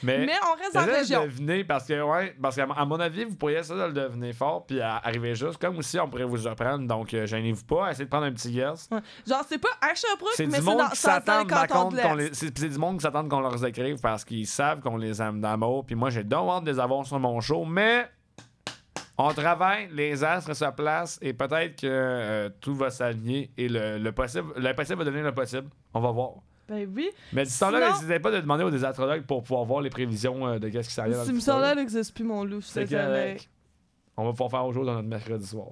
mais, 0.03 0.29
on 0.51 0.57
reste 0.63 0.77
en 0.77 0.85
région. 0.85 1.23
deviner 1.25 1.65
parce 1.65 1.87
que, 1.87 2.01
ouais, 2.03 2.35
parce 2.41 2.57
qu'à 2.57 2.67
à 2.77 2.85
mon 2.85 3.01
avis, 3.01 3.25
vous 3.25 3.37
pourriez 3.37 3.59
essayer 3.59 3.79
de 3.79 3.85
le 3.87 3.93
deviner 3.93 4.33
fort 4.33 4.67
puis 4.69 4.81
arriver 4.81 5.35
juste. 5.35 5.59
Comme 5.61 5.77
aussi, 5.78 5.99
on 5.99 6.09
pourrait 6.09 6.24
vous 6.24 6.36
surprendre. 6.39 6.86
Donc, 6.86 7.12
euh, 7.15 7.27
gênez-vous 7.27 7.65
pas. 7.65 7.90
Essayez 7.90 8.05
de 8.05 8.11
prendre 8.11 8.27
un 8.27 8.32
petit 8.32 8.53
guess. 8.53 8.89
Genre, 9.27 9.45
c'est 9.49 9.59
pas 9.59 9.69
à 9.81 9.95
Sherbrooke, 9.95 10.31
C'est 10.36 10.47
mais 10.47 10.51
du 10.53 10.55
c'est 10.59 10.62
monde 10.62 10.78
dans 10.78 10.89
qui 10.90 10.97
Santal 10.97 11.23
s'attend 11.24 11.47
par 11.47 11.66
canton 11.66 11.82
contre 11.85 11.97
de 11.97 12.03
qu'on 12.03 12.15
l'Est. 12.15 12.28
les... 12.28 12.35
C'est 12.35 12.57
c'est 12.59 12.69
du 12.69 12.78
monde 12.78 12.97
qui 12.99 13.03
s'attend 13.03 13.28
qu'on 13.28 13.40
leur 13.40 13.65
écrive 13.65 13.99
parce 14.01 14.24
qu'ils 14.24 14.47
savent 14.47 14.81
qu'on 14.81 14.97
les 14.97 15.20
aime 15.20 15.40
d'amour. 15.40 15.85
Puis 15.85 15.97
moi, 15.97 16.11
j'ai 16.11 16.23
donc 16.23 16.49
hâte 16.51 16.65
de 16.65 16.70
les 16.70 16.78
avoir 16.78 17.05
sur 17.05 17.19
mon 17.19 17.40
show. 17.40 17.65
Mais 17.65 18.07
on 19.16 19.32
travaille, 19.35 19.89
les 19.93 20.23
astres 20.23 20.55
se 20.55 20.65
placent 20.70 21.19
et 21.20 21.32
peut-être 21.32 21.81
que 21.81 21.86
euh, 21.89 22.49
tout 22.61 22.74
va 22.74 22.90
s'aligner 22.90 23.51
et 23.57 23.69
le, 23.69 23.99
le 23.99 24.12
possible, 24.12 24.53
l'impossible 24.57 24.99
va 24.99 25.05
devenir 25.05 25.24
le 25.24 25.35
possible. 25.35 25.69
On 25.93 26.01
va 26.01 26.12
voir. 26.12 26.35
Ben 26.69 26.86
oui. 26.95 27.09
Mais 27.32 27.45
ce 27.47 27.59
temps-là, 27.61 27.78
Sinon- 27.81 27.93
n'hésitez 27.95 28.20
pas 28.20 28.31
de 28.31 28.40
demander 28.40 28.62
aux 28.62 28.85
astrologues 28.85 29.23
pour 29.23 29.43
pouvoir 29.43 29.65
voir 29.65 29.81
les 29.81 29.89
prévisions 29.90 30.47
euh, 30.47 30.59
de 30.59 30.69
qu'est-ce 30.69 30.89
qui 30.89 30.95
s'arrive 30.95 31.15
futur. 31.15 31.31
émission-là, 31.31 31.73
elle 31.73 31.78
n'existe 31.78 32.15
plus, 32.15 32.24
mon 32.24 32.45
loup. 32.45 32.61
C'est 32.61 32.86
correct. 32.89 33.49
On 34.20 34.24
va 34.24 34.32
pouvoir 34.32 34.51
faire 34.51 34.66
au 34.66 34.73
jour 34.73 34.85
dans 34.85 34.95
notre 34.95 35.07
mercredi 35.07 35.47
soir. 35.47 35.69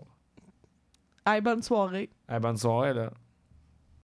Hey, 1.27 1.41
bonne 1.41 1.65
soirée. 1.65 2.09
Ah, 2.29 2.39
bonne 2.39 2.57
soirée, 2.57 2.95
là. 2.95 3.11